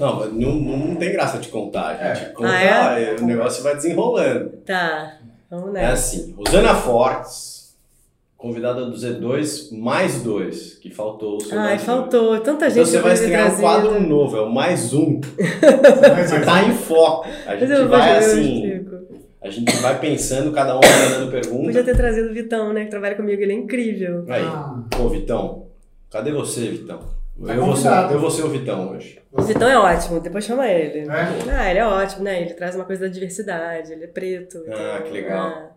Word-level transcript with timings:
Não, 0.00 0.26
não, 0.30 0.54
não 0.54 0.96
tem 0.96 1.12
graça 1.12 1.38
de 1.38 1.48
contar. 1.48 1.96
A 2.00 2.14
gente 2.14 2.26
É. 2.26 2.28
conta, 2.30 2.48
Ah, 2.50 2.98
é? 3.00 3.16
o 3.20 3.24
negócio 3.26 3.62
vai 3.62 3.74
desenrolando. 3.74 4.50
Tá, 4.64 5.16
vamos 5.50 5.70
É 5.70 5.72
nessa. 5.72 5.92
assim, 5.92 6.34
Rosana 6.36 6.74
Fortes, 6.74 7.74
convidada 8.36 8.84
do 8.86 8.96
Z2, 8.96 9.72
mais 9.76 10.22
dois, 10.22 10.74
que 10.74 10.90
faltou 10.90 11.36
o 11.38 11.40
seu 11.40 11.58
Ai, 11.58 11.70
mais 11.70 11.82
faltou. 11.82 12.38
Tanta 12.40 12.66
Então 12.66 12.70
gente 12.70 12.86
você 12.88 12.98
vai 13.00 13.14
estrear 13.14 13.52
um 13.54 13.60
quadro 13.60 14.00
novo, 14.00 14.36
é 14.36 14.40
o 14.42 14.50
mais 14.52 14.92
um. 14.94 15.20
Você 15.20 16.40
tá 16.44 16.62
em 16.62 16.74
foco. 16.74 17.26
A 17.46 17.50
Mas 17.50 17.60
gente 17.60 17.72
eu 17.72 17.88
vai 17.88 18.18
assim, 18.18 18.84
a 19.42 19.50
gente 19.50 19.76
vai 19.78 19.98
pensando, 20.00 20.52
cada 20.52 20.76
um 20.76 20.80
vai 20.80 21.08
mandando 21.08 21.30
pergunta. 21.30 21.64
Podia 21.64 21.84
ter 21.84 21.96
trazido 21.96 22.28
o 22.30 22.34
Vitão, 22.34 22.72
né? 22.72 22.84
Que 22.84 22.90
trabalha 22.90 23.14
comigo, 23.16 23.40
ele 23.42 23.52
é 23.52 23.56
incrível. 23.56 24.24
Aí, 24.28 24.42
Ah. 24.44 24.82
pô, 24.90 25.08
Vitão, 25.08 25.66
cadê 26.10 26.30
você, 26.32 26.60
Vitão? 26.68 27.00
Tá 27.46 27.54
Eu 27.54 27.64
vou, 27.64 27.76
ser, 27.76 27.88
eu 27.88 28.20
vou 28.20 28.30
ser 28.30 28.42
o 28.42 28.48
Vitão 28.50 28.90
hoje. 28.90 29.20
O 29.30 29.42
Vitão 29.42 29.68
é 29.68 29.78
ótimo, 29.78 30.18
depois 30.20 30.44
chama 30.44 30.66
ele. 30.66 31.08
É? 31.08 31.50
Ah, 31.52 31.70
ele 31.70 31.78
é 31.78 31.86
ótimo, 31.86 32.24
né? 32.24 32.40
Ele 32.42 32.54
traz 32.54 32.74
uma 32.74 32.84
coisa 32.84 33.06
da 33.06 33.12
diversidade, 33.12 33.92
ele 33.92 34.04
é 34.04 34.08
preto. 34.08 34.64
Ah, 34.68 35.00
que 35.02 35.10
legal. 35.10 35.46
ah, 35.46 35.70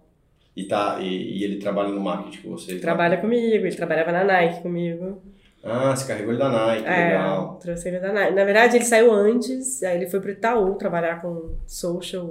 E, 0.55 0.63
tá, 0.65 0.97
e, 0.99 1.39
e 1.39 1.43
ele 1.43 1.57
trabalha 1.59 1.89
no 1.89 1.99
marketing 1.99 2.41
com 2.41 2.49
você? 2.51 2.75
tá? 2.75 2.81
trabalha 2.81 3.17
comigo, 3.17 3.65
ele 3.65 3.75
trabalhava 3.75 4.11
na 4.11 4.23
Nike 4.23 4.61
comigo. 4.61 5.21
Ah, 5.63 5.95
você 5.95 6.07
carregou 6.07 6.31
ele 6.33 6.39
da 6.39 6.49
Nike, 6.49 6.87
É, 6.87 7.07
legal. 7.09 7.59
trouxe 7.61 7.87
ele 7.89 7.99
da 7.99 8.11
Nike. 8.11 8.33
Na 8.33 8.43
verdade, 8.43 8.77
ele 8.77 8.85
saiu 8.85 9.11
antes, 9.13 9.83
aí 9.83 9.97
ele 9.97 10.09
foi 10.09 10.19
pro 10.19 10.31
Itaú 10.31 10.73
trabalhar 10.75 11.21
com 11.21 11.55
social, 11.67 12.25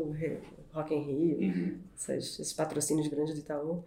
Rock 0.73 0.93
in 0.95 1.03
Rio, 1.03 1.39
Uhum. 1.41 1.75
essas- 1.97 2.25
esses 2.41 2.53
patrocínios 2.53 3.07
grandes 3.07 3.35
do 3.35 3.41
Itaú. 3.41 3.85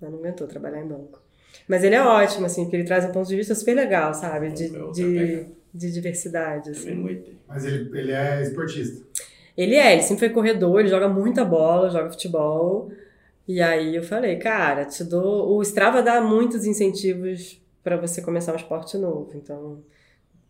Mas 0.00 0.10
não 0.10 0.18
aguentou 0.18 0.46
trabalhar 0.46 0.80
em 0.80 0.86
banco. 0.86 1.20
Mas 1.66 1.82
ele 1.84 1.94
é 1.94 2.02
ótimo, 2.02 2.46
assim, 2.46 2.64
porque 2.64 2.76
ele 2.76 2.84
traz 2.84 3.04
um 3.04 3.12
ponto 3.12 3.28
de 3.28 3.36
vista 3.36 3.54
super 3.54 3.74
legal, 3.74 4.14
sabe? 4.14 4.50
De, 4.50 4.68
vou 4.68 4.92
de, 4.92 5.46
de 5.72 5.92
diversidade, 5.92 6.70
assim. 6.70 7.22
Mas 7.46 7.64
ele, 7.64 7.90
ele 7.98 8.12
é 8.12 8.42
esportista. 8.42 9.04
Ele 9.56 9.74
é, 9.74 9.92
ele 9.92 10.02
sempre 10.02 10.26
foi 10.26 10.30
corredor, 10.30 10.80
ele 10.80 10.88
joga 10.88 11.08
muita 11.08 11.44
bola, 11.44 11.90
joga 11.90 12.10
futebol. 12.10 12.90
E 13.46 13.60
aí 13.60 13.96
eu 13.96 14.02
falei, 14.02 14.36
cara, 14.36 14.84
te 14.84 15.02
dou. 15.02 15.56
O 15.56 15.62
Strava 15.62 16.02
dá 16.02 16.20
muitos 16.20 16.64
incentivos 16.66 17.60
pra 17.82 17.96
você 17.96 18.20
começar 18.22 18.52
um 18.52 18.56
esporte 18.56 18.96
novo. 18.98 19.32
Então, 19.34 19.78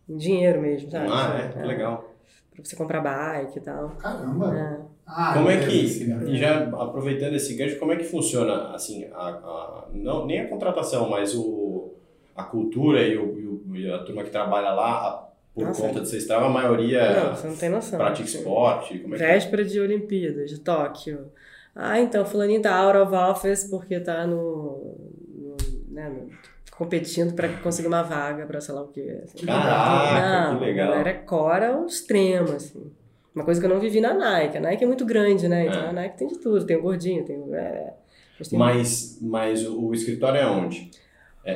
em 0.07 0.17
dinheiro 0.17 0.61
mesmo, 0.61 0.91
sabe? 0.91 1.07
Ah, 1.09 1.39
é, 1.39 1.47
que 1.59 1.65
legal. 1.65 2.13
Pra 2.53 2.63
você 2.63 2.75
comprar 2.75 2.99
bike 3.01 3.57
e 3.57 3.61
tal. 3.61 3.89
Caramba. 3.91 4.57
É. 4.57 4.79
Ah, 5.11 5.33
Como 5.33 5.49
é 5.49 5.57
beleza, 5.57 6.05
que, 6.05 6.31
e 6.31 6.37
já 6.37 6.65
aproveitando 6.67 7.33
esse 7.33 7.55
gancho, 7.55 7.79
como 7.79 7.91
é 7.91 7.95
que 7.95 8.03
funciona, 8.03 8.75
assim, 8.75 9.05
a, 9.11 9.17
a- 9.27 9.87
não, 9.91 10.25
nem 10.27 10.41
a 10.41 10.47
contratação, 10.47 11.09
mas 11.09 11.33
o, 11.35 11.93
a 12.35 12.43
cultura 12.43 13.01
e, 13.01 13.17
o, 13.17 13.39
e 13.39 13.47
o- 13.47 13.75
e 13.75 13.91
a 13.91 13.99
turma 14.03 14.23
que 14.23 14.29
trabalha 14.29 14.69
lá, 14.71 14.91
a- 15.07 15.29
por 15.55 15.65
Nossa. 15.65 15.81
conta 15.81 16.01
de 16.01 16.07
ser 16.09 16.17
Strava, 16.17 16.45
a 16.45 16.49
maioria 16.49 17.11
Não, 17.23 17.35
você 17.35 17.47
não 17.47 17.55
tem 17.55 17.69
noção. 17.69 17.97
pratica 17.97 18.27
esporte, 18.29 18.99
como 18.99 19.15
é 19.15 19.17
que 19.17 19.23
é? 19.23 19.27
Véspera 19.33 19.65
de 19.65 19.79
Olimpíadas, 19.79 20.49
de 20.51 20.59
Tóquio. 20.59 21.31
Ah, 21.75 21.99
então, 21.99 22.23
fulaninho 22.25 22.61
tá 22.61 22.75
out 22.75 22.97
of 22.99 23.13
office 23.15 23.63
porque 23.69 23.99
tá 23.99 24.27
no... 24.27 24.95
no, 25.27 25.57
né, 25.89 26.07
no- 26.09 26.29
competindo 26.77 27.33
pra 27.33 27.49
conseguir 27.49 27.87
uma 27.89 28.03
vaga 28.03 28.45
pra 28.45 28.61
sei 28.61 28.73
lá 28.75 28.83
o 28.83 28.87
quê. 28.87 29.19
assim. 29.23 29.45
Caraca, 29.45 30.51
Não, 30.53 30.59
que 30.59 30.65
legal. 30.65 30.87
a 30.87 30.91
galera 30.91 31.13
cora 31.25 31.73
ao 31.73 31.85
extremo, 31.87 32.51
assim. 32.53 32.91
Uma 33.39 33.45
coisa 33.45 33.59
que 33.61 33.65
eu 33.65 33.69
não 33.69 33.79
vivi 33.79 34.01
na 34.01 34.13
Nike. 34.13 34.57
A 34.57 34.59
Nike 34.61 34.83
é 34.83 34.87
muito 34.87 35.05
grande, 35.05 35.47
né? 35.47 35.67
Então 35.67 35.81
É. 35.81 35.87
a 35.87 35.93
Nike 35.93 36.17
tem 36.17 36.27
de 36.27 36.37
tudo. 36.39 36.65
Tem 36.65 36.75
o 36.75 36.81
gordinho, 36.81 37.23
tem 37.23 37.37
o... 37.39 37.55
É, 37.55 37.93
mas 38.37 38.47
tem 38.49 38.59
Mas, 38.59 39.17
mas 39.21 39.65
o, 39.65 39.93
escritório 39.93 40.39
é 40.41 40.45
onde? 40.45 40.91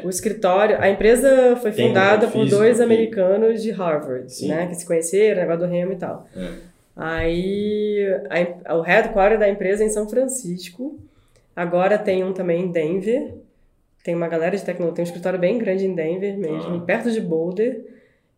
O 0.04 0.10
escritório... 0.10 0.78
A 0.80 0.90
empresa 0.90 1.58
foi 1.62 1.72
Tem 1.72 1.90
fundada 1.90 2.28
por 2.28 2.48
dois 2.48 2.80
americanos 2.80 3.62
de 3.62 3.70
Harvard, 3.72 4.32
Sim. 4.34 4.48
né? 4.48 4.68
Que 4.68 4.76
se 4.76 4.86
conheceram, 4.86 5.42
negócio 5.42 5.68
do 5.68 5.72
remo 5.72 5.92
e 5.92 5.96
tal. 5.98 6.26
É. 6.36 6.50
Aí, 6.96 8.08
a- 8.66 8.76
o 8.76 8.82
headquarter 8.82 9.38
da 9.38 9.50
empresa 9.50 9.84
é 9.84 9.88
em 9.88 9.90
São 9.90 10.08
Francisco. 10.08 10.98
Agora 11.56 11.98
tem 11.98 12.24
um 12.24 12.32
também 12.34 12.64
em 12.64 12.72
Denver. 12.72 13.34
Tem 14.04 14.16
uma 14.16 14.28
galera 14.28 14.56
de 14.56 14.64
tecnologia, 14.64 14.96
tem 14.96 15.04
um 15.04 15.08
escritório 15.08 15.38
bem 15.40 15.58
grande 15.58 15.86
em 15.86 15.94
Denver 15.94 16.38
mesmo, 16.38 16.76
Ah. 16.78 16.80
perto 16.82 17.12
de 17.12 17.20
Boulder. 17.22 17.86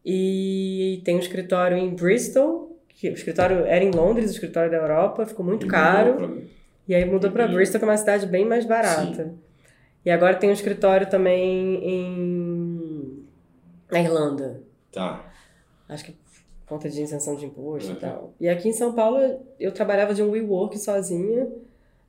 E 0.06 1.02
tem 1.06 1.16
um 1.16 1.20
escritório 1.20 1.76
em 1.78 1.90
Bristol, 1.96 2.75
que 2.96 3.10
o 3.10 3.14
escritório 3.14 3.58
era 3.66 3.84
em 3.84 3.92
Londres, 3.92 4.30
o 4.30 4.34
escritório 4.34 4.72
da 4.72 4.78
Europa, 4.78 5.26
ficou 5.26 5.46
muito 5.46 5.66
E 5.66 5.70
caro. 5.70 6.14
pra- 6.16 6.30
E 6.88 6.94
aí 6.96 7.04
mudou 7.06 7.32
para 7.32 7.46
Uhum. 7.48 7.54
Bristol, 7.56 7.80
que 7.80 7.86
é 7.86 7.90
uma 7.90 7.98
cidade 7.98 8.26
bem 8.28 8.46
mais 8.46 8.66
barata. 8.66 9.34
E 10.06 10.12
agora 10.12 10.36
tem 10.36 10.50
um 10.50 10.54
escritório 10.54 11.08
também 11.10 11.80
em 11.84 13.26
na 13.92 14.00
Irlanda. 14.02 14.62
Tá. 14.92 15.26
Acho 15.90 16.06
que 16.06 16.12
por 16.12 16.20
conta 16.68 16.90
de 16.90 17.02
isenção 17.02 17.36
de 17.36 17.46
imposto 17.46 17.90
Uhum. 17.92 17.98
e 17.98 18.00
tal. 18.00 18.34
E 18.40 18.48
aqui 18.50 18.70
em 18.70 18.74
São 18.74 18.94
Paulo 18.94 19.20
eu 19.60 19.72
trabalhava 19.72 20.14
de 20.14 20.22
um 20.24 20.30
WeWork 20.32 20.78
sozinha. 20.80 21.48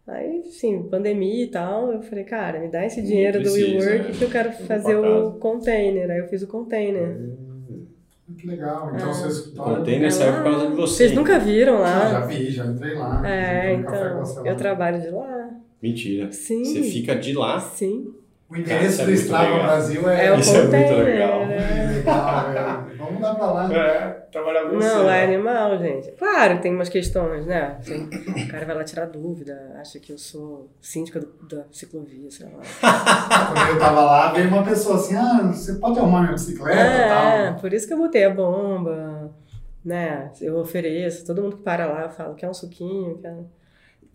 Aí, 0.06 0.44
sim, 0.52 0.84
pandemia 0.84 1.44
e 1.44 1.48
tal, 1.48 1.90
eu 1.92 2.00
falei, 2.02 2.22
cara, 2.24 2.60
me 2.60 2.68
dá 2.68 2.84
esse 2.86 3.02
dinheiro 3.02 3.38
do 3.42 3.50
precisa, 3.50 3.90
WeWork 3.90 4.08
né? 4.12 4.14
que 4.18 4.24
eu 4.24 4.30
quero 4.30 4.52
fazer 4.52 4.94
o 4.96 5.32
container. 5.40 6.10
Aí 6.10 6.18
eu 6.18 6.28
fiz 6.28 6.42
o 6.42 6.46
container. 6.46 7.16
Que 8.36 8.46
legal. 8.46 8.90
Então, 8.94 9.10
Ah. 9.10 9.12
seu 9.14 9.52
O 9.52 9.56
container 9.56 10.12
saiu 10.12 10.32
por 10.34 10.42
causa 10.42 10.66
de 10.68 10.74
você. 10.74 10.94
Vocês 10.96 11.12
nunca 11.12 11.38
viram 11.38 11.82
Ah, 11.82 12.08
já 12.10 12.18
lá? 12.20 12.26
vi, 12.26 12.50
já 12.50 12.66
entrei 12.66 12.94
lá. 12.94 13.22
É, 13.28 13.76
café 13.82 13.98
então, 14.22 14.42
lá. 14.42 14.50
eu 14.50 14.56
trabalho 14.56 15.00
de 15.00 15.10
lá. 15.10 15.48
Mentira. 15.82 16.32
Sim. 16.32 16.64
Você 16.64 16.82
fica 16.82 17.14
de 17.14 17.32
lá. 17.34 17.60
Sim. 17.60 18.12
O 18.48 18.52
Cara, 18.52 18.60
endereço 18.62 19.00
é 19.02 19.04
do 19.04 19.10
muito 19.10 19.22
Strava 19.22 19.44
legal. 19.50 19.62
Brasil 19.66 20.08
é... 20.10 20.26
É 20.26 20.32
o 20.32 20.38
Isso 20.38 20.50
é 20.50 20.62
muito 20.62 20.64
container. 20.70 21.04
legal. 21.04 21.46
né? 21.46 21.56
Legal, 22.06 22.52
velho. 22.84 22.95
Vamos 23.20 23.22
dar 23.22 23.34
pra 23.34 23.50
lá. 23.50 23.74
É, 23.74 24.08
trabalhar 24.32 24.62
com 24.64 24.76
você. 24.76 24.88
Não, 24.88 25.10
é 25.10 25.24
animal, 25.24 25.78
gente. 25.78 26.10
Claro, 26.12 26.60
tem 26.60 26.74
umas 26.74 26.88
questões, 26.88 27.46
né? 27.46 27.76
Assim, 27.78 28.08
o 28.08 28.48
cara 28.50 28.64
vai 28.66 28.76
lá 28.76 28.84
tirar 28.84 29.06
dúvida, 29.06 29.76
acha 29.80 29.98
que 29.98 30.12
eu 30.12 30.18
sou 30.18 30.68
síndica 30.80 31.20
do- 31.20 31.32
da 31.48 31.64
ciclovia, 31.72 32.30
sei 32.30 32.46
lá. 32.46 32.62
Quando 33.54 33.68
eu 33.74 33.78
tava 33.78 34.00
lá, 34.02 34.32
veio 34.32 34.48
uma 34.48 34.62
pessoa 34.64 34.96
assim, 34.96 35.16
ah, 35.16 35.50
você 35.52 35.74
pode 35.74 35.98
arrumar 35.98 36.20
minha 36.20 36.32
bicicleta 36.32 36.76
e 36.78 36.82
É, 36.82 37.46
tal. 37.50 37.60
por 37.60 37.72
isso 37.72 37.86
que 37.86 37.92
eu 37.94 37.98
botei 37.98 38.24
a 38.24 38.30
bomba, 38.30 39.30
né? 39.84 40.30
Eu 40.40 40.56
ofereço, 40.58 41.24
todo 41.26 41.42
mundo 41.42 41.56
que 41.56 41.62
para 41.62 41.86
lá 41.86 42.02
eu 42.02 42.10
falo, 42.10 42.34
quer 42.34 42.48
um 42.48 42.54
suquinho, 42.54 43.18
quer... 43.18 43.34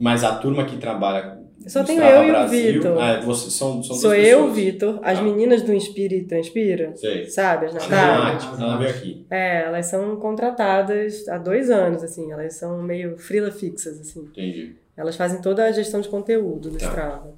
Mas 0.01 0.23
a 0.23 0.35
turma 0.35 0.65
que 0.65 0.77
trabalha. 0.77 1.39
Só 1.67 1.83
tenho 1.83 2.01
eu 2.01 2.23
e 2.23 2.25
o 2.25 2.31
Brasil- 2.31 2.73
Vitor. 2.73 2.99
Ah, 2.99 3.21
você, 3.21 3.51
são, 3.51 3.83
são 3.83 3.95
Sou 3.95 4.15
eu, 4.15 4.45
o. 4.45 4.51
Vitor, 4.51 4.99
as 5.03 5.19
Ah. 5.19 5.21
meninas 5.21 5.61
do 5.61 5.71
Inspira 5.71 6.15
e 6.15 6.23
Transpira, 6.23 6.91
Sei. 6.95 7.27
sabe? 7.29 7.67
As 7.67 7.73
Natália. 7.75 8.33
Nath, 8.33 8.59
ela 8.59 8.77
veio 8.77 8.89
aqui. 8.89 9.25
É, 9.29 9.61
elas 9.65 9.85
são 9.85 10.15
contratadas 10.15 11.27
há 11.29 11.37
dois 11.37 11.69
anos, 11.69 12.03
assim, 12.03 12.31
elas 12.31 12.55
são 12.55 12.81
meio 12.81 13.15
frila 13.15 13.51
fixas, 13.51 13.99
assim. 13.99 14.21
Entendi. 14.21 14.75
Elas 14.97 15.15
fazem 15.15 15.39
toda 15.39 15.63
a 15.65 15.71
gestão 15.71 16.01
de 16.01 16.09
conteúdo 16.09 16.71
do 16.71 16.77
Tá. 16.79 16.87
Strava. 16.87 17.33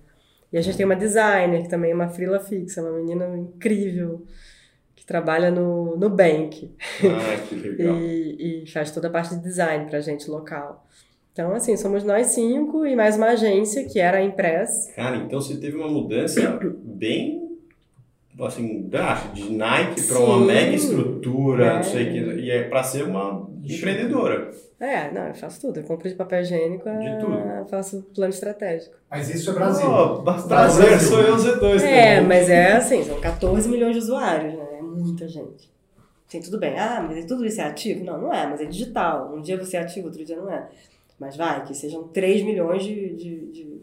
E 0.53 0.57
a 0.57 0.61
gente 0.61 0.77
tem 0.77 0.85
uma 0.85 0.95
designer, 0.95 1.63
que 1.63 1.69
também 1.69 1.91
é 1.91 1.95
uma 1.95 2.07
frila 2.07 2.39
fixa, 2.39 2.81
uma 2.81 2.91
menina 2.97 3.27
incrível, 3.37 4.23
que 4.95 5.05
trabalha 5.05 5.51
no, 5.51 5.97
no 5.97 6.09
Bank 6.09 6.73
Ah, 7.03 7.37
que 7.49 7.55
legal. 7.55 7.97
e, 7.99 8.63
e 8.63 8.71
faz 8.71 8.89
toda 8.91 9.09
a 9.09 9.11
parte 9.11 9.35
de 9.35 9.41
design 9.41 9.85
pra 9.89 9.99
gente 9.99 10.29
local. 10.29 10.87
Então, 11.33 11.51
assim, 11.53 11.75
somos 11.75 12.03
nós 12.03 12.27
cinco 12.27 12.85
e 12.85 12.95
mais 12.95 13.17
uma 13.17 13.27
agência, 13.29 13.85
que 13.87 13.99
era 13.99 14.19
a 14.19 14.23
Impress. 14.23 14.91
Cara, 14.95 15.17
então 15.17 15.41
você 15.41 15.57
teve 15.57 15.75
uma 15.75 15.87
mudança 15.87 16.39
bem 16.83 17.41
assim, 18.39 18.81
drástica, 18.83 19.33
de 19.35 19.51
Nike 19.51 20.01
para 20.07 20.19
uma 20.19 20.39
Sim. 20.39 20.45
mega 20.45 20.75
estrutura, 20.75 21.65
É. 21.65 21.75
não 21.75 21.83
sei 21.83 22.03
o 22.03 22.11
que, 22.11 22.41
e 22.41 22.51
é 22.51 22.63
para 22.63 22.83
ser 22.83 23.03
uma 23.03 23.47
empreendedora. 23.63 24.51
É, 24.79 25.11
não, 25.11 25.27
eu 25.27 25.33
faço 25.35 25.61
tudo. 25.61 25.79
Eu 25.79 25.83
compro 25.83 26.09
de 26.09 26.15
papel 26.15 26.41
higiênico, 26.41 26.83
De 26.83 27.07
a- 27.07 27.17
tudo. 27.17 27.69
faço 27.69 28.01
plano 28.13 28.33
estratégico. 28.33 28.95
Mas 29.09 29.29
isso 29.33 29.49
é 29.51 29.53
Brasil. 29.53 29.87
Oh, 29.89 30.21
brasileiro 30.21 30.89
Brasil. 30.89 30.99
sou 31.09 31.21
eu 31.21 31.35
Z2 31.37 31.83
É, 31.83 32.15
também. 32.15 32.27
mas 32.27 32.49
é 32.49 32.73
assim, 32.73 33.03
são 33.03 33.19
14 33.21 33.69
milhões 33.69 33.93
de 33.93 33.99
usuários, 33.99 34.53
né? 34.55 34.65
É 34.79 34.81
muita 34.81 35.27
gente. 35.27 35.71
Tem 36.29 36.41
tudo 36.41 36.59
bem. 36.59 36.77
Ah, 36.77 37.05
mas 37.07 37.23
tudo 37.25 37.45
isso 37.45 37.61
é 37.61 37.65
ativo? 37.65 38.03
Não, 38.03 38.19
não 38.19 38.33
é, 38.33 38.47
mas 38.47 38.59
é 38.61 38.65
digital. 38.65 39.31
Um 39.33 39.41
dia 39.41 39.57
você 39.57 39.77
é 39.77 39.81
ativo, 39.81 40.07
outro 40.07 40.25
dia 40.25 40.35
não 40.35 40.51
é. 40.51 40.67
Mas 41.19 41.35
vai, 41.37 41.63
que 41.65 41.73
sejam 41.73 42.07
3 42.09 42.43
milhões 42.43 42.83
de, 42.83 43.15
de, 43.15 43.51
de, 43.51 43.81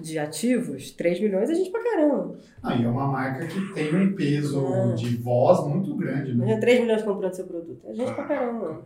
de 0.00 0.18
ativos, 0.18 0.90
3 0.92 1.20
milhões 1.20 1.50
é 1.50 1.54
gente 1.54 1.70
pra 1.70 1.82
caramba. 1.82 2.38
Ah, 2.62 2.74
e 2.76 2.84
é 2.84 2.88
uma 2.88 3.08
marca 3.08 3.46
que 3.46 3.74
tem 3.74 3.94
um 3.94 4.14
peso 4.14 4.66
Ah. 4.66 4.94
de 4.94 5.16
voz 5.16 5.66
muito 5.66 5.94
grande, 5.96 6.30
né? 6.30 6.34
Imagina 6.36 6.60
3 6.60 6.80
milhões 6.80 7.02
comprando 7.02 7.34
seu 7.34 7.46
produto. 7.46 7.80
É 7.86 7.94
gente 7.94 8.12
pra 8.14 8.24
caramba. 8.24 8.82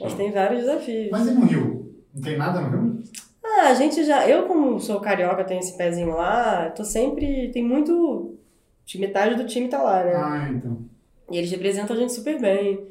Mas 0.00 0.14
tem 0.14 0.30
vários 0.32 0.60
desafios. 0.62 1.10
Mas 1.10 1.26
e 1.28 1.30
no 1.32 1.44
Rio? 1.46 1.94
Não 2.14 2.22
tem 2.22 2.36
nada 2.36 2.60
no 2.60 2.68
Rio? 2.70 3.02
Ah, 3.44 3.68
a 3.68 3.74
gente 3.74 4.04
já. 4.04 4.28
Eu, 4.28 4.46
como 4.46 4.78
sou 4.80 5.00
carioca, 5.00 5.44
tenho 5.44 5.60
esse 5.60 5.76
pezinho 5.76 6.10
lá, 6.10 6.68
tô 6.70 6.84
sempre. 6.84 7.50
Tem 7.52 7.62
muito. 7.64 8.34
Metade 8.96 9.34
do 9.34 9.46
time 9.46 9.68
tá 9.68 9.82
lá, 9.82 10.04
né? 10.04 10.12
Ah, 10.14 10.48
então. 10.52 10.78
E 11.30 11.38
eles 11.38 11.50
representam 11.50 11.96
a 11.96 11.98
gente 11.98 12.12
super 12.12 12.40
bem. 12.40 12.86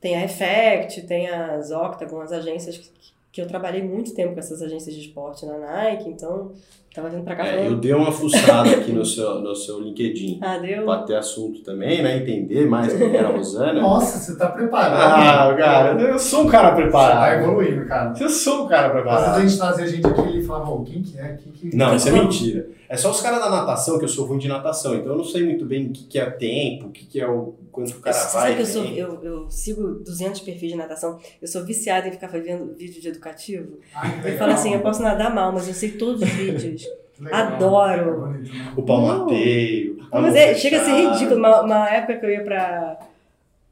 Tem 0.00 0.16
a 0.16 0.24
Effect, 0.24 1.02
tem 1.02 1.28
as 1.28 1.70
Octagon, 1.70 2.20
as 2.20 2.32
agências 2.32 2.78
que, 2.78 2.90
que 3.32 3.40
eu 3.40 3.46
trabalhei 3.46 3.82
muito 3.82 4.14
tempo 4.14 4.34
com 4.34 4.40
essas 4.40 4.62
agências 4.62 4.94
de 4.94 5.02
esporte 5.02 5.44
na 5.44 5.58
Nike, 5.58 6.08
então 6.08 6.52
Tava 6.94 7.08
vindo 7.08 7.22
pra 7.22 7.36
cá 7.36 7.46
É, 7.46 7.68
eu 7.68 7.76
dei 7.76 7.94
uma 7.94 8.10
fuçada 8.10 8.68
aqui 8.68 8.90
no 8.90 9.04
seu, 9.06 9.36
no 9.40 9.54
seu 9.54 9.80
LinkedIn. 9.80 10.40
Ah, 10.42 10.58
deu? 10.58 10.84
Pra 10.84 11.02
ter 11.02 11.14
assunto 11.16 11.62
também, 11.62 12.02
né? 12.02 12.16
Entender 12.16 12.66
mais 12.66 12.92
quem 12.92 13.14
era 13.14 13.28
a 13.28 13.32
Rosana. 13.32 13.80
Nossa, 13.80 14.18
você 14.18 14.36
tá 14.36 14.48
preparado. 14.48 15.52
Ah, 15.52 15.56
cara, 15.56 16.00
eu 16.02 16.18
sou 16.18 16.42
um 16.42 16.48
cara 16.48 16.70
Você 16.70 16.76
tá 16.76 16.82
preparado. 16.82 17.42
evoluindo, 17.44 17.86
cara. 17.86 18.12
Eu 18.18 18.28
sou 18.28 18.64
um 18.64 18.68
cara 18.68 18.88
Às 18.88 18.92
vezes 18.92 18.98
a 18.98 19.02
preparado. 19.02 19.40
gente 19.40 19.58
trazia 19.58 19.86
gente 19.86 20.06
aqui 20.06 20.38
e 20.38 20.42
falava, 20.42 20.70
ô, 20.70 20.82
quem 20.82 21.00
que 21.02 21.16
é? 21.16 21.38
Quem 21.40 21.52
que... 21.52 21.76
Não, 21.76 21.94
isso 21.94 22.08
é 22.08 22.12
mentira. 22.12 22.68
É 22.88 22.96
só 22.96 23.12
os 23.12 23.20
caras 23.20 23.38
da 23.38 23.48
natação, 23.48 23.96
que 24.00 24.04
eu 24.04 24.08
sou 24.08 24.26
ruim 24.26 24.38
de 24.38 24.48
natação, 24.48 24.96
então 24.96 25.12
eu 25.12 25.18
não 25.18 25.24
sei 25.24 25.44
muito 25.44 25.64
bem 25.64 25.86
o 25.86 25.92
que, 25.92 26.06
que 26.08 26.18
é 26.18 26.28
tempo, 26.28 26.86
o 26.88 26.90
que, 26.90 27.06
que 27.06 27.20
é 27.20 27.28
o. 27.28 27.54
quanto 27.70 27.90
o 27.92 28.00
cara 28.00 28.12
Você 28.16 28.36
vai. 28.36 28.42
sabe 28.48 28.54
que 28.56 28.62
eu, 28.62 28.66
sou, 28.66 28.82
vem. 28.82 28.96
eu, 28.98 29.22
eu 29.22 29.48
sigo 29.48 29.90
200 30.04 30.40
perfis 30.40 30.70
de 30.72 30.76
natação. 30.76 31.16
Eu 31.40 31.46
sou 31.46 31.64
viciada 31.64 32.08
em 32.08 32.10
ficar 32.10 32.26
fazendo 32.28 32.74
vídeo 32.76 33.00
de 33.00 33.06
educativo. 33.06 33.78
Ai, 33.94 34.20
Eu 34.24 34.36
falo 34.36 34.50
assim, 34.54 34.74
eu 34.74 34.80
posso 34.80 35.00
nadar 35.02 35.32
mal, 35.32 35.52
mas 35.52 35.68
eu 35.68 35.74
sei 35.74 35.92
todos 35.92 36.20
os 36.20 36.28
vídeos. 36.30 36.84
Legal. 37.20 37.40
adoro. 37.40 38.26
É 38.26 38.38
né? 38.38 38.50
O 38.76 38.82
pau 38.82 39.00
Não. 39.00 39.18
mateio. 39.26 39.98
a 40.10 40.20
Mas 40.20 40.34
é, 40.34 40.54
chega 40.54 40.80
a 40.80 40.84
ser 40.84 40.92
ridículo. 40.92 41.38
Uma, 41.38 41.60
uma 41.62 41.88
época 41.90 42.16
que 42.16 42.26
eu 42.26 42.30
ia 42.30 42.42
pra, 42.44 42.98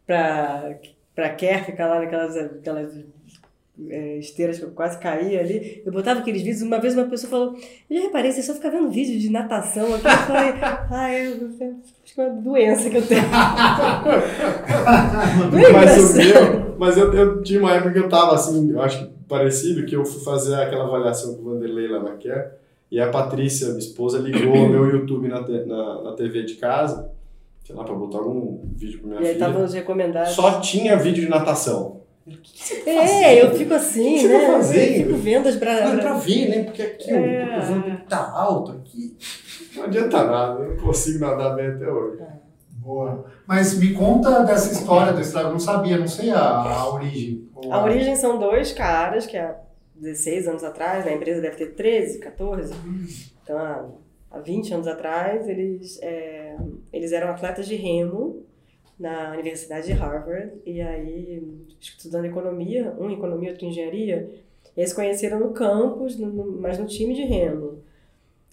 pra, 0.06 0.71
pra 1.15 1.31
Care, 1.31 1.65
ficar 1.65 1.87
lá 1.89 1.99
naquelas 2.00 2.37
aquelas, 2.37 2.93
é, 3.91 4.17
esteiras 4.19 4.59
que 4.59 4.65
eu 4.65 4.71
quase 4.73 4.99
caía 4.99 5.39
ali, 5.41 5.83
eu 5.87 5.93
botava 5.93 6.21
aqueles 6.21 6.43
vídeos. 6.43 6.62
Uma 6.62 6.81
vez 6.81 6.95
uma 6.95 7.06
pessoa 7.06 7.31
falou: 7.31 7.56
Eu 7.89 7.97
já 7.97 8.03
reparei, 8.03 8.33
você 8.33 8.43
só 8.43 8.53
fica 8.55 8.71
vendo 8.71 8.91
vídeo 8.91 9.19
de 9.19 9.31
natação 9.31 9.94
aqui. 9.94 10.06
Eu 10.06 10.11
falei: 10.11 10.55
Ah, 10.91 11.11
é, 11.12 11.27
eu- 11.29 11.51
eu- 11.61 11.77
acho 12.05 12.15
que 12.15 12.21
é 12.21 12.25
uma 12.25 12.41
doença 12.43 12.91
que 12.91 12.97
eu 12.97 13.06
tenho. 13.06 13.23
É 15.69 15.73
Mas 15.73 16.15
o 16.15 16.17
meu, 16.17 16.77
mas 16.79 16.97
eu, 16.97 17.12
eu 17.15 17.43
tinha 17.43 17.61
uma 17.61 17.73
época 17.73 17.93
que 17.93 17.99
eu 17.99 18.09
tava 18.09 18.35
assim, 18.35 18.71
eu 18.71 18.81
acho 18.81 18.99
que 19.06 19.12
parecido, 19.29 19.85
que 19.87 19.94
eu 19.94 20.05
fui 20.05 20.23
fazer 20.25 20.55
aquela 20.55 20.85
avaliação 20.85 21.35
com 21.35 21.43
o 21.43 21.44
Vanderlei 21.55 21.89
lá 21.89 22.01
na 22.03 22.12
Care, 22.12 22.51
e 22.90 23.00
a 23.00 23.11
Patrícia, 23.11 23.69
minha 23.69 23.79
esposa, 23.79 24.19
ligou 24.19 24.55
o 24.55 24.69
meu 24.69 24.87
YouTube 24.87 25.29
na, 25.29 25.43
te- 25.44 25.64
na, 25.67 26.02
na 26.02 26.12
TV 26.12 26.43
de 26.44 26.55
casa, 26.55 27.11
sei 27.64 27.75
lá, 27.76 27.85
pra 27.85 27.94
botar 27.94 28.19
algum 28.19 28.61
vídeo 28.76 29.00
pra 29.00 29.08
minha 29.08 29.20
E 29.20 29.26
aí 29.26 29.35
filha. 29.35 29.44
estavam 29.46 29.64
os 29.64 29.75
recomendados. 29.75 30.32
Só 30.32 30.61
tinha 30.61 30.96
vídeo 30.96 31.23
de 31.25 31.29
natação. 31.29 31.99
É, 32.87 33.43
eu 33.43 33.55
fico 33.55 33.73
assim, 33.75 34.14
que 34.17 34.20
você 34.20 34.29
né? 34.29 34.46
tá 34.46 34.52
fazendo? 34.52 34.81
Eu 35.00 35.06
fico 35.06 35.17
vendo 35.19 35.49
as 35.49 35.56
bra... 35.56 35.81
Não, 35.87 35.93
é 35.94 35.96
pra 36.02 36.12
ver, 36.19 36.49
né? 36.49 36.62
Porque 36.64 36.82
aqui 36.82 37.11
É. 37.11 37.17
o 37.46 37.61
cotovelo 37.61 37.99
tá 38.08 38.31
alto 38.32 38.73
aqui. 38.73 39.17
Não 39.76 39.84
adianta 39.84 40.25
nada, 40.25 40.61
eu 40.62 40.70
não 40.70 40.76
consigo 40.76 41.19
nadar 41.20 41.55
bem 41.56 41.67
até 41.69 41.88
hoje. 41.91 42.19
Boa. 42.73 43.25
Mas 43.46 43.79
me 43.79 43.93
conta 43.94 44.44
dessa 44.44 44.73
história 44.73 45.12
do 45.12 45.20
estrago. 45.20 45.49
Eu 45.49 45.52
não 45.52 45.58
sabia, 45.61 45.99
não 45.99 46.06
sei 46.08 46.31
a, 46.31 46.38
a 46.41 46.93
origem. 46.93 47.46
Ou 47.55 47.73
A 47.73 47.82
origem 47.84 48.14
são 48.17 48.38
dois 48.38 48.73
caras 48.73 49.26
que 49.26 49.37
há 49.37 49.55
16 50.00 50.49
anos 50.49 50.65
atrás, 50.65 51.05
né, 51.05 51.12
a 51.12 51.17
empresa 51.17 51.41
deve 51.41 51.56
ter 51.56 51.75
13, 51.75 52.19
14, 52.19 52.73
então 53.43 53.56
há, 53.59 53.89
há 54.31 54.39
20 54.41 54.73
anos 54.75 54.87
atrás, 54.87 55.49
eles, 55.49 55.99
é, 56.03 56.56
eles 56.93 57.12
eram 57.12 57.31
atletas 57.31 57.67
de 57.67 57.75
remo 57.77 58.43
na 58.99 59.33
Universidade 59.33 59.87
de 59.87 59.93
Harvard, 59.93 60.53
e 60.67 60.81
aí 60.81 61.43
estudando 61.81 62.25
economia, 62.25 62.95
um 62.99 63.11
economia, 63.11 63.50
outro 63.50 63.67
engenharia, 63.67 64.29
eles 64.77 64.93
conheceram 64.93 65.39
no 65.41 65.50
campus, 65.53 66.17
no- 66.19 66.29
no- 66.33 66.61
mas 66.61 66.79
no 66.79 66.87
time 66.87 67.15
de 67.15 67.23
remo. 67.23 67.79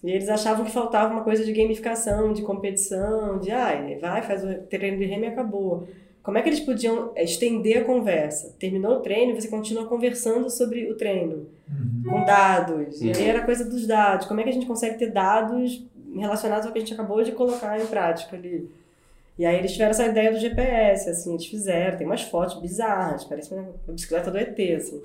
E 0.04 0.10
eles 0.10 0.28
achavam 0.28 0.64
que 0.64 0.70
faltava 0.70 1.12
uma 1.12 1.24
coisa 1.24 1.44
de 1.44 1.52
gamificação, 1.52 2.32
de 2.32 2.42
competição, 2.42 3.38
de 3.38 3.50
ah, 3.50 3.72
vai, 4.00 4.22
faz 4.22 4.44
o 4.44 4.54
treino 4.68 4.98
de 4.98 5.04
remo 5.04 5.24
e 5.24 5.28
acabou. 5.28 5.88
Como 6.26 6.36
é 6.38 6.42
que 6.42 6.48
eles 6.48 6.58
podiam 6.58 7.12
estender 7.16 7.78
a 7.78 7.84
conversa? 7.84 8.52
Terminou 8.58 8.96
o 8.96 9.00
treino, 9.00 9.32
você 9.40 9.46
continua 9.46 9.86
conversando 9.86 10.50
sobre 10.50 10.90
o 10.90 10.96
treino, 10.96 11.46
Uhum. 11.70 12.02
com 12.10 12.24
dados. 12.24 13.00
E 13.00 13.12
aí 13.12 13.22
Uhum. 13.22 13.28
era 13.28 13.42
coisa 13.44 13.64
dos 13.64 13.86
dados. 13.86 14.26
Como 14.26 14.40
é 14.40 14.42
que 14.42 14.48
a 14.50 14.52
gente 14.52 14.66
consegue 14.66 14.98
ter 14.98 15.12
dados 15.12 15.86
relacionados 16.18 16.66
ao 16.66 16.72
que 16.72 16.78
a 16.78 16.80
gente 16.80 16.92
acabou 16.94 17.22
de 17.22 17.30
colocar 17.30 17.80
em 17.80 17.86
prática 17.86 18.34
ali? 18.34 18.68
E 19.38 19.46
aí 19.46 19.56
eles 19.56 19.70
tiveram 19.70 19.92
essa 19.92 20.04
ideia 20.04 20.32
do 20.32 20.38
GPS, 20.40 21.08
assim, 21.10 21.30
eles 21.34 21.46
fizeram, 21.46 21.96
tem 21.96 22.04
umas 22.06 22.22
fotos 22.22 22.60
bizarras, 22.60 23.22
parece 23.24 23.54
uma 23.54 23.62
uma 23.86 23.94
bicicleta 23.94 24.28
do 24.28 24.36
ET, 24.36 24.58
assim. 24.74 25.00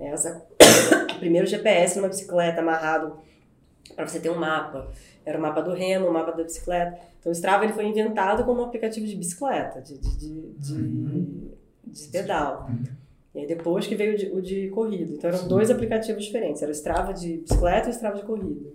Essa, 0.00 0.42
o 1.14 1.18
primeiro 1.20 1.46
GPS 1.46 1.96
numa 1.98 2.08
bicicleta 2.08 2.60
amarrado 2.60 3.16
para 3.94 4.08
você 4.08 4.18
ter 4.18 4.30
um 4.30 4.38
mapa. 4.38 4.90
Era 5.24 5.38
o 5.38 5.40
mapa 5.42 5.60
do 5.62 5.72
remo, 5.72 6.08
o 6.08 6.12
mapa 6.12 6.32
da 6.32 6.42
bicicleta. 6.44 6.98
Então 7.20 7.30
o 7.30 7.34
Strava 7.34 7.64
ele 7.64 7.72
foi 7.72 7.86
inventado 7.86 8.44
como 8.44 8.60
um 8.60 8.64
aplicativo 8.64 9.06
de 9.06 9.16
bicicleta, 9.16 9.80
de, 9.80 9.98
de, 9.98 10.16
de, 10.18 10.52
de, 10.58 10.72
Uhum. 10.74 11.50
de 11.86 12.08
pedal. 12.08 12.68
E 13.34 13.38
aí 13.40 13.46
depois 13.46 13.86
que 13.86 13.94
veio 13.94 14.14
o 14.14 14.16
de, 14.16 14.26
o 14.26 14.42
de 14.42 14.68
corrida. 14.70 15.12
Então 15.14 15.30
eram 15.30 15.48
dois 15.48 15.70
aplicativos 15.70 16.24
diferentes. 16.24 16.60
Era 16.62 16.70
o 16.70 16.74
Strava 16.74 17.14
de 17.14 17.38
bicicleta 17.38 17.86
e 17.88 17.90
o 17.90 17.94
Strava 17.94 18.16
de 18.16 18.24
corrida. 18.24 18.70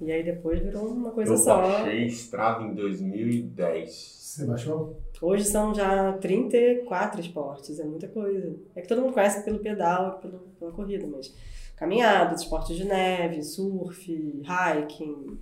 E 0.00 0.10
aí 0.10 0.24
depois 0.24 0.58
virou 0.60 0.88
uma 0.88 1.10
coisa 1.12 1.32
eu 1.32 1.38
só. 1.38 1.60
baixei 1.62 2.06
Strava 2.06 2.64
em 2.64 2.74
2010. 2.74 3.90
Você 3.92 4.44
baixou? 4.46 4.96
Hoje 5.20 5.44
são 5.44 5.72
já 5.74 6.14
34 6.14 7.20
esportes, 7.20 7.78
é 7.78 7.84
muita 7.84 8.08
coisa. 8.08 8.56
É 8.74 8.80
que 8.80 8.88
todo 8.88 9.00
mundo 9.02 9.12
conhece 9.12 9.44
pelo 9.44 9.58
pedal, 9.60 10.18
pelo, 10.18 10.38
pela 10.58 10.72
corrida, 10.72 11.06
mas 11.06 11.32
caminhada, 11.76 12.34
esportes 12.34 12.76
de 12.76 12.84
neve, 12.84 13.42
surf, 13.42 14.10
hiking, 14.10 15.38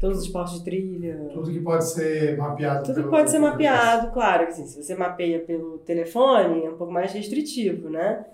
todos 0.00 0.18
os 0.18 0.24
esportes 0.24 0.54
de 0.58 0.64
trilha. 0.64 1.28
Tudo 1.32 1.50
que 1.50 1.60
pode 1.60 1.84
ser 1.88 2.36
mapeado. 2.36 2.84
Tudo 2.84 2.94
pelo- 2.96 3.10
pode 3.10 3.30
ser 3.30 3.38
mapeado, 3.38 4.12
claro. 4.12 4.46
que, 4.46 4.52
Assim, 4.52 4.66
se 4.66 4.82
você 4.82 4.94
mapeia 4.94 5.40
pelo 5.40 5.78
telefone, 5.78 6.64
é 6.64 6.70
um 6.70 6.76
pouco 6.76 6.92
mais 6.92 7.12
restritivo, 7.12 7.88
né? 7.90 8.24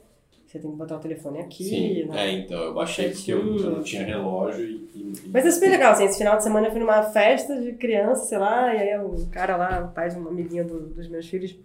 Você 0.46 0.58
tem 0.58 0.70
que 0.70 0.76
botar 0.76 0.96
o 0.96 1.00
telefone 1.00 1.40
aqui. 1.40 1.64
Sim, 1.64 2.04
né? 2.08 2.26
é, 2.26 2.30
então, 2.32 2.58
eu 2.58 2.74
baixei 2.74 3.08
porque 3.10 3.32
eu, 3.32 3.38
eu 3.56 3.70
não 3.70 3.82
tinha 3.82 4.04
relógio 4.04 4.62
e. 4.66 4.74
e- 4.94 5.12
Mas 5.32 5.46
é 5.46 5.50
super 5.50 5.70
legal, 5.70 5.92
assim, 5.92 6.04
esse 6.04 6.18
final 6.18 6.36
de 6.36 6.42
semana 6.42 6.66
eu 6.66 6.70
fui 6.72 6.80
numa 6.80 7.02
festa 7.04 7.58
de 7.58 7.72
criança, 7.72 8.26
sei 8.26 8.36
lá, 8.36 8.74
e 8.74 8.78
aí 8.78 8.98
o 8.98 9.26
cara 9.30 9.56
lá, 9.56 9.82
o 9.90 9.94
pai 9.94 10.10
de 10.10 10.16
uma 10.18 10.28
amiguinha 10.28 10.62
do- 10.62 10.88
dos 10.88 11.08
meus 11.08 11.26
filhos, 11.26 11.56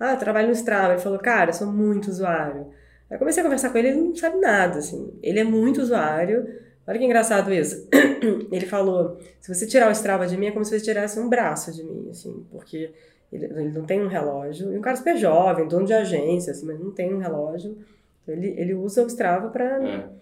ah, 0.00 0.12
eu 0.14 0.18
trabalho 0.18 0.48
no 0.48 0.52
Strava. 0.54 0.94
Ele 0.94 1.00
falou, 1.02 1.18
cara, 1.20 1.50
eu 1.50 1.54
sou 1.54 1.68
muito 1.68 2.08
usuário. 2.08 2.62
Aí 3.08 3.14
eu 3.14 3.18
comecei 3.20 3.40
a 3.40 3.44
conversar 3.44 3.70
com 3.70 3.78
ele, 3.78 3.88
ele 3.90 4.00
não 4.00 4.14
sabe 4.16 4.38
nada, 4.38 4.78
assim. 4.80 5.12
Ele 5.22 5.38
é 5.38 5.44
muito 5.44 5.80
usuário. 5.80 6.48
Olha 6.86 6.98
que 6.98 7.04
engraçado 7.04 7.52
isso. 7.52 7.86
Ele 8.52 8.66
falou, 8.66 9.18
se 9.40 9.52
você 9.52 9.66
tirar 9.66 9.88
o 9.88 9.92
Strava 9.92 10.26
de 10.26 10.36
mim, 10.36 10.46
é 10.46 10.50
como 10.52 10.64
se 10.64 10.70
você 10.78 10.84
tirasse 10.84 11.18
um 11.18 11.28
braço 11.28 11.72
de 11.72 11.82
mim, 11.82 12.08
assim, 12.10 12.44
porque 12.50 12.90
ele, 13.32 13.44
ele 13.44 13.70
não 13.72 13.84
tem 13.84 14.00
um 14.02 14.06
relógio. 14.08 14.72
E 14.72 14.78
um 14.78 14.80
cara 14.80 14.96
super 14.96 15.16
jovem, 15.16 15.66
dono 15.66 15.84
de 15.84 15.92
agência, 15.92 16.52
assim, 16.52 16.64
mas 16.66 16.78
não 16.78 16.90
tem 16.92 17.12
um 17.12 17.18
relógio. 17.18 17.76
Então, 18.22 18.34
Ele, 18.36 18.54
ele 18.56 18.74
usa 18.74 19.02
o 19.02 19.06
Strava 19.06 19.48
pra... 19.48 19.64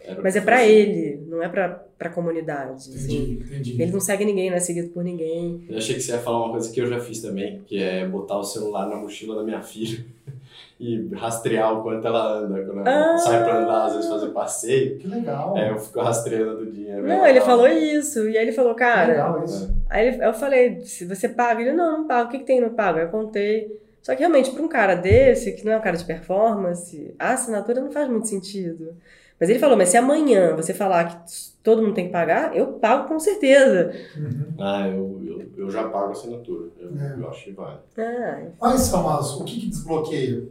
É, 0.01 0.15
Mas 0.23 0.37
é 0.37 0.41
fazer. 0.41 0.71
ele, 0.71 1.23
não 1.27 1.43
é 1.43 1.49
pra, 1.49 1.83
pra 1.99 2.11
comunidade. 2.11 2.73
assim. 2.91 3.33
Entendi, 3.33 3.45
entendi. 3.45 3.83
Ele 3.83 3.93
não 3.93 4.01
segue 4.01 4.25
ninguém, 4.25 4.51
não 4.51 4.57
é 4.57 4.61
seguido 4.61 4.89
por 4.89 5.03
ninguém. 5.05 5.65
Eu 5.69 5.79
achei 5.79 5.95
que 5.95 6.01
você 6.03 6.13
ia 6.13 6.19
falar 6.19 6.45
uma 6.45 6.51
coisa 6.51 6.71
que 6.73 6.81
eu 6.81 6.87
já 6.87 6.99
fiz 7.01 7.21
também, 7.21 7.63
que 7.67 7.83
é 7.83 8.07
botar 8.07 8.39
o 8.39 8.45
celular 8.45 8.89
na 8.89 8.97
mochila 8.97 9.37
da 9.37 9.43
minha 9.43 9.63
filha 9.63 10.05
e 10.81 11.09
rastrear 11.15 11.73
o 11.79 11.83
quanto 11.83 12.07
ela 12.07 12.39
anda. 12.39 12.65
Quando 12.65 12.81
ela 12.87 13.15
Ah! 13.15 13.19
sai 13.19 13.45
pra 13.45 13.59
andar, 13.61 13.85
às 13.87 13.95
vezes 13.95 14.11
fazer 14.11 14.29
passeio. 14.31 14.99
Que 14.99 15.07
legal. 15.09 15.57
É, 15.57 15.71
eu 15.71 15.79
fico 15.79 16.01
rastreando 16.01 16.65
do 16.65 16.71
é 16.91 16.95
bem 17.01 17.03
Não, 17.03 17.27
ele 17.27 17.41
falou 17.41 17.67
isso. 17.69 18.29
E 18.29 18.37
aí 18.37 18.45
ele 18.45 18.53
falou, 18.53 18.75
Que 18.75 18.81
cara. 18.81 19.09
legal 19.13 19.45
isso. 19.45 19.75
Aí 19.89 20.19
eu 20.21 20.35
falei, 20.35 20.81
se 20.81 21.05
você 21.07 21.29
paga, 21.29 21.61
ele, 21.63 21.73
não, 21.73 21.99
não 21.99 22.07
paga. 22.07 22.29
O 22.29 22.31
que, 22.31 22.39
que 22.41 22.45
tem 22.45 22.61
no 22.61 22.71
pago? 22.71 22.99
Aí 22.99 23.05
eu 23.05 23.11
contei. 23.11 23.81
Só 24.03 24.13
que 24.15 24.19
realmente, 24.21 24.51
pra 24.51 24.63
um 24.63 24.69
cara 24.69 24.95
desse, 24.95 25.53
que 25.53 25.65
não 25.65 25.73
é 25.73 25.77
um 25.79 25.81
cara 25.81 25.97
de 25.97 26.05
performance, 26.05 27.15
a 27.19 27.33
assinatura 27.33 27.81
não 27.81 27.91
faz 27.91 28.09
muito 28.09 28.29
sentido. 28.29 28.95
Mas 29.41 29.49
ele 29.51 29.59
falou, 29.59 29.77
mas 29.77 29.89
se 29.89 29.97
amanhã 29.97 30.55
você 30.55 30.73
falar 30.75 31.05
que 31.25 31.33
todo 31.63 31.83
mundo 31.83 31.95
tem 31.95 32.07
que 32.07 32.13
pagar, 32.13 32.55
eu 32.57 32.67
pago 32.75 33.09
com 33.09 33.19
certeza. 33.19 33.93
Uhum. 34.17 34.45
Ah, 34.61 34.87
eu, 34.89 35.21
eu, 35.27 35.65
eu 35.65 35.71
já 35.71 35.85
pago 35.89 36.09
a 36.09 36.11
assinatura. 36.11 36.69
Eu, 36.79 36.91
É. 37.01 37.15
eu 37.19 37.29
acho 37.31 37.45
que 37.45 37.53
vale. 37.53 37.79
Ah, 37.99 38.43
Quais 38.59 38.81
são 38.83 39.09
as. 39.09 39.35
O 39.41 39.45
que, 39.45 39.61
que 39.61 39.67
desbloqueia? 39.69 40.43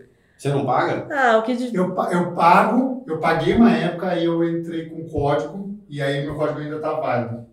Você 0.43 0.49
não 0.49 0.65
paga? 0.65 1.07
ah 1.09 1.37
o 1.37 1.43
que 1.43 1.55
de... 1.55 1.73
Eu, 1.73 1.95
eu 2.11 2.31
pago, 2.33 3.03
eu 3.07 3.17
paguei 3.17 3.53
uma 3.55 3.71
época, 3.71 4.09
aí 4.09 4.25
eu 4.25 4.43
entrei 4.59 4.87
com 4.89 5.07
código, 5.07 5.73
e 5.87 6.01
aí 6.01 6.25
meu 6.25 6.35
código 6.35 6.59
ainda 6.59 6.79
tá 6.79 6.91
válido. 6.99 7.45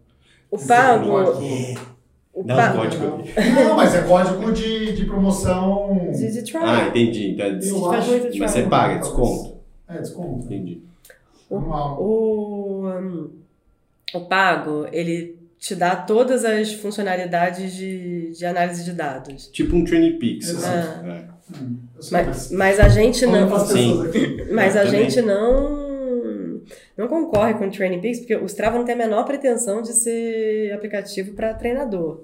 o 0.51 0.59
pago. 0.59 1.07
código- 1.09 1.81
O 2.35 2.43
Não, 2.45 2.57
pago. 2.57 2.79
pode. 2.79 2.97
Não, 2.99 3.77
mas 3.77 3.95
é 3.95 4.03
código 4.03 4.53
de, 4.53 4.93
de 4.93 5.05
promoção. 5.05 6.11
De. 6.11 6.57
Ah, 6.57 6.89
entendi. 6.89 7.31
Então, 7.31 7.47
Eu 7.47 7.81
faz 7.91 8.13
acho. 8.13 8.39
mas 8.41 8.51
você 8.51 8.63
paga, 8.65 8.99
desconto. 8.99 9.57
É, 9.89 9.99
desconto. 9.99 10.47
Entendi. 10.47 10.83
Normal. 11.49 11.97
O, 12.03 12.89
um, 12.89 13.31
o 14.15 14.21
Pago, 14.23 14.87
ele 14.93 15.39
te 15.59 15.75
dá 15.77 15.95
todas 15.95 16.45
as 16.45 16.73
funcionalidades 16.73 17.73
de, 17.73 18.33
de 18.33 18.47
análise 18.47 18.85
de 18.85 18.93
dados. 18.93 19.49
Tipo 19.49 19.77
um 19.77 19.85
Training 19.85 20.19
Peaks. 20.19 20.49
Exato. 20.49 20.77
assim. 20.77 21.09
É. 21.11 21.40
Hum, 21.61 21.79
Mas, 22.11 22.51
mas 22.51 22.81
a 22.81 22.89
gente 22.89 23.27
não. 23.27 23.59
Sim. 23.67 24.03
Mas 24.53 24.77
a 24.77 24.85
também. 24.85 25.05
gente 25.11 25.23
não. 25.23 25.81
Não 26.97 27.09
concorre 27.09 27.55
com 27.55 27.67
o 27.67 27.71
Training 27.71 28.01
Peaks, 28.01 28.21
porque 28.21 28.37
o 28.37 28.45
Strava 28.45 28.77
não 28.77 28.85
tem 28.85 28.95
a 28.95 28.99
menor 28.99 29.25
pretensão 29.25 29.81
de 29.81 29.93
ser 29.93 30.73
aplicativo 30.75 31.33
para 31.33 31.55
treinador. 31.55 32.21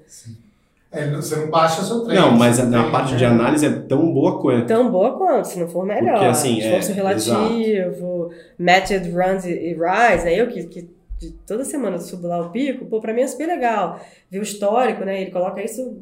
É, 0.93 1.11
você 1.11 1.37
não 1.37 1.51
baixa 1.51 1.83
seu 1.83 2.05
treino. 2.05 2.23
Não, 2.23 2.33
mas 2.33 2.59
tem, 2.59 2.71
parte 2.91 3.13
né? 3.13 3.19
de 3.19 3.25
análise 3.25 3.67
é 3.67 3.71
tão 3.71 4.13
boa 4.13 4.41
quanto. 4.41 4.67
Tão 4.67 4.91
boa 4.91 5.17
quanto, 5.17 5.47
se 5.47 5.59
não 5.59 5.69
for 5.69 5.85
melhor. 5.85 6.13
Porque, 6.13 6.27
assim, 6.27 6.59
Esforço 6.59 6.91
é, 6.91 6.95
relativo, 6.95 8.31
matched 8.59 9.11
runs 9.11 9.45
e, 9.45 9.51
e 9.51 9.73
rise, 9.73 10.25
né? 10.25 10.35
Eu 10.35 10.49
que, 10.49 10.65
que 10.65 10.89
de 11.19 11.31
toda 11.47 11.65
semana 11.65 11.97
eu 11.97 12.01
subo 12.01 12.29
lá 12.29 12.41
o 12.41 12.51
pico, 12.51 12.85
pô, 12.87 13.01
pra 13.01 13.13
mim 13.13 13.23
é 13.23 13.27
super 13.27 13.47
legal. 13.47 14.01
Ver 14.31 14.39
o 14.39 14.43
histórico, 14.43 15.05
né? 15.05 15.23
Ele 15.23 15.31
coloca 15.31 15.63
isso 15.63 15.99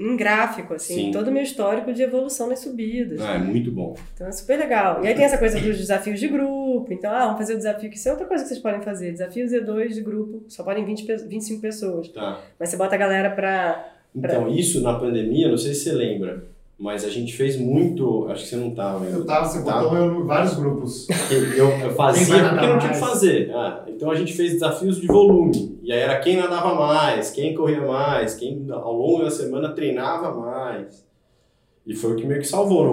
em 0.00 0.16
gráfico, 0.16 0.72
assim, 0.74 0.94
Sim. 0.94 1.10
todo 1.10 1.28
o 1.28 1.30
meu 1.32 1.42
histórico 1.42 1.92
de 1.92 2.02
evolução 2.02 2.48
nas 2.48 2.60
subidas. 2.60 3.20
Ah, 3.20 3.34
é 3.34 3.38
muito 3.38 3.70
bom. 3.70 3.94
Então 4.14 4.26
é 4.26 4.32
super 4.32 4.58
legal. 4.58 5.04
E 5.04 5.06
aí 5.08 5.14
tem 5.14 5.24
essa 5.24 5.36
coisa 5.36 5.60
dos 5.60 5.76
desafios 5.76 6.18
de 6.18 6.26
grupo. 6.26 6.86
Então, 6.90 7.12
ah, 7.12 7.24
vamos 7.26 7.38
fazer 7.38 7.52
o 7.54 7.56
desafio, 7.58 7.90
que 7.90 7.96
isso 7.96 8.08
é 8.08 8.12
outra 8.12 8.26
coisa 8.26 8.42
que 8.42 8.48
vocês 8.48 8.60
podem 8.60 8.80
fazer. 8.80 9.12
Desafio 9.12 9.44
Z2 9.46 9.88
de 9.92 10.00
grupo, 10.00 10.42
só 10.48 10.64
podem 10.64 10.84
20, 10.86 11.04
pe- 11.04 11.16
25 11.28 11.60
pessoas. 11.60 12.08
Tá. 12.08 12.40
Mas 12.58 12.70
você 12.70 12.76
bota 12.78 12.94
a 12.94 12.98
galera 12.98 13.30
pra. 13.30 13.92
Então, 14.16 14.48
isso 14.48 14.80
na 14.82 14.98
pandemia, 14.98 15.48
não 15.48 15.58
sei 15.58 15.74
se 15.74 15.84
você 15.84 15.92
lembra, 15.92 16.44
mas 16.80 17.04
a 17.04 17.10
gente 17.10 17.36
fez 17.36 17.58
muito. 17.58 18.26
Acho 18.30 18.42
que 18.44 18.48
você 18.48 18.56
não 18.56 18.68
estava 18.68 19.04
ainda. 19.04 19.18
Eu 19.18 19.26
tava, 19.26 19.46
você 19.46 19.62
Tá. 19.62 19.82
botou 19.82 19.98
eu 19.98 20.22
em 20.22 20.26
vários 20.26 20.54
grupos. 20.54 21.06
Eu, 21.30 21.68
eu 21.68 21.90
fazia 21.94 22.48
porque 22.48 22.66
não 22.66 22.78
tinha 22.78 22.90
o 22.90 22.94
que 22.94 22.98
fazer. 22.98 23.50
Ah, 23.54 23.84
então 23.86 24.10
a 24.10 24.14
gente 24.14 24.32
fez 24.32 24.52
desafios 24.54 24.98
de 24.98 25.06
volume. 25.06 25.78
E 25.82 25.92
aí 25.92 25.98
era 26.00 26.18
quem 26.20 26.36
nadava 26.38 26.74
mais, 26.74 27.30
quem 27.30 27.54
corria 27.54 27.82
mais, 27.82 28.34
quem 28.34 28.66
ao 28.70 28.94
longo 28.96 29.22
da 29.24 29.30
semana 29.30 29.68
treinava 29.72 30.34
mais. 30.34 31.04
E 31.86 31.94
foi 31.94 32.12
o 32.12 32.16
que 32.16 32.24
meio 32.26 32.40
que 32.40 32.46
salvou 32.48 32.84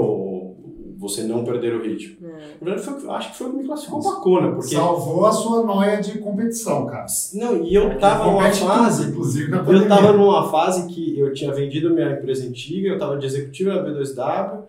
você 0.97 1.23
não 1.23 1.43
perder 1.43 1.75
o 1.75 1.81
ritmo. 1.81 2.17
É. 2.23 2.55
Na 2.59 2.73
verdade, 2.73 2.99
foi, 2.99 3.09
acho 3.11 3.31
que 3.31 3.37
foi 3.37 3.47
o 3.47 3.51
que 3.51 3.57
me 3.57 3.63
classificou 3.65 4.01
Kona, 4.21 4.51
porque. 4.51 4.75
Salvou 4.75 5.25
a 5.25 5.31
sua 5.31 5.63
noia 5.63 6.01
de 6.01 6.17
competição, 6.17 6.85
cara. 6.85 7.05
Não, 7.33 7.63
e 7.63 7.73
eu 7.75 7.97
tava 7.99 8.25
numa 8.25 8.37
Compete 8.37 8.59
tudo, 8.59 8.67
fase. 8.69 9.09
inclusive 9.09 9.51
na 9.51 9.57
Eu 9.57 9.87
tava 9.87 10.13
numa 10.13 10.49
fase 10.49 10.87
que 10.87 11.17
eu 11.17 11.33
tinha 11.33 11.53
vendido 11.53 11.93
minha 11.93 12.11
empresa 12.11 12.47
antiga, 12.47 12.89
eu 12.89 12.99
tava 12.99 13.17
de 13.17 13.25
executivo 13.25 13.69
na 13.69 13.83
B2W, 13.83 14.61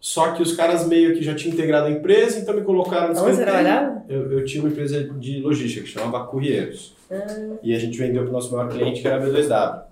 só 0.00 0.32
que 0.32 0.42
os 0.42 0.54
caras 0.54 0.86
meio 0.86 1.14
que 1.14 1.22
já 1.22 1.34
tinham 1.34 1.54
integrado 1.54 1.88
a 1.88 1.90
empresa, 1.90 2.38
então 2.38 2.54
me 2.54 2.62
colocaram 2.62 3.12
no 3.12 3.20
Onde 3.20 3.36
trabalhava? 3.36 4.02
Eu, 4.08 4.32
eu 4.32 4.44
tinha 4.44 4.62
uma 4.62 4.70
empresa 4.70 5.02
de 5.04 5.40
logística 5.40 5.84
que 5.84 5.90
chamava 5.90 6.24
Courieiros. 6.26 6.94
E 7.62 7.74
a 7.74 7.78
gente 7.78 7.98
vendeu 7.98 8.22
para 8.22 8.30
o 8.30 8.32
nosso 8.32 8.54
maior 8.54 8.68
cliente, 8.68 9.00
que 9.00 9.08
era 9.08 9.16
a 9.16 9.26
B2W. 9.26 9.87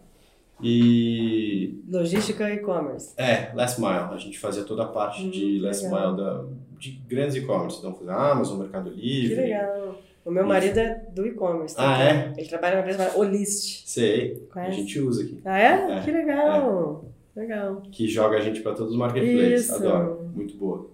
E. 0.62 1.78
Logística 1.88 2.48
e 2.50 2.54
e-commerce. 2.54 3.12
É, 3.16 3.50
Last 3.54 3.80
Mile. 3.80 3.92
A 4.12 4.16
gente 4.16 4.38
fazia 4.38 4.64
toda 4.64 4.84
a 4.84 4.86
parte 4.86 5.22
Hum, 5.24 5.30
de 5.30 5.58
Last 5.60 5.84
legal. 5.84 6.12
Mile 6.12 6.16
da, 6.24 6.44
de 6.78 6.90
grandes 7.08 7.36
e-commerce. 7.36 7.78
Então, 7.78 7.94
fazia 7.94 8.12
Amazon, 8.14 8.58
Mercado 8.60 8.90
Livre. 8.90 9.34
Que 9.36 9.40
legal. 9.42 9.98
O 10.24 10.30
meu 10.30 10.44
marido 10.44 10.76
é 10.78 11.02
do 11.14 11.24
e-commerce. 11.26 11.74
Ah, 11.78 12.02
é? 12.02 12.32
Ele 12.36 12.48
trabalha 12.48 12.74
numa 12.76 12.80
empresa 12.82 12.98
chamada 12.98 13.18
Olist. 13.18 13.86
Sei. 13.86 14.42
A 14.50 14.52
Conhece? 14.54 14.76
gente 14.80 15.00
usa 15.00 15.22
aqui. 15.22 15.40
Ah, 15.44 15.58
é? 15.58 15.98
É. 15.98 16.00
Que 16.02 16.10
legal. 16.10 17.04
Legal. 17.36 17.82
Que 17.92 18.08
joga 18.08 18.38
a 18.38 18.40
gente 18.40 18.60
para 18.60 18.72
todos 18.74 18.92
os 18.92 18.98
marketplaces. 18.98 19.66
Isso. 19.66 19.74
Adoro. 19.76 20.28
Muito 20.34 20.56
boa. 20.56 20.90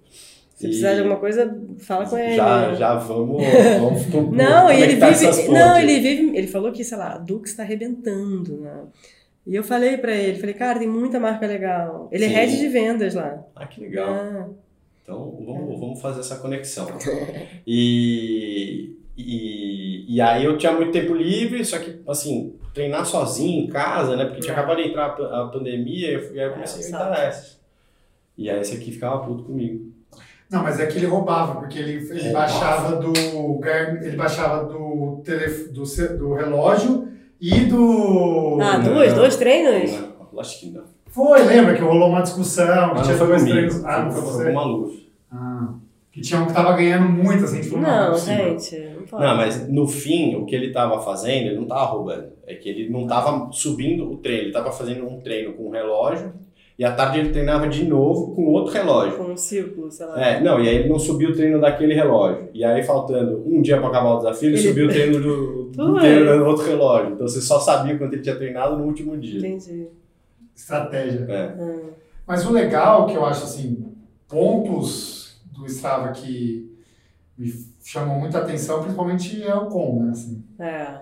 Se 0.54 0.66
E 0.66 0.68
precisar 0.68 0.92
de 0.94 0.98
alguma 1.00 1.16
coisa, 1.18 1.58
fala 1.78 2.04
com 2.06 2.18
ele. 2.18 2.36
Já, 2.36 2.74
já 2.74 2.94
vamos. 2.96 3.42
vamos 3.80 4.32
Não, 4.36 4.70
e 4.70 4.82
ele 4.82 5.02
essas 5.02 5.36
vive. 5.38 5.48
Não, 5.48 5.78
ele 5.78 6.00
vive. 6.00 6.36
Ele 6.36 6.46
falou 6.46 6.70
que, 6.70 6.84
sei 6.84 6.98
lá, 6.98 7.14
a 7.14 7.18
Dux 7.18 7.50
está 7.50 7.62
arrebentando, 7.62 8.58
né? 8.58 8.82
E 9.46 9.54
eu 9.56 9.64
falei 9.64 9.96
pra 9.96 10.14
ele, 10.14 10.38
falei, 10.38 10.54
cara, 10.54 10.78
tem 10.78 10.88
muita 10.88 11.18
marca 11.18 11.46
legal. 11.46 12.08
Ele 12.12 12.26
Sim. 12.28 12.32
é 12.32 12.36
head 12.36 12.58
de 12.58 12.68
vendas 12.68 13.14
lá. 13.14 13.42
Ah, 13.56 13.66
que 13.66 13.80
legal. 13.80 14.08
Ah, 14.08 14.46
Então 15.02 15.36
vamos, 15.44 15.80
vamos 15.80 16.00
fazer 16.00 16.20
essa 16.20 16.36
conexão. 16.36 16.86
E, 17.66 18.94
e, 19.16 20.04
e 20.16 20.20
aí 20.20 20.44
eu 20.44 20.56
tinha 20.56 20.72
muito 20.72 20.92
tempo 20.92 21.14
livre, 21.14 21.64
só 21.64 21.78
que 21.78 22.00
assim, 22.08 22.54
treinar 22.74 23.04
sozinho 23.04 23.64
em 23.64 23.68
casa, 23.68 24.16
né? 24.16 24.24
Porque 24.26 24.40
tinha 24.40 24.54
É. 24.54 24.56
acabado 24.58 24.82
de 24.82 24.88
entrar 24.88 25.06
a 25.06 25.10
pa- 25.10 25.42
a 25.42 25.48
pandemia, 25.48 26.12
e 26.32 26.38
aí 26.40 26.46
eu 26.46 26.52
comecei 26.52 26.82
a 26.82 26.84
É, 26.84 26.88
inventar 26.88 27.28
essas. 27.28 27.60
E 28.38 28.48
aí 28.50 28.60
esse 28.60 28.76
aqui 28.76 28.92
ficava 28.92 29.24
puto 29.26 29.44
comigo. 29.44 29.90
Não, 30.50 30.62
mas 30.62 30.78
é 30.78 30.86
que 30.86 30.98
ele 30.98 31.06
roubava, 31.06 31.60
porque 31.60 31.78
ele, 31.78 31.92
ele 31.94 32.22
Roubava. 32.24 32.32
baixava 32.32 32.96
do 32.96 33.12
ele 34.04 34.16
baixava 34.16 34.64
do, 34.66 35.22
telef, 35.24 35.68
do, 35.70 35.82
do 36.18 36.34
relógio 36.34 37.08
e 37.42 37.64
do. 37.64 38.58
ah 38.60 38.78
dois, 38.78 39.12
dois 39.14 39.34
treinos? 39.34 39.90
Não, 39.90 40.12
Lógico 40.32 40.60
que 40.60 40.70
não. 40.70 40.84
Foi, 41.08 41.42
lembra 41.42 41.74
que 41.74 41.82
rolou 41.82 42.08
uma 42.08 42.22
discussão, 42.22 42.94
que 42.94 43.02
tinha 43.02 43.16
foi 43.16 43.26
dois 43.26 43.42
treinos. 43.42 43.84
Ah, 43.84 44.04
não 44.04 44.12
foi 44.12 44.22
você? 44.22 44.44
com 44.44 44.50
o 44.50 44.54
Maluf. 44.54 45.10
Ah, 45.30 45.74
que 46.12 46.20
tinha 46.20 46.40
um 46.40 46.46
que 46.46 46.52
tava 46.52 46.76
ganhando 46.76 47.08
muito, 47.08 47.44
assim, 47.44 47.60
falou, 47.64 47.82
não, 47.82 47.90
não, 47.90 48.06
é 48.06 48.10
Não, 48.10 48.18
gente. 48.18 48.78
Não 48.78 49.02
pode. 49.06 49.24
Não, 49.24 49.36
mas 49.36 49.68
no 49.68 49.88
fim, 49.88 50.36
o 50.36 50.46
que 50.46 50.54
ele 50.54 50.70
tava 50.70 51.02
fazendo, 51.02 51.46
ele 51.46 51.56
não 51.56 51.66
tava 51.66 51.84
roubando. 51.86 52.28
É 52.46 52.54
que 52.54 52.68
ele 52.68 52.88
não 52.88 53.08
tava 53.08 53.50
subindo 53.50 54.08
o 54.08 54.16
treino, 54.18 54.44
ele 54.44 54.52
tava 54.52 54.70
fazendo 54.70 55.04
um 55.04 55.20
treino 55.20 55.52
com 55.54 55.66
um 55.66 55.70
relógio 55.70 56.32
e 56.82 56.84
à 56.84 56.90
tarde 56.92 57.20
ele 57.20 57.28
treinava 57.28 57.68
de 57.68 57.84
novo 57.84 58.34
com 58.34 58.44
outro 58.46 58.72
relógio. 58.74 59.16
Com 59.16 59.32
um 59.32 59.36
círculo, 59.36 59.88
sei 59.88 60.04
lá. 60.04 60.20
É, 60.20 60.40
não, 60.40 60.58
e 60.60 60.68
aí 60.68 60.74
ele 60.78 60.88
não 60.88 60.98
subiu 60.98 61.30
o 61.30 61.32
treino 61.32 61.60
daquele 61.60 61.94
relógio. 61.94 62.48
E 62.52 62.64
aí, 62.64 62.82
faltando 62.82 63.40
um 63.46 63.62
dia 63.62 63.78
pra 63.78 63.86
acabar 63.86 64.14
o 64.14 64.16
desafio, 64.16 64.48
ele, 64.48 64.56
Ele- 64.58 64.68
subiu 64.68 64.86
o 64.86 64.88
treino 64.88 65.20
do, 65.20 65.64
do 65.76 65.94
treino 66.00 66.38
do 66.38 66.44
outro 66.44 66.66
relógio. 66.66 67.12
Então 67.14 67.28
você 67.28 67.40
só 67.40 67.60
sabia 67.60 67.96
quanto 67.96 68.14
ele 68.14 68.22
tinha 68.22 68.34
treinado 68.34 68.76
no 68.76 68.84
último 68.84 69.16
dia. 69.16 69.38
Entendi. 69.38 69.86
Estratégia. 70.56 71.24
É. 71.28 71.54
Hum. 71.62 71.90
Mas 72.26 72.44
o 72.44 72.52
legal 72.52 73.06
que 73.06 73.14
eu 73.14 73.24
acho 73.24 73.44
assim, 73.44 73.84
pontos 74.28 75.40
do 75.52 75.64
Strava 75.66 76.10
que 76.10 76.68
me 77.38 77.52
chamam 77.84 78.18
muita 78.18 78.38
atenção, 78.38 78.80
principalmente 78.82 79.40
é 79.42 79.54
o 79.54 79.66
com, 79.66 80.02
né? 80.02 80.10
Assim, 80.10 80.42
É. 80.58 80.96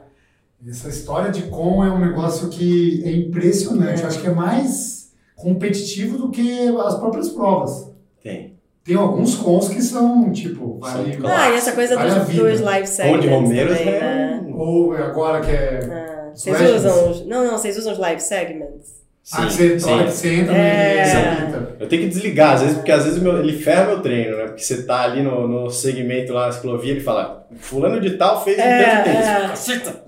essa 0.68 0.88
história 0.90 1.30
de 1.30 1.44
com 1.44 1.82
é 1.82 1.90
um 1.90 1.98
negócio 1.98 2.50
que 2.50 3.02
é 3.04 3.12
impressionante. 3.12 4.00
É. 4.00 4.04
Eu 4.04 4.08
acho 4.08 4.20
que 4.20 4.26
é 4.28 4.32
mais 4.34 4.99
competitivo 5.40 6.18
do 6.18 6.30
que 6.30 6.68
as 6.84 6.94
próprias 6.96 7.28
provas. 7.30 7.90
Tem. 8.22 8.58
Tem 8.84 8.96
alguns 8.96 9.34
cons 9.34 9.68
que 9.68 9.80
são, 9.82 10.32
tipo, 10.32 10.78
vale, 10.80 11.18
Ah, 11.24 11.50
e 11.50 11.54
essa 11.54 11.72
coisa 11.72 11.94
Vale 11.96 12.10
dos, 12.10 12.28
dos 12.34 12.60
live 12.60 12.86
segments 12.86 13.18
Onde 13.24 13.28
Romeiros 13.28 13.76
também, 13.78 13.94
é. 13.94 14.00
né? 14.00 14.42
um- 14.46 14.58
ou 14.58 14.92
agora 14.94 15.40
que 15.40 15.50
é. 15.50 15.80
Ah, 15.90 16.30
Vocês 16.34 16.58
legends. 16.58 16.84
usam 16.84 17.10
os... 17.10 17.26
Não, 17.26 17.44
não, 17.44 17.58
vocês 17.58 17.76
usam 17.76 17.92
os 17.92 17.98
live 17.98 18.20
segments? 18.20 19.00
ah, 19.32 19.46
que 19.46 19.52
você, 19.52 19.78
sim. 19.80 20.04
você 20.06 20.34
entra 20.34 20.54
É. 20.56 21.76
Eu 21.78 21.88
tenho 21.88 22.02
que 22.02 22.08
desligar, 22.08 22.54
às 22.54 22.62
vezes, 22.62 22.76
porque 22.76 22.90
às 22.90 23.04
vezes 23.04 23.22
meu- 23.22 23.38
ele 23.38 23.52
ferra 23.58 23.86
meu 23.86 24.00
treino, 24.00 24.36
né? 24.38 24.44
Porque 24.46 24.62
você 24.62 24.82
tá 24.82 25.02
ali 25.02 25.22
no, 25.22 25.46
no 25.46 25.70
segmento 25.70 26.32
lá 26.32 26.46
na 26.46 26.52
ciclovia, 26.52 26.92
ele 26.92 27.00
fala, 27.00 27.46
fulano 27.58 28.00
de 28.00 28.16
tal 28.16 28.42
fez 28.42 28.58
É, 28.58 29.02
tanto 29.02 29.04
tempo. 29.04 29.18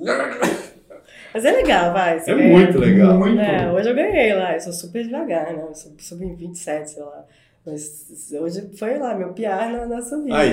é. 0.08 0.62
Mas 1.34 1.44
é 1.44 1.50
legal, 1.52 1.92
vai. 1.92 2.18
É 2.18 2.24
ganha- 2.24 2.48
muito 2.58 2.78
legal. 2.78 3.18
Muito. 3.18 3.40
É, 3.40 3.70
hoje 3.72 3.88
eu 3.90 3.94
ganhei 3.94 4.34
lá, 4.34 4.54
eu 4.54 4.60
sou 4.60 4.72
super 4.72 5.02
devagar, 5.04 5.52
né? 5.52 5.64
Eu 5.68 5.74
sou, 5.74 5.92
subi 5.98 6.26
em 6.26 6.34
27, 6.34 6.90
sei 6.90 7.02
lá. 7.02 7.24
Mas 7.64 8.32
hoje 8.32 8.70
foi 8.76 8.98
lá, 8.98 9.14
meu 9.14 9.32
PR 9.32 9.70
na, 9.72 9.86
na 9.86 10.02
subida. 10.02 10.36
Aí. 10.36 10.50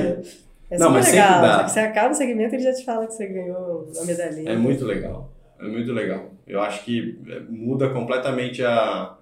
É 0.71 0.77
Não, 0.77 0.87
super 0.87 0.91
mas 0.97 1.05
sempre 1.05 1.19
legal. 1.21 1.41
dá. 1.41 1.67
Você 1.67 1.79
acaba 1.79 2.11
o 2.11 2.15
segmento 2.15 2.53
ele 2.55 2.63
já 2.63 2.73
te 2.73 2.85
fala 2.85 3.07
que 3.07 3.13
você 3.13 3.25
ganhou 3.25 3.87
a 3.99 4.05
medalhinha. 4.05 4.51
É 4.51 4.55
muito 4.55 4.85
legal. 4.85 5.29
É 5.59 5.63
muito 5.63 5.91
legal. 5.91 6.25
Eu 6.47 6.61
acho 6.61 6.83
que 6.85 7.19
é, 7.27 7.39
muda 7.49 7.89
completamente 7.89 8.63
a. 8.63 9.15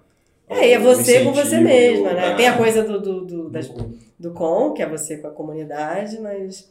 É, 0.48 0.68
e 0.68 0.72
é 0.72 0.78
você 0.78 1.24
com 1.24 1.32
você 1.32 1.58
mesma, 1.58 2.12
né? 2.12 2.32
é. 2.32 2.34
Tem 2.34 2.46
a 2.48 2.56
coisa 2.56 2.82
do, 2.82 3.00
do, 3.00 3.24
do, 3.24 3.50
das- 3.50 3.70
do 4.18 4.30
com, 4.32 4.72
que 4.72 4.82
é 4.82 4.86
você 4.88 5.16
com 5.18 5.26
a 5.28 5.30
comunidade, 5.30 6.20
mas. 6.20 6.70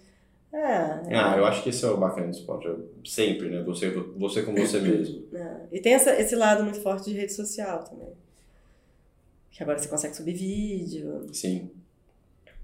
É, 0.54 1.14
é, 1.14 1.18
Ah, 1.18 1.36
eu 1.38 1.46
acho 1.46 1.62
que 1.62 1.70
esse 1.70 1.84
é 1.84 1.90
o 1.90 1.98
bacana 1.98 2.28
do 2.28 2.32
esporte. 2.32 2.68
é 2.68 2.76
Sempre, 3.04 3.50
né? 3.50 3.62
Você, 3.64 3.90
você 3.92 4.44
com 4.44 4.54
você 4.54 4.80
mesmo. 4.80 5.24
é. 5.34 5.62
E 5.72 5.80
tem 5.82 5.94
essa, 5.94 6.12
esse 6.20 6.36
lado 6.36 6.64
muito 6.64 6.82
forte 6.82 7.12
de 7.12 7.18
rede 7.18 7.34
social 7.34 7.84
também. 7.84 8.10
Que 9.52 9.64
agora 9.64 9.78
você 9.78 9.88
consegue 9.88 10.16
subir 10.16 10.34
vídeo, 10.34 11.28
Sim. 11.34 11.70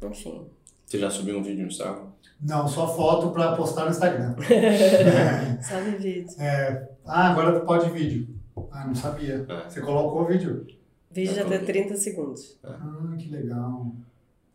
enfim. 0.03 0.45
Você 0.85 0.99
já 0.99 1.09
subiu 1.09 1.39
um 1.39 1.43
vídeo 1.43 1.61
no 1.61 1.67
Instagram? 1.67 2.05
Não, 2.39 2.67
só 2.67 2.93
foto 2.95 3.31
pra 3.31 3.55
postar 3.55 3.85
no 3.85 3.91
Instagram. 3.91 4.35
Sobe 5.61 5.97
vídeo. 5.97 6.27
É, 6.39 6.87
ah, 7.05 7.31
agora 7.31 7.59
pode 7.61 7.89
vídeo. 7.89 8.27
Ah, 8.71 8.85
não 8.85 8.93
sabia. 8.93 9.45
É. 9.47 9.69
Você 9.69 9.81
colocou 9.81 10.21
o 10.21 10.25
vídeo? 10.25 10.67
Vídeo 11.09 11.33
de 11.33 11.39
até 11.39 11.57
30 11.59 11.95
segundos. 11.95 12.57
Ah, 12.63 13.15
que 13.17 13.29
legal. 13.29 13.91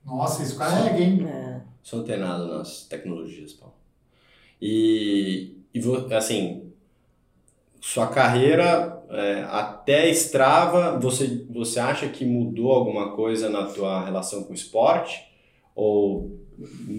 Nossa, 0.05 0.43
isso 0.43 0.57
carrega, 0.57 0.99
hein? 0.99 1.27
É. 1.27 1.61
Sou 1.83 2.01
antenado 2.01 2.47
nas 2.47 2.87
tecnologias, 2.87 3.53
Paulo. 3.53 3.75
E, 4.61 5.57
e 5.73 5.81
assim, 6.15 6.73
sua 7.81 8.09
carreira 8.09 9.03
é, 9.09 9.45
até 9.49 10.09
Strava, 10.11 10.99
você, 10.99 11.47
você 11.49 11.81
acha 11.81 12.09
que 12.09 12.25
mudou 12.25 12.73
alguma 12.73 13.13
coisa 13.13 13.49
na 13.49 13.67
tua 13.67 14.05
relação 14.05 14.45
com 14.45 14.53
o 14.53 14.55
esporte? 14.55 15.25
Ou 15.75 16.39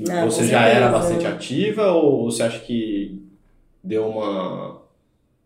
Ah, 0.09 0.25
você 0.25 0.47
já 0.47 0.65
era 0.65 0.89
bastante 0.89 1.25
ativa? 1.27 1.91
Ou 1.91 2.25
você 2.31 2.43
acha 2.43 2.59
que 2.59 3.21
deu 3.83 4.07
uma, 4.07 4.81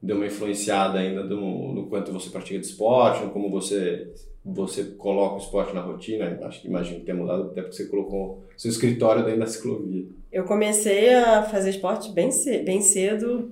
deu 0.02 0.16
uma 0.18 0.28
influenciada 0.28 1.00
ainda 1.00 1.24
no, 1.24 1.74
no 1.74 1.88
quanto 1.88 2.12
você 2.14 2.30
pratica 2.30 2.60
de 2.60 2.66
esporte? 2.66 3.24
Ou 3.24 3.32
como 3.32 3.50
você, 3.50 4.14
você 4.46 4.84
coloca 4.84 5.36
o 5.36 5.38
esporte 5.38 5.74
na 5.74 5.82
rotina? 5.82 6.40
Acho 6.44 6.62
que 6.62 6.68
imagino 6.68 7.00
que 7.00 7.06
tenha 7.06 7.18
mudado, 7.18 7.44
até 7.52 7.62
porque 7.62 7.76
você 7.78 7.86
colocou 7.86 8.44
seu 8.58 8.70
escritório 8.70 9.24
dentro 9.24 9.40
da 9.40 9.48
ciclovia. 9.48 10.06
Eu 10.32 10.44
comecei 10.46 11.14
a 11.14 11.44
fazer 11.44 11.70
esporte 11.70 12.12
bem, 12.12 12.30
ce- 12.32 12.60
bem 12.64 12.82
cedo, 12.82 13.52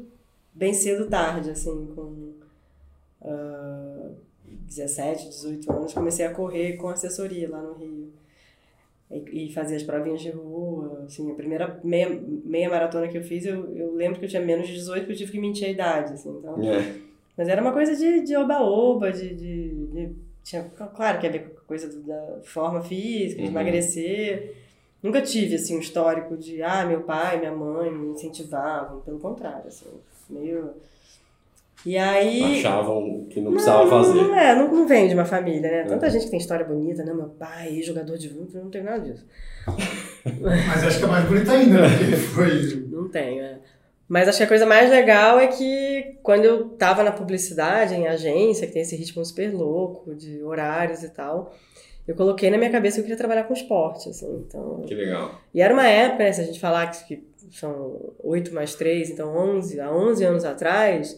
bem 0.53 0.73
cedo 0.73 1.07
tarde, 1.09 1.51
assim, 1.51 1.87
com 1.95 2.31
ah, 3.23 4.09
17, 4.67 5.29
18 5.29 5.71
anos, 5.71 5.93
comecei 5.93 6.25
a 6.25 6.33
correr 6.33 6.73
com 6.77 6.87
assessoria 6.89 7.49
lá 7.49 7.61
no 7.61 7.73
Rio. 7.73 8.09
e, 9.11 9.45
e 9.47 9.53
fazia 9.53 9.75
as 9.77 9.83
provinhas 9.83 10.21
de 10.21 10.29
rua. 10.31 11.03
Assim, 11.05 11.29
a 11.31 11.35
primeira 11.35 11.79
meia, 11.83 12.09
meia 12.45 12.69
maratona 12.69 13.07
que 13.07 13.17
eu 13.17 13.23
fiz, 13.23 13.45
eu, 13.45 13.75
eu 13.75 13.93
lembro 13.95 14.19
que 14.19 14.25
eu 14.25 14.29
tinha 14.29 14.41
menos 14.41 14.67
de 14.67 14.73
18 14.73 15.01
porque 15.01 15.13
eu 15.13 15.17
tive 15.17 15.31
que 15.33 15.39
mentir 15.39 15.67
a 15.67 15.71
idade. 15.71 16.13
Assim, 16.13 16.29
então, 16.37 16.61
É. 16.63 16.95
mas 17.37 17.47
era 17.47 17.61
uma 17.61 17.73
coisa 17.73 17.95
de 17.95 18.21
de 18.23 18.35
oba-oba, 18.35 19.11
de, 19.11 19.35
de, 19.35 19.69
de- 19.87 20.30
Tinha, 20.43 20.63
claro 20.95 21.19
que 21.19 21.27
a 21.27 21.29
ver 21.29 21.39
com 21.49 21.57
a 21.59 21.61
coisa 21.67 21.87
do- 21.87 22.01
da 22.01 22.39
forma 22.43 22.81
física, 22.81 23.35
de 23.41 23.47
Uhum. 23.47 23.51
emagrecer. 23.51 24.55
Nunca 25.01 25.21
tive, 25.21 25.55
assim, 25.55 25.77
um 25.77 25.79
histórico 25.79 26.37
de, 26.37 26.61
ah, 26.61 26.85
meu 26.85 27.01
pai, 27.01 27.39
minha 27.39 27.51
mãe 27.51 27.91
me 27.91 28.09
incentivavam. 28.13 29.01
Pelo 29.01 29.19
contrário, 29.19 29.67
assim, 29.67 29.87
meio... 30.29 30.71
E 31.83 31.97
aí... 31.97 32.59
Achavam 32.59 33.25
que 33.27 33.41
não 33.41 33.51
precisava 33.53 33.83
não, 33.83 33.89
fazer. 33.89 34.13
Não, 34.21 34.35
é, 34.35 34.53
não, 34.55 34.71
não 34.71 34.87
vem 34.87 35.07
de 35.07 35.15
uma 35.15 35.25
família, 35.25 35.61
né? 35.61 35.83
Tanta 35.85 36.05
É. 36.05 36.09
gente 36.11 36.25
que 36.25 36.29
tem 36.29 36.39
história 36.39 36.63
bonita, 36.63 37.03
né? 37.03 37.11
Meu 37.11 37.29
pai, 37.29 37.81
jogador 37.81 38.17
de 38.19 38.29
vôlei, 38.29 38.49
não 38.61 38.69
tenho 38.69 38.83
nada 38.83 38.99
disso. 38.99 39.25
Mas 40.41 40.83
acho 40.83 40.99
que 40.99 41.05
é 41.05 41.07
mais 41.07 41.25
bonita 41.27 41.51
ainda, 41.53 41.81
né? 41.81 41.87
Porque 41.97 42.15
foi. 42.17 42.85
Não 42.87 43.09
tenho, 43.09 43.41
é. 43.43 43.57
Mas 44.11 44.27
acho 44.27 44.39
que 44.39 44.43
a 44.43 44.47
coisa 44.47 44.65
mais 44.65 44.89
legal 44.89 45.39
é 45.39 45.47
que 45.47 46.17
quando 46.21 46.43
eu 46.43 46.67
tava 46.71 47.01
na 47.01 47.13
publicidade, 47.13 47.95
em 47.95 48.09
agência, 48.09 48.67
que 48.67 48.73
tem 48.73 48.81
esse 48.81 48.93
ritmo 48.93 49.23
super 49.23 49.53
louco 49.53 50.13
de 50.13 50.43
horários 50.43 51.01
e 51.01 51.07
tal, 51.11 51.55
eu 52.05 52.13
coloquei 52.13 52.51
na 52.51 52.57
minha 52.57 52.69
cabeça 52.69 52.95
que 52.95 52.99
eu 52.99 53.03
queria 53.05 53.15
trabalhar 53.17 53.45
com 53.45 53.53
esporte, 53.53 54.09
assim. 54.09 54.43
Então, 54.45 54.81
Que 54.85 54.93
legal. 54.95 55.31
e 55.53 55.61
era 55.61 55.73
uma 55.73 55.87
época, 55.87 56.25
né, 56.25 56.31
se 56.33 56.41
a 56.41 56.43
gente 56.43 56.59
falar 56.59 56.87
que, 56.87 57.23
são 57.51 58.13
8 58.21 58.53
mais 58.53 58.75
3, 58.75 59.11
então 59.11 59.33
11, 59.33 59.79
há 59.79 59.89
11 59.89 60.25
anos 60.25 60.43
atrás, 60.43 61.17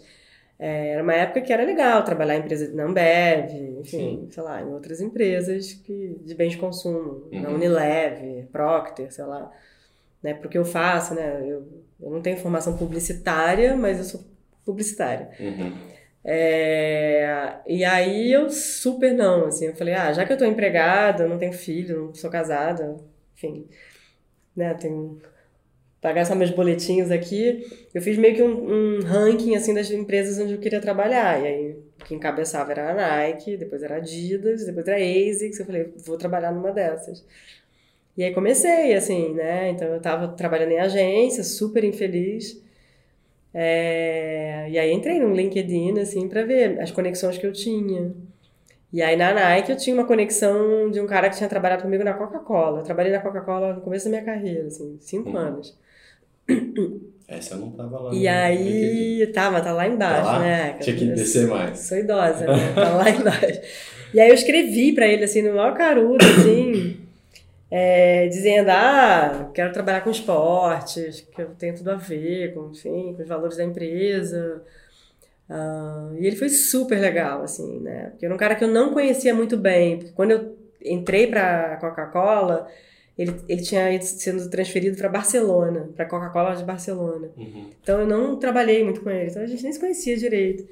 é, 0.59 0.89
era 0.89 1.01
uma 1.01 1.15
época 1.15 1.41
que 1.41 1.51
era 1.51 1.63
legal 1.65 2.03
trabalhar 2.03 2.35
em 2.35 2.41
empresa 2.41 2.71
na 2.75 2.83
Ambev, 2.83 3.51
enfim, 3.79 4.27
sei 4.29 4.43
lá, 4.43 4.61
em 4.61 4.71
outras 4.71 5.01
empresas 5.01 5.73
que, 5.73 6.15
de 6.23 6.35
bens 6.35 6.51
de 6.51 6.57
consumo, 6.57 7.27
na 7.31 7.49
Uhum. 7.49 7.55
Unilever, 7.55 8.45
Procter, 8.51 9.11
sei 9.11 9.25
lá. 9.25 9.51
Né, 10.23 10.33
porque 10.33 10.57
eu 10.57 10.63
faço, 10.63 11.13
né, 11.13 11.41
eu, 11.45 11.67
eu 12.01 12.09
não 12.09 12.21
tenho 12.21 12.37
formação 12.37 12.77
publicitária, 12.77 13.75
mas 13.75 13.97
eu 13.97 14.05
sou 14.05 14.23
publicitária. 14.65 15.29
Uhum. 15.37 15.73
É, 16.23 17.55
e 17.67 17.83
aí 17.83 18.31
eu 18.31 18.49
super 18.49 19.13
não, 19.13 19.47
assim, 19.47 19.65
eu 19.65 19.75
falei, 19.75 19.93
ah, 19.93 20.13
já 20.13 20.25
que 20.25 20.31
eu 20.31 20.37
tô 20.37 20.45
empregada, 20.45 21.27
não 21.27 21.37
tenho 21.37 21.51
filho, 21.51 22.05
não 22.05 22.15
sou 22.15 22.29
casada, 22.29 22.95
enfim, 23.35 23.67
né, 24.55 24.73
tenho 24.75 25.21
pagar 25.99 26.25
só 26.25 26.35
meus 26.35 26.51
boletinhos 26.51 27.11
aqui, 27.11 27.65
eu 27.93 28.01
fiz 28.01 28.17
meio 28.17 28.35
que 28.35 28.41
um, 28.41 28.97
um 28.97 28.99
ranking, 29.01 29.55
assim, 29.55 29.73
das 29.73 29.89
empresas 29.91 30.37
onde 30.37 30.53
eu 30.53 30.59
queria 30.59 30.79
trabalhar, 30.79 31.41
e 31.41 31.47
aí 31.47 31.77
quem 32.05 32.17
encabeçava 32.17 32.71
era 32.71 32.91
a 32.91 32.93
Nike, 32.93 33.57
depois 33.57 33.83
era 33.83 33.95
a 33.95 33.97
Adidas, 33.97 34.65
depois 34.65 34.87
era 34.87 34.97
a 34.97 34.99
ASICS, 34.99 35.59
eu 35.59 35.65
falei, 35.65 35.93
vou 36.05 36.17
trabalhar 36.17 36.51
numa 36.51 36.71
dessas. 36.71 37.25
E 38.17 38.23
aí 38.23 38.33
comecei, 38.33 38.93
assim, 38.93 39.33
né, 39.33 39.69
então 39.71 39.87
eu 39.87 39.99
tava 39.99 40.27
trabalhando 40.29 40.71
em 40.71 40.79
agência, 40.79 41.43
super 41.43 41.83
infeliz, 41.83 42.61
é, 43.53 44.67
e 44.69 44.77
aí 44.77 44.91
entrei 44.91 45.19
no 45.19 45.33
LinkedIn, 45.33 45.99
assim, 45.99 46.27
pra 46.27 46.43
ver 46.43 46.79
as 46.79 46.91
conexões 46.91 47.37
que 47.37 47.45
eu 47.45 47.51
tinha. 47.51 48.11
E 48.91 49.01
aí 49.01 49.15
na 49.15 49.33
Nike 49.33 49.71
eu 49.71 49.77
tinha 49.77 49.95
uma 49.95 50.05
conexão 50.05 50.91
de 50.91 50.99
um 51.01 51.07
cara 51.07 51.27
que 51.29 51.35
tinha 51.37 51.49
trabalhado 51.49 51.81
comigo 51.81 52.03
na 52.03 52.13
Coca-Cola. 52.13 52.79
Eu 52.79 52.83
trabalhei 52.83 53.11
na 53.11 53.19
Coca-Cola 53.19 53.73
no 53.73 53.81
começo 53.81 54.05
da 54.05 54.11
minha 54.11 54.23
carreira, 54.23 54.67
assim, 54.67 54.97
cinco 54.99 55.29
Uhum. 55.29 55.37
anos. 55.37 55.75
Essa 57.27 57.55
não 57.55 57.71
tava 57.71 57.99
lá. 57.99 58.13
E 58.13 58.27
aí, 58.27 59.31
tá, 59.33 59.49
mas 59.49 59.63
tá 59.63 59.71
lá 59.73 59.87
embaixo, 59.87 60.23
Tá 60.29 60.37
lá? 60.37 60.39
né? 60.39 60.73
Tinha 60.73 60.95
que 60.95 61.05
Eu 61.09 61.15
descer 61.15 61.47
mais. 61.47 61.79
Sou 61.79 61.97
idosa, 61.97 62.45
né? 62.45 62.73
Tá 62.75 62.89
lá 62.95 63.09
embaixo. 63.09 63.61
E 64.13 64.19
aí 64.19 64.29
eu 64.29 64.35
escrevi 64.35 64.93
pra 64.93 65.07
ele, 65.07 65.23
assim, 65.23 65.41
no 65.41 65.55
maior 65.55 65.73
carudo, 65.73 66.23
assim, 66.23 66.97
é, 67.75 68.27
dizendo, 68.27 68.69
ah, 68.69 69.49
quero 69.51 69.73
trabalhar 69.73 70.01
com 70.01 70.11
esportes, 70.11 71.21
que 71.21 71.41
eu 71.41 71.55
tenho 71.57 71.75
tudo 71.75 71.89
a 71.89 71.95
ver 71.95 72.53
com, 72.53 72.69
enfim, 72.69 73.15
com 73.15 73.23
os 73.23 73.27
valores 73.27 73.57
da 73.57 73.63
empresa. 73.63 74.61
Ah, 75.49 76.11
e 76.19 76.27
ele 76.27 76.35
foi 76.35 76.49
super 76.49 76.99
legal, 76.99 77.41
assim, 77.41 77.79
né? 77.79 78.11
Porque 78.11 78.27
era 78.27 78.35
um 78.35 78.37
cara 78.37 78.53
que 78.53 78.63
eu 78.63 78.67
não 78.67 78.93
conhecia 78.93 79.33
muito 79.33 79.57
bem. 79.57 79.97
Porque 79.97 80.13
quando 80.13 80.31
eu 80.31 80.55
entrei 80.85 81.25
pra 81.25 81.77
Coca-Cola, 81.77 82.67
ele, 83.17 83.33
ele 83.49 83.63
tinha 83.63 83.91
ido 83.91 84.03
sendo 84.03 84.47
transferido 84.51 84.95
para 84.95 85.09
Barcelona, 85.09 85.89
pra 85.95 86.05
Coca-Cola 86.05 86.55
de 86.55 86.63
Barcelona. 86.63 87.31
Uhum. 87.35 87.71
Então 87.81 87.99
eu 88.01 88.05
não 88.05 88.37
trabalhei 88.37 88.83
muito 88.83 89.01
com 89.01 89.09
ele, 89.09 89.31
então 89.31 89.41
a 89.41 89.47
gente 89.47 89.63
nem 89.63 89.73
se 89.73 89.79
conhecia 89.79 90.15
direito. 90.15 90.63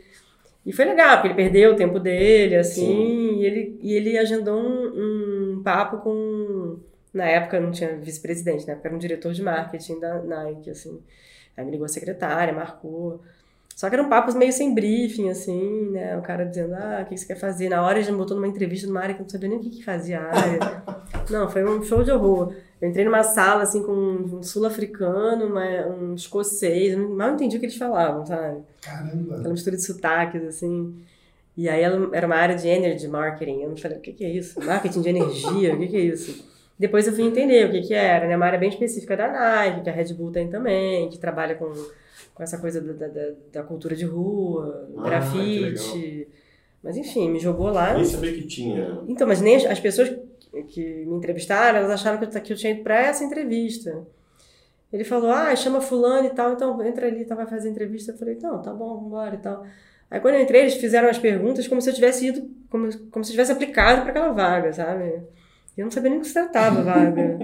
E 0.64 0.72
foi 0.72 0.86
legal, 0.86 1.16
porque 1.16 1.30
ele 1.30 1.34
perdeu 1.34 1.72
o 1.72 1.76
tempo 1.76 2.00
dele, 2.00 2.58
assim, 2.58 2.86
Sim. 2.86 3.40
e 3.40 3.46
ele, 3.46 3.80
e 3.82 3.94
ele 3.94 4.20
agendou 4.20 4.60
um, 4.60 5.56
um 5.56 5.64
papo 5.64 5.98
com. 5.98 6.90
Na 7.13 7.26
época 7.26 7.60
não 7.60 7.71
tinha 7.71 7.97
vice-presidente, 7.97 8.65
na 8.65 8.74
época 8.74 8.88
era 8.88 8.95
um 8.95 9.00
diretor 9.00 9.34
de 9.34 9.43
marketing 9.43 10.00
da 10.00 10.21
Nike, 10.21 10.69
assim. 10.69 11.02
Aí 11.58 11.65
me 11.65 11.71
ligou 11.71 11.86
a 11.86 11.89
secretária, 11.89 12.54
marcou. 12.54 13.21
Só 13.76 13.89
que 13.89 13.95
eram 13.95 14.10
papos 14.10 14.36
meio 14.36 14.52
sem 14.54 14.74
briefing, 14.74 15.30
assim, 15.30 15.89
né? 15.91 16.15
O 16.17 16.21
cara 16.21 16.45
dizendo, 16.45 16.76
ah, 16.76 17.02
o 17.02 17.06
que 17.10 17.17
você 17.17 17.26
quer 17.26 17.36
fazer? 17.36 17.67
Na 17.67 17.82
hora 17.84 18.02
já 18.02 18.12
me 18.12 18.17
botou 18.17 18.36
numa 18.36 18.47
entrevista 18.47 18.88
numa 18.88 19.02
área 19.02 19.15
que 19.15 19.21
eu 19.21 19.24
não 19.24 19.30
sabia 19.30 19.50
nem 19.50 19.58
o 19.58 19.62
que, 19.62 19.69
que 19.69 19.84
fazia 19.84 20.19
a 20.19 20.28
área. 20.28 20.84
não, 21.30 21.50
foi 21.50 21.65
um 21.65 21.82
show 21.84 22.04
de 22.04 22.12
horror. 22.12 22.54
Eu 22.80 22.89
entrei 22.89 23.06
numa 23.06 23.24
sala, 23.24 23.63
assim, 23.63 23.84
com 23.84 23.91
um 23.91 24.43
sul-africano, 24.43 25.54
um 25.89 26.13
escocês, 26.13 26.93
eu 26.93 27.10
mal 27.10 27.34
entendi 27.34 27.58
o 27.58 27.60
que 27.60 27.65
eles 27.65 27.78
falavam, 27.78 28.26
sabe? 28.26 28.62
Caramba. 28.82 29.36
Aquela 29.36 29.54
mistura 29.54 29.76
de 29.76 29.84
sotaques, 29.86 30.43
assim. 30.43 31.02
E 31.58 31.67
aí 31.67 31.82
ela 31.82 32.10
era 32.13 32.28
uma 32.28 32.36
área 32.36 32.56
de 32.56 32.67
energy 32.67 33.08
marketing. 33.08 33.62
Eu 33.62 33.69
não 33.69 33.78
falei, 33.78 33.97
o 33.97 34.02
que, 34.02 34.13
que 34.13 34.24
é 34.24 34.30
isso? 34.30 34.63
Marketing 34.63 35.02
de 35.02 35.10
energia, 35.10 35.74
o 35.74 35.80
que, 35.80 35.88
que 35.88 35.97
é 35.97 36.02
isso? 36.02 36.51
Depois 36.82 37.06
eu 37.08 37.13
fui 37.13 37.24
entender 37.24 37.67
o 37.67 37.72
que, 37.72 37.82
que 37.82 37.94
era, 37.94 38.28
né? 38.28 38.36
Uma 38.36 38.48
área 38.48 38.60
bem 38.60 38.70
específica 38.70 39.15
da 39.15 39.28
Nike, 39.32 39.82
que 39.84 39.89
a 39.89 39.94
Red 39.94 40.13
Bull 40.13 40.32
tem 40.32 40.50
também, 40.50 41.10
que 41.10 41.17
trabalha 41.20 41.56
com, 41.56 41.72
com 42.34 42.44
essa 42.44 42.58
coisa 42.58 42.82
da, 42.82 43.08
da, 43.08 43.24
da- 43.54 43.63
cultura 43.63 43.96
de 43.96 44.06
rua, 44.06 44.89
Ah, 44.98 45.04
grafite. 45.04 46.28
Mas 46.84 46.98
enfim, 46.98 47.30
me 47.30 47.39
jogou 47.39 47.70
lá. 47.70 47.94
Nem 47.94 48.04
sabia 48.06 48.34
que 48.34 48.48
tinha. 48.48 49.00
Então, 49.08 49.28
mas 49.28 49.39
nem 49.41 49.56
as, 49.58 49.65
as 49.65 49.80
pessoas 49.80 50.12
que 50.70 51.06
me 51.06 51.15
entrevistaram, 51.15 51.78
elas 51.80 51.91
acharam 51.91 52.17
que 52.17 52.26
eu, 52.26 52.41
que 52.41 52.54
eu 52.54 52.58
tinha 52.58 52.74
ido 52.74 52.82
pra 52.84 53.00
essa 53.00 53.24
entrevista. 53.24 54.04
Ele 54.91 55.04
falou, 55.06 55.32
ah, 55.32 55.56
chama 55.56 55.80
fulano 55.80 56.28
e 56.28 56.32
tal, 56.32 56.52
então 56.54 56.84
entra 56.86 57.08
ali, 57.08 57.24
tá, 57.24 57.36
vai 57.36 57.46
fazer 57.46 57.70
entrevista. 57.70 58.12
Eu 58.12 58.17
falei, 58.17 58.38
não, 58.41 58.62
tá 58.62 58.74
bom, 58.74 58.98
vambora 58.98 59.36
e 59.36 59.38
tal. 59.38 59.65
Aí 60.10 60.20
quando 60.20 60.36
eu 60.36 60.41
entrei, 60.41 60.62
eles 60.63 60.74
fizeram 60.76 61.08
as 61.08 61.17
perguntas 61.17 61.67
como 61.67 61.82
se 61.82 61.89
eu 61.89 61.94
tivesse 61.94 62.28
ido, 62.28 62.50
como, 62.70 62.89
como 63.10 63.24
se 63.24 63.32
eu 63.32 63.34
tivesse 63.36 63.52
aplicado 63.54 64.02
para 64.02 64.10
aquela 64.10 64.32
vaga, 64.34 64.74
sabe? 64.74 65.22
Eu 65.78 65.86
não 65.86 65.92
sabia 65.92 66.10
nem 66.10 66.20
do 66.20 66.24
que 66.24 66.28
se 66.28 66.34
tratava 66.34 66.80
a 66.80 66.84
vaga. 66.84 67.38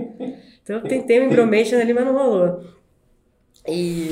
Então 0.63 0.77
eu 0.77 0.83
tentei 0.83 1.19
um 1.21 1.27
information 1.31 1.77
ali, 1.79 1.93
mas 1.93 2.05
não 2.05 2.13
rolou. 2.13 2.63
E, 3.67 4.09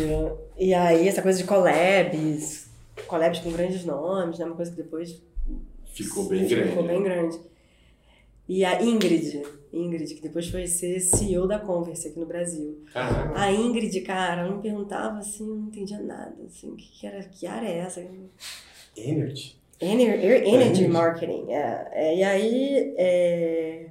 e 0.58 0.74
aí, 0.74 1.08
essa 1.08 1.22
coisa 1.22 1.38
de 1.38 1.46
collabs, 1.46 2.70
collabs 3.08 3.40
com 3.40 3.52
grandes 3.52 3.86
nomes, 3.86 4.40
né? 4.40 4.46
Uma 4.46 4.56
coisa 4.56 4.72
que 4.72 4.78
depois 4.78 5.22
Ficou 5.94 6.26
bem 6.26 6.46
grande. 6.48 6.70
Ficou 6.70 6.84
bem 6.84 7.04
grande. 7.04 7.40
E 8.48 8.64
a 8.66 8.82
Ingrid, 8.84 9.42
Ingrid, 9.74 10.14
que 10.14 10.22
depois 10.22 10.48
foi 10.50 10.68
ser 10.68 11.00
CEO 11.00 11.48
da 11.48 11.58
Converse 11.58 12.08
aqui 12.10 12.20
no 12.20 12.26
Brasil. 12.26 12.84
Caraca. 12.94 13.40
A 13.40 13.52
Ingrid, 13.52 14.00
cara, 14.02 14.42
ela 14.44 14.56
me 14.56 14.62
perguntava 14.62 15.18
assim, 15.20 15.48
eu 15.48 15.56
não 15.56 15.68
entendia 15.68 16.00
nada, 16.00 16.36
assim, 16.46 16.70
o 16.70 16.76
que, 16.76 16.86
que 17.00 17.08
era, 17.08 17.24
que 17.24 17.48
área 17.48 17.68
é 17.68 17.78
essa? 17.80 18.06
Energy. 18.96 19.56
Ener- 19.82 20.24
er- 20.24 20.44
Energy 20.48 20.56
Energy. 20.84 20.88
Marketing, 20.88 21.52
é. 21.52 21.88
É, 21.92 22.16
E 22.18 22.24
aí, 22.24 22.94
é, 22.98 23.86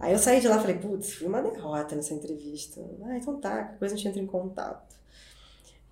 aí 0.00 0.12
eu 0.12 0.18
saí 0.18 0.40
de 0.40 0.48
lá 0.48 0.56
e 0.56 0.60
falei, 0.60 0.76
putz, 0.78 1.12
fui 1.14 1.28
uma 1.28 1.40
derrota 1.42 1.94
nessa 1.94 2.12
entrevista. 2.14 2.80
Ah, 3.04 3.16
então 3.16 3.38
tá, 3.38 3.50
qualquer 3.50 3.78
coisa 3.78 3.94
a 3.94 3.96
gente 3.96 4.08
entra 4.08 4.20
em 4.20 4.26
contato. 4.26 4.96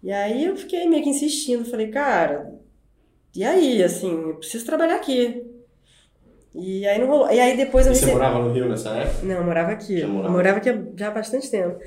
E 0.03 0.11
aí 0.11 0.45
eu 0.45 0.57
fiquei 0.57 0.89
meio 0.89 1.03
que 1.05 1.11
insistindo, 1.11 1.65
falei, 1.65 1.89
cara, 1.89 2.53
e 3.35 3.45
aí, 3.45 3.83
assim, 3.83 4.11
eu 4.11 4.35
preciso 4.37 4.65
trabalhar 4.67 4.97
aqui. 4.97 5.45
E 6.55 6.87
aí 6.89 6.99
não 6.99 7.07
rolou. 7.07 7.31
E 7.31 7.39
aí 7.39 7.57
depois 7.57 7.87
eu 7.87 7.93
E 7.93 7.95
você 7.95 8.01
recebi... 8.07 8.19
morava 8.19 8.39
no 8.43 8.53
Rio 8.53 8.69
nessa 8.69 8.91
época? 8.91 9.27
Não, 9.27 9.35
eu 9.37 9.45
morava 9.45 9.73
aqui. 9.73 9.99
Já 9.99 10.07
Eu 10.07 10.13
morava? 10.13 10.33
morava 10.33 10.59
aqui 10.59 10.71
já 10.97 11.09
há 11.09 11.11
bastante 11.11 11.51
tempo. 11.51 11.79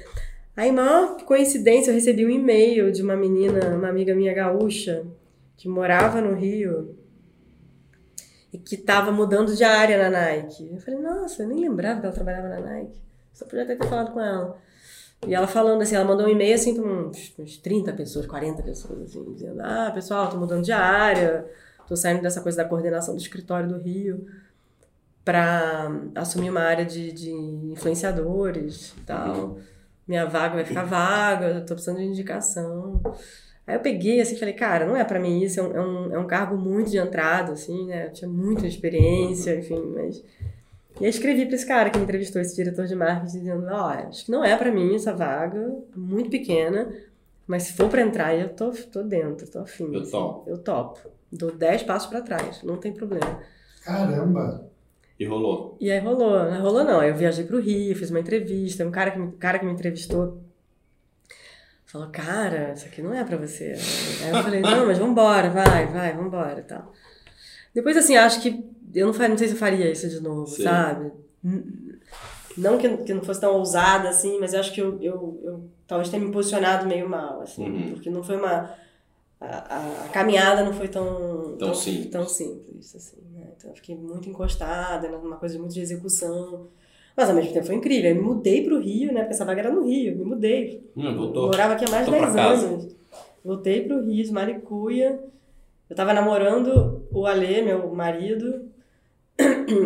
Aí, 0.55 0.71
maior 0.71 1.17
coincidência, 1.25 1.89
eu 1.91 1.95
recebi 1.95 2.25
um 2.25 2.29
e-mail 2.29 2.91
de 2.91 3.01
uma 3.01 3.15
menina, 3.15 3.75
uma 3.75 3.89
amiga 3.89 4.13
minha 4.13 4.33
gaúcha, 4.33 5.03
que 5.57 5.67
morava 5.67 6.21
no 6.21 6.35
Rio 6.35 6.95
e 8.53 8.57
que 8.57 8.75
estava 8.75 9.11
mudando 9.11 9.55
de 9.55 9.63
área 9.63 9.97
na 9.97 10.09
Nike. 10.09 10.69
Eu 10.71 10.79
falei, 10.79 10.99
nossa, 10.99 11.43
eu 11.43 11.47
nem 11.47 11.59
lembrava 11.59 11.99
que 11.99 12.05
ela 12.05 12.15
trabalhava 12.15 12.49
na 12.49 12.59
Nike. 12.59 12.99
Só 13.33 13.45
podia 13.45 13.65
ter 13.65 13.77
falado 13.77 14.11
com 14.11 14.19
ela. 14.19 14.57
E 15.25 15.33
ela 15.33 15.47
falando 15.47 15.81
assim, 15.81 15.95
ela 15.95 16.03
mandou 16.03 16.25
um 16.25 16.29
e-mail 16.29 16.55
assim 16.55 16.75
para 16.75 16.83
uns, 16.83 17.33
uns 17.37 17.57
30 17.57 17.93
pessoas, 17.93 18.25
40 18.25 18.63
pessoas, 18.63 19.01
assim, 19.03 19.33
dizendo, 19.33 19.61
ah, 19.61 19.91
pessoal, 19.93 20.29
tô 20.29 20.37
mudando 20.37 20.63
de 20.63 20.71
área, 20.71 21.45
tô 21.87 21.95
saindo 21.95 22.21
dessa 22.21 22.41
coisa 22.41 22.57
da 22.57 22.67
coordenação 22.67 23.15
do 23.15 23.21
escritório 23.21 23.69
do 23.69 23.77
Rio 23.77 24.25
para 25.23 25.91
assumir 26.15 26.49
uma 26.49 26.61
área 26.61 26.85
de, 26.85 27.11
de 27.11 27.31
influenciadores 27.31 28.93
e 28.97 29.01
tal. 29.01 29.59
Minha 30.07 30.25
vaga 30.25 30.55
vai 30.55 30.65
ficar 30.65 30.83
vaga, 30.83 31.47
eu 31.47 31.65
tô 31.65 31.75
precisando 31.75 31.99
de 31.99 32.05
indicação. 32.05 32.99
Aí 33.65 33.75
eu 33.75 33.79
peguei 33.79 34.19
assim, 34.19 34.35
falei, 34.35 34.53
cara, 34.53 34.85
não 34.85 34.95
é 34.95 35.03
para 35.03 35.19
mim 35.19 35.41
isso, 35.41 35.59
é 35.59 35.63
um, 35.63 35.75
é, 35.75 35.81
um, 35.81 36.15
é 36.15 36.19
um 36.19 36.27
cargo 36.27 36.57
muito 36.57 36.91
de 36.91 36.97
entrada, 36.97 37.53
assim, 37.53 37.85
né? 37.85 38.07
Eu 38.07 38.13
tinha 38.13 38.29
muita 38.29 38.67
experiência, 38.67 39.55
enfim, 39.57 39.81
mas 39.95 40.23
E 40.99 41.05
aí 41.05 41.09
escrevi 41.09 41.45
pra 41.45 41.55
esse 41.55 41.65
cara 41.67 41.89
que 41.89 41.97
me 41.97 42.03
entrevistou, 42.03 42.41
esse 42.41 42.55
diretor 42.55 42.85
de 42.85 42.95
marketing, 42.95 43.39
dizendo, 43.39 43.67
ó, 43.69 43.89
acho 43.89 44.25
que 44.25 44.31
não 44.31 44.43
é 44.43 44.55
pra 44.57 44.71
mim 44.71 44.95
essa 44.95 45.13
vaga, 45.15 45.73
muito 45.95 46.29
pequena, 46.29 46.91
mas 47.47 47.63
se 47.63 47.73
for 47.73 47.89
pra 47.89 48.01
entrar, 48.01 48.35
eu 48.35 48.49
tô, 48.49 48.71
tô 48.71 49.03
dentro, 49.03 49.49
tô 49.49 49.59
afim. 49.59 49.93
Eu 49.93 50.01
assim. 50.01 50.11
topo. 50.11 50.49
Eu 50.49 50.57
topo. 50.57 50.99
Dou 51.31 51.51
10 51.51 51.83
passos 51.83 52.09
pra 52.09 52.21
trás, 52.21 52.61
não 52.63 52.77
tem 52.77 52.91
problema. 52.93 53.39
Caramba! 53.83 54.69
E 55.19 55.25
rolou. 55.25 55.77
E 55.79 55.91
aí 55.91 55.99
rolou, 55.99 56.45
não 56.49 56.61
rolou 56.61 56.83
não. 56.83 56.99
Aí 56.99 57.09
eu 57.09 57.15
viajei 57.15 57.45
pro 57.45 57.59
Rio, 57.59 57.95
fiz 57.95 58.09
uma 58.09 58.19
entrevista, 58.19 58.85
um 58.85 58.91
cara 58.91 59.11
que 59.11 59.19
me, 59.19 59.27
um 59.27 59.31
cara 59.31 59.59
que 59.59 59.65
me 59.65 59.71
entrevistou 59.71 60.40
falou, 61.91 62.09
cara, 62.09 62.73
isso 62.73 62.85
aqui 62.85 63.01
não 63.01 63.13
é 63.13 63.23
pra 63.23 63.37
você. 63.37 63.75
Aí 64.23 64.29
eu 64.37 64.43
falei, 64.43 64.61
não, 64.61 64.85
mas 64.85 64.97
vambora, 64.97 65.49
vai, 65.49 65.87
vai, 65.87 66.13
vambora 66.13 66.59
e 66.59 66.63
tal. 66.63 66.91
Depois, 67.73 67.95
assim, 67.97 68.15
acho 68.15 68.41
que 68.41 68.63
eu 68.93 69.07
não, 69.07 69.13
fa- 69.13 69.27
não 69.27 69.37
sei 69.37 69.47
se 69.47 69.53
eu 69.53 69.59
faria 69.59 69.89
isso 69.91 70.07
de 70.09 70.19
novo, 70.21 70.47
Sim. 70.47 70.63
sabe? 70.63 71.11
Não 72.57 72.77
que, 72.77 72.97
que 72.97 73.13
não 73.13 73.23
fosse 73.23 73.39
tão 73.39 73.55
ousada, 73.55 74.09
assim, 74.09 74.37
mas 74.39 74.53
eu 74.53 74.59
acho 74.59 74.73
que 74.73 74.81
eu, 74.81 75.01
eu, 75.01 75.39
eu 75.43 75.69
talvez 75.87 76.09
tenha 76.09 76.23
me 76.23 76.31
posicionado 76.31 76.85
meio 76.85 77.07
mal, 77.09 77.41
assim, 77.41 77.63
Uhum. 77.65 77.93
porque 77.93 78.09
não 78.09 78.23
foi 78.23 78.35
uma... 78.37 78.73
A, 79.39 79.45
a- 79.75 80.05
a 80.05 80.09
caminhada 80.09 80.63
não 80.63 80.71
foi 80.73 80.87
tão, 80.87 81.55
Tão 81.57 81.73
simples. 81.73 82.11
tão 82.11 82.27
simples, 82.27 82.95
assim, 82.95 83.17
né? 83.33 83.47
Então 83.57 83.71
eu 83.71 83.75
fiquei 83.75 83.95
muito 83.95 84.29
encostada 84.29 85.09
numa 85.09 85.37
coisa 85.37 85.57
muito 85.57 85.73
de 85.73 85.81
execução. 85.81 86.67
Mas 87.15 87.29
ao 87.29 87.35
mesmo 87.35 87.53
tempo 87.53 87.65
foi 87.65 87.75
incrível. 87.75 88.09
Eu 88.11 88.15
me 88.15 88.21
mudei 88.21 88.63
pro 88.63 88.79
Rio, 88.79 89.11
né? 89.13 89.21
Porque 89.21 89.33
essa 89.33 89.45
vaga 89.45 89.61
era 89.61 89.71
no 89.71 89.85
Rio. 89.85 90.15
Me 90.17 90.23
mudei. 90.23 90.83
Hum, 90.95 91.15
voltou. 91.15 91.47
Morava 91.47 91.73
aqui 91.73 91.85
há 91.85 91.89
mais 91.89 92.05
de 92.05 92.11
Voltou 92.11 92.27
10 92.31 92.33
pra 92.35 92.49
casa. 92.51 92.67
anos. 92.67 92.95
Voltei 93.43 93.81
pro 93.81 94.01
Rio, 94.03 94.23
de 94.23 94.31
Maricuia. 94.31 95.19
Eu 95.89 95.95
tava 95.95 96.13
namorando 96.13 97.05
o 97.11 97.25
Alê, 97.27 97.61
meu 97.61 97.93
marido, 97.93 98.69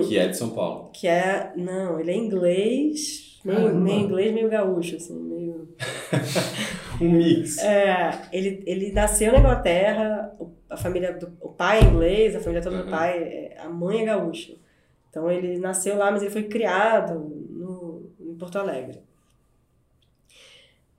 Que 0.07 0.17
é 0.17 0.27
de 0.27 0.37
São 0.37 0.49
Paulo. 0.51 0.89
que 0.93 1.07
é. 1.07 1.51
Não, 1.55 1.99
ele 1.99 2.11
é 2.11 2.15
inglês, 2.15 3.39
meio, 3.43 3.73
meio 3.75 3.99
inglês, 4.01 4.33
meio 4.33 4.49
gaúcho, 4.49 4.97
assim, 4.97 5.17
meio. 5.19 5.67
Um 7.01 7.09
mix. 7.11 7.57
É, 7.57 8.21
ele, 8.31 8.63
ele 8.65 8.91
nasceu 8.93 9.31
na 9.33 9.39
Inglaterra, 9.39 10.33
o- 10.39 10.49
a 10.69 10.77
família 10.77 11.11
do 11.11 11.29
o 11.41 11.49
pai 11.49 11.79
é 11.79 11.83
inglês, 11.83 12.35
a 12.35 12.39
família 12.39 12.61
toda 12.61 12.77
do 12.77 12.83
Uhum. 12.85 12.89
pai, 12.91 13.17
é- 13.17 13.57
a 13.59 13.67
mãe 13.67 14.01
é 14.01 14.05
gaúcha. 14.05 14.53
Então 15.15 15.31
ele 15.31 15.57
nasceu 15.59 15.97
lá, 15.97 16.11
mas 16.11 16.21
ele 16.21 16.31
foi 16.31 16.43
criado 16.43 17.17
no, 17.49 18.11
em 18.19 18.35
Porto 18.35 18.57
Alegre. 18.59 19.01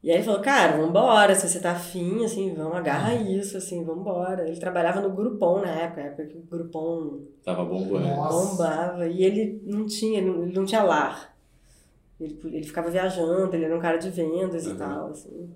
E 0.02 0.10
aí 0.10 0.16
ele 0.16 0.24
falou, 0.24 0.40
cara, 0.40 0.78
vambora, 0.78 1.34
se 1.34 1.46
você 1.46 1.60
tá 1.60 1.72
afim, 1.72 2.24
assim, 2.24 2.54
vamos, 2.54 2.76
agarra 2.76 3.14
isso, 3.14 3.58
assim, 3.58 3.84
vambora. 3.84 4.48
Ele 4.48 4.58
trabalhava 4.58 5.02
no 5.02 5.10
Groupon 5.10 5.60
na 5.60 5.68
época, 5.70 6.00
na 6.00 6.06
época 6.06 6.24
que 6.24 6.38
o 6.38 6.42
Groupon 6.42 7.26
Tava 7.44 7.62
bombando. 7.66 8.06
Bombava. 8.08 9.06
E 9.06 9.22
ele 9.22 9.60
não 9.66 9.84
tinha, 9.84 10.18
ele 10.18 10.50
não, 10.50 10.64
tinha 10.64 10.82
lar. 10.82 11.36
Ele, 12.18 12.40
ele 12.44 12.64
ficava 12.64 12.88
viajando, 12.90 13.54
ele 13.54 13.66
era 13.66 13.76
um 13.76 13.80
cara 13.80 13.98
de 13.98 14.08
vendas 14.08 14.64
e 14.64 14.70
Uhum. 14.70 14.76
tal, 14.78 15.06
assim. 15.08 15.50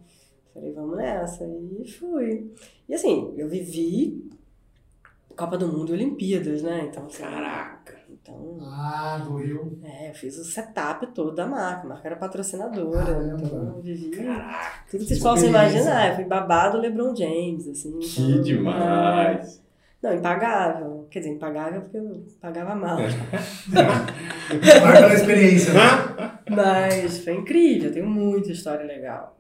Falei, 0.53 0.73
vamos 0.75 0.99
nessa. 0.99 1.47
E 1.47 1.89
fui. 1.89 2.53
E 2.87 2.93
assim, 2.95 3.33
eu 3.39 3.49
vivi 3.49 4.29
Copa 5.35 5.57
do 5.57 5.67
Mundo 5.67 5.91
e 5.91 5.95
Olimpíadas, 5.95 6.61
né? 6.61 6.89
Então, 6.91 7.07
assim, 7.07 7.23
Caraca. 7.23 7.80
Então, 8.23 8.59
Ah, 8.63 9.19
do 9.25 9.37
Rio. 9.37 9.79
é, 9.83 10.11
eu 10.11 10.15
fiz 10.15 10.37
o 10.39 10.45
setup 10.45 11.07
todo 11.09 11.35
da 11.35 11.47
marca. 11.47 11.87
A 11.87 11.89
marca 11.89 12.09
era 12.09 12.17
patrocinadora. 12.17 13.05
Caramba. 13.07 13.43
Então, 13.43 13.75
eu 13.77 13.81
vivi 13.83 14.11
Caraca. 14.11 14.85
tudo 14.91 15.01
que 15.01 15.07
vocês 15.07 15.21
possam 15.23 15.49
imaginar. 15.49 16.11
Eu 16.11 16.17
fui 16.17 16.25
babado 16.25 16.77
do 16.77 16.83
LeBron 16.83 17.15
James, 17.17 17.67
assim. 17.69 17.99
Que 17.99 18.21
então, 18.23 18.39
é, 18.39 18.43
demais. 18.43 19.63
Não, 20.03 20.15
impagável. 20.15 21.07
Quer 21.11 21.21
dizer, 21.21 21.33
impagável 21.33 21.81
porque 21.83 21.97
eu 21.99 22.23
pagava 22.41 22.75
mal. 22.75 22.99
Marca 24.83 25.01
da 25.09 25.15
experiência, 25.15 25.73
né? 25.75 25.81
Mas 26.51 27.23
foi 27.25 27.35
incrível, 27.35 27.93
tem 27.93 28.03
muita 28.03 28.51
história 28.53 28.85
legal. 28.85 29.37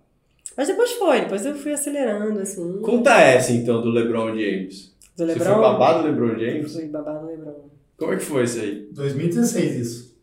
Mas 0.57 0.69
depois 0.69 0.93
foi, 0.93 1.21
depois 1.23 1.45
eu 1.47 1.55
fui 1.55 1.73
acelerando, 1.73 2.41
assim. 2.41 2.81
Conta 2.83 3.13
essa 3.21 3.53
então 3.53 3.81
do 3.81 3.91
LeBron 3.91 4.29
James. 4.29 4.95
Do 5.17 5.25
Você 5.25 5.25
Lebron. 5.27 5.45
foi 5.45 5.63
babado 5.63 6.03
do 6.03 6.09
LeBron 6.09 6.39
James? 6.39 6.73
Fui 6.75 6.89
babado 6.89 7.21
do 7.21 7.27
Lebron. 7.27 7.71
Como 8.01 8.13
é 8.15 8.17
que 8.17 8.25
foi 8.25 8.45
isso 8.45 8.59
aí? 8.59 8.89
2016 8.93 9.77
isso. 9.77 10.17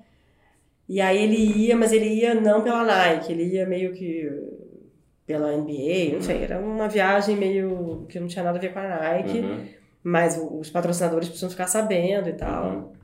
E 0.88 1.02
aí 1.02 1.24
ele 1.24 1.36
ia, 1.36 1.76
mas 1.76 1.92
ele 1.92 2.08
ia 2.08 2.36
não 2.36 2.62
pela 2.62 2.84
Nike, 2.84 3.32
ele 3.32 3.46
ia 3.46 3.66
meio 3.66 3.94
que 3.94 4.30
pela 5.26 5.52
NBA, 5.52 6.14
não 6.14 6.22
sei, 6.22 6.44
era 6.44 6.60
uma 6.60 6.88
viagem 6.88 7.36
meio 7.36 8.06
que 8.08 8.20
não 8.20 8.28
tinha 8.28 8.44
nada 8.44 8.58
a 8.58 8.62
ver 8.62 8.72
com 8.72 8.80
a 8.80 8.88
Nike. 8.88 9.40
Uhum. 9.40 9.66
Mas 10.04 10.40
os 10.40 10.70
patrocinadores 10.70 11.28
precisam 11.28 11.50
ficar 11.50 11.66
sabendo 11.66 12.30
e 12.30 12.34
tal. 12.34 12.66
Uhum. 12.66 12.96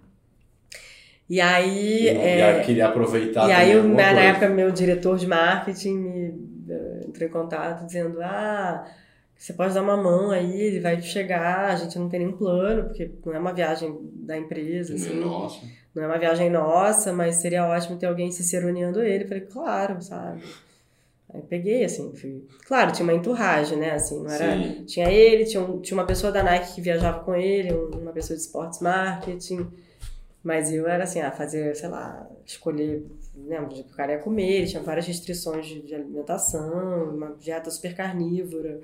E 1.28 1.42
aí. 1.42 2.04
E, 2.04 2.10
é, 2.10 2.60
e 2.60 2.64
queria 2.66 2.88
aproveitar 2.88 3.48
e 3.48 3.52
aí, 3.54 3.74
na 3.74 4.04
coisa. 4.06 4.20
época, 4.20 4.50
meu 4.50 4.70
diretor 4.70 5.18
de 5.18 5.26
marketing 5.26 5.94
me 5.94 6.52
eh, 6.70 7.06
entrou 7.08 7.28
em 7.28 7.32
contato 7.32 7.86
dizendo: 7.86 8.22
Ah, 8.22 8.86
você 9.36 9.54
pode 9.54 9.74
dar 9.74 9.82
uma 9.82 9.96
mão 9.98 10.30
aí, 10.30 10.62
ele 10.62 10.80
vai 10.80 11.02
chegar. 11.02 11.72
A 11.72 11.76
gente 11.76 11.98
não 11.98 12.10
tem 12.10 12.20
nenhum 12.20 12.38
plano, 12.38 12.84
porque 12.84 13.10
não 13.26 13.34
é 13.34 13.40
uma 13.40 13.54
viagem 13.54 13.98
da 14.14 14.38
empresa, 14.38 14.94
assim. 14.94 15.22
Nossa. 15.22 15.62
Não 15.94 16.04
é 16.04 16.08
uma 16.08 16.18
viagem 16.18 16.50
nossa, 16.50 17.12
mas 17.12 17.36
seria 17.36 17.66
ótimo 17.68 17.98
ter 17.98 18.06
alguém 18.06 18.32
se 18.32 18.44
seroneando 18.44 19.02
ele. 19.02 19.24
Eu 19.26 19.28
falei: 19.28 19.44
Claro, 19.46 20.02
sabe? 20.02 20.42
Aí 21.34 21.42
peguei, 21.44 21.84
assim, 21.86 22.14
fui. 22.14 22.46
Claro, 22.68 22.92
tinha 22.92 23.04
uma 23.04 23.14
enturragem, 23.14 23.78
né? 23.78 23.92
Assim, 23.92 24.22
não 24.22 24.30
era. 24.30 24.52
Sim. 24.54 24.84
Tinha 24.86 25.10
ele, 25.10 25.46
tinha, 25.46 25.62
um- 25.64 25.80
tinha 25.80 25.98
uma 25.98 26.06
pessoa 26.06 26.32
da 26.32 26.44
Nike 26.44 26.76
que 26.76 26.82
viajava 26.82 27.20
com 27.24 27.34
ele, 27.36 27.74
um- 27.74 28.02
uma 28.02 28.12
pessoa 28.12 28.36
de 28.36 28.44
sports 28.44 28.80
marketing. 28.82 29.68
Mas 30.44 30.74
eu 30.74 30.88
era 30.88 31.04
assim, 31.04 31.22
ah, 31.22 31.32
fazer, 31.32 31.76
sei 31.76 31.88
lá, 31.88 32.28
escolher 32.46 33.06
né, 33.36 33.62
o 33.62 33.68
que 33.68 33.82
o 33.82 33.96
cara 33.96 34.14
ia 34.14 34.18
comer, 34.18 34.50
ele 34.58 34.68
tinha 34.68 34.82
várias 34.82 35.06
restrições 35.06 35.68
de, 35.68 35.82
de 35.84 35.94
alimentação, 35.94 37.14
uma 37.16 37.36
dieta 37.40 37.70
super 37.70 37.96
carnívora. 37.96 38.82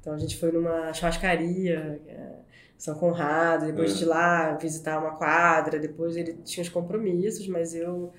Então 0.00 0.12
a 0.14 0.18
gente 0.18 0.36
foi 0.38 0.52
numa 0.52 0.92
churrascaria, 0.92 2.00
é, 2.06 2.28
São 2.76 2.94
Conrado, 2.94 3.66
depois 3.66 3.92
É. 3.92 3.94
de 3.98 4.04
lá 4.04 4.52
visitar 4.60 4.98
uma 4.98 5.12
quadra, 5.16 5.78
depois 5.78 6.16
ele 6.16 6.34
tinha 6.44 6.62
os 6.62 6.68
compromissos, 6.68 7.46
mas 7.48 7.74
eu, 7.74 8.12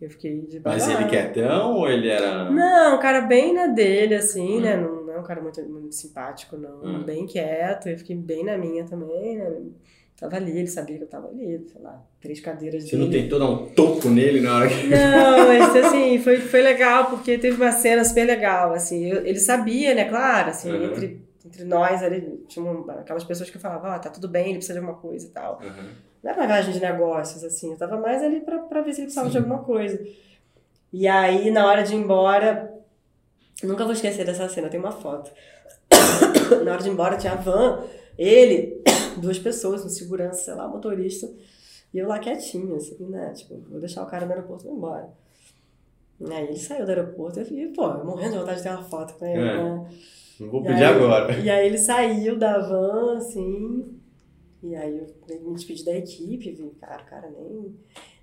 eu 0.00 0.08
fiquei 0.10 0.42
de 0.42 0.60
Mas 0.64 0.86
babá. 0.86 1.00
ele 1.00 1.10
quietão 1.10 1.74
ou 1.76 1.88
ele 1.88 2.08
era. 2.08 2.50
Não, 2.50 2.96
um 2.96 3.00
cara 3.00 3.20
bem 3.22 3.52
na 3.52 3.66
dele, 3.66 4.14
assim, 4.14 4.58
Hum. 4.58 4.60
né? 4.60 4.76
Não, 4.76 5.04
não 5.06 5.12
é 5.14 5.18
um 5.18 5.24
cara 5.24 5.40
muito, 5.42 5.60
muito 5.68 5.94
simpático, 5.94 6.56
não. 6.56 6.82
Hum. 6.82 7.02
Bem 7.04 7.26
quieto, 7.26 7.88
eu 7.88 7.98
fiquei 7.98 8.16
bem 8.16 8.44
na 8.44 8.56
minha 8.56 8.84
também, 8.84 9.36
né? 9.36 9.52
Tava 10.18 10.36
ali, 10.36 10.56
ele 10.56 10.66
sabia 10.66 10.96
que 10.96 11.02
eu 11.04 11.08
tava 11.08 11.28
ali, 11.28 11.62
sei 11.70 11.82
lá, 11.82 12.02
três 12.22 12.40
cadeiras 12.40 12.88
Você 12.88 12.96
não 12.96 13.10
dele. 13.10 13.24
tentou 13.24 13.38
dar 13.38 13.50
um 13.50 13.66
toco 13.66 14.08
nele 14.08 14.40
na 14.40 14.56
hora 14.56 14.66
que. 14.68 14.86
Não, 14.86 15.46
mas 15.46 15.76
assim, 15.76 16.18
foi, 16.20 16.38
foi 16.38 16.62
legal, 16.62 17.10
porque 17.10 17.36
teve 17.36 17.54
uma 17.62 17.70
cena 17.70 18.02
super 18.02 18.24
legal, 18.24 18.72
assim, 18.72 19.04
eu- 19.10 19.26
ele 19.26 19.38
sabia, 19.38 19.94
né, 19.94 20.06
claro, 20.08 20.48
assim, 20.48 20.70
Uhum. 20.72 20.84
entre, 20.84 21.20
entre 21.46 21.64
nós 21.64 22.02
ali, 22.02 22.44
tinha 22.48 22.70
aquelas 22.98 23.24
pessoas 23.24 23.48
que 23.50 23.58
falavam, 23.58 23.90
ah, 23.90 23.98
tá 23.98 24.10
tudo 24.10 24.28
bem, 24.28 24.46
ele 24.46 24.54
precisa 24.58 24.74
de 24.74 24.80
alguma 24.80 24.98
coisa 25.00 25.26
e 25.26 25.30
tal. 25.30 25.60
Uhum. 25.62 25.90
Não 26.22 26.30
era 26.30 26.40
uma 26.40 26.46
viagem 26.46 26.72
de 26.72 26.80
negócios, 26.80 27.44
assim, 27.44 27.70
eu 27.72 27.76
tava 27.78 27.96
mais 27.98 28.22
ali 28.22 28.40
pra, 28.40 28.58
pra 28.58 28.82
ver 28.82 28.92
se 28.92 29.00
ele 29.00 29.06
precisava 29.06 29.30
de 29.30 29.38
alguma 29.38 29.60
coisa. 29.60 30.04
E 30.92 31.06
aí, 31.06 31.50
na 31.50 31.66
hora 31.66 31.82
de 31.82 31.94
ir 31.94 31.98
embora, 31.98 32.72
nunca 33.62 33.84
vou 33.84 33.92
esquecer 33.92 34.24
dessa 34.24 34.48
cena, 34.48 34.68
tem 34.68 34.80
uma 34.80 34.92
foto. 34.92 35.30
na 36.64 36.72
hora 36.72 36.82
de 36.82 36.88
ir 36.88 36.92
embora 36.92 37.16
tinha 37.16 37.32
a 37.32 37.36
van, 37.36 37.84
ele, 38.18 38.82
duas 39.18 39.38
pessoas, 39.38 39.84
um 39.84 39.88
segurança, 39.88 40.42
sei 40.42 40.54
lá, 40.54 40.66
um 40.66 40.72
motorista, 40.72 41.30
e 41.94 41.98
eu 41.98 42.08
lá 42.08 42.18
quietinha, 42.18 42.76
assim, 42.76 42.96
né, 43.06 43.32
tipo, 43.34 43.56
vou 43.70 43.78
deixar 43.80 44.02
o 44.02 44.06
cara 44.06 44.26
no 44.26 44.32
aeroporto 44.32 44.64
e 44.64 44.68
vou 44.68 44.76
embora. 44.76 45.08
Aí 46.28 46.44
ele 46.44 46.56
saiu 46.56 46.84
do 46.84 46.90
aeroporto 46.90 47.40
e, 47.40 47.68
pô, 47.68 47.88
eu 47.88 48.04
morrendo 48.04 48.32
de 48.32 48.38
vontade 48.38 48.56
de 48.58 48.62
ter 48.62 48.70
uma 48.70 48.82
foto 48.82 49.14
com 49.14 49.26
ele, 49.26 49.48
É. 49.48 49.62
né? 49.62 49.88
Não 50.40 50.50
vou 50.50 50.60
E 50.62 50.66
pedir 50.66 50.84
aí- 50.84 50.94
agora. 50.94 51.32
E 51.38 51.48
aí 51.50 51.66
ele 51.66 51.78
saiu 51.78 52.38
da 52.38 52.58
van, 52.58 53.16
assim, 53.16 53.98
e 54.62 54.74
aí 54.76 54.98
eu 55.28 55.40
me 55.48 55.54
despedi 55.54 55.84
da 55.84 55.96
equipe, 55.96 56.50
vi, 56.52 56.70
cara, 56.80 57.02
o 57.02 57.06
cara 57.06 57.30
nem... 57.30 57.74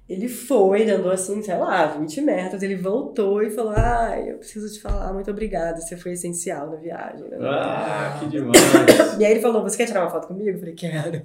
Ele 0.09 0.27
foi, 0.27 0.81
ele 0.81 0.91
andou 0.91 1.09
assim, 1.11 1.41
sei 1.41 1.55
lá, 1.57 1.85
20 1.87 2.19
metros, 2.21 2.61
ele 2.61 2.75
voltou 2.75 3.41
e 3.41 3.49
falou, 3.49 3.71
ah, 3.73 4.19
eu 4.19 4.37
preciso 4.37 4.71
te 4.71 4.81
falar, 4.81 5.13
muito 5.13 5.31
obrigada, 5.31 5.79
você 5.79 5.95
foi 5.95 6.11
essencial 6.11 6.69
na 6.69 6.75
viagem. 6.75 7.23
né?" 7.29 7.37
Ah, 7.39 8.17
que 8.19 8.27
demais. 8.27 9.17
E 9.17 9.23
aí 9.25 9.31
ele 9.31 9.39
falou, 9.39 9.63
você 9.63 9.77
quer 9.77 9.85
tirar 9.85 10.01
uma 10.01 10.09
foto 10.09 10.27
comigo? 10.27 10.49
Eu 10.49 10.59
falei, 10.59 10.73
quero. 10.75 11.21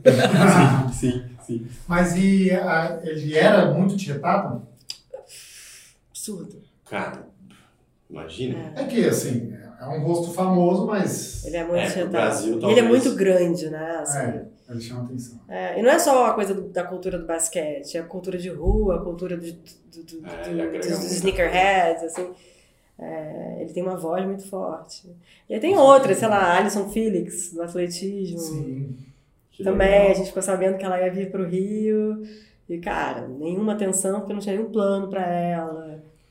sim, 0.94 1.24
sim. 1.42 1.66
Mas 1.88 2.16
e 2.16 2.52
a- 2.52 3.00
ele 3.02 3.36
era 3.36 3.72
muito 3.72 3.96
tietado? 3.96 4.62
Absurdo. 6.10 6.62
Cara, 6.88 7.26
Imagina. 8.08 8.72
É 8.74 8.84
que, 8.84 9.04
assim, 9.04 9.52
é 9.80 9.86
um 9.88 10.02
rosto 10.02 10.32
famoso, 10.32 10.86
mas 10.86 11.44
Ele 11.44 11.56
é 11.56 11.64
muito 11.64 11.98
É. 11.98 12.04
Brasil, 12.06 12.58
E 12.60 12.64
ele 12.70 12.80
é 12.80 12.82
muito 12.82 13.14
grande, 13.14 13.70
né? 13.70 13.98
Assim, 14.00 14.18
é, 14.18 14.44
ele 14.70 14.80
chama 14.80 15.04
atenção. 15.04 15.38
É, 15.48 15.78
e 15.78 15.82
não 15.82 15.90
é 15.90 15.98
só 15.98 16.26
a 16.26 16.34
coisa 16.34 16.52
do- 16.54 16.68
da 16.68 16.84
cultura 16.84 17.18
do 17.18 17.26
basquete, 17.26 17.96
é 17.96 18.00
a 18.00 18.04
cultura 18.04 18.36
de 18.38 18.48
rua, 18.48 18.96
a 18.96 19.00
cultura 19.04 19.36
do, 19.36 19.42
do, 19.52 20.02
do, 20.04 20.28
É, 20.28 20.78
dos 20.78 20.88
muita 20.88 20.88
sneakerheads, 20.88 22.02
assim. 22.04 22.30
É, 23.00 23.58
ele 23.60 23.72
tem 23.72 23.82
uma 23.82 23.96
voz 23.96 24.24
muito 24.26 24.48
forte. 24.48 25.08
E 25.48 25.54
aí 25.54 25.60
tem 25.60 25.76
outras, 25.78 26.18
sei 26.18 26.26
lá, 26.28 26.56
Alison 26.58 26.88
Felix, 26.88 27.52
do 27.52 27.62
atletismo. 27.62 28.38
Sim. 28.38 28.96
Que 29.52 29.62
Também, 29.62 29.88
legal. 29.88 30.10
a 30.10 30.14
gente 30.14 30.26
ficou 30.28 30.42
sabendo 30.42 30.76
que 30.78 30.84
ela 30.84 31.00
ia 31.00 31.12
vir 31.12 31.30
pro 31.30 31.46
Rio. 31.48 32.22
E, 32.68 32.78
cara, 32.78 33.26
nenhuma 33.28 33.72
atenção, 33.74 34.18
porque 34.20 34.32
não 34.32 34.40
tinha 34.40 34.56
nenhum 34.56 34.70
plano 34.70 35.08
pra 35.08 35.24
ela. 35.26 35.87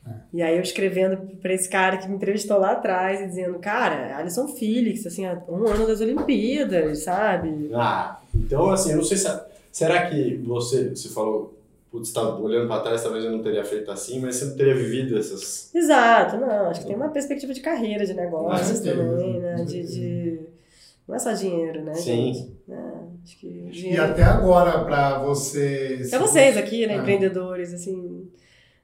É. 0.07 0.13
E 0.33 0.41
aí 0.41 0.55
eu 0.55 0.61
escrevendo 0.61 1.17
pra 1.41 1.53
esse 1.53 1.67
cara 1.69 1.97
que 1.97 2.07
me 2.07 2.15
entrevistou 2.15 2.57
lá 2.59 2.71
atrás 2.71 3.21
e 3.21 3.27
dizendo, 3.27 3.57
cara, 3.59 4.17
Alison 4.17 4.47
Felix, 4.47 5.05
assim, 5.05 5.25
há 5.25 5.41
um 5.49 5.67
ano 5.67 5.85
das 5.87 5.99
Olimpíadas, 6.01 6.99
sabe? 7.03 7.69
Ah, 7.73 8.19
então 8.33 8.69
assim, 8.69 8.91
eu 8.91 8.97
não 8.97 9.03
sei 9.03 9.17
se. 9.17 9.27
Será 9.71 10.09
que 10.09 10.35
você, 10.45 10.89
você 10.89 11.09
falou, 11.09 11.53
putz, 11.91 12.11
tá 12.11 12.21
olhando 12.37 12.67
pra 12.67 12.79
trás, 12.79 13.03
talvez 13.03 13.23
eu 13.25 13.31
não 13.31 13.41
teria 13.43 13.63
feito 13.63 13.91
assim, 13.91 14.19
mas 14.19 14.35
você 14.35 14.45
não 14.45 14.55
teria 14.57 14.75
vivido 14.75 15.17
essas. 15.17 15.73
Exato, 15.73 16.37
não, 16.37 16.69
acho 16.69 16.81
que 16.81 16.87
tem 16.87 16.95
uma 16.95 17.09
perspectiva 17.09 17.53
de 17.53 17.61
carreira, 17.61 18.05
de 18.05 18.13
negócios 18.13 18.79
certeza, 18.79 19.03
também, 19.03 19.39
né? 19.39 19.55
De, 19.65 19.83
de- 19.83 20.39
Não 21.07 21.15
é 21.15 21.19
só 21.19 21.31
dinheiro, 21.31 21.83
né, 21.83 21.93
Sim. 21.93 22.33
gente? 22.33 22.51
É, 22.69 22.75
acho 23.23 23.39
que 23.39 23.47
E 23.47 23.69
dinheiro... 23.71 24.03
até 24.03 24.23
agora, 24.23 24.83
pra 24.83 25.19
você. 25.19 26.05
Pra 26.09 26.19
vocês 26.19 26.57
aqui, 26.57 26.85
né, 26.87 26.95
É. 26.95 26.97
empreendedores, 26.97 27.73
assim, 27.73 28.27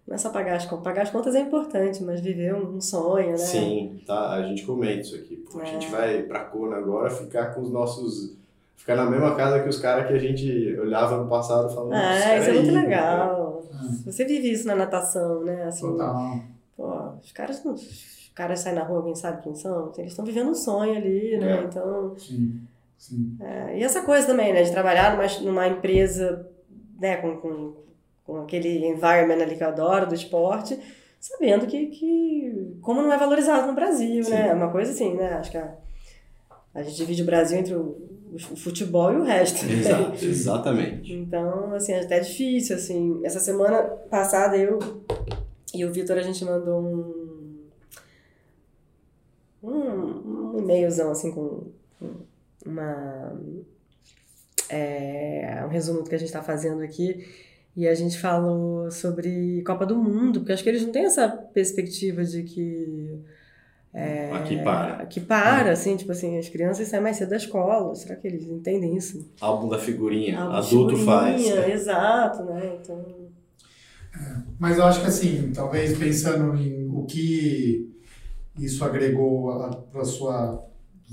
não 0.08 0.16
é 0.16 0.18
só 0.18 0.30
pagar 0.30 0.56
as 0.58 0.66
contas. 0.66 0.84
Pagar 0.84 1.02
as 1.04 1.10
contas 1.10 1.36
é 1.36 1.39
importante, 1.39 2.04
mas 2.04 2.20
viver 2.22 2.54
um, 2.54 2.80
sonho, 2.82 3.32
né? 3.32 3.38
Sim, 3.38 4.02
tá? 4.06 4.32
A 4.32 4.42
gente 4.44 4.66
comenta 4.66 5.02
isso 5.02 5.16
aqui. 5.16 5.38
Pô, 5.52 5.60
a 5.60 5.63
É. 5.63 5.66
gente 5.66 5.88
vai 5.89 6.24
pra 6.24 6.42
Kona 6.42 6.78
agora 6.78 7.10
ficar 7.10 7.54
com 7.54 7.62
os 7.62 7.70
nossos. 7.72 8.36
Ficar 8.76 8.96
na 8.98 9.10
mesma 9.10 9.34
casa 9.36 9.62
que 9.63 9.70
os 9.70 9.80
caras 9.80 10.08
que 10.08 10.13
a 10.13 10.20
gente 10.20 10.78
olhava 10.78 11.18
no 11.18 11.30
passado 11.30 11.74
falando. 11.74 11.94
Ah, 11.94 12.16
"Nossa, 12.16 12.38
isso 12.38 12.50
é 12.50 12.54
muito 12.54 12.72
né?" 12.74 12.82
legal. 12.82 13.63
É. 13.72 14.12
Você 14.12 14.26
vive 14.26 14.52
isso 14.52 14.68
na 14.68 14.76
natação, 14.76 15.42
né? 15.44 15.63
Assim, 15.63 15.88
Total. 15.88 16.39
pô, 16.76 17.10
os 17.24 17.32
caras 17.32 17.63
não. 17.63 17.74
Os 17.74 18.32
caras 18.36 18.60
saem 18.60 18.76
na 18.76 18.84
rua, 18.84 18.98
alguém 18.98 19.16
sabe 19.16 19.42
quem 19.42 19.56
são? 19.56 19.92
Eles 19.98 20.12
estão 20.12 20.26
vivendo 20.26 20.50
um 20.50 20.56
sonho 20.56 20.96
ali, 20.98 21.38
né? 21.38 21.60
É. 21.60 21.63
Então. 21.63 22.13
Sim. 22.18 22.60
Sim. 22.98 23.38
É, 23.42 23.78
e 23.80 23.84
essa 23.84 24.02
coisa 24.02 24.26
também, 24.28 24.54
né, 24.54 24.63
de 24.63 24.72
trabalhar 24.72 25.16
numa, 25.16 25.28
numa 25.52 25.68
empresa, 25.68 26.48
né, 27.00 27.18
com, 27.18 27.36
com, 27.38 27.74
com 28.25 28.38
aquele 28.38 28.86
environment 28.88 29.41
ali 29.41 29.55
que 29.55 29.63
eu 29.63 29.67
adoro 29.67 30.07
do 30.07 30.15
esporte, 30.15 30.79
sabendo 31.19 31.67
que, 31.67 31.88
que 31.88 32.77
como 32.81 33.01
não 33.01 33.12
é 33.12 33.17
valorizado 33.17 33.67
no 33.67 33.73
Brasil, 33.73 34.23
Sim. 34.23 34.31
né, 34.31 34.49
é 34.49 34.53
uma 34.53 34.71
coisa 34.71 34.91
assim, 34.91 35.13
né, 35.13 35.33
acho 35.33 35.51
que 35.51 35.57
a, 35.57 35.75
a 36.73 36.83
gente 36.83 36.97
divide 36.97 37.21
o 37.21 37.25
Brasil 37.25 37.57
entre 37.57 37.73
o, 37.75 37.97
o 38.33 38.55
futebol 38.55 39.13
e 39.13 39.17
o 39.17 39.23
resto. 39.23 39.65
né? 39.65 39.73
Exato, 39.73 40.23
exatamente. 40.25 41.13
Então, 41.13 41.73
assim, 41.73 41.93
é 41.93 42.01
até 42.01 42.19
difícil, 42.19 42.75
assim, 42.75 43.21
essa 43.23 43.39
semana 43.39 43.83
passada 44.09 44.57
eu 44.57 44.79
e 45.73 45.86
o 45.86 45.91
Vitor, 45.91 46.17
a 46.17 46.21
gente 46.21 46.43
mandou 46.45 46.81
um 46.81 47.23
um, 49.63 50.55
um 50.55 50.59
e-mailzão, 50.59 51.12
assim, 51.12 51.31
com 51.31 51.71
com 51.99 52.25
uma 52.65 53.39
é, 54.69 55.62
um 55.65 55.69
resumo 55.69 56.03
do 56.03 56.09
que 56.09 56.15
a 56.15 56.17
gente 56.17 56.27
está 56.27 56.43
fazendo 56.43 56.81
aqui 56.81 57.25
e 57.75 57.88
a 57.88 57.95
gente 57.95 58.19
falou 58.19 58.89
sobre 58.91 59.63
Copa 59.63 59.86
do 59.86 59.95
Mundo, 59.95 60.39
porque 60.39 60.53
acho 60.53 60.63
que 60.63 60.69
eles 60.69 60.83
não 60.86 60.91
têm 60.91 61.05
essa 61.05 61.27
perspectiva 61.27 62.23
de 62.23 62.43
que 62.43 63.23
é, 63.93 64.31
Aqui 64.31 64.57
para. 64.63 65.05
que 65.05 65.19
para, 65.19 65.71
assim, 65.71 65.95
tipo 65.95 66.12
assim, 66.12 66.39
as 66.39 66.49
crianças 66.49 66.88
saem 66.88 67.03
mais 67.03 67.15
cedo 67.15 67.29
da 67.29 67.36
escola, 67.36 67.93
será 67.93 68.15
que 68.15 68.27
eles 68.27 68.43
entendem 68.47 68.97
isso? 68.97 69.31
Álbum 69.39 69.69
da 69.69 69.77
figurinha. 69.77 70.39
Álbum 70.39 70.55
Adulto 70.55 70.97
faz. 70.97 71.39
figurinha, 71.39 71.69
Exato, 71.69 72.43
né? 72.45 72.79
Então, 72.81 73.05
Mas 74.57 74.79
eu 74.79 74.86
acho 74.86 75.01
que 75.01 75.07
assim, 75.07 75.51
talvez 75.53 75.95
pensando 75.95 76.55
em 76.57 76.89
o 76.89 77.05
que 77.05 77.93
isso 78.57 78.83
agregou 78.83 79.71
para 79.91 80.03
sua 80.03 80.67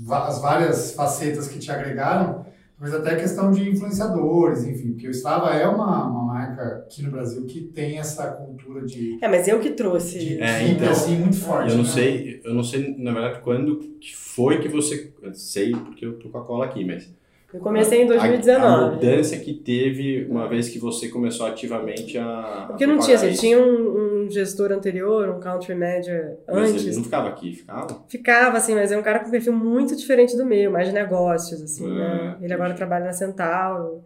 as 0.09 0.41
várias 0.41 0.93
facetas 0.93 1.47
que 1.47 1.59
te 1.59 1.69
agregaram, 1.69 2.43
talvez 2.79 2.99
até 2.99 3.15
questão 3.15 3.51
de 3.51 3.69
influenciadores, 3.69 4.63
enfim, 4.63 4.93
porque 4.93 5.07
o 5.07 5.11
Strava 5.11 5.51
é 5.51 5.67
uma, 5.67 6.07
uma 6.07 6.20
marca 6.61 6.75
aqui 6.77 7.03
no 7.03 7.11
Brasil 7.11 7.45
que 7.45 7.61
tem 7.61 7.97
essa 7.99 8.27
cultura 8.31 8.85
de, 8.85 9.17
é, 9.21 9.27
mas 9.27 9.47
eu 9.47 9.59
que 9.59 9.71
trouxe. 9.71 10.19
de 10.19 10.41
É, 10.41 10.67
então, 10.67 10.89
assim 10.89 11.15
muito 11.17 11.37
forte. 11.37 11.69
Eu 11.71 11.77
não 11.77 11.83
né? 11.83 11.89
sei, 11.89 12.41
eu 12.43 12.53
não 12.53 12.63
sei, 12.63 12.95
na 12.97 13.11
verdade, 13.13 13.39
quando 13.41 13.77
que 13.99 14.15
foi 14.15 14.59
que 14.59 14.67
você. 14.67 15.11
eu 15.21 15.33
sei 15.33 15.71
porque 15.71 16.05
eu 16.05 16.13
tô 16.19 16.29
com 16.29 16.37
a 16.37 16.43
cola 16.45 16.65
aqui, 16.65 16.85
mas. 16.85 17.09
Eu 17.53 17.59
comecei 17.59 17.99
em 17.99 18.03
A, 18.03 18.05
a 18.05 18.17
2019. 18.17 18.95
mudança 18.95 19.35
que 19.37 19.53
teve 19.53 20.25
uma 20.29 20.47
vez 20.47 20.69
que 20.69 20.79
você 20.79 21.09
começou 21.09 21.45
ativamente 21.45 22.17
a. 22.17 22.63
Porque 22.69 22.87
não 22.87 22.97
tinha, 22.97 23.17
assim, 23.17 23.27
isso. 23.27 23.41
tinha 23.41 23.59
um, 23.59 24.23
um 24.23 24.29
gestor 24.31 24.71
anterior, 24.71 25.27
um 25.27 25.37
country 25.37 25.75
manager 25.75 26.37
Mas 26.47 26.69
antes. 26.69 26.85
ele 26.85 26.95
não 26.95 27.03
ficava 27.03 27.27
aqui, 27.27 27.53
ficava? 27.53 28.05
Ficava, 28.07 28.55
assim, 28.57 28.73
mas 28.73 28.89
é 28.93 28.97
um 28.97 29.01
cara 29.03 29.19
com 29.19 29.27
um 29.27 29.31
perfil 29.31 29.51
muito 29.51 29.97
diferente 29.97 30.37
do 30.37 30.45
meu, 30.45 30.71
mais 30.71 30.87
de 30.87 30.93
negócios, 30.93 31.61
assim, 31.61 31.85
Ah, 31.91 31.93
né? 31.93 32.37
Ele 32.41 32.53
agora 32.53 32.73
trabalha 32.73 33.03
na 33.03 33.13
Centauro. 33.13 34.01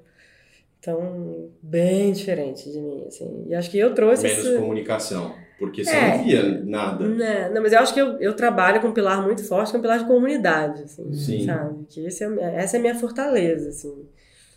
Então, 0.87 1.49
bem 1.63 2.11
diferente 2.11 2.71
de 2.71 2.79
mim, 2.79 3.05
assim. 3.07 3.45
E 3.47 3.55
acho 3.55 3.71
que 3.71 3.79
eu 3.79 3.95
trouxe 3.95 4.27
Menos 4.27 4.45
esse... 4.45 4.55
comunicação. 4.57 5.33
Porque 5.57 5.83
você 5.83 5.95
É. 5.95 6.17
não 6.17 6.23
via 6.23 6.63
nada. 6.63 7.07
Né? 7.07 7.49
Não, 7.51 7.61
mas 7.63 7.73
eu 7.73 7.79
acho 7.79 7.91
que 7.93 7.99
eu, 7.99 8.19
eu 8.19 8.35
trabalho 8.35 8.79
com 8.81 8.89
um 8.89 8.93
pilar 8.93 9.23
muito 9.23 9.43
forte, 9.47 9.71
que 9.71 9.77
é 9.77 9.79
um 9.79 9.81
pilar 9.81 9.97
de 9.99 10.05
comunidade, 10.05 10.83
assim, 10.83 11.11
Sim. 11.13 11.45
sabe? 11.45 11.85
Que 11.89 12.05
esse 12.05 12.23
é, 12.23 12.55
essa 12.57 12.75
é 12.75 12.79
a 12.79 12.81
minha 12.81 12.93
fortaleza, 12.95 13.69
assim. 13.69 14.05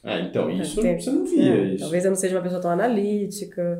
É, 0.05 0.21
então, 0.21 0.51
isso 0.51 0.83
Tem- 0.83 1.01
você 1.01 1.11
não 1.11 1.25
via 1.25 1.55
É, 1.55 1.64
isso. 1.75 1.79
Talvez 1.85 2.05
eu 2.05 2.11
não 2.11 2.17
seja 2.17 2.37
uma 2.37 2.43
pessoa 2.43 2.61
tão 2.61 2.71
analítica, 2.73 3.79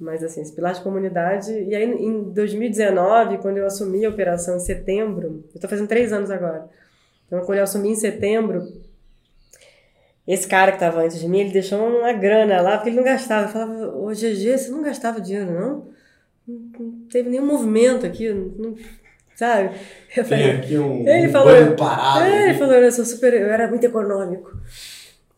mas 0.00 0.24
assim, 0.24 0.40
esse 0.40 0.52
pilar 0.54 0.72
de 0.74 0.80
comunidade. 0.80 1.52
E 1.52 1.74
aí, 1.74 1.84
em 1.84 2.22
2019, 2.32 3.38
quando 3.38 3.58
eu 3.58 3.66
assumi 3.66 4.04
a 4.04 4.08
operação 4.10 4.56
em 4.56 4.60
setembro, 4.60 5.44
eu 5.54 5.60
tô 5.60 5.68
fazendo 5.68 5.86
três 5.88 6.12
anos 6.12 6.30
agora. 6.30 6.66
Então, 7.26 7.40
quando 7.44 7.58
eu 7.58 7.64
assumi 7.64 7.90
em 7.90 7.94
setembro, 7.96 8.66
esse 10.26 10.46
cara 10.48 10.72
que 10.72 10.76
estava 10.78 11.02
antes 11.02 11.20
de 11.20 11.28
mim, 11.28 11.40
ele 11.40 11.52
deixou 11.52 11.78
uma 11.80 12.12
grana 12.12 12.60
lá, 12.60 12.72
porque 12.76 12.88
ele 12.90 12.96
não 12.96 13.04
gastava. 13.04 13.46
Eu 13.46 13.52
falava, 13.52 13.88
ô 13.96 14.08
GG, 14.12 14.58
você 14.58 14.70
não 14.70 14.82
gastava 14.82 15.20
dinheiro, 15.20 15.50
não? 15.52 15.84
Não, 16.48 16.60
não 16.78 16.92
teve 17.10 17.28
nenhum 17.30 17.46
movimento 17.46 18.04
aqui, 18.06 18.32
não, 18.32 18.46
não- 18.58 18.74
sabe? 19.34 19.70
Eu 20.16 20.24
Tem 20.24 20.24
falei, 20.24 20.50
aqui 20.52 20.78
um, 20.78 21.06
Ele 21.06 21.28
um 21.28 21.32
falou- 21.32 21.52
banho 21.52 21.76
parado. 21.76 22.20
é, 22.24 22.50
ele 22.50 22.58
falou, 22.58 22.74
eu 22.74 22.90
sou 22.92 23.04
super, 23.04 23.34
eu 23.34 23.48
era 23.48 23.68
muito 23.68 23.84
econômico. 23.84 24.50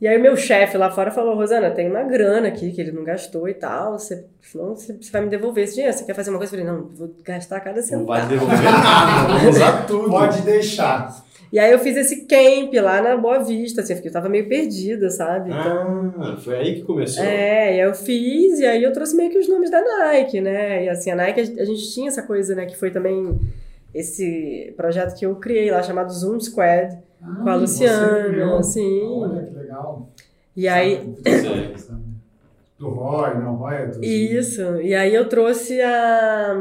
E 0.01 0.07
aí 0.07 0.17
o 0.17 0.21
meu 0.23 0.37
chefe 0.37 0.77
lá 0.79 0.89
fora 0.93 1.11
falou, 1.11 1.35
Rosana, 1.35 1.73
tem 1.73 1.91
uma 1.91 2.05
grana 2.05 2.47
aqui 2.47 2.71
que 2.71 2.81
ele 2.81 2.93
não 2.93 3.03
gastou 3.03 3.49
e 3.49 3.55
tal, 3.55 3.99
você, 3.99 4.25
senão 4.41 4.77
você 4.77 4.93
você 4.93 5.11
vai 5.11 5.23
me 5.23 5.29
devolver 5.29 5.65
esse 5.65 5.75
dinheiro, 5.75 5.93
você 5.97 6.05
quer 6.05 6.15
fazer 6.15 6.31
uma 6.31 6.39
coisa? 6.39 6.55
Eu 6.55 6.61
falei, 6.65 6.73
não, 6.73 6.87
vou 6.95 7.13
gastar 7.25 7.59
cada 7.61 7.81
Não 7.81 8.07
vai 8.07 8.21
centavo. 8.21 8.29
devolver 8.29 8.63
nada, 8.63 9.39
vou 9.41 9.51
usar 9.51 9.87
tudo. 9.89 10.09
Pode 10.11 10.43
deixar. 10.43 11.25
E 11.53 11.59
aí 11.59 11.73
eu 11.73 11.79
fiz 11.79 11.97
esse 11.97 12.27
camp 12.27 12.75
lá 12.75 13.01
na 13.01 13.17
Boa 13.17 13.39
Vista, 13.39 13.81
assim, 13.81 13.95
porque 13.95 14.09
eu 14.09 14.13
tava 14.13 14.29
meio 14.29 14.49
perdida, 14.49 15.09
sabe? 15.11 15.51
Então, 15.51 16.15
Ah, 16.19 16.37
foi 16.37 16.57
aí 16.57 16.75
que 16.77 16.83
começou. 16.83 17.25
é, 17.25 17.77
e 17.77 17.81
aí 17.81 17.87
eu 17.89 17.95
fiz, 17.95 18.59
e 18.61 18.67
aí 18.67 18.83
eu 18.83 18.93
trouxe 18.93 19.17
meio 19.17 19.31
que 19.31 19.39
os 19.39 19.49
nomes 19.49 19.71
da 19.71 19.81
Nike, 19.81 20.41
né? 20.43 20.85
E 20.85 20.89
assim, 20.91 21.11
a 21.11 21.17
Nike, 21.17 21.41
a 21.41 21.65
gente 21.65 21.91
tinha 21.95 22.09
essa 22.09 22.23
coisa, 22.23 22.55
né, 22.55 22.67
que 22.67 22.77
foi 22.77 22.91
também 22.91 23.39
esse 23.95 24.75
projeto 24.77 25.15
que 25.19 25.25
eu 25.25 25.35
criei 25.37 25.71
lá, 25.71 25.83
chamado 25.83 26.13
Zoom 26.13 26.39
Squad, 26.39 26.99
Ah, 27.23 27.41
com 27.43 27.49
a 27.49 27.55
Luciana, 27.57 28.59
assim. 28.59 29.01
Olha 29.03 29.43
que 29.47 29.55
legal. 29.59 30.09
E 30.55 30.69
aí? 30.69 31.01
Do 32.79 32.91
Roy, 32.91 33.35
não, 33.39 33.57
Roy 33.57 33.75
é 33.75 33.87
do. 33.87 34.05
Isso, 34.05 34.81
e 34.81 34.95
aí 34.95 35.13
eu 35.15 35.29
trouxe 35.29 35.81
a, 35.81 36.55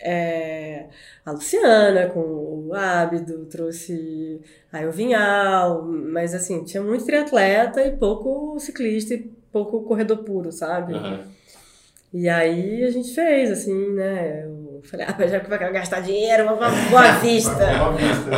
é, 0.00 0.84
a 1.26 1.32
Luciana 1.32 2.06
com 2.06 2.20
o 2.20 2.70
Ábido, 2.72 3.44
trouxe 3.46 4.40
a 4.72 4.80
o 4.86 4.92
Vinhal, 4.92 5.82
mas 5.84 6.32
assim, 6.34 6.62
tinha 6.64 6.82
muito 6.82 7.04
triatleta 7.04 7.82
e 7.84 7.96
pouco 7.96 8.58
ciclista 8.60 9.12
e 9.14 9.30
pouco 9.52 9.82
corredor 9.82 10.18
puro, 10.18 10.52
sabe? 10.52 10.94
Aham. 10.94 11.20
E 12.14 12.28
aí 12.28 12.84
a 12.84 12.90
gente 12.90 13.12
fez, 13.12 13.50
assim, 13.50 13.90
né? 13.92 14.44
Eu 14.46 14.80
falei, 14.84 15.04
ah, 15.06 15.26
já 15.26 15.40
que 15.40 15.50
vai 15.50 15.58
gastar 15.72 16.00
dinheiro, 16.00 16.44
vamos 16.44 16.58
pra 16.60 16.70
Boa 16.90 17.12
Vista. 17.20 17.50
Boa 17.54 17.92
Vista. 17.92 18.30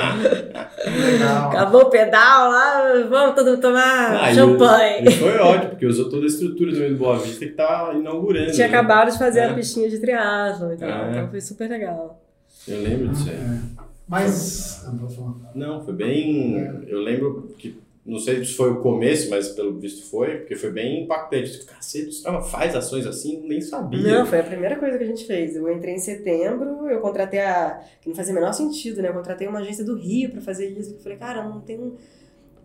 Legal. 1.13 1.49
Acabou 1.51 1.83
o 1.83 1.91
pedal 1.91 2.51
lá, 2.51 2.93
vamos 3.09 3.35
todo 3.35 3.51
mundo 3.51 3.61
tomar 3.61 4.25
Ah, 4.25 4.33
e 4.33 4.35
champanhe. 4.35 5.05
o- 5.07 5.09
E 5.11 5.13
foi 5.13 5.37
ótimo, 5.39 5.71
porque 5.71 5.87
usou 5.87 6.09
toda 6.09 6.25
a 6.25 6.27
estrutura 6.27 6.73
do 6.89 6.97
Boa 6.97 7.19
Vista 7.19 7.45
que 7.45 7.53
tá 7.53 7.93
inaugurando. 7.95 8.51
Tinha 8.53 8.67
né? 8.69 8.75
acabado 8.75 9.13
de 9.13 9.19
fazer 9.19 9.41
É. 9.41 9.45
a 9.51 9.55
pistinha 9.55 9.89
de 9.89 9.99
triatlo, 10.01 10.73
então, 10.73 10.89
então 11.11 11.29
foi 11.31 11.41
super 11.41 11.69
legal. 11.69 12.21
Eu 12.69 12.83
lembro 12.83 13.09
disso 13.09 13.29
aí. 13.29 13.37
É. 13.37 13.61
Mas. 14.07 14.85
Ah. 14.87 15.51
Não, 15.55 15.85
foi 15.85 15.95
bem. 15.95 16.57
Eu 16.87 17.01
lembro 17.01 17.55
que 17.59 17.79
não 18.07 18.19
sei 18.19 18.43
se 18.43 18.55
foi 18.55 18.71
o 18.71 18.77
começo, 18.81 19.29
mas 19.29 19.51
pelo 19.51 19.79
visto 19.79 20.09
foi, 20.09 20.39
porque 20.39 20.57
foi 20.57 20.71
bem 20.71 21.03
impactante. 21.05 21.63
Cacete, 21.67 22.07
o 22.07 22.09
Strava 22.09 22.43
faz 22.43 22.75
ações 22.75 23.07
assim, 23.07 23.43
nem 23.47 23.61
sabia. 23.61 24.01
Não, 24.01 24.25
foi 24.27 24.41
a 24.41 24.45
primeira 24.45 24.77
coisa 24.77 24.97
que 24.97 25.05
a 25.05 25.07
gente 25.07 25.27
fez. 25.27 25.55
Eu 25.55 25.71
entrei 25.71 25.95
em 25.95 25.99
setembro, 25.99 26.89
eu 26.89 27.01
contratei 27.01 27.41
a. 27.41 27.81
que 28.01 28.09
não 28.09 28.17
fazia 28.17 28.33
o 28.33 28.35
menor 28.35 28.53
sentido, 28.55 29.03
né? 29.03 29.09
Eu 29.11 29.15
contratei 29.15 29.47
uma 29.47 29.59
agência 29.59 29.85
do 29.85 29.95
Rio 29.95 30.31
pra 30.31 30.41
fazer 30.41 30.69
isso. 30.69 30.95
Eu 30.95 31.01
falei, 31.01 31.19
cara, 31.19 31.45
não 31.45 31.61
tem. 31.61 31.79
um- 31.79 31.97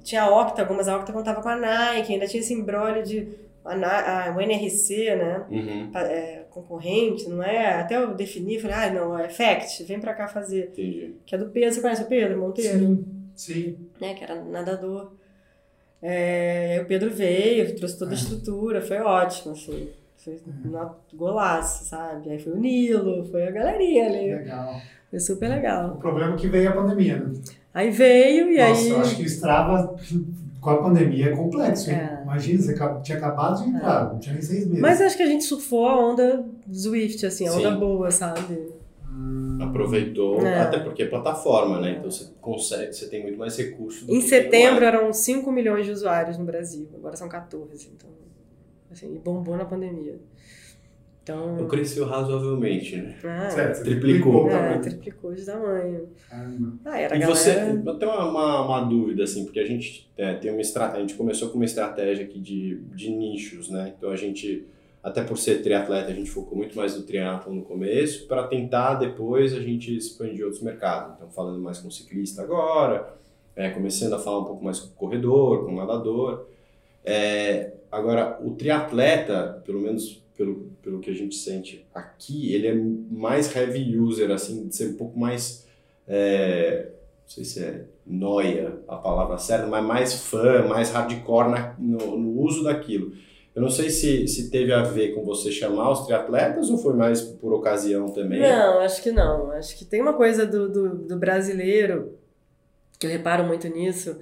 Tinha 0.01 0.23
a 0.23 0.41
Octagon, 0.41 0.73
mas 0.75 0.87
a 0.87 0.97
Octagon 0.97 1.23
tava 1.23 1.41
com 1.41 1.49
a 1.49 1.55
Nike, 1.57 2.13
ainda 2.13 2.27
tinha 2.27 2.39
esse 2.41 2.53
embrólio 2.53 3.03
de. 3.03 3.27
A, 3.65 4.29
a, 4.29 4.35
o 4.35 4.41
NRC, 4.41 5.15
né? 5.15 5.45
Uhum, 5.49 5.91
é, 5.95 6.43
concorrente, 6.49 7.29
não 7.29 7.41
é? 7.41 7.75
Até 7.75 7.95
eu 7.95 8.13
definir, 8.13 8.59
falei, 8.59 8.75
ah, 8.75 8.93
não, 8.93 9.17
é 9.17 9.29
Fact, 9.29 9.83
vem 9.83 9.99
pra 9.99 10.13
cá 10.13 10.27
fazer. 10.27 10.69
entendi. 10.71 11.15
Que 11.25 11.35
é 11.35 11.37
do 11.37 11.49
Pedro, 11.49 11.73
você 11.73 11.81
conhece 11.81 12.03
o 12.03 12.07
Pedro 12.07 12.39
Monteiro? 12.39 12.79
Sim, 12.79 13.05
sim. 13.35 13.77
Né, 14.01 14.13
que 14.13 14.23
era 14.23 14.35
nadador. 14.43 15.13
É, 16.01 16.73
aí 16.73 16.79
o 16.81 16.85
Pedro 16.85 17.09
veio, 17.09 17.73
trouxe 17.77 17.97
toda 17.97 18.11
a 18.11 18.15
estrutura, 18.15 18.81
foi 18.81 18.99
ótimo, 18.99 19.53
assim. 19.53 19.89
Foi 20.17 20.39
um 20.45 21.17
golaço, 21.17 21.85
sabe? 21.85 22.29
Aí 22.29 22.39
foi 22.39 22.53
o 22.53 22.57
Nilo, 22.57 23.25
foi 23.25 23.47
a 23.47 23.51
galerinha 23.51 24.07
ali. 24.07 24.35
Legal. 24.35 24.81
Foi 25.09 25.19
super 25.19 25.49
legal. 25.49 25.91
O 25.93 25.97
problema 25.97 26.33
é 26.33 26.37
que 26.37 26.47
veio 26.47 26.69
a 26.69 26.73
pandemia, 26.73 27.17
né? 27.19 27.33
Aí 27.73 27.89
veio 27.89 28.51
e 28.51 28.57
Nossa, 28.57 28.81
aí. 28.81 28.89
eu 28.89 28.99
acho 28.99 29.15
que 29.15 29.23
o 29.23 29.25
Strava 29.25 29.95
com 30.63 30.69
a 30.69 30.81
pandemia 30.81 31.27
é 31.27 31.35
complexo, 31.35 31.91
hein? 31.91 31.97
É. 31.97 32.21
Imagina, 32.23 32.61
você 32.61 33.01
tinha 33.03 33.17
acabado 33.17 33.61
de 33.63 33.69
entrar, 33.69 34.11
não 34.13 34.19
tinha 34.19 34.33
nem 34.33 34.41
seis 34.41 34.65
meses. 34.65 34.79
Mas 34.79 35.01
acho 35.01 35.17
que 35.17 35.23
a 35.23 35.27
gente 35.27 35.43
surfou 35.43 35.85
a 35.87 35.99
onda 35.99 36.45
Zwift, 36.73 37.25
assim, 37.25 37.47
a 37.47 37.53
onda 37.53 37.71
Sim. 37.73 37.79
boa, 37.79 38.09
sabe? 38.09 38.71
Hum, 39.07 39.59
Aproveitou, 39.61 40.41
É. 40.45 40.61
até 40.61 40.79
porque 40.79 41.03
é 41.03 41.05
plataforma, 41.07 41.79
né? 41.79 41.97
Então 41.99 42.09
você 42.09 42.29
consegue, 42.41 42.93
você 42.93 43.07
tem 43.07 43.21
muito 43.21 43.37
mais 43.37 43.57
recursos. 43.57 44.03
do 44.07 44.11
Em 44.13 44.21
que 44.21 44.27
setembro 44.27 44.83
eram 44.85 45.11
5 45.13 45.51
milhões 45.51 45.85
de 45.85 45.91
usuários 45.91 46.37
no 46.37 46.45
Brasil, 46.45 46.87
agora 46.95 47.15
são 47.15 47.27
14, 47.29 47.91
então. 47.95 48.09
Assim, 48.91 49.13
e 49.13 49.19
bombou 49.19 49.57
na 49.57 49.65
pandemia. 49.65 50.19
É. 51.25 51.31
Então. 51.31 51.67
Cresceu 51.67 52.05
razoavelmente, 52.05 52.97
né? 52.97 53.15
Ah, 53.23 53.49
certo, 53.49 53.83
Triplicou. 53.83 54.49
é, 54.49 54.77
triplicou 54.79 55.33
de 55.33 55.45
tamanho. 55.45 56.09
Caramba. 56.29 56.73
Ah, 56.83 56.99
era 56.99 57.15
E 57.15 57.19
galera. 57.19 57.35
você, 57.35 57.81
eu 57.85 57.95
tenho 57.97 58.11
uma, 58.11 58.29
uma, 58.29 58.65
uma 58.65 58.81
dúvida, 58.81 59.23
assim, 59.23 59.45
porque 59.45 59.59
a 59.59 59.65
gente 59.65 60.11
é, 60.17 60.33
tem 60.33 60.51
uma 60.51 60.59
estra... 60.61 60.91
a 60.91 60.99
gente 60.99 61.13
começou 61.13 61.49
com 61.49 61.55
uma 61.55 61.65
estratégia 61.65 62.25
aqui 62.25 62.39
de, 62.39 62.75
de 62.93 63.09
nichos, 63.09 63.69
né? 63.69 63.93
Então 63.97 64.09
a 64.09 64.15
gente, 64.17 64.67
até 65.01 65.23
por 65.23 65.37
ser 65.37 65.61
triatleta, 65.61 66.11
a 66.11 66.13
gente 66.13 66.29
focou 66.29 66.57
muito 66.57 66.75
mais 66.75 66.97
no 66.97 67.03
triatlo 67.03 67.53
no 67.53 67.61
começo, 67.63 68.27
para 68.27 68.43
tentar 68.47 68.95
depois 68.95 69.53
a 69.53 69.61
gente 69.61 69.95
expandir 69.95 70.43
outros 70.43 70.61
mercados. 70.61 71.13
Então 71.15 71.29
falando 71.29 71.59
mais 71.59 71.79
com 71.79 71.89
ciclista 71.89 72.41
agora, 72.41 73.13
é, 73.55 73.69
começando 73.69 74.13
a 74.13 74.19
falar 74.19 74.39
um 74.39 74.45
pouco 74.45 74.63
mais 74.65 74.79
com 74.79 74.93
corredor, 74.95 75.65
com 75.65 75.73
nadador. 75.75 76.47
É, 77.05 77.73
agora, 77.91 78.39
o 78.41 78.51
triatleta, 78.51 79.61
pelo 79.65 79.79
menos 79.81 80.22
pelo, 80.37 80.71
pelo 80.81 80.99
que 80.99 81.09
a 81.09 81.13
gente 81.13 81.35
sente 81.35 81.85
aqui, 81.93 82.53
ele 82.53 82.67
é 82.67 82.73
mais 82.75 83.53
heavy 83.55 83.97
user, 83.97 84.31
assim, 84.31 84.67
de 84.67 84.75
ser 84.75 84.89
um 84.89 84.97
pouco 84.97 85.17
mais 85.19 85.65
é, 86.07 86.87
não 87.23 87.29
sei 87.29 87.45
se 87.45 87.63
é 87.63 87.85
noia 88.05 88.79
a 88.87 88.97
palavra 88.97 89.37
certa, 89.37 89.65
mas 89.67 89.83
mais 89.85 90.13
fã, 90.25 90.67
mais 90.67 90.91
hardcore 90.91 91.49
na- 91.49 91.75
no, 91.79 92.17
no 92.17 92.41
uso 92.41 92.63
daquilo. 92.63 93.13
Eu 93.55 93.61
não 93.61 93.69
sei 93.69 93.89
se, 93.89 94.27
se 94.27 94.49
teve 94.49 94.73
a 94.73 94.81
ver 94.83 95.13
com 95.13 95.23
você 95.23 95.51
chamar 95.51 95.91
os 95.91 96.05
triatletas 96.05 96.69
ou 96.69 96.77
foi 96.77 96.93
mais 96.95 97.21
por 97.21 97.53
ocasião 97.53 98.09
também. 98.09 98.41
Não, 98.41 98.79
acho 98.79 99.01
que 99.01 99.11
não. 99.11 99.51
Acho 99.51 99.77
que 99.77 99.85
tem 99.85 100.01
uma 100.01 100.13
coisa 100.13 100.45
do, 100.45 100.67
do, 100.69 100.95
do 101.07 101.17
brasileiro, 101.17 102.17
que 102.99 103.05
eu 103.05 103.11
reparo 103.11 103.43
muito 103.45 103.67
nisso, 103.67 104.17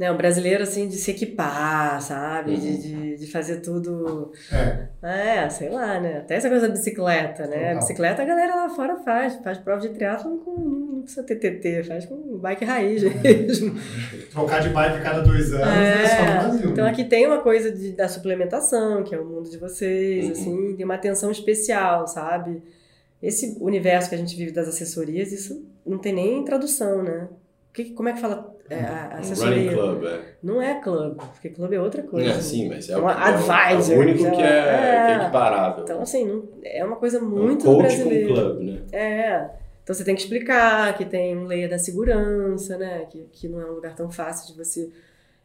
né? 0.00 0.10
O 0.10 0.16
brasileiro, 0.16 0.62
assim, 0.62 0.88
de 0.88 0.96
se 0.96 1.10
equipar, 1.10 2.00
sabe? 2.00 2.56
De, 2.56 2.68
Uhum. 2.68 2.76
de, 2.78 3.16
de 3.18 3.26
fazer 3.30 3.60
tudo. 3.60 4.32
É, 5.02 5.44
É, 5.44 5.48
sei 5.50 5.68
lá, 5.68 6.00
né? 6.00 6.18
Até 6.18 6.36
essa 6.36 6.48
coisa 6.48 6.66
da 6.66 6.72
bicicleta, 6.72 7.46
né? 7.46 7.72
A 7.72 7.74
bicicleta 7.76 8.22
a 8.22 8.24
galera 8.24 8.54
lá 8.56 8.70
fora 8.70 8.96
faz, 8.96 9.36
faz 9.44 9.58
prova 9.58 9.82
de 9.82 9.90
triatlon 9.90 10.38
com. 10.38 10.80
Não 11.00 11.02
precisa 11.02 11.22
ter 11.22 11.36
TT, 11.36 11.82
faz 11.84 12.06
com 12.06 12.38
bike 12.38 12.64
raiz 12.64 13.02
mesmo. 13.02 13.74
trocar 14.32 14.60
de 14.60 14.70
bike 14.70 14.96
a 14.98 15.00
cada 15.02 15.20
dois 15.20 15.52
anos 15.52 15.66
é, 15.68 16.06
só 16.08 16.16
no 16.24 16.32
Brasil. 16.50 16.70
Então 16.70 16.84
né? 16.84 16.90
aqui 16.90 17.04
tem 17.04 17.26
uma 17.26 17.40
coisa 17.40 17.70
de, 17.70 17.92
da 17.92 18.08
suplementação, 18.08 19.02
que 19.02 19.14
é 19.14 19.18
o 19.20 19.24
mundo 19.24 19.50
de 19.50 19.58
vocês, 19.58 20.24
Uhum. 20.26 20.32
assim, 20.32 20.74
tem 20.76 20.84
uma 20.84 20.94
atenção 20.94 21.30
especial, 21.30 22.06
sabe? 22.06 22.62
Esse 23.22 23.56
universo 23.60 24.08
que 24.08 24.14
a 24.14 24.18
gente 24.18 24.34
vive 24.34 24.50
das 24.50 24.66
assessorias, 24.66 25.30
isso 25.30 25.62
não 25.86 25.98
tem 25.98 26.12
nem 26.14 26.42
tradução, 26.44 27.02
né? 27.02 27.28
Que, 27.72 27.90
como 27.94 28.08
é 28.08 28.12
que 28.12 28.20
fala 28.20 28.52
é, 28.68 28.80
a 28.80 29.12
Um 29.16 29.18
assessoria? 29.20 29.54
running 29.70 29.74
club, 29.74 30.04
é. 30.04 30.20
Não 30.42 30.60
é 30.60 30.80
clube, 30.80 31.16
porque 31.32 31.48
clube 31.50 31.76
é 31.76 31.80
outra 31.80 32.02
coisa. 32.02 32.30
É, 32.30 32.40
sim, 32.40 32.68
mas 32.68 32.88
é, 32.90 32.96
Um 32.98 33.04
o, 33.04 33.10
é, 33.10 33.14
o- 33.14 33.18
é 33.18 33.22
advisor, 33.22 33.98
único 33.98 34.18
que 34.18 34.24
lá. 34.24 34.30
é, 34.30 34.36
que 34.36 34.42
é 34.42 35.12
É. 35.12 35.22
equiparável. 35.22 35.84
Então, 35.84 36.02
assim, 36.02 36.24
não- 36.26 36.48
é 36.64 36.84
uma 36.84 36.96
coisa 36.96 37.18
É 37.18 37.20
um 37.20 37.26
muito 37.26 37.64
coach 37.64 37.78
brasileira. 37.82 38.28
com 38.28 38.34
club, 38.34 38.60
né? 38.60 38.80
É. 38.92 39.50
Então 39.84 39.94
você 39.94 40.04
tem 40.04 40.14
que 40.14 40.22
explicar 40.22 40.96
que 40.96 41.04
tem 41.04 41.36
um 41.36 41.46
layer 41.46 41.68
da 41.70 41.78
segurança, 41.78 42.76
né? 42.76 43.06
Que, 43.10 43.24
que 43.32 43.48
não 43.48 43.60
é 43.60 43.64
um 43.66 43.74
lugar 43.74 43.94
tão 43.94 44.10
fácil 44.10 44.52
de 44.52 44.58
você. 44.58 44.88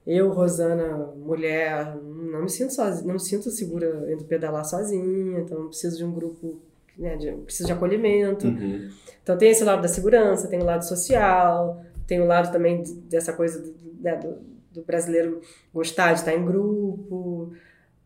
Eu, 0.05 0.29
Rosana, 0.31 1.09
mulher, 1.15 1.95
não 2.03 2.43
me 2.43 2.49
sinto 2.49 2.71
sozinha, 2.73 3.05
não 3.07 3.13
me 3.13 3.19
sinto 3.19 3.49
segura 3.49 4.05
indo 4.11 4.23
pedalar 4.25 4.63
sozinha, 4.65 5.39
então 5.39 5.67
preciso 5.67 5.97
de 5.97 6.05
um 6.05 6.11
grupo, 6.11 6.59
né? 6.97 7.15
De, 7.15 7.31
preciso 7.31 7.65
de 7.67 7.73
acolhimento. 7.73 8.45
Uhum. 8.47 8.87
Então 9.23 9.35
tem 9.37 9.49
esse 9.49 9.63
lado 9.63 9.81
da 9.81 9.87
segurança, 9.87 10.47
tem 10.47 10.59
o 10.61 10.65
lado 10.65 10.83
social, 10.85 11.81
tem 12.07 12.21
o 12.21 12.25
lado 12.25 12.51
também 12.51 12.81
de- 12.83 12.93
dessa 12.93 13.33
coisa 13.33 13.61
do, 13.61 13.73
né, 13.99 14.15
do, 14.17 14.37
do 14.71 14.83
brasileiro 14.83 15.41
gostar 15.73 16.13
de 16.13 16.19
estar 16.19 16.33
em 16.33 16.45
grupo. 16.45 17.51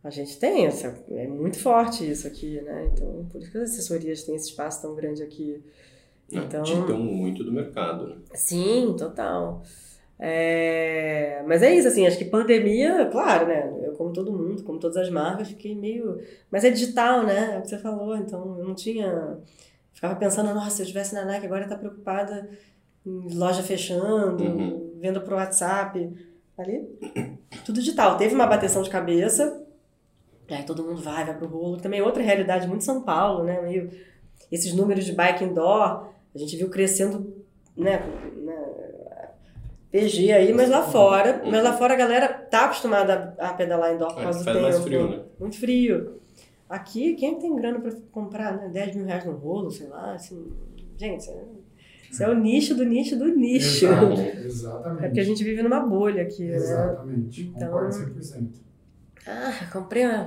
A 0.03 0.09
gente 0.09 0.39
tem 0.39 0.65
essa, 0.65 0.95
é 1.12 1.27
muito 1.27 1.59
forte 1.59 2.09
isso 2.09 2.25
aqui, 2.27 2.62
né? 2.62 2.89
Então, 2.93 3.25
por 3.31 3.41
isso 3.41 3.51
que 3.51 3.57
as 3.57 3.71
assessorias 3.71 4.23
têm 4.23 4.35
esse 4.35 4.49
espaço 4.49 4.81
tão 4.81 4.95
grande 4.95 5.21
aqui. 5.21 5.62
Então- 6.31 6.62
Ditam 6.63 6.97
muito 6.99 7.43
do 7.43 7.51
mercado, 7.51 8.07
né? 8.07 8.15
Sim, 8.33 8.95
total. 8.97 9.62
É, 10.17 11.41
Mas 11.47 11.62
é 11.63 11.73
isso, 11.73 11.88
assim, 11.88 12.05
acho 12.05 12.17
que 12.17 12.25
pandemia, 12.25 13.05
claro, 13.12 13.47
né? 13.47 13.73
Eu, 13.81 13.93
como 13.93 14.12
todo 14.13 14.31
mundo, 14.31 14.63
como 14.63 14.77
todas 14.79 14.97
as 14.97 15.09
marcas, 15.09 15.47
fiquei 15.47 15.73
meio. 15.75 16.19
Mas 16.51 16.63
é 16.63 16.69
digital, 16.69 17.25
né? 17.25 17.55
É 17.55 17.57
o 17.59 17.62
que 17.62 17.69
você 17.69 17.77
falou, 17.79 18.15
então 18.15 18.57
eu 18.59 18.65
não 18.65 18.75
tinha. 18.75 19.38
Ficava 19.93 20.15
pensando, 20.15 20.53
nossa, 20.53 20.69
se 20.71 20.81
eu 20.81 20.83
estivesse 20.83 21.13
na 21.15 21.25
Nike 21.25 21.45
agora 21.45 21.67
tá 21.67 21.75
preocupada 21.77 22.47
loja 23.05 23.63
fechando, 23.63 24.43
Uhum. 24.43 24.97
venda 24.99 25.19
pro 25.19 25.35
WhatsApp. 25.35 26.12
Ali, 26.57 26.88
tudo 27.65 27.79
digital. 27.79 28.17
Teve 28.17 28.35
uma 28.35 28.45
bateção 28.45 28.81
de 28.81 28.89
cabeça, 28.89 29.63
aí 30.49 30.63
todo 30.63 30.83
mundo 30.83 31.01
vai, 31.01 31.23
vai 31.25 31.38
pro 31.38 31.47
rolo. 31.47 31.77
Também 31.77 32.01
é 32.01 32.03
outra 32.03 32.21
realidade, 32.21 32.67
muito 32.67 32.83
São 32.83 33.01
Paulo, 33.01 33.43
né? 33.45 33.62
Meio, 33.62 33.89
esses 34.51 34.73
números 34.73 35.05
de 35.05 35.13
bike 35.13 35.43
indoor, 35.45 36.07
a 36.35 36.38
gente 36.38 36.57
viu 36.57 36.69
crescendo, 36.69 37.33
né? 37.77 38.01
né, 38.35 39.29
PG 39.91 40.31
aí, 40.33 40.53
mas 40.53 40.69
lá 40.69 40.83
fora. 40.83 41.41
Mas 41.45 41.63
lá 41.63 41.73
fora 41.77 41.93
a 41.93 41.97
galera 41.97 42.27
tá 42.27 42.65
acostumada 42.65 43.33
a, 43.39 43.53
pedalar 43.53 43.93
indoor 43.93 44.13
por 44.13 44.19
É, 44.19 44.23
causa 44.23 44.39
do 44.39 44.45
tempo. 44.45 44.62
mais 44.62 44.79
frio, 44.79 45.09
né? 45.09 45.19
Muito 45.39 45.57
frio. 45.59 46.19
Aqui, 46.67 47.15
quem 47.15 47.39
tem 47.39 47.55
grana 47.55 47.79
pra 47.79 47.91
comprar 48.12 48.55
né, 48.57 48.67
10 48.69 48.95
mil 48.97 49.05
reais 49.05 49.25
no 49.25 49.31
rolo, 49.31 49.71
sei 49.71 49.88
lá, 49.88 50.13
assim. 50.13 50.51
Gente, 50.97 51.27
isso 52.12 52.24
é, 52.24 52.26
é 52.26 52.30
o 52.30 52.34
nicho 52.36 52.76
do 52.76 52.84
nicho 52.86 53.15
do 53.17 53.26
nicho. 53.28 53.86
Exato, 53.86 54.22
É 54.22 54.45
exatamente. 54.45 55.02
porque 55.02 55.19
a 55.19 55.24
gente 55.24 55.43
vive 55.43 55.62
numa 55.63 55.80
bolha 55.82 56.24
aqui, 56.24 56.43
né? 56.45 56.56
Exatamente, 56.56 57.41
Então- 57.56 57.67
concordo 57.69 57.93
100%. 57.95 58.50
Ah, 59.28 59.67
comprei 59.72 60.06
uma, 60.06 60.24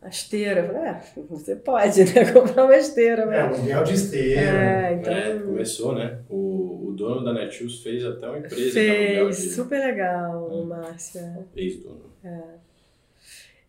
uma 0.00 0.08
esteira. 0.08 0.64
Falei, 0.64 0.88
ah, 0.88 1.00
você 1.28 1.56
pode, 1.56 2.04
né? 2.04 2.24
Comprar 2.32 2.64
uma 2.64 2.76
esteira, 2.76 3.22
É, 3.22 3.26
mas. 3.26 3.58
aluguel 3.58 3.84
de 3.84 3.94
esteira. 3.94 4.40
É, 4.40 4.92
então. 4.94 5.12
É, 5.12 5.38
começou, 5.40 5.94
né? 5.94 6.18
O, 6.30 6.88
o 6.88 6.92
dono 6.92 7.22
da 7.24 7.32
Netshoes 7.34 7.82
fez 7.82 8.04
até 8.04 8.26
uma 8.26 8.38
empresa 8.38 8.70
Fez, 8.72 9.36
de 9.36 9.48
super 9.50 9.78
legal, 9.80 10.48
Hum. 10.50 10.64
Márcia. 10.66 11.46
ex-dono. 11.54 12.10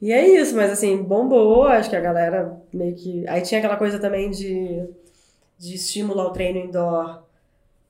E 0.01 0.11
é 0.11 0.27
isso, 0.41 0.55
mas 0.55 0.71
assim, 0.71 1.01
bombou, 1.01 1.63
acho 1.63 1.89
que 1.89 1.95
a 1.95 2.01
galera 2.01 2.57
meio 2.73 2.93
que. 2.95 3.25
Aí 3.27 3.41
tinha 3.41 3.59
aquela 3.59 3.77
coisa 3.77 3.99
também 3.99 4.29
de, 4.29 4.85
de 5.57 5.75
estímulo 5.75 6.19
ao 6.19 6.33
treino 6.33 6.59
indoor, 6.59 7.23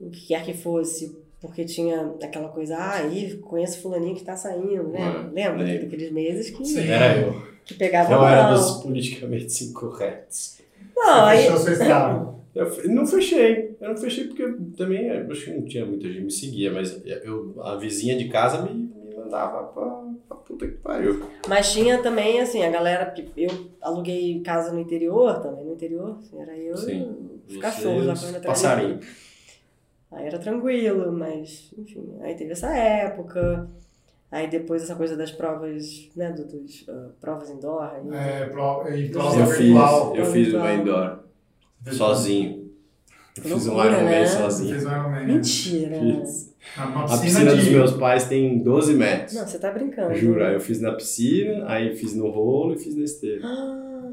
o 0.08 0.10
que 0.10 0.28
quer 0.28 0.43
que 0.43 0.54
fosse, 0.54 1.18
porque 1.41 1.66
tinha 1.66 2.14
aquela 2.22 2.49
coisa, 2.49 2.78
ah, 2.78 2.95
aí 2.95 3.36
conheço 3.38 3.82
fulaninho 3.82 4.16
que 4.16 4.24
tá 4.24 4.36
saindo, 4.36 4.88
né? 4.89 5.30
Lembra 5.34 5.64
lembro. 5.64 5.84
daqueles 5.84 6.12
meses 6.12 6.49
que, 6.49 6.66
Sim. 6.66 6.88
Era 6.88 7.18
eu. 7.18 7.41
que 7.66 7.74
pegava 7.74 8.16
Não 8.16 8.28
era 8.28 8.43
mal. 8.43 8.54
dos 8.54 8.82
politicamente 8.82 9.64
incorretos. 9.66 10.58
Não, 10.95 11.26
aí. 11.26 11.45
Eu 12.56 12.89
não 12.89 13.06
fechei. 13.06 13.76
Eu 13.82 13.89
não 13.89 13.97
fechei 13.97 14.26
porque 14.26 14.47
também 14.78 15.10
acho 15.10 15.45
que 15.45 15.51
não 15.51 15.66
tinha 15.66 15.86
muita 15.86 16.08
gente 16.08 16.18
que 16.18 16.24
me 16.24 16.32
seguia, 16.32 16.72
mas 16.72 17.01
eu, 17.06 17.56
a 17.62 17.76
vizinha 17.76 18.16
de 18.16 18.30
casa 18.30 18.62
me, 18.62 18.72
me 18.74 19.16
mandava 19.16 19.64
pra, 19.64 20.04
pra 20.28 20.38
puta 20.38 20.68
que 20.68 20.78
pariu. 20.78 21.24
Mas 21.47 21.74
tinha 21.74 21.97
também, 21.97 22.39
assim, 22.39 22.64
a 22.64 22.70
galera, 22.70 23.08
porque 23.08 23.26
eu 23.36 23.49
aluguei 23.82 24.39
casa 24.41 24.72
no 24.72 24.80
interior 24.80 25.41
também, 25.41 25.66
no 25.66 25.74
interior, 25.74 26.16
assim, 26.20 26.39
era 26.39 26.56
eu 26.56 26.78
Sim. 26.78 27.16
e 27.49 27.56
os 27.56 27.58
cachorros 27.62 28.06
lá 28.06 28.14
de 28.14 28.45
Passarinho. 28.45 28.99
Aí 30.14 30.28
era 30.28 30.38
tranquilo, 30.39 31.11
mas, 31.11 31.74
enfim, 31.78 32.18
aí 32.22 32.36
teve 32.36 32.51
essa 32.51 32.74
época. 32.76 33.68
Aí 34.32 34.49
depois 34.49 34.82
essa 34.84 34.95
coisa 34.95 35.16
das 35.16 35.32
provas, 35.32 36.09
né, 36.16 36.32
do- 36.32 36.45
dos 36.45 36.86
ah, 36.89 37.09
provas 37.22 37.49
indoor. 37.51 37.84
aí- 37.84 38.07
É, 38.11 38.45
pro, 38.47 38.88
e 38.89 39.05
Eu 39.05 39.11
prova 39.11 39.39
Eu 39.39 39.45
fiz, 39.47 39.57
virtual. 39.68 40.16
eu 40.16 40.26
fiz 40.26 40.34
Virtual. 40.47 40.64
uma 40.64 40.74
indoor, 40.74 41.20
sozinho. 41.91 42.64
Eu 43.36 43.43
fiz 43.43 43.68
um 43.68 43.74
Loucura, 43.74 43.93
Ironman 43.97 44.09
né? 44.20 44.26
Sozinho. 44.28 44.76
um 44.76 44.80
Ironman. 44.91 45.26
Mentira. 45.28 45.99
Fiz. 45.99 46.53
A 46.78 46.88
piscina, 46.88 47.22
piscina 47.22 47.55
dos 47.55 47.68
meus 47.68 47.91
pais 47.93 48.28
tem 48.28 48.59
12 48.64 48.93
metros. 48.93 49.34
Não, 49.34 49.45
você 49.47 49.59
tá 49.59 49.72
brincando. 49.72 50.14
Juro, 50.16 50.43
aí 50.45 50.53
eu 50.53 50.61
fiz 50.61 50.80
na 50.80 50.93
piscina, 50.93 51.66
aí 51.68 51.95
fiz 51.95 52.16
no 52.16 52.30
rolo 52.30 52.74
e 52.76 52.78
fiz 52.80 52.95
na 52.95 53.03
esteira. 53.03 53.41
Ah, 53.45 54.11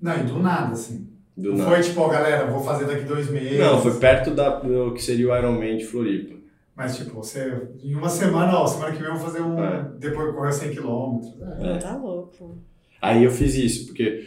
Não, 0.00 0.16
e 0.20 0.22
do 0.24 0.38
nada, 0.40 0.72
assim. 0.72 1.08
Do 1.36 1.50
não 1.50 1.58
nada. 1.58 1.70
foi 1.70 1.82
tipo, 1.82 2.00
ó, 2.00 2.08
galera, 2.08 2.46
vou 2.46 2.60
fazer 2.62 2.84
daqui 2.86 3.04
dois 3.04 3.28
meses. 3.30 3.58
Não, 3.58 3.80
foi 3.82 3.94
perto 3.98 4.30
da, 4.30 4.60
do 4.60 4.92
que 4.94 5.02
seria 5.02 5.28
o 5.32 5.36
Ironman 5.36 5.76
de 5.76 5.84
Floripa. 5.84 6.34
Mas, 6.76 6.96
tipo, 6.96 7.10
você, 7.14 7.68
em 7.82 7.94
uma 7.94 8.08
semana, 8.08 8.56
ó, 8.58 8.66
semana 8.66 8.92
que 8.92 8.98
vem 9.00 9.08
eu 9.10 9.16
vou 9.16 9.24
fazer 9.26 9.40
um. 9.42 9.62
É. 9.62 9.88
depois 9.98 10.34
correr 10.34 10.52
100 10.52 10.74
km. 10.74 11.20
É. 11.60 11.72
É. 11.74 11.78
tá 11.78 11.96
louco. 11.96 12.58
Aí 13.00 13.22
eu 13.24 13.30
fiz 13.30 13.54
isso, 13.56 13.86
porque 13.86 14.26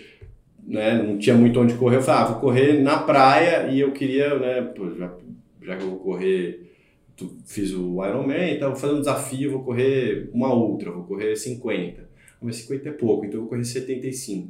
né, 0.66 1.02
não 1.02 1.18
tinha 1.18 1.36
muito 1.36 1.60
onde 1.60 1.74
correr. 1.76 1.98
Eu 1.98 2.02
falei, 2.02 2.22
ah, 2.22 2.26
vou 2.26 2.40
correr 2.40 2.82
na 2.82 3.00
praia 3.00 3.70
e 3.72 3.80
eu 3.80 3.92
queria, 3.92 4.38
né, 4.38 4.62
pô, 4.62 4.90
já, 4.96 5.12
já 5.62 5.76
que 5.78 5.84
eu 5.84 5.90
vou 5.92 6.00
correr, 6.00 6.72
tu- 7.16 7.36
fiz 7.46 7.72
o 7.74 8.04
Ironman, 8.06 8.54
então 8.56 8.72
vou 8.72 8.80
fazer 8.80 8.94
um 8.94 9.00
desafio, 9.00 9.52
vou 9.52 9.64
correr 9.64 10.30
uma 10.34 10.54
ultra, 10.54 10.92
vou 10.92 11.04
correr 11.04 11.36
50. 11.36 12.08
Mas 12.42 12.58
50 12.58 12.90
é 12.90 12.92
pouco, 12.92 13.26
então 13.26 13.38
eu 13.38 13.42
vou 13.42 13.50
correr 13.50 13.64
75. 13.64 14.50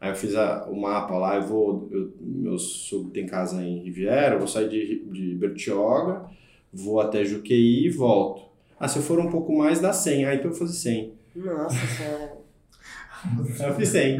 Aí 0.00 0.10
eu 0.10 0.14
fiz 0.14 0.34
a- 0.34 0.66
o 0.68 0.78
mapa 0.80 1.16
lá, 1.16 1.36
eu 1.36 1.42
vou, 1.42 1.88
eu, 1.90 2.12
meu 2.20 2.58
sogro 2.58 3.10
tem 3.10 3.26
casa 3.26 3.62
em 3.62 3.78
Riviera, 3.82 4.34
eu 4.34 4.38
vou 4.38 4.48
sair 4.48 4.68
de, 4.68 5.04
de 5.06 5.34
Bertioga, 5.34 6.26
vou 6.72 7.00
até 7.00 7.24
Juqueí 7.24 7.86
e 7.86 7.90
volto. 7.90 8.42
Ah, 8.78 8.86
se 8.88 8.98
eu 8.98 9.02
for 9.02 9.18
um 9.18 9.30
pouco 9.30 9.56
mais, 9.56 9.80
dá 9.80 9.92
100. 9.92 10.26
Ah, 10.26 10.34
então 10.34 10.46
eu 10.46 10.50
vou 10.50 10.58
fazer 10.58 10.74
100. 10.78 11.14
Nossa 11.34 11.74
senhora. 11.86 12.36
Aí 13.60 13.68
eu 13.68 13.74
fiz 13.74 13.88
100. 13.88 14.18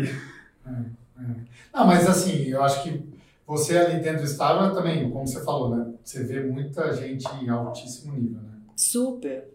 Não, 1.73 1.87
mas 1.87 2.09
assim, 2.09 2.45
eu 2.49 2.63
acho 2.63 2.83
que 2.83 3.03
você 3.47 3.77
ali 3.77 4.01
dentro 4.03 4.21
do 4.21 4.25
estádio 4.25 4.75
também, 4.75 5.11
como 5.11 5.27
você 5.27 5.45
falou, 5.45 5.77
né? 5.77 5.93
Você 6.03 6.25
vê 6.25 6.41
muita 6.43 6.93
gente 6.93 7.25
em 7.43 7.49
altíssimo 7.49 8.15
nível, 8.15 8.41
né? 8.43 8.51
Super. 8.75 9.49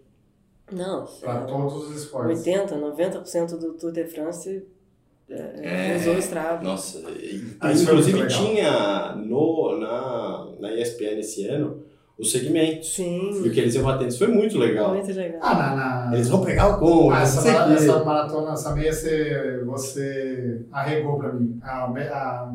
Não, 0.72 1.06
Pra 1.20 1.42
é, 1.42 1.46
todos 1.46 1.90
os 1.90 2.04
esportes. 2.04 2.40
80, 2.40 2.76
90% 2.78 3.58
do 3.58 3.74
Tour 3.74 3.92
de 3.92 4.06
France 4.06 4.64
é, 5.32 5.94
É. 5.94 5.98
usou 5.98 6.16
o 6.16 6.20
Strava. 6.20 6.64
Nossa, 6.64 7.00
e- 7.12 7.44
Ah, 7.60 7.72
inclusive 7.72 8.28
tinha 8.28 9.16
no, 9.16 9.78
na, 9.80 10.48
na 10.60 10.74
ESPN 10.76 11.20
esse 11.20 11.48
ano 11.48 11.78
os 12.18 12.32
segmentos. 12.32 12.90
E 12.90 12.94
Sim, 13.04 13.30
o 13.48 13.52
que 13.52 13.60
eles 13.60 13.74
iam 13.76 13.84
batendo. 13.84 14.10
Isso 14.10 14.20
foi 14.20 14.28
muito 14.28 14.58
legal. 14.60 14.94
muito 14.94 15.12
legal. 15.12 15.40
Ah, 15.42 15.56
na. 15.56 15.76
na... 16.10 16.14
Eles 16.16 16.28
vão 16.30 16.44
pegar 16.44 16.76
o 16.76 16.80
gol, 16.80 17.12
Ah, 17.12 17.16
não 17.16 17.22
essa, 17.24 17.42
sei 17.42 17.52
o 17.52 17.54
mara- 17.56 17.68
quê. 17.68 17.74
essa 17.84 18.04
maratona, 18.04 18.52
essa 18.54 18.76
meia, 18.76 18.94
você, 18.94 19.62
você 19.66 20.62
arregou 20.72 21.18
pra 21.18 21.34
mim. 21.34 21.58
A, 21.64 21.86
a, 21.86 22.52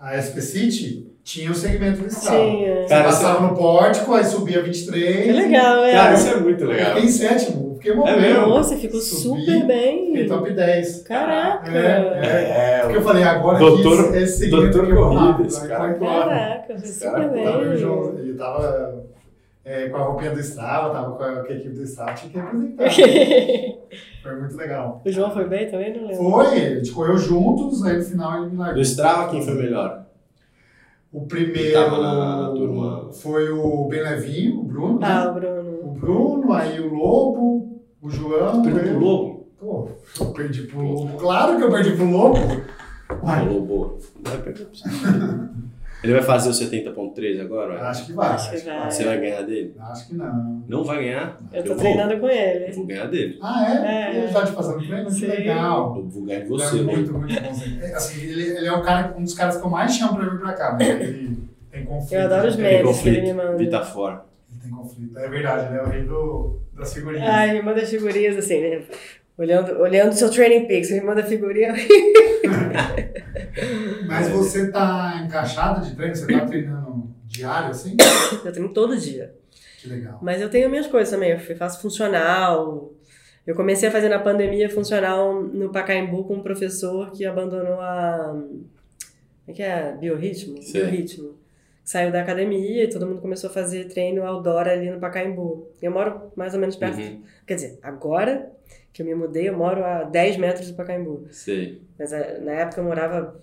a 0.00 0.16
SP 0.22 0.40
City 0.42 1.06
tinha 1.22 1.50
o 1.50 1.54
segmento 1.54 2.00
do 2.02 2.06
Strava. 2.08 2.36
Tinha. 2.38 2.82
Você 2.82 2.88
Cara, 2.88 3.04
passava 3.04 3.46
no 3.46 3.54
pórtico, 3.56 4.12
aí 4.14 4.24
subia 4.24 4.62
23. 4.62 5.24
Que 5.26 5.32
legal, 5.32 5.84
é. 5.84 5.92
Cara, 5.92 6.14
isso 6.14 6.28
é 6.28 6.40
muito 6.40 6.64
legal. 6.64 6.94
fiquei 6.94 7.04
em 7.04 7.08
sétimo, 7.12 7.65
fiquei 7.76 7.92
É 7.92 7.94
morrendo. 7.94 8.20
mesmo? 8.20 8.46
Nossa, 8.48 8.76
ficou 8.76 9.00
Subi, 9.00 9.44
super 9.44 9.66
bem. 9.66 10.06
Fiquei 10.06 10.26
top 10.26 10.52
10. 10.52 11.02
Caraca. 11.02 11.70
É, 11.70 12.78
É, 12.78 12.80
Porque 12.82 12.96
eu 12.98 13.02
falei, 13.02 13.22
agora 13.22 13.58
Doutor- 13.58 14.12
que 14.12 14.18
esse, 14.18 14.50
doutor 14.50 14.82
aqui 14.82 14.90
eu 14.92 14.96
vou 14.96 15.04
corrida, 15.08 15.24
rápido, 15.24 15.46
esse 15.48 15.62
aí 15.62 15.68
cara. 15.68 15.96
embora. 15.96 16.28
Caraca, 16.28 16.78
foi 16.78 16.88
super 16.88 17.10
Cara, 17.12 17.28
bem. 17.28 17.44
Tava 17.44 17.62
eu, 17.62 17.76
João, 17.76 18.18
e 18.24 18.32
tava 18.34 19.04
é, 19.64 19.88
com 19.88 19.96
a 19.96 20.00
roupinha 20.02 20.30
do 20.30 20.40
Strava, 20.40 20.90
tava 20.94 21.16
com 21.16 21.22
a, 21.22 21.32
com 21.44 21.52
a 21.52 21.56
equipe 21.56 21.74
do 21.74 21.82
Strava, 21.82 22.14
tinha 22.14 22.30
que 22.32 22.38
representar. 22.38 22.86
Foi 24.22 24.34
muito 24.40 24.56
legal. 24.56 25.02
o 25.06 25.10
João 25.10 25.30
foi 25.30 25.44
bem 25.48 25.70
também? 25.70 25.94
Não 25.94 26.08
lembro. 26.08 26.16
Foi, 26.30 26.46
a 26.46 26.74
gente 26.76 26.90
correu 26.90 27.16
juntos, 27.16 27.84
aí 27.84 27.96
no 27.96 28.02
final 28.04 28.42
ele 28.42 28.50
me 28.50 28.56
largou. 28.56 28.74
Do 28.74 28.80
Strava, 28.82 29.30
quem 29.30 29.40
foi 29.44 29.54
melhor? 29.54 30.04
O 31.12 31.20
primeiro 31.26 31.72
Tava 31.72 31.98
na 32.02 32.50
turma. 32.50 33.08
foi 33.12 33.48
o 33.50 33.84
bem 33.88 34.02
levinho, 34.02 34.58
o 34.60 34.64
Bruno, 34.64 34.98
né? 34.98 35.06
Ah, 35.08 35.30
o 35.30 35.34
Bruno. 35.34 35.55
O 35.96 35.98
Bruno, 35.98 36.52
aí 36.52 36.78
o 36.80 36.92
Lobo, 36.94 37.80
o 38.02 38.10
João. 38.10 38.62
Perdeu 38.62 38.82
eu- 38.84 38.90
pro 38.90 38.98
Lobo? 39.04 39.46
Pô, 39.58 39.88
eu 40.20 40.26
perdi 40.32 40.62
pro 40.64 40.80
Lobo. 40.82 41.16
Claro 41.16 41.56
que 41.56 41.62
eu 41.64 41.70
perdi 41.70 41.92
pro 41.92 42.04
Lobo. 42.10 42.38
O 42.38 43.26
Uai, 43.26 43.48
Lobo. 43.48 43.98
Vai 44.20 44.38
perder 44.38 44.64
pro 44.66 44.76
você. 44.76 44.88
Ele 46.04 46.12
vai 46.12 46.22
fazer 46.22 46.50
o 46.50 46.52
70.3 46.52 47.40
agora? 47.40 47.78
vai? 47.78 47.86
acho 47.88 48.06
que 48.06 48.12
vai. 48.12 48.28
Acho 48.28 48.50
que 48.50 48.58
vai. 48.58 48.90
Você 48.90 49.04
vai 49.04 49.18
ganhar 49.18 49.42
dele? 49.42 49.74
Acho 49.80 50.08
que 50.08 50.14
não. 50.14 50.62
Não 50.68 50.84
vai 50.84 50.98
ganhar? 51.02 51.40
Eu 51.52 51.62
tô 51.64 51.68
vou. 51.70 51.78
treinando 51.78 52.20
com 52.20 52.26
Eu 52.28 52.32
ele. 52.32 52.72
vou 52.72 52.86
ganhar 52.86 53.06
dele. 53.06 53.38
Ah, 53.42 53.66
é? 53.66 53.86
É. 54.14 54.18
Ele 54.24 54.32
tá 54.32 54.44
te 54.44 54.52
fazendo 54.52 54.86
treino? 54.86 55.10
Que 55.10 55.26
legal. 55.26 55.96
Eu 55.96 56.04
vou 56.06 56.22
ganhar 56.24 56.40
de 56.40 56.44
Ele 56.44 56.50
você, 56.50 56.76
é 56.76 56.80
Lobo. 56.82 56.92
muito, 56.92 57.12
muito 57.14 57.34
bom. 57.34 57.40
É, 57.82 57.94
Assim, 57.94 58.20
ele, 58.20 58.42
ele 58.42 58.66
é 58.66 58.72
um, 58.72 58.82
cara, 58.82 59.14
um 59.18 59.22
dos 59.22 59.32
caras 59.34 59.56
que 59.56 59.64
eu 59.66 59.70
mais 59.70 59.94
chamo 59.96 60.16
pra 60.16 60.28
vir 60.28 60.38
pra 60.38 60.52
cá, 60.52 60.72
mas 60.78 60.86
ele 60.88 61.38
tem 61.72 61.84
conflito. 61.86 62.12
Eu 62.20 62.24
adoro 62.26 62.48
os 62.48 62.56
né? 62.58 62.70
Memes 62.82 63.00
que 63.00 63.08
ele 63.08 63.20
me 63.22 63.32
manda. 63.32 63.56
Vita 63.56 63.82
fora. 63.82 64.25
Tem 64.66 64.74
conflito. 64.74 65.18
É 65.18 65.28
verdade, 65.28 65.68
ele 65.68 65.78
é 65.78 65.82
o 65.82 65.86
rei 65.86 66.04
do, 66.04 66.60
das 66.74 66.92
figurinhas. 66.92 67.28
Ai, 67.28 67.54
me 67.54 67.62
manda 67.62 67.86
figurinhas 67.86 68.36
assim, 68.36 68.60
né? 68.60 68.82
Olhando, 69.38 69.80
olhando 69.80 70.12
seu 70.12 70.30
training 70.30 70.66
peaks, 70.66 70.90
me 70.90 71.00
manda 71.00 71.22
figurinha. 71.22 71.74
Mas 74.06 74.28
você 74.28 74.70
tá 74.70 75.22
encaixado 75.24 75.86
de 75.86 75.94
treino? 75.94 76.16
Você 76.16 76.26
tá 76.26 76.46
treinando 76.46 77.14
diário, 77.24 77.70
assim? 77.70 77.96
Eu 78.44 78.52
treino 78.52 78.72
todo 78.72 78.96
dia. 78.96 79.34
Que 79.78 79.88
legal. 79.88 80.18
Mas 80.22 80.40
eu 80.40 80.48
tenho 80.48 80.68
minhas 80.68 80.86
coisas 80.86 81.12
também. 81.12 81.30
Eu 81.30 81.56
faço 81.56 81.80
funcional. 81.80 82.92
Eu 83.46 83.54
comecei 83.54 83.88
a 83.88 83.92
fazer 83.92 84.08
na 84.08 84.18
pandemia 84.18 84.68
funcional 84.68 85.42
no 85.42 85.70
Pacaembu 85.70 86.24
com 86.24 86.36
um 86.36 86.42
professor 86.42 87.12
que 87.12 87.24
abandonou 87.24 87.80
a. 87.80 88.32
Como 88.32 89.48
é 89.48 89.52
que 89.52 89.62
é? 89.62 89.96
Biorritmo? 89.96 90.60
Sei. 90.62 90.82
Biorritmo. 90.82 91.34
Saiu 91.86 92.10
da 92.10 92.20
academia 92.20 92.82
e 92.82 92.88
todo 92.90 93.06
mundo 93.06 93.20
começou 93.22 93.48
a 93.48 93.52
fazer 93.52 93.84
treino 93.84 94.26
outdoor 94.26 94.66
ali 94.66 94.90
no 94.90 94.98
Pacaembu. 94.98 95.68
Eu 95.80 95.92
moro 95.92 96.32
mais 96.34 96.52
ou 96.52 96.58
menos 96.60 96.74
perto. 96.74 96.98
Uhum. 96.98 97.22
Quer 97.46 97.54
dizer, 97.54 97.78
agora 97.80 98.50
que 98.92 99.02
eu 99.02 99.06
me 99.06 99.14
mudei, 99.14 99.48
eu 99.48 99.56
moro 99.56 99.84
a 99.84 100.02
10 100.02 100.36
metros 100.36 100.68
do 100.68 100.76
Pacaembu. 100.76 101.28
Sei. 101.30 101.80
Mas 101.96 102.12
eh, 102.12 102.40
na 102.42 102.52
época 102.52 102.80
eu 102.80 102.84
morava 102.84 103.36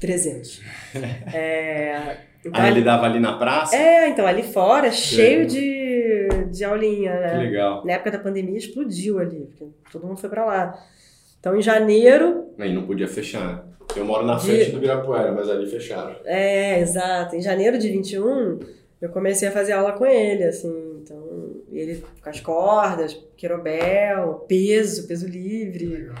300. 0.00 0.60
É, 1.34 2.18
então, 2.44 2.60
Aí 2.60 2.68
ali- 2.68 2.76
ele 2.78 2.84
dava 2.84 3.06
ali 3.06 3.18
na 3.20 3.36
praça? 3.38 3.76
é, 3.76 4.08
então 4.08 4.26
ali 4.26 4.42
fora, 4.42 4.90
cheio 4.92 5.40
legal. 5.40 5.46
de, 5.48 6.28
de 6.52 6.64
aulinha, 6.64 7.12
Que 7.12 7.18
né? 7.20 7.36
legal. 7.38 7.84
Na 7.84 7.92
época 7.94 8.10
da 8.12 8.18
pandemia 8.18 8.58
explodiu 8.58 9.18
ali, 9.18 9.46
porque 9.46 9.66
todo 9.92 10.06
mundo 10.06 10.18
foi 10.20 10.28
pra 10.30 10.44
lá. 10.44 10.78
Então 11.40 11.56
em 11.56 11.62
janeiro, 11.62 12.52
Aí 12.58 12.72
não 12.72 12.86
podia 12.86 13.08
fechar, 13.08 13.46
né? 13.56 13.62
Eu 13.96 14.04
moro 14.04 14.24
na 14.26 14.36
De- 14.36 14.46
frente 14.46 14.70
do 14.70 14.76
Ibirapuera, 14.78 15.32
mas 15.32 15.48
ali 15.48 15.66
fecharam. 15.68 16.16
é, 16.24 16.80
exato, 16.80 17.36
em 17.36 17.40
janeiro 17.42 17.78
de 17.78 17.88
21, 17.90 18.58
eu 19.00 19.08
comecei 19.10 19.48
a 19.48 19.52
fazer 19.52 19.72
aula 19.72 19.92
com 19.92 20.06
ele, 20.06 20.44
assim, 20.44 21.00
então, 21.02 21.56
ele 21.70 22.02
com 22.22 22.30
as 22.30 22.40
cordas, 22.40 23.18
querobel, 23.36 24.44
peso, 24.48 25.06
peso 25.06 25.26
livre. 25.26 25.86
Legal. 25.86 26.14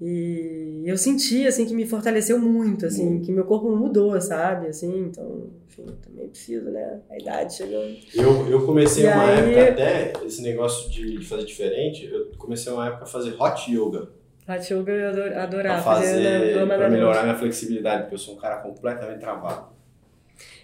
E 0.00 0.82
eu 0.84 0.96
senti, 0.98 1.46
assim, 1.46 1.64
que 1.64 1.74
me 1.74 1.86
fortaleceu 1.86 2.38
muito, 2.38 2.84
assim, 2.84 3.18
que 3.20 3.32
meu 3.32 3.44
corpo 3.44 3.74
mudou, 3.74 4.20
sabe? 4.20 4.66
Assim, 4.66 5.06
então, 5.08 5.44
enfim, 5.66 5.86
também 6.02 6.28
preciso, 6.28 6.70
né? 6.70 7.00
A 7.10 7.16
idade 7.16 7.54
chegando. 7.56 7.96
Eu, 8.14 8.46
eu 8.50 8.66
comecei 8.66 9.04
E 9.04 9.06
uma 9.06 9.24
aí- 9.24 9.54
época 9.54 9.70
até, 9.72 10.12
esse 10.26 10.42
negócio 10.42 10.90
de 10.90 11.24
fazer 11.24 11.44
diferente, 11.46 12.04
eu 12.12 12.26
comecei 12.36 12.70
uma 12.70 12.86
época 12.88 13.04
a 13.04 13.06
fazer 13.06 13.34
hot 13.40 13.70
yoga. 13.72 14.08
Hot 14.48 14.72
yoga 14.72 14.92
eu 14.92 15.08
ador- 15.10 15.30
Pra 15.32 15.42
adorava, 15.42 15.82
fazer, 15.82 16.56
lama 16.56 16.74
pra 16.76 16.88
melhorar 16.88 17.22
minha 17.24 17.34
flexibilidade, 17.36 18.02
porque 18.02 18.14
eu 18.14 18.18
sou 18.18 18.34
um 18.34 18.38
cara 18.38 18.56
completamente 18.58 19.18
travado. 19.20 19.68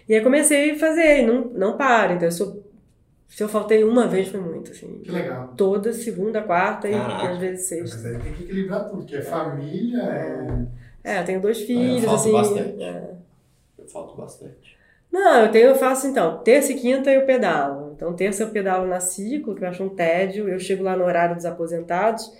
E 0.07 0.13
aí 0.15 0.21
comecei 0.21 0.71
a 0.71 0.79
fazer, 0.79 1.19
e 1.21 1.25
não, 1.25 1.45
não 1.45 1.77
paro. 1.77 2.13
Então, 2.13 2.27
eu 2.27 2.31
sou, 2.31 2.63
se 3.27 3.43
eu 3.43 3.49
faltei 3.49 3.83
uma 3.83 4.07
vez, 4.07 4.27
foi 4.29 4.39
muito, 4.39 4.71
assim. 4.71 4.99
Que 5.03 5.11
legal. 5.11 5.53
Toda 5.57 5.91
segunda, 5.91 6.41
quarta 6.41 6.87
e 6.87 6.93
Caraca. 6.93 7.29
às 7.31 7.37
vezes 7.39 7.79
Mas 7.81 7.91
sexta. 7.91 8.07
aí 8.09 8.19
tem 8.19 8.33
que 8.33 8.43
equilibrar 8.43 8.85
tudo, 8.85 8.97
porque 8.99 9.15
é 9.15 9.21
família, 9.21 10.01
é... 10.01 10.47
É, 11.15 11.19
eu 11.19 11.25
tenho 11.25 11.41
dois 11.41 11.59
filhos, 11.61 12.05
falto 12.05 12.15
assim. 12.21 12.31
bastante. 12.31 12.83
é. 12.83 13.09
Eu 13.77 13.87
falto 13.89 14.15
bastante. 14.15 14.77
Não, 15.11 15.41
eu 15.41 15.51
tenho, 15.51 15.67
eu 15.67 15.75
faço 15.75 16.07
então, 16.07 16.37
terça 16.39 16.71
e 16.71 16.75
quinta 16.75 17.11
eu 17.11 17.25
pedalo. 17.25 17.91
Então, 17.95 18.13
terça 18.13 18.43
eu 18.43 18.49
pedalo 18.49 18.87
na 18.87 18.99
ciclo, 19.01 19.53
que 19.53 19.63
eu 19.63 19.67
acho 19.67 19.83
um 19.83 19.89
tédio. 19.89 20.47
Eu 20.47 20.57
chego 20.59 20.81
lá 20.83 20.95
no 20.95 21.03
horário 21.03 21.35
dos 21.35 21.45
aposentados. 21.45 22.31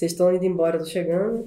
Vocês 0.00 0.12
estão 0.12 0.34
indo 0.34 0.46
embora, 0.46 0.76
eu 0.76 0.80
tô 0.80 0.86
chegando. 0.86 1.46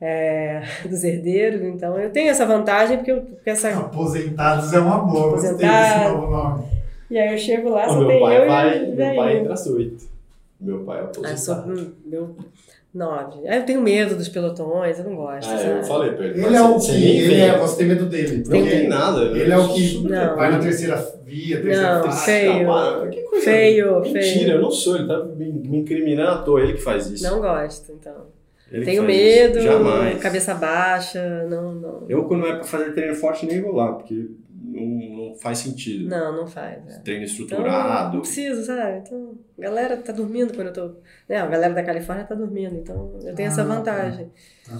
É, 0.00 0.62
dos 0.88 1.04
herdeiros, 1.04 1.60
então 1.60 1.98
eu 1.98 2.08
tenho 2.10 2.30
essa 2.30 2.46
vantagem 2.46 2.96
porque 2.96 3.10
eu 3.12 3.20
porque 3.20 3.50
essa 3.50 3.68
Aposentados 3.70 4.72
é 4.72 4.78
uma 4.78 4.98
boa, 5.00 5.28
Aposentado. 5.32 6.14
novo 6.16 6.30
nome. 6.30 6.64
E 7.10 7.18
aí 7.18 7.32
eu 7.32 7.38
chego 7.38 7.68
lá, 7.68 7.86
O 7.86 7.90
só 7.90 7.98
meu 7.98 8.06
tem 8.08 8.20
pai 8.20 8.42
eu 8.42 8.46
vai, 8.48 8.78
e 8.84 8.92
o 8.92 8.96
meu 8.96 9.14
pai 9.16 9.36
entra 9.38 9.52
às 9.52 9.66
oito. 9.66 10.08
Meu 10.58 10.78
pai 10.84 10.98
é 11.00 11.02
Ah, 11.02 11.36
sou- 11.36 11.54
aposentado. 11.54 11.96
meu, 12.06 12.36
Nove. 12.98 13.46
Aí 13.48 13.58
eu 13.60 13.64
tenho 13.64 13.80
medo 13.80 14.16
dos 14.16 14.28
pelotões, 14.28 14.98
eu 14.98 15.04
não 15.04 15.14
gosto. 15.14 15.48
Ah, 15.48 15.56
sabe? 15.56 15.78
eu 15.78 15.84
falei 15.84 16.10
pra 16.12 16.26
ele. 16.26 16.44
Ele 16.44 16.56
é 16.56 16.60
o 16.62 16.78
que. 16.80 16.90
Ele 16.92 17.34
é, 17.40 17.56
você 17.58 17.76
tem 17.78 17.86
medo 17.86 18.06
dele. 18.06 18.42
Não 18.44 18.62
tem 18.66 18.88
nada. 18.88 19.20
Ele 19.22 19.52
é 19.52 19.56
o 19.56 19.68
que 19.72 19.98
Não. 20.02 20.34
vai 20.36 20.50
na 20.50 20.58
terceira 20.58 20.96
via, 21.24 21.62
terceira 21.62 21.94
Não, 21.98 22.04
faixa. 22.04 22.24
feio. 22.24 22.72
Ah, 22.72 22.96
para, 22.98 23.08
que 23.08 23.20
coisa- 23.22 23.44
Feio, 23.44 24.00
Mentira, 24.00 24.20
feio. 24.22 24.50
eu 24.50 24.60
não 24.60 24.70
sou. 24.70 24.96
Ele 24.96 25.06
tá 25.06 25.24
me, 25.24 25.78
incriminando 25.78 26.30
à 26.30 26.38
toa. 26.42 26.60
Ele 26.60 26.72
que 26.72 26.82
faz 26.82 27.06
isso. 27.06 27.22
Não 27.22 27.40
gosto, 27.40 27.92
então. 27.92 28.26
Ele 28.72 28.84
Tenho 28.84 29.02
medo. 29.04 29.60
Jamais. 29.60 30.18
cabeça 30.20 30.54
baixa, 30.54 31.46
não, 31.48 31.72
não. 31.74 32.04
Eu, 32.08 32.24
quando 32.24 32.46
é 32.48 32.54
pra 32.56 32.64
fazer 32.64 32.92
treino 32.92 33.14
forte, 33.14 33.46
nem 33.46 33.62
vou 33.62 33.74
lá, 33.76 33.92
porque 33.92 34.26
não, 34.64 34.82
não 35.30 35.36
faz 35.36 35.58
sentido. 35.58 36.08
Não, 36.08 36.36
não 36.36 36.46
faz. 36.46 36.78
é. 36.88 36.98
Treino 37.00 37.24
Então, 37.24 37.32
estruturado. 37.32 38.14
não 38.14 38.20
preciso, 38.22 38.64
sabe? 38.64 38.98
Então, 39.06 39.34
a 39.58 39.62
galera 39.62 39.96
tá 39.96 40.12
dormindo 40.12 40.54
quando 40.54 40.68
eu 40.68 40.72
tô. 40.72 40.86
Né? 41.28 41.36
A 41.36 41.46
galera 41.46 41.74
da 41.74 41.82
Califórnia 41.82 42.24
tá 42.24 42.34
dormindo, 42.34 42.74
então 42.76 43.12
eu 43.22 43.34
tenho 43.34 43.48
essa 43.48 43.62
Ah, 43.62 43.66
tá. 43.66 43.74
vantagem. 43.74 44.30
Tá. 44.66 44.78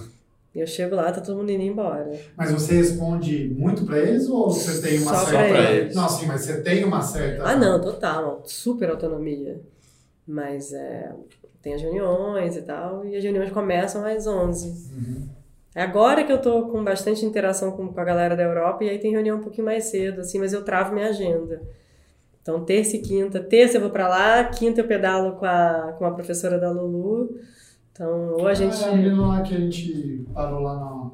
Eu 0.55 0.65
chego 0.65 0.95
lá, 0.95 1.11
tá 1.11 1.21
todo 1.21 1.37
mundo 1.37 1.51
indo 1.51 1.61
embora. 1.63 2.11
Mas 2.35 2.51
você 2.51 2.73
responde 2.73 3.49
muito 3.55 3.85
pra 3.85 3.99
eles 3.99 4.27
ou 4.27 4.49
você 4.49 4.81
tem 4.81 4.99
uma 4.99 5.13
Só 5.13 5.25
certa. 5.27 5.53
pra 5.53 5.71
eles. 5.71 5.95
Não, 5.95 6.09
sim, 6.09 6.25
mas 6.25 6.41
você 6.41 6.61
tem 6.61 6.83
uma 6.83 7.01
certa. 7.01 7.43
Ah, 7.43 7.55
não, 7.55 7.79
total, 7.79 8.41
super 8.45 8.89
autonomia. 8.89 9.61
Mas 10.27 10.73
é, 10.73 11.11
tem 11.61 11.75
as 11.75 11.81
reuniões 11.81 12.55
e 12.57 12.61
tal, 12.63 13.05
e 13.05 13.15
as 13.15 13.23
reuniões 13.23 13.51
começam 13.51 14.03
às 14.05 14.25
11. 14.25 14.69
Uhum. 14.93 15.29
É 15.75 15.81
agora 15.83 16.23
que 16.23 16.31
eu 16.31 16.41
tô 16.41 16.63
com 16.67 16.83
bastante 16.83 17.25
interação 17.25 17.71
com, 17.71 17.87
com 17.93 17.99
a 17.99 18.03
galera 18.03 18.35
da 18.35 18.43
Europa, 18.43 18.83
e 18.83 18.89
aí 18.89 18.97
tem 18.99 19.11
reunião 19.11 19.37
um 19.37 19.41
pouquinho 19.41 19.65
mais 19.65 19.85
cedo, 19.85 20.21
assim, 20.21 20.39
mas 20.39 20.51
eu 20.51 20.63
travo 20.63 20.93
minha 20.93 21.07
agenda. 21.09 21.61
Então, 22.41 22.63
terça 22.65 22.95
e 22.95 22.99
quinta. 22.99 23.39
Terça 23.39 23.77
eu 23.77 23.81
vou 23.81 23.89
pra 23.91 24.07
lá, 24.07 24.43
quinta 24.45 24.81
eu 24.81 24.87
pedalo 24.87 25.33
com 25.33 25.45
a, 25.45 25.93
com 25.97 26.05
a 26.05 26.11
professora 26.11 26.57
da 26.57 26.71
Lulu. 26.71 27.37
Então, 27.91 28.33
ou 28.39 28.47
a 28.47 28.53
gente. 28.53 28.75
Ah, 28.83 28.87
é 28.87 28.93
a 28.93 28.95
menina 28.95 29.27
lá 29.27 29.41
que 29.41 29.53
a 29.55 29.59
gente 29.59 30.25
parou 30.33 30.61
lá 30.61 30.75
no 30.79 31.11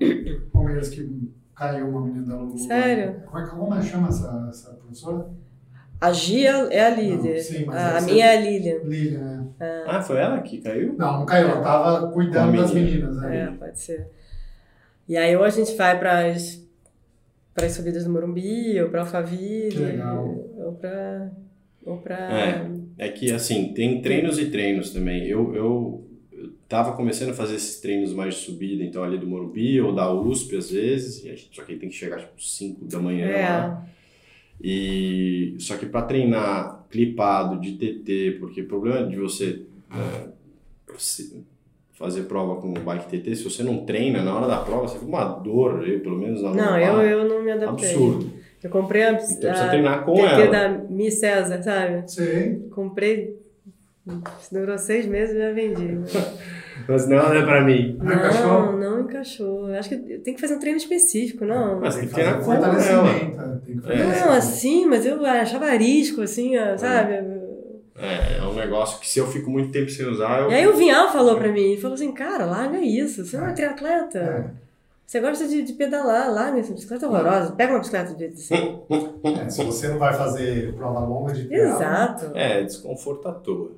Palmeiras 0.53 0.87
que 0.89 1.29
caiu 1.55 1.89
uma 1.89 2.01
menina 2.01 2.25
da 2.27 2.35
Lulu. 2.37 2.57
Sério? 2.57 3.15
Como, 3.25 3.39
é, 3.39 3.43
que- 3.43 3.55
como 3.55 3.75
é 3.75 3.79
que 3.79 3.85
chama 3.87 4.07
essa, 4.07 4.47
essa 4.49 4.69
professora? 4.75 5.27
A 5.99 6.11
Gia 6.13 6.67
é 6.71 6.85
a 6.85 6.89
líder. 6.91 7.35
Não, 7.35 7.41
sim, 7.43 7.65
mas 7.65 7.75
a 7.75 7.97
essa- 7.97 8.05
minha 8.05 8.25
é 8.25 8.37
a 8.37 8.41
Lilian. 8.41 8.77
Lilian, 8.83 9.47
né? 9.59 9.83
Ah, 9.87 10.01
foi 10.01 10.17
ela 10.17 10.39
que 10.41 10.61
caiu? 10.61 10.93
Não, 10.97 11.19
não 11.19 11.25
caiu, 11.25 11.49
ela 11.49 11.61
tava 11.61 12.11
cuidando 12.11 12.53
a 12.53 12.61
das 12.61 12.71
menina. 12.73 13.07
meninas, 13.09 13.23
É, 13.23 13.45
né? 13.49 13.55
pode 13.59 13.79
ser. 13.79 14.07
E 15.07 15.15
aí, 15.17 15.35
ou 15.35 15.43
a 15.43 15.49
gente 15.49 15.75
vai 15.75 15.99
para 15.99 16.25
as 16.27 17.71
subidas 17.71 18.03
do 18.03 18.09
Morumbi, 18.09 18.81
ou 18.81 18.89
para 18.89 19.01
Alphaville, 19.01 19.75
legal. 19.77 20.25
ou 20.57 20.73
para. 20.73 21.31
Ou 21.85 21.97
pra... 21.97 22.17
É. 22.17 22.71
É 22.97 23.09
que, 23.09 23.31
assim, 23.31 23.73
tem 23.73 24.01
treinos 24.01 24.39
e 24.39 24.49
treinos 24.49 24.89
também. 24.91 25.27
Eu, 25.27 25.53
eu, 25.53 26.07
eu 26.31 26.49
tava 26.67 26.95
começando 26.95 27.29
a 27.29 27.33
fazer 27.33 27.55
esses 27.55 27.79
treinos 27.79 28.11
mais 28.13 28.35
de 28.35 28.39
subida, 28.41 28.83
então 28.83 29.03
ali 29.03 29.17
do 29.19 29.27
Morumbi 29.27 29.79
ou 29.81 29.93
da 29.93 30.11
USP 30.11 30.55
às 30.55 30.71
vezes, 30.71 31.23
e 31.23 31.29
a 31.29 31.35
gente- 31.35 31.49
só 31.55 31.63
que 31.63 31.73
aí 31.73 31.77
tem 31.77 31.89
que 31.89 31.95
chegar 31.95 32.17
tipo 32.19 32.41
5 32.41 32.85
da 32.85 32.97
manhã 32.99 33.27
lá. 33.31 33.87
É, 33.91 33.95
E 34.67 35.55
só 35.59 35.75
que 35.77 35.85
para 35.85 36.05
treinar 36.05 36.85
clipado 36.89 37.59
de 37.59 37.73
TT, 37.73 38.37
porque 38.39 38.61
o 38.61 38.67
problema 38.67 39.05
de 39.05 39.17
você, 39.17 39.63
é, 39.91 40.27
se- 40.97 41.43
fazer 41.97 42.23
prova 42.23 42.59
com 42.61 42.73
bike 42.73 43.07
TT, 43.07 43.35
se 43.35 43.43
você 43.43 43.63
não 43.63 43.85
treina 43.85 44.21
na 44.21 44.35
hora 44.35 44.47
da 44.47 44.57
prova, 44.57 44.87
você 44.87 44.95
fica 44.99 45.07
uma 45.09 45.23
dor, 45.25 45.87
eu 45.87 45.99
pelo 46.01 46.17
menos 46.17 46.41
na 46.43 46.49
não, 46.51 46.63
lombar. 46.73 46.81
eu, 46.81 47.01
eu 47.01 47.29
não 47.29 47.41
me 47.43 47.51
adaptei. 47.51 47.89
absurdo. 47.89 48.29
Eu 48.63 48.69
comprei 48.69 49.03
a, 49.03 49.11
Então 49.11 49.25
precisa 49.25 49.65
a 49.65 49.69
treinar 49.69 50.03
com 50.03 50.13
TT 50.15 50.23
ela. 50.25 50.47
da 50.51 50.69
Mi 50.89 51.11
César, 51.11 51.61
sabe? 51.63 52.03
Sei. 52.11 52.55
Comprei, 52.71 53.35
durou 54.51 54.77
seis 54.77 55.05
meses 55.05 55.35
e 55.35 55.39
já 55.39 55.51
vendi. 55.51 55.99
Mas 56.87 57.07
não 57.07 57.33
é 57.33 57.41
para 57.43 57.63
mim. 57.63 57.97
Não 58.01 58.13
encaixou? 58.13 58.47
Não, 58.47 58.77
não 58.77 58.99
encaixou. 59.01 59.69
Eu 59.69 59.79
Acho 59.79 59.89
que 59.89 59.95
tem 60.19 60.33
que 60.35 60.41
fazer 60.41 60.55
um 60.55 60.59
treio 60.59 60.75
específico, 60.77 61.45
não. 61.45 61.79
Mas 61.79 61.95
tem 61.95 62.07
que 62.07 62.13
treinar 62.13 62.43
com 62.43 62.53
ela. 62.53 62.67
né? 62.73 63.59
Tem 63.65 63.75
que 63.77 63.81
fazer. 63.81 64.03
Não, 64.03 64.31
assim, 64.33 64.85
mas 64.85 65.05
eu 65.05 65.25
achava 65.25 65.65
arisco, 65.67 66.21
assim, 66.21 66.51
sabe? 66.77 67.13
É, 67.13 67.21
é 67.97 68.41
um 68.43 68.53
negócio 68.53 68.99
que 68.99 69.07
se 69.09 69.19
eu 69.19 69.27
fico 69.27 69.49
muito 69.49 69.71
tempo 69.71 69.89
sem 69.89 70.05
usar, 70.05 70.41
eu. 70.41 70.51
E 70.51 70.53
aí 70.53 70.67
o 70.67 70.75
Vinhal 70.75 71.09
falou 71.11 71.37
pra 71.37 71.47
mim, 71.49 71.61
ele 71.61 71.81
falou 71.81 71.95
assim, 71.95 72.11
cara, 72.11 72.45
larga 72.45 72.79
isso, 72.79 73.25
você 73.25 73.37
não 73.37 73.47
é 73.47 73.53
triatleta. 73.53 74.19
É. 74.19 74.65
Você 75.05 75.19
gosta 75.19 75.47
de, 75.47 75.61
de 75.61 75.73
pedalar, 75.73 76.33
larga 76.33 76.59
essa 76.59 76.73
bicicleta 76.73 77.07
horrorosa, 77.07 77.51
pega 77.53 77.73
uma 77.73 77.79
bicicleta 77.79 78.13
de 78.15 78.25
assim. 78.25 78.79
É, 79.45 79.49
se 79.49 79.63
você 79.63 79.87
não 79.87 79.97
vai 79.99 80.13
fazer 80.13 80.73
prova 80.75 80.99
longa 80.99 81.33
de 81.33 81.45
triatlo, 81.45 81.75
Exato. 81.75 82.31
É, 82.35 82.63
desconforto 82.63 83.27
à 83.27 83.31
toa. 83.33 83.71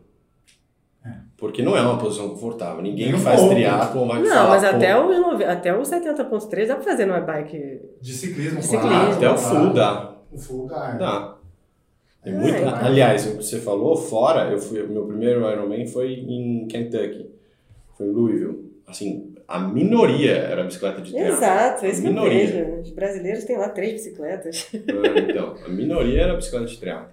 É. 1.05 1.09
Porque 1.37 1.61
não 1.61 1.75
é 1.77 1.81
uma 1.81 1.97
posição 1.97 2.29
confortável. 2.29 2.81
Ninguém 2.81 3.13
que 3.13 3.19
faz 3.19 3.41
triatlon 3.47 4.07
vai 4.07 4.21
Não, 4.21 4.29
falar, 4.29 4.49
mas 4.49 4.61
pô, 4.69 4.75
até 4.75 4.99
os, 5.05 5.19
nove- 5.19 5.45
até 5.45 5.77
os 5.77 5.89
70.3 5.89 6.67
dá 6.67 6.75
pra 6.75 6.83
fazer 6.83 7.05
numa 7.05 7.21
bike. 7.21 7.81
De 8.01 8.13
ciclismo, 8.13 8.59
De 8.59 8.67
claro, 8.67 8.87
ciclismo. 8.89 9.13
Até 9.15 9.29
o 9.29 9.35
claro. 9.35 9.55
full 9.65 9.73
dá. 9.73 10.15
O 10.31 10.37
full 10.37 10.67
dá. 10.67 10.91
é. 10.93 10.97
Dá. 10.97 11.36
É, 12.29 12.33
muito- 12.33 12.55
é. 12.57 12.85
Aliás, 12.85 13.25
o 13.27 13.37
que 13.37 13.43
você 13.43 13.59
falou, 13.59 13.95
fora, 13.95 14.51
eu 14.51 14.57
fui, 14.59 14.83
meu 14.83 15.05
primeiro 15.05 15.49
Ironman 15.49 15.85
foi 15.87 16.13
em 16.13 16.67
Kentucky. 16.67 17.29
Foi 17.97 18.07
em 18.07 18.11
Louisville. 18.11 18.67
Assim, 18.85 19.33
a 19.47 19.59
minoria 19.59 20.31
era 20.33 20.63
bicicleta 20.63 21.01
de 21.01 21.11
triatlo. 21.11 21.33
Exato, 21.37 21.85
é 21.85 21.89
isso 21.89 22.01
que 22.01 22.07
eu 22.07 22.13
Minoria. 22.13 22.47
vejo. 22.47 22.81
Os 22.81 22.89
brasileiros 22.91 23.43
têm 23.43 23.57
lá 23.57 23.69
três 23.69 23.93
bicicletas. 23.93 24.69
Ah, 24.73 25.19
Então, 25.19 25.55
a 25.65 25.69
minoria 25.69 26.21
era 26.23 26.35
bicicleta 26.35 26.65
de 26.67 26.77
triatlo. 26.79 27.09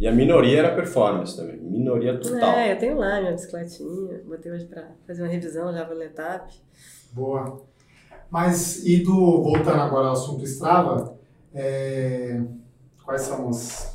E 0.00 0.06
a 0.08 0.12
minoria 0.12 0.58
era 0.58 0.74
performance 0.74 1.36
também. 1.36 1.56
Minoria 1.58 2.18
total. 2.18 2.54
É, 2.56 2.72
eu 2.72 2.78
tenho 2.78 2.96
lá 2.96 3.20
minha 3.20 3.32
bicicletinha, 3.32 4.20
botei 4.26 4.50
hoje 4.50 4.64
pra 4.64 4.88
fazer 5.06 5.22
uma 5.22 5.28
revisão, 5.30 5.72
já 5.72 5.84
vou 5.84 5.96
letap. 5.96 6.52
Boa. 7.12 7.60
Mas, 8.30 8.84
e 8.86 8.96
do, 9.02 9.42
voltando 9.42 9.80
agora 9.80 10.06
ao 10.06 10.12
assunto 10.14 10.42
Strava, 10.44 11.14
é, 11.54 12.40
quais 13.04 13.20
são 13.22 13.48
os, 13.48 13.91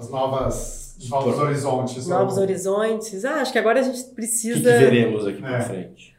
as 0.00 0.10
novas, 0.10 0.96
os 0.98 1.08
novos 1.10 1.38
horizontes? 1.38 2.06
Novos 2.06 2.36
Ou- 2.36 2.42
horizontes. 2.42 3.24
Ah, 3.24 3.40
acho 3.42 3.52
que 3.52 3.58
agora 3.58 3.80
a 3.80 3.82
gente 3.82 4.00
O 4.00 4.04
que, 4.08 4.14
precisa. 4.14 4.56
que 4.72 4.78
veremos 4.78 5.26
aqui 5.26 5.40
pra 5.40 5.58
É. 5.58 5.60
frente? 5.60 6.14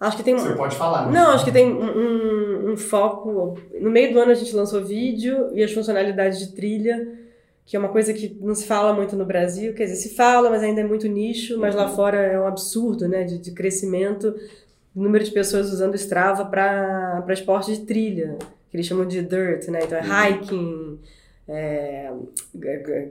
Acho 0.00 0.16
que 0.16 0.22
tem 0.24 0.34
Você 0.36 0.52
pode 0.54 0.74
falar. 0.74 1.06
né? 1.06 1.12
Não, 1.18 1.30
acho 1.30 1.44
que 1.44 1.52
tem 1.52 1.72
um, 1.72 1.80
um- 1.80 2.72
um 2.72 2.76
foco. 2.76 3.56
No 3.80 3.88
meio 3.90 4.12
do 4.12 4.18
ano 4.18 4.32
a 4.32 4.34
gente 4.34 4.54
lançou 4.54 4.84
vídeo 4.84 5.50
e 5.54 5.62
as 5.62 5.72
funcionalidades 5.72 6.40
de 6.40 6.48
trilha, 6.52 7.08
que 7.64 7.76
é 7.76 7.78
uma 7.78 7.88
coisa 7.88 8.12
que 8.12 8.36
não 8.40 8.54
se 8.54 8.66
fala 8.66 8.92
muito 8.92 9.14
no 9.14 9.24
Brasil. 9.24 9.72
Quer 9.74 9.84
dizer, 9.84 9.96
se 9.96 10.16
fala, 10.16 10.50
mas 10.50 10.60
ainda 10.62 10.80
é 10.80 10.84
muito 10.84 11.06
nicho, 11.06 11.56
mas 11.58 11.74
lá 11.76 11.88
fora 11.88 12.16
é 12.18 12.38
um 12.40 12.46
absurdo, 12.48 13.06
né? 13.08 13.22
De, 13.22 13.38
de 13.38 13.52
crescimento, 13.52 14.34
o 14.94 15.00
número 15.02 15.22
de 15.22 15.30
pessoas 15.30 15.72
usando 15.72 15.94
Strava 15.94 16.44
para 16.46 17.24
esporte 17.30 17.72
de 17.72 17.82
trilha, 17.86 18.36
que 18.70 18.76
eles 18.76 18.86
chamam 18.86 19.06
de 19.06 19.22
dirt, 19.22 19.68
né? 19.68 19.80
Então 19.84 19.96
é 19.98 20.02
hiking, 20.32 20.98
é, 21.52 22.12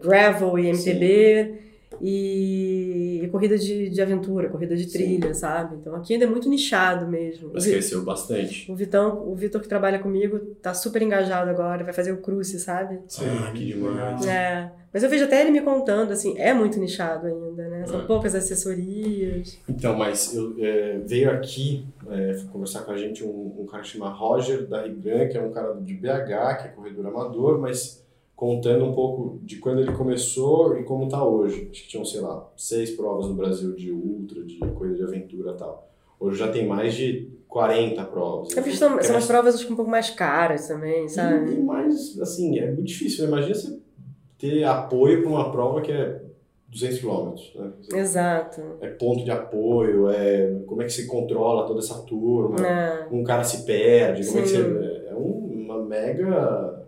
gravel 0.01 0.57
e 0.59 0.67
MTB. 0.71 1.71
E, 2.01 3.19
e 3.23 3.27
corrida 3.27 3.57
de, 3.57 3.89
de 3.89 4.01
aventura, 4.01 4.49
corrida 4.49 4.75
de 4.75 4.85
Sim. 4.85 4.91
trilha, 4.97 5.33
sabe? 5.33 5.75
Então 5.75 5.93
aqui 5.95 6.13
ainda 6.13 6.25
é 6.25 6.27
muito 6.27 6.49
nichado 6.49 7.07
mesmo. 7.07 7.51
Mas 7.53 7.65
cresceu 7.65 8.01
bastante. 8.03 8.71
O 8.71 8.75
Vitão, 8.75 9.27
o 9.29 9.35
Vitor 9.35 9.61
que 9.61 9.67
trabalha 9.67 9.99
comigo, 9.99 10.39
tá 10.61 10.73
super 10.73 11.01
engajado 11.01 11.49
agora, 11.49 11.83
vai 11.83 11.93
fazer 11.93 12.11
o 12.11 12.17
cruce, 12.17 12.59
sabe? 12.59 12.99
Sim, 13.07 13.25
Ah, 13.47 13.51
que 13.51 13.65
demais. 13.65 14.25
É. 14.25 14.71
Mas 14.93 15.03
eu 15.03 15.09
vejo 15.09 15.25
até 15.25 15.41
ele 15.41 15.51
me 15.51 15.61
contando, 15.61 16.11
assim, 16.11 16.37
é 16.37 16.53
muito 16.53 16.79
nichado 16.79 17.27
ainda, 17.27 17.67
né? 17.67 17.85
São 17.85 18.01
É. 18.01 18.05
poucas 18.05 18.33
assessorias. 18.35 19.57
Então, 19.69 19.95
mas 19.95 20.33
eu, 20.33 20.55
é, 20.59 20.97
veio 21.05 21.29
aqui 21.31 21.85
é, 22.09 22.35
conversar 22.51 22.81
com 22.81 22.91
a 22.91 22.97
gente 22.97 23.23
um, 23.23 23.53
um 23.59 23.65
cara 23.65 23.83
que 23.83 23.89
chama 23.89 24.09
Roger 24.09 24.65
da 24.65 24.81
Rigan, 24.83 25.27
que 25.27 25.37
é 25.37 25.41
um 25.41 25.51
cara 25.51 25.73
de 25.79 25.93
BH, 25.93 26.57
que 26.61 26.67
é 26.67 26.71
corredor 26.75 27.05
amador, 27.05 27.59
mas 27.59 28.01
contando 28.41 28.83
um 28.85 28.91
pouco 28.91 29.37
de 29.43 29.57
quando 29.57 29.81
ele 29.81 29.91
começou 29.91 30.75
e 30.75 30.83
como 30.83 31.07
tá 31.07 31.23
hoje. 31.23 31.67
Acho 31.69 31.83
que 31.83 31.87
tinham, 31.87 32.03
sei 32.03 32.21
lá, 32.21 32.49
seis 32.57 32.89
provas 32.89 33.27
no 33.27 33.35
Brasil 33.35 33.75
de 33.75 33.91
ultra, 33.91 34.43
de 34.43 34.57
corrida 34.57 34.95
de 34.95 35.03
aventura 35.03 35.51
e 35.51 35.57
tal. 35.57 35.87
Hoje 36.19 36.39
já 36.39 36.51
tem 36.51 36.65
mais 36.65 36.95
de 36.95 37.29
40 37.47 38.03
provas. 38.05 38.57
É 38.57 38.61
são, 38.63 38.71
são 38.73 38.87
umas 38.95 39.07
Cresce. 39.07 39.27
provas 39.27 39.53
acho 39.55 39.71
um 39.71 39.75
pouco 39.75 39.91
mais 39.91 40.09
caras 40.09 40.67
também, 40.67 41.05
E, 41.05 41.09
sabe? 41.09 41.53
e 41.53 41.59
mais, 41.61 42.19
assim, 42.19 42.57
é 42.57 42.65
muito 42.65 42.85
difícil. 42.85 43.27
Imagina 43.27 43.53
você 43.53 43.77
ter 44.39 44.63
apoio 44.63 45.21
para 45.21 45.29
uma 45.29 45.51
prova 45.51 45.79
que 45.81 45.91
é 45.91 46.19
200 46.67 46.97
quilômetros, 46.97 47.53
né? 47.55 47.71
Exato. 47.93 48.59
É 48.81 48.87
ponto 48.87 49.23
de 49.23 49.29
apoio, 49.29 50.09
é 50.09 50.61
como 50.65 50.81
é 50.81 50.85
que 50.85 50.93
você 50.93 51.05
controla 51.05 51.67
toda 51.67 51.77
essa 51.77 51.99
turma, 52.05 52.65
É. 52.65 53.07
um 53.11 53.23
cara 53.23 53.43
se 53.43 53.65
perde, 53.65 54.25
como 54.25 54.39
é 54.39 54.41
que 54.41 54.47
Sim. 54.47 54.63
você... 54.63 55.03
É 55.09 55.13
um, 55.13 55.63
uma 55.63 55.83
mega... 55.85 56.80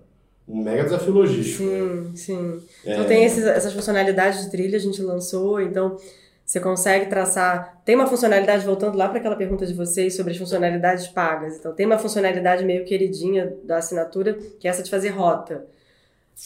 Um 0.47 0.61
mega 0.61 0.83
desafio 0.83 1.13
logístico. 1.13 1.63
Sim, 1.63 2.11
sim. 2.15 2.61
É, 2.85 2.93
Então 2.93 3.05
tem 3.05 3.23
esses, 3.23 3.43
essas 3.45 3.73
funcionalidades 3.73 4.43
de 4.43 4.51
trilha, 4.51 4.77
a 4.77 4.81
gente 4.81 5.01
lançou, 5.01 5.61
então 5.61 5.97
você 6.45 6.59
consegue 6.59 7.05
traçar. 7.07 7.81
Tem 7.85 7.95
uma 7.95 8.07
funcionalidade, 8.07 8.65
voltando 8.65 8.97
lá 8.97 9.07
para 9.07 9.19
aquela 9.19 9.35
pergunta 9.35 9.65
de 9.65 9.73
vocês 9.73 10.15
sobre 10.15 10.33
as 10.33 10.37
funcionalidades 10.37 11.07
pagas. 11.07 11.57
Então 11.57 11.73
tem 11.73 11.85
uma 11.85 11.97
funcionalidade 11.97 12.65
meio 12.65 12.83
queridinha 12.85 13.55
da 13.63 13.77
assinatura, 13.77 14.33
que 14.59 14.67
é 14.67 14.71
essa 14.71 14.83
de 14.83 14.91
fazer 14.91 15.09
rota. 15.09 15.65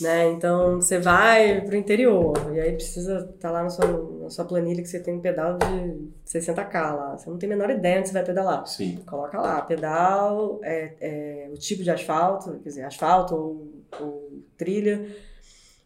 Né? 0.02 0.32
Então 0.32 0.76
você 0.76 1.00
vai 1.00 1.62
pro 1.62 1.76
interior 1.76 2.34
e 2.54 2.60
aí 2.60 2.74
precisa 2.74 3.30
estar 3.34 3.50
lá 3.50 3.64
na 3.64 3.70
sua, 3.70 4.20
na 4.22 4.30
sua 4.30 4.46
planilha 4.46 4.82
que 4.82 4.88
você 4.88 5.00
tem 5.00 5.16
um 5.16 5.22
pedal 5.22 5.58
de 5.58 6.10
60k 6.26 6.74
lá. 6.74 7.18
Você 7.18 7.30
não 7.30 7.38
tem 7.38 7.48
a 7.48 7.56
menor 7.56 7.70
ideia 7.70 8.00
onde 8.00 8.10
você 8.10 8.14
vai 8.14 8.24
pedalar. 8.24 8.68
Sim. 8.68 8.98
Coloca 9.08 9.40
lá, 9.40 9.62
pedal, 9.62 10.60
é, 10.62 10.94
é, 11.00 11.50
o 11.52 11.58
tipo 11.58 11.84
de 11.84 11.90
asfalto, 11.90 12.60
quer 12.60 12.70
dizer, 12.70 12.84
asfalto 12.84 13.36
ou, 13.36 13.84
ou 14.00 14.44
trilha. 14.58 15.08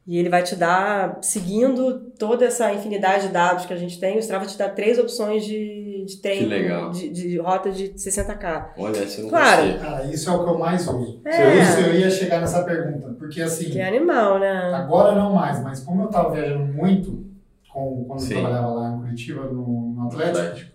E 0.06 0.18
ele 0.18 0.30
vai 0.30 0.42
te 0.42 0.56
dar, 0.56 1.20
seguindo 1.22 2.12
toda 2.18 2.44
essa 2.44 2.74
infinidade 2.74 3.28
de 3.28 3.34
dados 3.34 3.66
que 3.66 3.74
a 3.74 3.78
gente 3.78 4.00
tem, 4.00 4.18
o 4.18 4.20
Strava 4.20 4.48
te 4.48 4.58
dá 4.58 4.68
três 4.68 4.98
opções 4.98 5.46
de, 5.46 5.81
de 6.20 6.46
legal. 6.46 6.90
de, 6.92 7.10
de 7.10 7.38
rota 7.40 7.72
de 7.72 7.90
60k. 7.94 8.66
Olha, 8.78 8.98
eu 8.98 9.24
não 9.24 9.30
Claro. 9.30 9.80
Cara, 9.80 10.04
isso 10.06 10.30
é 10.30 10.34
o 10.34 10.44
que 10.44 10.50
eu 10.50 10.58
mais 10.58 10.88
uso. 10.88 11.22
É. 11.26 11.58
Isso 11.62 11.80
eu 11.80 11.94
ia 11.96 12.10
chegar 12.10 12.40
nessa 12.42 12.64
pergunta. 12.64 13.16
Porque 13.20 13.42
assim, 13.42 13.70
Que 13.70 13.80
é 13.80 13.88
animal, 13.88 14.40
né? 14.40 14.74
agora 14.74 15.16
não 15.16 15.34
mais, 15.34 15.62
mas 15.64 15.80
como 15.82 16.04
eu 16.04 16.08
tava 16.08 16.32
viajando 16.32 16.66
muito 16.74 17.24
com, 17.72 18.04
quando 18.08 18.20
Sim. 18.20 18.34
eu 18.36 18.40
trabalhava 18.42 18.68
lá 18.74 18.90
em 18.92 19.00
Curitiba, 19.00 19.44
no, 19.46 19.94
no 19.96 20.08
Atlético, 20.08 20.38
Atlético. 20.40 20.72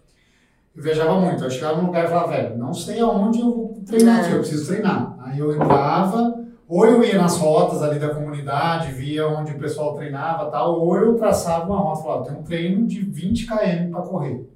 eu 0.76 0.82
viajava 0.82 1.20
muito. 1.20 1.44
Eu 1.44 1.50
chegava 1.50 1.76
num 1.80 1.86
lugar 1.86 2.04
e 2.04 2.08
falava, 2.08 2.28
velho, 2.32 2.56
não 2.56 2.72
sei 2.72 3.00
aonde 3.00 3.40
eu 3.40 3.50
vou 3.54 3.82
treinar 3.86 4.20
É. 4.20 4.22
aqui, 4.22 4.32
eu 4.32 4.38
preciso 4.38 4.66
treinar. 4.68 5.14
Aí 5.20 5.38
eu 5.38 5.54
entrava, 5.54 6.42
ou 6.68 6.86
eu 6.86 7.04
ia 7.04 7.18
nas 7.18 7.36
rotas 7.36 7.82
ali 7.82 7.98
da 7.98 8.14
comunidade, 8.14 8.92
via 8.92 9.26
onde 9.28 9.52
o 9.52 9.58
pessoal 9.58 9.94
treinava 9.94 10.48
e 10.48 10.50
tal, 10.50 10.80
ou 10.80 10.96
eu 10.96 11.14
traçava 11.16 11.66
uma 11.66 11.78
rota 11.80 12.00
e 12.00 12.02
falava, 12.04 12.24
tem 12.24 12.34
um 12.38 12.42
treino 12.42 12.86
de 12.86 13.02
20 13.02 13.46
km 13.46 13.90
para 13.90 14.02
correr. 14.02 14.48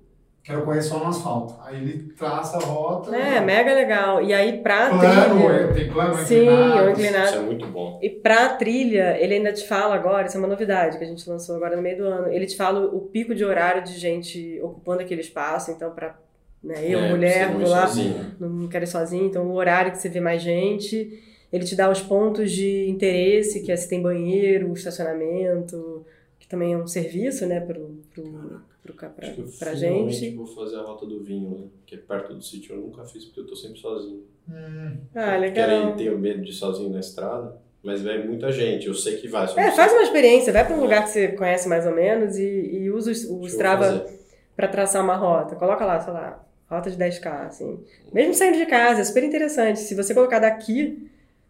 Quero 0.51 0.65
correr 0.65 0.83
só 0.83 0.99
no 0.99 1.07
asfalto. 1.07 1.55
Aí 1.65 1.77
ele 1.77 2.13
traça 2.19 2.57
a 2.57 2.61
rota. 2.61 3.15
É, 3.15 3.41
mega 3.41 3.73
legal. 3.73 4.21
E 4.23 4.35
aí 4.35 4.59
pra 4.63 4.91
Plano, 4.91 5.49
trilha. 5.49 5.73
tem 5.73 5.89
plano 5.93 6.15
Sim, 6.25 6.43
inclinado. 6.43 6.83
ou 6.83 6.91
inclinado. 6.91 7.25
Isso 7.27 7.37
é 7.37 7.41
muito 7.41 7.67
bom. 7.69 7.99
E 8.03 8.11
pra 8.11 8.49
trilha, 8.55 9.17
ele 9.21 9.35
ainda 9.35 9.53
te 9.53 9.67
fala 9.69 9.95
agora, 9.95 10.27
isso 10.27 10.37
é 10.37 10.41
uma 10.41 10.49
novidade 10.49 10.99
que 10.99 11.05
a 11.05 11.07
gente 11.07 11.29
lançou 11.31 11.55
agora 11.57 11.77
no 11.77 11.83
meio 11.83 11.99
do 11.99 12.05
ano. 12.05 12.33
Ele 12.33 12.47
te 12.47 12.57
fala 12.57 12.85
o 12.85 13.01
pico 13.01 13.35
de 13.35 13.45
horário 13.45 13.85
de 13.85 13.97
gente 13.99 14.59
ocupando 14.63 15.03
aquele 15.03 15.21
espaço, 15.21 15.71
então 15.71 15.91
pra 15.93 16.17
né, 16.63 16.75
eu, 16.87 16.99
É, 16.99 17.09
mulher, 17.11 17.49
vou 17.53 17.63
ir 17.63 17.69
lá, 17.69 17.87
sozinho. 17.87 18.27
não 18.39 18.69
quero 18.69 18.85
ir 18.85 18.89
sozinho, 18.89 19.27
então 19.27 19.47
o 19.47 19.55
horário 19.55 19.93
que 19.93 19.99
você 19.99 20.09
vê 20.09 20.21
mais 20.21 20.43
gente. 20.43 21.23
Ele 21.53 21.65
te 21.65 21.75
dá 21.75 21.89
os 21.91 22.01
pontos 22.01 22.51
de 22.53 22.89
interesse, 22.89 23.61
que 23.61 23.73
é 23.73 23.77
se 23.77 23.89
tem 23.89 24.01
banheiro, 24.03 24.73
estacionamento, 24.73 26.05
que 26.39 26.47
também 26.47 26.75
é 26.75 26.77
um 26.77 26.87
serviço, 26.87 27.45
né, 27.47 27.61
pro, 27.61 27.99
pro, 28.15 28.61
pra, 28.93 29.13
Acho 29.19 29.35
que 29.35 29.41
eu 29.41 29.49
pra 29.59 29.75
finalmente 29.77 30.13
gente. 30.17 30.37
vou 30.37 30.47
fazer 30.47 30.77
a 30.77 30.83
rota 30.83 31.07
do 31.07 31.23
vinho, 31.23 31.51
né? 31.51 31.67
Que 31.87 31.95
é 31.95 31.99
perto 31.99 32.35
do 32.35 32.43
sítio. 32.43 32.75
Eu 32.77 32.81
nunca 32.81 33.05
fiz 33.05 33.25
porque 33.25 33.41
eu 33.41 33.47
tô 33.47 33.55
sempre 33.57 33.79
sozinho. 33.79 34.23
Hum, 34.49 34.97
Ah, 35.15 35.37
Porque 35.39 35.61
aí 35.61 35.71
legal. 35.77 35.97
tenho 35.97 36.19
medo 36.19 36.43
de 36.43 36.51
ir 36.51 36.55
sozinho 36.55 36.91
na 36.91 37.01
estrada. 37.01 37.57
Mas 37.83 38.03
vai 38.03 38.23
muita 38.23 38.53
gente. 38.53 38.87
Eu 38.89 38.95
sei 38.95 39.17
que 39.17 39.27
vai. 39.29 39.45
É, 39.57 39.71
faz 39.71 39.93
uma 39.93 40.03
experiência, 40.03 40.53
vai 40.53 40.67
pra 40.67 40.77
um 40.77 40.81
lugar 40.81 41.03
que 41.05 41.11
você 41.11 41.29
conhece 41.29 41.67
mais 41.69 41.87
ou 41.87 41.93
menos 41.95 42.37
e, 42.39 42.45
e 42.45 42.91
usa 42.91 43.11
o, 43.33 43.41
o 43.41 43.47
Strava 43.47 44.07
pra 44.55 44.69
traçar 44.69 45.03
uma 45.03 45.17
rota. 45.17 45.57
Coloca 45.57 45.85
lá, 45.87 45.99
sei 45.99 46.13
lá, 46.13 46.45
rota 46.69 46.91
de 46.91 46.97
10K, 46.99 47.47
assim. 47.47 47.83
Mesmo 48.13 48.35
saindo 48.35 48.59
de 48.59 48.67
casa, 48.67 49.01
é 49.01 49.05
super 49.05 49.25
interessante. 49.25 49.79
Se 49.79 49.95
você 49.95 50.13
colocar 50.13 50.41
daqui, 50.41 51.09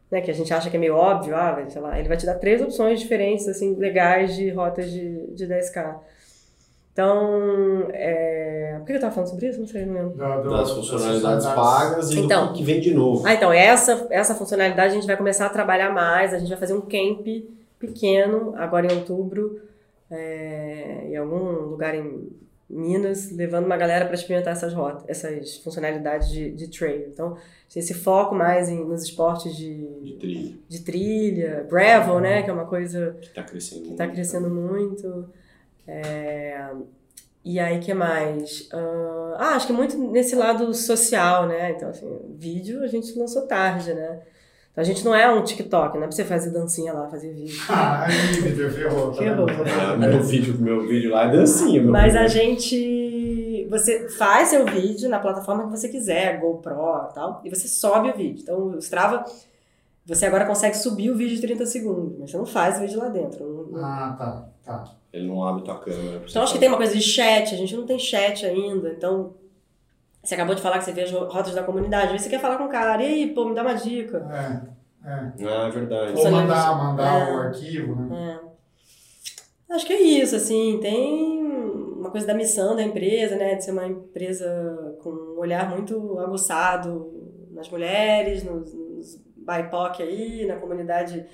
né, 0.09 0.21
que 0.21 0.31
a 0.31 0.35
gente 0.35 0.55
acha 0.55 0.71
que 0.71 0.77
é 0.77 0.79
meio 0.79 0.95
óbvio, 0.95 1.35
ah, 1.35 1.51
vai, 1.51 1.69
sei 1.69 1.81
lá, 1.81 1.99
ele 1.99 2.07
vai 2.07 2.17
te 2.17 2.27
dar 2.27 2.35
três 2.37 2.63
opções 2.63 3.01
diferentes, 3.01 3.49
assim, 3.49 3.75
legais 3.75 4.37
de 4.37 4.51
rotas 4.51 4.89
de, 4.89 5.27
de 5.35 5.47
10K. 5.49 5.97
Então, 6.93 7.87
é... 7.93 8.75
por 8.79 8.87
que 8.87 8.93
eu 8.95 9.01
tava 9.01 9.15
falando 9.15 9.31
sobre 9.31 9.49
isso? 9.49 9.61
Não 9.61 9.67
sei, 9.67 9.87
não 9.87 9.95
lembro. 9.95 10.51
Das 10.51 10.71
funcionalidades 10.73 11.47
pagas 11.47 12.11
e 12.11 12.21
Então. 12.21 12.49
do 12.49 12.53
que 12.55 12.63
vem 12.65 12.81
de 12.81 12.93
novo. 12.93 13.27
Ah, 13.27 13.33
então, 13.35 13.53
essa, 13.53 14.07
essa 14.11 14.35
funcionalidade 14.35 14.93
a 14.93 14.95
gente 14.95 15.07
vai 15.07 15.17
começar 15.17 15.47
a 15.47 15.51
trabalhar 15.51 15.91
mais, 15.93 16.35
a 16.35 16.39
gente 16.39 16.49
vai 16.49 16.59
fazer 16.59 16.75
um 16.75 16.81
camp 16.81 17.27
pequeno, 17.79 18.55
agora 18.57 18.93
em 18.93 18.97
outubro, 18.97 19.61
é, 20.11 21.07
em 21.09 21.17
algum 21.17 21.51
lugar 21.71 21.95
em 21.95 22.29
Minas, 22.69 23.33
levando 23.33 23.65
uma 23.67 23.77
galera 23.77 24.05
para 24.05 24.15
experimentar 24.15 24.53
essas 24.53 24.73
rotas, 24.73 25.03
essas 25.09 25.57
funcionalidades 25.57 26.29
de, 26.29 26.51
de 26.53 26.69
trail. 26.69 27.09
Então, 27.13 27.37
esse 27.75 27.95
foco 27.95 28.33
mais 28.35 28.69
em, 28.69 28.85
nos 28.85 29.03
esportes 29.03 29.57
De 29.57 29.75
de, 30.03 30.13
trilha. 30.19 30.53
de 30.69 30.81
trilha, 30.85 31.67
gravel, 31.69 32.21
né, 32.21 32.43
que 32.43 32.51
é 32.51 32.53
uma 32.53 32.67
coisa 32.67 33.17
Que 33.21 33.31
tá 33.31 33.43
crescendo 33.43 33.81
que 33.81 33.87
muito. 33.89 33.99
tá 33.99 34.07
crescendo 34.09 34.51
muito. 34.51 35.29
É, 35.91 36.69
E 37.45 37.59
aí, 37.59 37.79
que 37.81 37.93
mais? 37.95 38.69
Ah, 38.73 39.35
ah, 39.39 39.49
acho 39.57 39.67
que 39.67 39.73
muito 39.73 39.97
nesse 39.99 40.37
lado 40.37 40.73
social, 40.75 41.47
né? 41.49 41.71
Então, 41.73 41.89
assim, 41.89 42.07
vídeo 42.39 42.83
a 42.85 42.87
gente 42.87 43.19
lançou 43.19 43.47
tarde, 43.47 43.95
né? 43.95 44.21
Então, 44.71 44.83
a 44.83 44.85
gente 44.85 45.03
não 45.05 45.15
é 45.15 45.29
um 45.33 45.43
TikTok, 45.43 45.97
não 45.97 46.05
é 46.05 46.07
pra 46.07 46.15
você 46.15 46.25
fazer 46.25 46.51
dancinha 46.51 46.93
lá, 46.93 47.09
fazer 47.09 47.33
vídeo. 47.33 47.57
Ah, 47.69 48.05
aí, 48.05 48.13
Vitor, 48.41 48.71
ferrou. 48.71 49.11
tá 49.13 49.23
Ferrou. 49.23 49.47
Ah, 49.49 49.97
meu, 49.97 50.23
vídeo, 50.23 50.55
meu 50.61 50.87
vídeo 50.87 51.11
lá 51.11 51.25
é 51.25 51.31
dancinha. 51.33 51.83
Meu 51.83 51.91
Mas 51.91 52.13
vídeo. 52.13 52.25
a 52.25 52.29
gente. 52.29 53.67
Você 53.71 54.09
faz 54.11 54.49
seu 54.49 54.65
vídeo 54.67 55.09
na 55.09 55.19
plataforma 55.19 55.65
que 55.65 55.71
você 55.71 55.89
quiser, 55.89 56.39
GoPro 56.41 57.09
e 57.11 57.15
tal, 57.15 57.41
e 57.45 57.49
você 57.51 57.67
sobe 57.67 58.11
o 58.11 58.17
vídeo. 58.17 58.43
Então, 58.43 58.59
o 58.69 58.79
Strava, 58.79 59.25
você 60.07 60.27
agora 60.27 60.45
consegue 60.45 60.77
subir 60.77 61.11
o 61.11 61.17
vídeo 61.17 61.37
de 61.37 61.41
30 61.43 61.65
segundos, 61.67 62.19
mas 62.19 62.31
você 62.31 62.37
não 62.37 62.47
faz 62.47 62.77
o 62.79 62.81
vídeo 62.81 62.99
lá 62.99 63.09
dentro. 63.09 63.69
Não- 63.73 63.85
Ah, 63.85 64.15
tá, 64.19 64.49
tá. 64.79 64.95
Ele 65.13 65.27
não 65.27 65.45
abre 65.45 65.65
tua 65.65 65.79
câmera. 65.79 66.23
Então 66.29 66.43
acho 66.43 66.53
que 66.53 66.59
tem 66.59 66.69
uma 66.69 66.77
coisa 66.77 66.95
de 66.95 67.03
chat, 67.03 67.53
a 67.55 67.59
gente 67.59 67.75
não 67.77 67.85
tem 67.85 67.99
chat 67.99 68.47
ainda, 68.47 68.91
então 68.91 69.35
você 70.23 70.35
acabou 70.35 70.55
de 70.55 70.63
falar 70.63 70.79
que 70.79 70.85
você 70.85 70.93
vê 70.93 71.03
as 71.03 71.11
rotas 71.11 71.55
da 71.55 71.63
comunidade, 71.63 72.07
às 72.07 72.13
vezes 72.13 72.25
você 72.27 72.31
quer 72.31 72.41
falar 72.41 72.59
com 72.59 72.65
o 72.65 72.69
cara, 72.69 73.03
e 73.03 73.07
aí, 73.07 73.35
pô, 73.35 73.45
me 73.47 73.55
dá 73.55 73.63
uma 73.63 73.75
dica. 73.75 74.19
É, 75.05 75.09
é. 75.09 75.49
Ah, 75.49 75.67
é 75.67 75.71
verdade. 75.71 76.13
Ou 76.17 76.31
mandar, 76.31 76.77
mandar 76.77 77.29
É. 77.29 77.33
o 77.33 77.39
arquivo, 77.41 77.97
né? 77.97 78.39
É. 79.69 79.75
Acho 79.75 79.87
que 79.87 79.93
é 79.93 80.01
isso, 80.01 80.37
assim, 80.37 80.79
tem 80.81 81.41
uma 81.97 82.11
coisa 82.11 82.27
da 82.27 82.35
missão 82.35 82.75
da 82.77 82.83
empresa, 82.83 83.37
né, 83.37 83.55
de 83.55 83.65
ser 83.65 83.71
uma 83.73 83.87
empresa 83.87 84.97
com 85.03 85.11
um 85.11 85.39
olhar 85.39 85.71
muito 85.71 86.19
aguçado 86.19 87.13
nas 87.53 87.69
mulheres, 87.69 88.43
nos, 88.43 88.73
nos 88.75 89.17
BIPOC 89.37 90.03
aí, 90.03 90.47
na 90.47 90.57
comunidade 90.57 91.25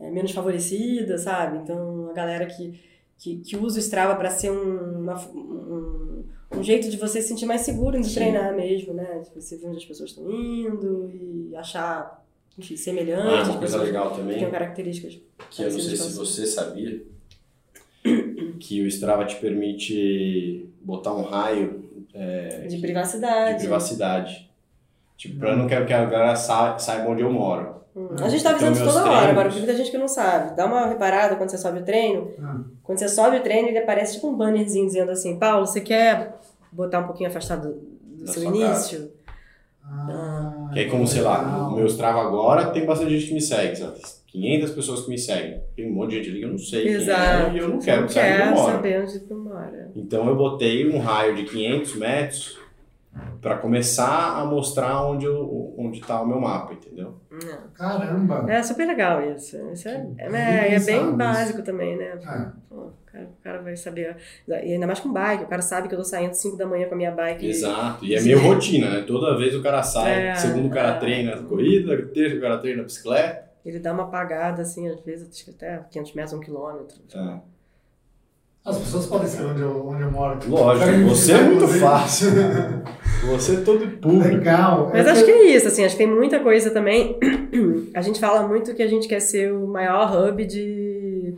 é, 0.00 0.10
menos 0.10 0.32
favorecida, 0.32 1.16
sabe? 1.18 1.58
Então, 1.58 2.10
a 2.10 2.12
galera 2.12 2.46
que, 2.46 2.78
que, 3.18 3.36
que 3.36 3.56
usa 3.56 3.76
o 3.78 3.80
Strava 3.82 4.14
para 4.16 4.30
ser 4.30 4.50
um, 4.50 5.00
uma- 5.02 5.28
um, 5.30 6.24
um 6.56 6.62
jeito 6.62 6.90
de 6.90 6.96
você 6.96 7.20
se 7.22 7.28
sentir 7.28 7.46
mais 7.46 7.62
seguro 7.62 8.00
de 8.00 8.06
Sim. 8.08 8.14
treinar 8.14 8.54
mesmo, 8.54 8.92
né? 8.94 9.22
De 9.24 9.40
você 9.40 9.56
ver 9.56 9.66
onde 9.68 9.78
as 9.78 9.84
pessoas 9.84 10.10
estão 10.10 10.30
indo 10.30 11.10
e 11.12 11.54
achar, 11.56 12.24
enfim, 12.58 12.74
Ah, 12.74 12.78
semelhantes, 12.78 13.48
uma 13.48 13.58
coisa 13.58 13.82
legal 13.82 14.10
que 14.12 14.16
também, 14.18 14.36
tenham 14.36 14.50
características 14.50 15.18
que 15.50 15.62
eu 15.62 15.70
não 15.72 15.80
sei 15.80 15.96
se 15.96 16.12
você 16.16 16.46
sabia, 16.46 17.02
que 18.60 18.82
o 18.82 18.86
Strava 18.88 19.24
te 19.24 19.36
permite 19.36 20.68
botar 20.82 21.14
um 21.14 21.22
raio 21.22 21.84
é, 22.12 22.66
de 22.68 22.76
que- 22.76 22.82
privacidade. 22.82 23.54
de 23.54 23.58
privacidade. 23.60 24.50
Tipo, 25.16 25.44
eu 25.46 25.56
não 25.56 25.66
quero 25.66 25.86
que 25.86 25.92
a 25.92 26.04
galera 26.04 26.36
sa- 26.36 26.78
saiba 26.78 27.08
onde 27.10 27.22
eu 27.22 27.30
moro. 27.32 27.74
Hum. 27.96 28.08
A 28.20 28.28
gente 28.28 28.42
tá 28.42 28.50
Então, 28.52 28.66
avisando 28.68 28.72
isso 28.72 28.82
meus 28.84 28.94
toda 28.94 29.10
hora, 29.10 29.30
agora, 29.30 29.48
porque 29.48 29.60
muita 29.60 29.76
gente 29.76 29.90
que 29.90 29.98
não 29.98 30.08
sabe. 30.08 30.56
Dá 30.56 30.66
uma 30.66 30.86
reparada 30.86 31.36
quando 31.36 31.50
você 31.50 31.58
sobe 31.58 31.78
o 31.78 31.84
treino. 31.84 32.28
Ah. 32.42 32.60
Quando 32.82 32.98
você 32.98 33.08
sobe 33.08 33.36
o 33.36 33.42
treino, 33.42 33.68
ele 33.68 33.78
aparece 33.78 34.14
tipo 34.14 34.28
um 34.28 34.36
bannerzinho 34.36 34.86
dizendo 34.86 35.10
assim: 35.12 35.38
Paulo, 35.38 35.64
você 35.66 35.80
quer 35.80 36.34
botar 36.72 36.98
um 37.00 37.04
pouquinho 37.06 37.30
afastado 37.30 37.72
do 38.02 38.24
Da 38.24 38.32
seu 38.32 38.42
início? 38.44 39.12
Ah, 39.86 40.70
Que 40.72 40.80
é 40.80 40.84
como, 40.88 41.06
sei 41.06 41.20
lá, 41.22 41.68
o 41.68 41.76
meu 41.76 41.86
Strava 41.86 42.20
agora 42.22 42.66
tem 42.70 42.84
bastante 42.86 43.10
gente 43.16 43.28
que 43.28 43.34
me 43.34 43.40
segue, 43.40 43.76
sabe? 43.76 44.00
500 44.26 44.70
pessoas 44.72 45.02
que 45.02 45.10
me 45.10 45.18
seguem. 45.18 45.60
Tem 45.76 45.88
um 45.88 45.94
monte 45.94 46.10
de 46.10 46.16
gente 46.16 46.30
ali 46.30 46.38
que 46.40 46.44
eu 46.46 46.50
não 46.50 46.58
sei 46.58 46.88
Exato. 46.88 47.20
quem 47.20 47.52
é 47.52 47.54
e 47.54 47.58
eu 47.58 47.68
não 47.68 47.78
quero 47.78 48.00
não 48.02 48.08
saber 48.08 48.32
onde 48.32 48.40
eu 48.40 48.44
quer 48.48 48.50
moro. 48.54 48.72
saber 48.72 49.02
onde 49.02 49.20
tu 49.20 49.34
mora. 49.36 49.90
Então 49.94 50.28
eu 50.28 50.34
botei 50.36 50.88
um 50.90 50.98
raio 50.98 51.36
de 51.36 51.44
500 51.44 51.94
metros 51.96 52.58
para 53.40 53.58
começar 53.58 54.38
a 54.40 54.44
mostrar 54.44 55.02
onde 55.06 55.26
eu, 55.26 55.74
onde 55.78 56.00
tá 56.00 56.20
o 56.20 56.26
meu 56.26 56.40
mapa, 56.40 56.72
entendeu? 56.72 57.20
Não. 57.30 57.58
Caramba! 57.74 58.44
É 58.50 58.62
super 58.62 58.86
legal 58.86 59.22
isso. 59.22 59.56
Isso 59.72 59.88
é, 59.88 60.00
Que 60.16 60.22
é, 60.22 60.30
bem 60.30 60.40
é 60.74 60.80
bem 60.80 61.02
isso. 61.08 61.12
básico 61.12 61.62
também, 61.62 61.96
né? 61.96 62.18
É. 62.22 62.46
Pô, 62.68 62.76
o, 62.76 62.92
cara, 63.06 63.24
o 63.24 63.42
cara 63.44 63.62
vai 63.62 63.76
saber. 63.76 64.16
E 64.48 64.52
ainda 64.52 64.86
mais 64.86 64.98
com 65.00 65.12
bike, 65.12 65.44
o 65.44 65.46
cara 65.46 65.62
sabe 65.62 65.88
que 65.88 65.94
eu 65.94 65.98
tô 65.98 66.04
saindo 66.04 66.32
5 66.34 66.56
da 66.56 66.66
manhã 66.66 66.88
com 66.88 66.94
a 66.94 66.96
minha 66.96 67.10
bike. 67.12 67.46
Exato. 67.46 68.04
E 68.04 68.14
é 68.14 68.20
meio 68.20 68.40
rotina, 68.40 68.90
né? 68.90 69.04
Toda 69.06 69.36
vez 69.36 69.54
o 69.54 69.62
cara 69.62 69.82
sai, 69.82 70.28
É, 70.28 70.34
segundo 70.34 70.66
o 70.66 70.70
cara 70.70 70.96
é. 70.96 70.98
treina 70.98 71.36
corrida, 71.42 71.96
terceiro 71.96 72.38
o 72.38 72.40
cara 72.40 72.58
treina 72.58 72.82
bicicleta. 72.82 73.44
Ele 73.64 73.78
dá 73.78 73.92
uma 73.92 74.04
apagada, 74.04 74.62
assim, 74.62 74.88
às 74.88 75.00
vezes, 75.00 75.28
acho 75.30 75.44
que 75.44 75.50
até 75.50 75.78
500 75.90 76.14
metros, 76.14 76.32
um 76.34 76.40
quilômetro. 76.40 76.96
É. 77.14 77.38
As 78.64 78.78
pessoas 78.78 79.04
podem 79.06 79.26
saber 79.28 79.50
onde 79.50 79.60
eu, 79.60 79.86
onde 79.88 80.02
eu 80.02 80.10
moro. 80.10 80.38
Lógico, 80.48 81.08
você 81.10 81.32
é 81.32 81.42
muito 81.42 81.68
fácil. 81.68 82.30
Você 83.26 83.54
é 83.54 83.60
todo 83.60 83.88
público. 83.98 84.36
Legal. 84.36 84.90
Mas 84.92 85.06
É 85.06 85.10
acho 85.10 85.24
que 85.24 85.30
é 85.30 85.56
isso, 85.56 85.68
assim, 85.68 85.84
acho 85.84 85.96
que 85.96 86.04
tem 86.04 86.12
muita 86.12 86.40
coisa 86.40 86.70
também. 86.70 87.18
A 87.94 88.00
gente 88.02 88.20
fala 88.20 88.46
muito 88.46 88.74
que 88.74 88.82
a 88.82 88.86
gente 88.86 89.06
quer 89.06 89.20
ser 89.20 89.52
o 89.52 89.66
maior 89.66 90.28
hub 90.28 90.44
de, 90.44 91.34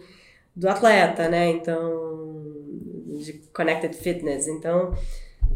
do 0.55 0.68
atleta, 0.68 1.28
né? 1.28 1.51
Então, 1.51 2.55
de 3.18 3.34
connected 3.53 3.95
fitness. 3.95 4.49
Então, 4.49 4.95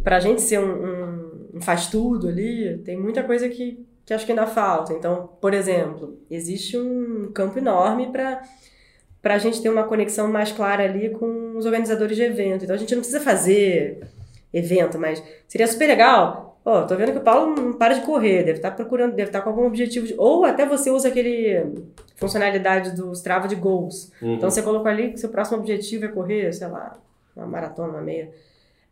pra 0.05 0.21
gente 0.21 0.43
ser 0.43 0.61
um, 0.61 0.73
um, 0.73 1.31
um 1.55 1.61
faz 1.61 1.87
tudo 1.89 2.29
ali, 2.29 2.79
tem 2.85 2.99
muita 2.99 3.23
coisa 3.23 3.49
que, 3.49 3.85
que 4.05 4.13
acho 4.13 4.27
que 4.27 4.33
ainda 4.33 4.47
falta. 4.47 4.93
Então, 4.93 5.31
por 5.41 5.55
exemplo, 5.55 6.19
existe 6.31 6.77
um 6.77 7.31
campo 7.33 7.59
enorme 7.59 8.11
para 8.13 8.43
para 9.23 9.35
a 9.35 9.39
gente 9.39 9.61
ter 9.61 9.69
uma 9.69 9.85
conexão 9.85 10.33
mais 10.33 10.51
clara 10.51 10.85
ali 10.85 11.11
com 11.11 11.57
os 11.57 11.67
organizadores 11.67 12.17
de 12.17 12.23
evento. 12.23 12.65
Então 12.65 12.75
a 12.75 12.79
gente 12.79 12.95
não 12.95 13.03
precisa 13.03 13.21
fazer 13.21 14.01
evento, 14.53 14.99
mas 14.99 15.23
seria 15.49 15.67
super 15.67 15.87
legal. 15.87 16.59
Ó, 16.65 16.83
tô 16.83 16.95
vendo 16.95 17.13
que 17.13 17.19
o 17.19 17.23
Paulo 17.23 17.55
não 17.55 17.73
para 17.73 17.95
de 17.95 18.03
correr, 18.03 18.43
deve 18.45 18.59
estar 18.59 18.71
procurando, 18.73 19.15
deve 19.15 19.31
estar 19.31 19.41
com 19.41 19.49
algum 19.51 19.67
objetivo. 19.67 20.07
De, 20.07 20.15
ou 20.19 20.45
até 20.45 20.67
você 20.67 20.91
usa 20.91 21.09
aquele 21.09 21.65
funcionalidade 22.17 22.95
do 22.95 23.13
Strava 23.13 23.49
de 23.49 23.55
goals. 23.57 24.13
Uhum. 24.21 24.35
Então 24.35 24.51
você 24.51 24.61
colocou 24.63 24.87
ali 24.89 25.13
que 25.13 25.19
seu 25.21 25.31
próximo 25.31 25.59
objetivo 25.59 26.05
é 26.05 26.09
correr, 26.09 26.53
sei 26.53 26.69
lá, 26.69 26.99
uma 27.35 27.47
maratona, 27.47 27.89
uma 27.95 28.03
meia. 28.03 28.31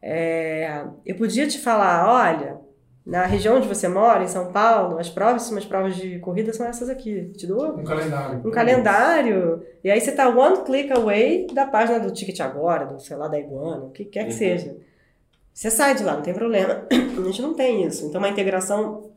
É, 0.01 0.83
eu 1.05 1.15
podia 1.17 1.47
te 1.47 1.59
falar, 1.59 2.09
olha, 2.11 2.57
na 3.05 3.27
região 3.27 3.57
onde 3.57 3.69
você 3.69 3.89
mora, 3.89 4.23
em 4.23 4.29
São 4.29 4.53
Paulo, 4.53 4.99
as 4.99 5.11
próximas 5.11 5.65
provas 5.67 5.97
de 5.97 6.19
corrida 6.21 6.53
são 6.53 6.67
essas 6.67 6.89
aqui. 6.89 7.31
Te 7.37 7.47
dou 7.47 7.79
Um 7.79 7.85
calendário. 7.85 8.41
um 8.47 8.51
calendário. 8.51 9.63
E 9.85 9.91
aí 9.91 10.01
você 10.01 10.13
tá 10.13 10.29
one 10.29 10.65
click 10.65 10.91
away 10.93 11.47
da 11.53 11.67
página 11.67 11.99
do 12.01 12.11
Ticket 12.13 12.41
Agora, 12.41 12.87
do, 12.87 12.99
sei 13.01 13.17
lá, 13.17 13.29
da 13.29 13.39
Iguana, 13.39 13.85
o 13.87 13.91
que 13.91 14.05
quer 14.05 14.25
que 14.25 14.33
Uhum. 14.33 14.39
seja. 14.39 14.77
Você 15.59 15.71
sai 15.73 15.97
de 15.97 16.05
lá, 16.05 16.15
não 16.15 16.23
tem 16.23 16.33
problema. 16.33 16.87
A 16.89 17.23
gente 17.27 17.43
não 17.43 17.53
tem 17.53 17.85
isso. 17.85 18.07
Então, 18.07 18.21
uma 18.21 18.29
integração 18.29 19.11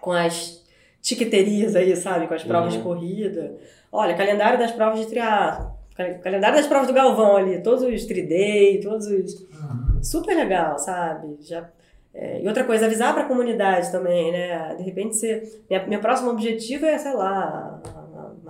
com 0.00 0.10
as 0.10 0.60
tiqueterias 1.00 1.76
aí, 1.76 1.94
sabe? 1.94 2.26
Com 2.26 2.34
as 2.34 2.42
provas 2.42 2.72
Uhum. 2.72 2.78
de 2.80 2.84
corrida. 2.84 3.54
Olha, 3.92 4.16
calendário 4.16 4.58
das 4.58 4.72
provas 4.72 4.98
de 4.98 5.06
triatlo. 5.06 5.70
cal- 5.96 6.18
Calendário 6.18 6.56
das 6.56 6.66
provas 6.66 6.88
do 6.88 6.92
Galvão 6.92 7.36
ali. 7.36 7.62
Todos 7.62 7.84
os 7.84 8.04
tri-day, 8.06 8.80
todos 8.80 9.06
os... 9.06 9.46
Aham. 9.54 10.02
Super 10.02 10.34
legal, 10.36 10.76
sabe? 10.80 11.36
Já... 11.42 11.68
é, 12.12 12.42
e 12.42 12.48
outra 12.48 12.64
coisa, 12.64 12.86
avisar 12.86 13.14
para 13.14 13.22
a 13.22 13.28
comunidade 13.28 13.92
também, 13.92 14.32
né? 14.32 14.74
De 14.76 14.82
repente, 14.82 15.14
você, 15.14 15.60
minha, 15.70 15.86
meu 15.86 16.00
próximo 16.00 16.30
objetivo 16.30 16.86
é, 16.86 16.98
sei 16.98 17.14
lá, 17.14 17.80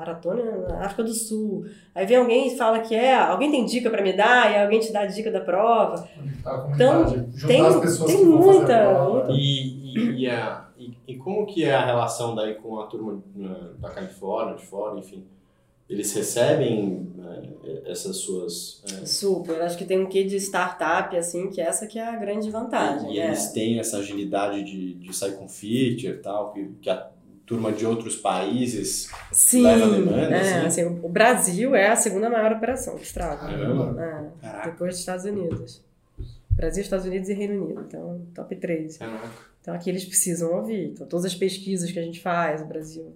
maratona 0.08 0.68
na 0.68 0.84
África 0.84 1.02
do 1.04 1.14
Sul. 1.14 1.64
Aí 1.94 2.04
vem 2.06 2.18
alguém 2.18 2.48
e 2.48 2.56
fala 2.56 2.80
que 2.80 2.94
é, 2.94 3.14
alguém 3.14 3.50
tem 3.50 3.64
dica 3.64 3.88
para 3.90 4.02
me 4.02 4.12
dar, 4.12 4.52
e 4.52 4.62
alguém 4.62 4.78
te 4.80 4.92
dá 4.92 5.00
a 5.00 5.06
dica 5.06 5.30
da 5.30 5.40
prova. 5.40 6.06
Conectar 6.14 6.50
a 6.50 6.70
Então, 6.74 7.04
tem- 7.46 8.06
tem 8.06 8.24
muita- 8.26 9.08
muita- 9.08 9.32
E, 9.32 9.94
e, 9.96 10.20
e, 10.22 10.30
a, 10.30 10.68
e, 10.78 10.92
e 11.08 11.16
como 11.16 11.46
que 11.46 11.64
é 11.64 11.74
a 11.74 11.84
relação 11.86 12.34
daí 12.34 12.54
com 12.54 12.78
a 12.78 12.86
turma 12.86 13.22
né, 13.34 13.56
da 13.80 13.90
Califórnia, 13.90 14.54
de 14.56 14.64
fora, 14.66 14.98
enfim? 14.98 15.24
Eles 15.88 16.14
recebem 16.14 17.12
né, 17.14 17.42
essas 17.84 18.16
suas... 18.16 18.82
é, 18.90 19.04
Super, 19.04 19.60
acho 19.62 19.76
que 19.76 19.84
tem 19.84 20.00
um 20.00 20.06
quê 20.06 20.24
de 20.24 20.36
startup, 20.36 21.14
assim, 21.14 21.50
que 21.50 21.60
essa 21.60 21.86
que 21.86 21.98
é 21.98 22.06
a 22.08 22.16
grande 22.16 22.50
vantagem. 22.50 23.12
e 23.14 23.18
né? 23.18 23.26
eles 23.26 23.48
têm 23.52 23.78
essa 23.78 23.98
agilidade 23.98 24.64
de, 24.64 24.94
de 24.94 25.14
sair 25.14 25.32
com 25.36 25.46
feature 25.46 26.08
e 26.14 26.16
tal, 26.22 26.52
que, 26.54 26.70
que 26.80 26.88
a 26.88 27.10
turma 27.46 27.72
de 27.72 27.86
outros 27.86 28.16
países... 28.16 29.10
Sim, 29.32 29.62
leva 29.62 29.90
demanda, 29.90 30.34
é, 30.34 30.66
assim? 30.66 30.82
assim, 30.82 31.00
o 31.02 31.08
Brasil 31.08 31.74
é 31.74 31.88
a 31.88 31.96
segunda 31.96 32.30
maior 32.30 32.52
operação 32.52 32.96
que 32.96 33.04
Strava. 33.04 33.46
Caramba. 33.46 34.32
É, 34.42 34.64
depois 34.64 34.92
dos 34.92 35.00
Estados 35.00 35.24
Unidos. 35.24 35.82
Brasil, 36.50 36.82
Estados 36.82 37.06
Unidos 37.06 37.28
e 37.28 37.34
Reino 37.34 37.64
Unido. 37.64 37.84
Então, 37.86 38.22
top 38.34 38.54
3. 38.56 38.96
Caraca. 38.96 39.28
Então, 39.60 39.74
aqui 39.74 39.90
eles 39.90 40.04
precisam 40.04 40.52
ouvir. 40.54 40.90
Então, 40.90 41.06
todas 41.06 41.24
as 41.24 41.34
pesquisas 41.34 41.90
que 41.90 41.98
a 41.98 42.02
gente 42.02 42.20
faz, 42.20 42.62
o 42.62 42.66
Brasil. 42.66 43.12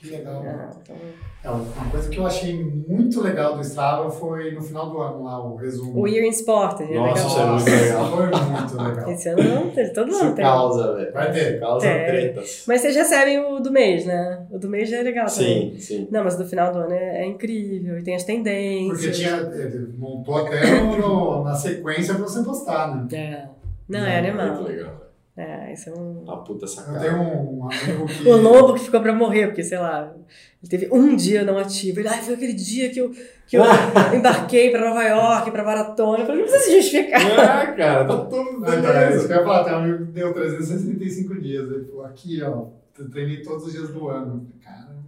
Que 0.00 0.10
legal. 0.10 0.44
É, 0.44 0.68
então, 0.82 0.96
É, 1.44 1.50
uma 1.50 1.90
coisa 1.90 2.08
que 2.08 2.18
eu 2.18 2.26
achei 2.26 2.54
muito 2.88 3.20
legal 3.20 3.54
do 3.56 3.60
Strava 3.62 4.10
foi 4.10 4.52
no 4.52 4.60
final 4.62 4.90
do 4.90 4.98
ano 5.00 5.24
lá, 5.24 5.44
o 5.44 5.56
resumo. 5.56 6.00
o 6.00 6.06
Year 6.08 6.24
in 6.24 6.30
Sport. 6.30 6.80
né? 6.80 6.94
Nossa, 6.94 7.28
Legal. 7.28 7.56
isso 7.56 7.68
é 7.68 7.72
muito 7.74 7.82
legal. 7.82 8.10
Foi 8.10 8.26
muito 8.26 8.76
legal. 8.82 9.10
Esse 9.10 9.28
ano 9.28 9.42
não 9.42 9.70
teve, 9.70 9.90
todo 9.92 10.14
ano 10.16 10.34
tem. 10.34 10.44
causa, 10.44 10.94
velho. 10.96 11.12
Vai 11.12 11.32
ter. 11.32 11.60
Causa 11.60 11.86
Tem. 11.86 12.06
tretas. 12.06 12.64
Mas 12.66 12.80
vocês 12.80 12.96
recebem 12.96 13.38
o 13.40 13.60
do 13.60 13.70
mês, 13.72 14.04
né? 14.06 14.46
O 14.50 14.58
do 14.58 14.68
mês 14.68 14.88
já 14.88 14.98
é 14.98 15.02
legal 15.02 15.26
também. 15.26 15.72
Sim, 15.74 15.78
sim. 15.80 16.08
Não, 16.10 16.22
mas 16.24 16.34
o 16.34 16.38
do 16.38 16.46
final 16.48 16.72
do 16.72 16.78
ano 16.78 16.92
é, 16.92 17.22
é 17.22 17.26
incrível. 17.26 17.98
E 17.98 18.02
tem 18.02 18.14
as 18.14 18.24
tendências. 18.24 18.88
Porque 19.00 19.10
tinha, 19.12 19.36
ele 19.54 19.92
montou 19.96 20.36
até 20.38 20.80
no- 20.80 21.44
na 21.44 21.54
sequência 21.54 22.14
pra 22.14 22.22
você 22.24 22.42
postar, 22.42 22.96
né? 22.96 23.06
É. 23.16 23.48
Não, 23.88 24.00
é 24.00 24.18
animal. 24.18 24.48
Muito 24.54 24.68
legal. 24.68 25.07
É, 25.40 25.72
isso 25.72 25.88
é 25.90 25.92
um... 25.94 26.22
Uma 26.24 26.42
puta 26.42 26.64
Eu 26.64 26.68
sacada. 26.68 26.98
tenho 26.98 27.16
um 27.22 27.68
amigo 27.70 28.06
que. 28.10 28.28
O 28.28 28.36
lobo 28.38 28.74
que 28.74 28.80
ficou 28.80 29.00
pra 29.00 29.14
morrer, 29.14 29.46
porque, 29.46 29.62
sei 29.62 29.78
lá, 29.78 30.12
ele 30.60 30.68
teve 30.68 30.88
um 30.92 31.14
dia 31.14 31.44
não 31.44 31.56
ativo. 31.56 32.00
Ele, 32.00 32.08
ai, 32.08 32.20
foi 32.20 32.34
aquele 32.34 32.54
dia 32.54 32.90
que 32.90 32.98
eu, 32.98 33.12
que 33.46 33.56
eu 33.56 33.62
embarquei 34.16 34.70
pra 34.72 34.80
Nova 34.88 35.02
York, 35.04 35.52
pra 35.52 35.62
maratona. 35.64 36.18
Eu 36.18 36.26
falei, 36.26 36.42
não 36.42 36.48
precisa 36.48 36.64
se 36.72 36.80
justificar. 36.80 37.20
Ah, 37.38 37.66
cara, 37.72 38.04
tá 38.04 38.16
tudo 38.24 38.64
Ah, 38.66 38.74
é 38.74 38.78
isso 38.78 38.82
beleza. 38.82 39.26
que 39.28 39.32
eu 39.32 39.36
ia 39.36 39.44
falar, 39.44 39.64
tem 39.64 39.72
um 39.74 39.76
amigo 39.76 40.06
que 40.06 40.12
deu 40.12 40.34
365 40.34 41.40
dias. 41.40 41.70
Ele 41.70 41.84
falou, 41.84 42.04
aqui, 42.04 42.42
ó, 42.42 42.66
eu 42.98 43.08
treinei 43.08 43.40
todos 43.40 43.64
os 43.66 43.72
dias 43.72 43.90
do 43.90 44.08
ano. 44.08 44.44
Eu 44.52 44.64
Caramba, 44.64 44.98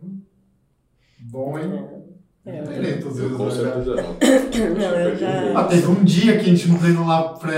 bom, 1.22 1.58
hein? 1.58 1.88
É, 2.46 2.60
Eu 2.60 2.64
treinei 2.64 2.98
todos 2.98 3.18
os 3.18 3.22
Eu, 3.32 3.36
dias 3.36 3.84
do 3.84 3.92
ano. 3.94 4.16
não. 4.78 4.96
Eu 5.00 5.16
já- 5.16 5.58
Ah, 5.58 5.64
teve 5.64 5.86
um 5.88 6.04
dia 6.04 6.34
que 6.34 6.42
a 6.42 6.54
gente 6.54 6.68
não 6.68 6.78
treinou 6.78 7.04
lá 7.04 7.30
pra 7.34 7.50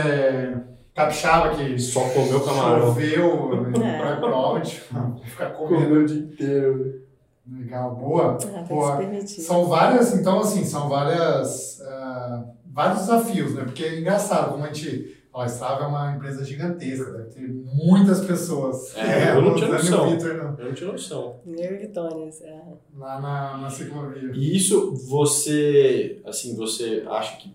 Capixaba, 0.95 1.55
que 1.57 1.79
Só 1.79 2.01
comeu 2.11 2.41
camarão. 2.41 2.87
choveu 2.89 3.67
É. 3.83 3.99
pra 3.99 4.17
prova, 4.17 4.61
tipo, 4.61 5.21
ficar 5.25 5.51
comendo. 5.57 5.95
O 6.01 6.05
dia 6.07 6.19
inteiro. 6.19 7.03
Legal, 7.51 7.95
boa. 7.97 8.39
Ah, 8.55 8.63
Boa. 8.63 9.01
São 9.27 9.65
várias, 9.67 10.15
então 10.15 10.39
assim, 10.41 10.65
são 10.65 10.89
várias, 10.89 11.81
ah, 11.83 12.45
vários 12.73 13.01
desafios, 13.01 13.55
né? 13.55 13.65
Porque 13.65 13.83
é 13.85 13.99
engraçado, 14.01 14.53
como 14.53 14.63
a 14.65 14.69
gente, 14.69 15.25
ó, 15.33 15.43
a 15.43 15.47
Strava 15.47 15.85
é 15.85 15.87
uma 15.89 16.15
empresa 16.15 16.45
gigantesca, 16.45 17.11
deve 17.11 17.31
ter 17.31 17.49
muitas 17.75 18.21
pessoas. 18.25 18.97
É, 18.97 19.33
eu 19.35 19.43
não 19.43 19.57
tinha 19.57 19.71
noção. 19.71 20.11
Vitor, 20.11 20.35
não, 20.37 20.57
Eu 20.59 20.67
não 20.67 20.73
tinha 20.75 20.93
noção. 20.93 21.41
Eu 21.45 21.75
e 21.75 21.79
Vitória. 21.79 22.29
É. 22.45 22.61
lá 22.97 23.21
na, 23.21 23.57
na 23.59 23.71
ciclovia. 23.71 24.31
E 24.35 24.57
isso 24.57 24.95
você, 25.09 26.21
assim, 26.25 26.55
você 26.55 27.03
acha 27.09 27.39
que 27.39 27.53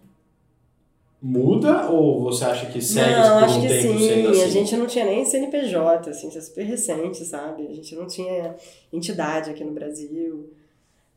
muda 1.21 1.89
ou 1.89 2.21
você 2.23 2.45
acha 2.45 2.67
que 2.67 2.81
segue 2.81 3.09
Não, 3.11 3.39
por 3.39 3.43
acho 3.45 3.57
um 3.57 3.61
que 3.61 3.67
tempo 3.67 3.81
sim. 3.99 4.07
sendo 4.07 4.29
assim? 4.29 4.43
A 4.43 4.47
gente 4.47 4.77
não 4.77 4.85
tinha 4.85 5.05
nem 5.05 5.25
CNPJ, 5.25 6.09
assim, 6.09 6.27
isso 6.29 6.37
é 6.37 6.41
super 6.41 6.63
recente, 6.63 7.25
sabe? 7.25 7.67
A 7.67 7.73
gente 7.73 7.95
não 7.95 8.05
tinha 8.07 8.55
entidade 8.93 9.49
aqui 9.49 9.63
no 9.63 9.71
Brasil. 9.71 10.49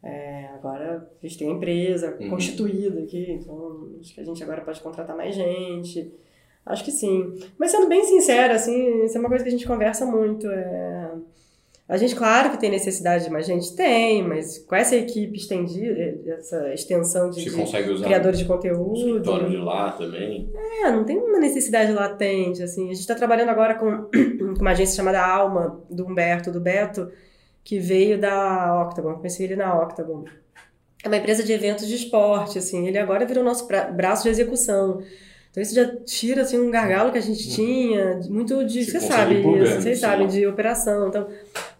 É, 0.02 0.46
agora 0.54 1.06
a 1.22 1.26
gente 1.26 1.38
tem 1.38 1.48
a 1.48 1.52
empresa 1.52 2.16
Uhum. 2.18 2.30
constituída 2.30 3.00
aqui, 3.00 3.32
então 3.32 3.88
acho 4.00 4.14
que 4.14 4.20
a 4.20 4.24
gente 4.24 4.42
agora 4.42 4.62
pode 4.62 4.80
contratar 4.80 5.14
mais 5.16 5.34
gente. 5.34 6.10
Acho 6.64 6.84
que 6.84 6.90
sim. 6.90 7.34
Mas 7.58 7.70
sendo 7.70 7.88
bem 7.88 8.02
sincera, 8.04 8.54
assim, 8.54 9.04
isso 9.04 9.16
é 9.16 9.20
uma 9.20 9.28
coisa 9.28 9.44
que 9.44 9.48
a 9.48 9.52
gente 9.52 9.66
conversa 9.66 10.06
muito. 10.06 10.46
É... 10.46 10.99
A 11.90 11.96
gente, 11.96 12.14
claro 12.14 12.50
que 12.50 12.56
tem 12.60 12.70
necessidade 12.70 13.24
de 13.24 13.30
mais 13.30 13.44
gente, 13.44 13.74
tem, 13.74 14.22
mas 14.22 14.58
com 14.58 14.76
essa 14.76 14.94
equipe 14.94 15.36
estendida, 15.36 16.20
essa 16.38 16.72
extensão 16.72 17.28
de, 17.30 17.44
de 17.44 18.02
criadores 18.04 18.38
de 18.38 18.44
conteúdo. 18.44 18.94
escritório 18.96 19.50
de 19.50 19.56
lá 19.56 19.90
também? 19.90 20.48
É, 20.84 20.90
não 20.92 21.04
tem 21.04 21.18
uma 21.18 21.40
necessidade 21.40 21.90
latente, 21.92 22.62
assim. 22.62 22.84
A 22.84 22.92
gente 22.92 23.00
está 23.00 23.16
trabalhando 23.16 23.48
agora 23.48 23.74
com, 23.74 24.04
com 24.56 24.60
uma 24.60 24.70
agência 24.70 24.94
chamada 24.94 25.20
Alma, 25.20 25.82
do 25.90 26.06
Humberto, 26.06 26.52
do 26.52 26.60
Beto, 26.60 27.10
que 27.64 27.80
veio 27.80 28.20
da 28.20 28.82
Octagon. 28.86 29.14
Conheci 29.14 29.42
ele 29.42 29.56
na 29.56 29.76
Octagon. 29.82 30.24
É 31.02 31.08
uma 31.08 31.16
empresa 31.16 31.42
de 31.42 31.52
eventos 31.52 31.88
de 31.88 31.96
esporte, 31.96 32.56
assim. 32.56 32.86
Ele 32.86 32.98
agora 32.98 33.26
virou 33.26 33.42
nosso 33.42 33.66
bra- 33.66 33.90
braço 33.90 34.22
de 34.22 34.28
execução. 34.28 35.02
Então 35.50 35.62
isso 35.62 35.74
já 35.74 35.96
tira, 36.04 36.42
assim, 36.42 36.58
um 36.60 36.70
gargalo 36.70 37.10
que 37.10 37.18
a 37.18 37.22
gente 37.22 37.50
tinha, 37.50 38.14
de- 38.20 38.30
muito 38.30 38.64
de... 38.64 38.84
Você 38.84 39.00
sabe 39.00 39.42
vocês 39.42 39.98
sim. 39.98 40.04
sabem, 40.06 40.26
de 40.28 40.46
operação. 40.46 41.08
Então, 41.08 41.26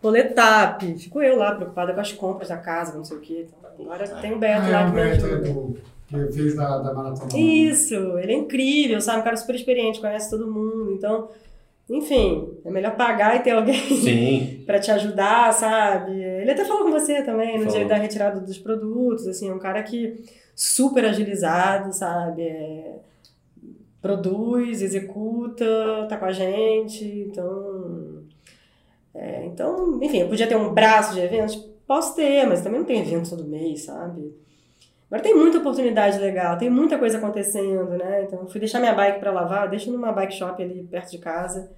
roletap. 0.02 0.84
Fico 0.98 1.22
eu 1.22 1.36
lá, 1.36 1.54
preocupada 1.54 1.92
com 1.94 2.00
as 2.00 2.12
compras 2.12 2.48
da 2.48 2.56
casa, 2.56 2.96
não 2.96 3.04
sei 3.04 3.16
o 3.16 3.20
quê. 3.20 3.46
Então, 3.46 3.86
agora 3.92 4.06
tem 4.20 4.32
o 4.32 4.38
Beto 4.38 4.62
Ah, 4.62 4.68
é 4.68 4.72
lá 4.72 4.82
o 4.82 4.90
que 4.92 4.96
me 4.96 5.02
Beto 5.04 5.24
ajuda. 5.26 5.48
do, 5.52 5.78
que 6.08 6.32
fez 6.32 6.54
da, 6.56 6.78
da 6.78 6.92
maratona. 6.92 7.30
Isso, 7.38 7.94
ele 8.18 8.32
é 8.32 8.36
incrível, 8.36 9.00
sabe? 9.00 9.20
Um 9.20 9.24
cara 9.24 9.36
super 9.36 9.54
experiente, 9.54 10.00
conhece 10.00 10.28
todo 10.30 10.50
mundo. 10.50 10.92
Então, 10.92 11.28
enfim, 11.88 12.48
é 12.64 12.70
melhor 12.70 12.96
pagar 12.96 13.36
e 13.36 13.40
ter 13.40 13.50
alguém 13.52 13.74
Sim. 14.00 14.62
pra 14.66 14.80
te 14.80 14.90
ajudar, 14.90 15.52
sabe? 15.54 16.20
Ele 16.20 16.50
até 16.50 16.64
falou 16.64 16.84
com 16.84 16.90
você 16.90 17.22
também 17.22 17.56
no 17.58 17.64
Falou. 17.66 17.78
dia 17.78 17.86
da 17.88 17.94
retirada 17.96 18.40
dos 18.40 18.58
produtos, 18.58 19.28
assim, 19.28 19.48
é 19.48 19.54
um 19.54 19.58
cara 19.60 19.80
que 19.84 20.20
super 20.56 21.04
agilizado, 21.04 21.92
sabe? 21.92 22.42
É, 22.42 22.94
produz, 24.00 24.82
executa, 24.82 26.06
tá 26.08 26.16
com 26.16 26.24
a 26.24 26.32
gente, 26.32 27.04
então. 27.04 28.22
é, 29.14 29.44
então, 29.46 29.98
enfim, 30.02 30.18
eu 30.20 30.28
podia 30.28 30.46
ter 30.46 30.56
um 30.56 30.72
braço 30.72 31.14
de 31.14 31.20
eventos? 31.20 31.56
Posso 31.86 32.14
ter, 32.14 32.46
mas 32.46 32.62
também 32.62 32.78
não 32.80 32.86
tem 32.86 33.00
evento 33.00 33.30
todo 33.30 33.44
mês, 33.44 33.82
sabe? 33.84 34.32
Agora 35.10 35.22
tem 35.22 35.34
muita 35.34 35.58
oportunidade 35.58 36.18
legal, 36.20 36.56
tem 36.56 36.70
muita 36.70 36.96
coisa 36.96 37.18
acontecendo, 37.18 37.90
né? 37.98 38.22
Então, 38.24 38.46
fui 38.46 38.60
deixar 38.60 38.78
minha 38.78 38.94
bike 38.94 39.18
para 39.18 39.32
lavar, 39.32 39.68
deixo 39.68 39.90
numa 39.90 40.12
bike 40.12 40.34
shop 40.34 40.62
ali 40.62 40.84
perto 40.88 41.10
de 41.10 41.18
casa. 41.18 41.72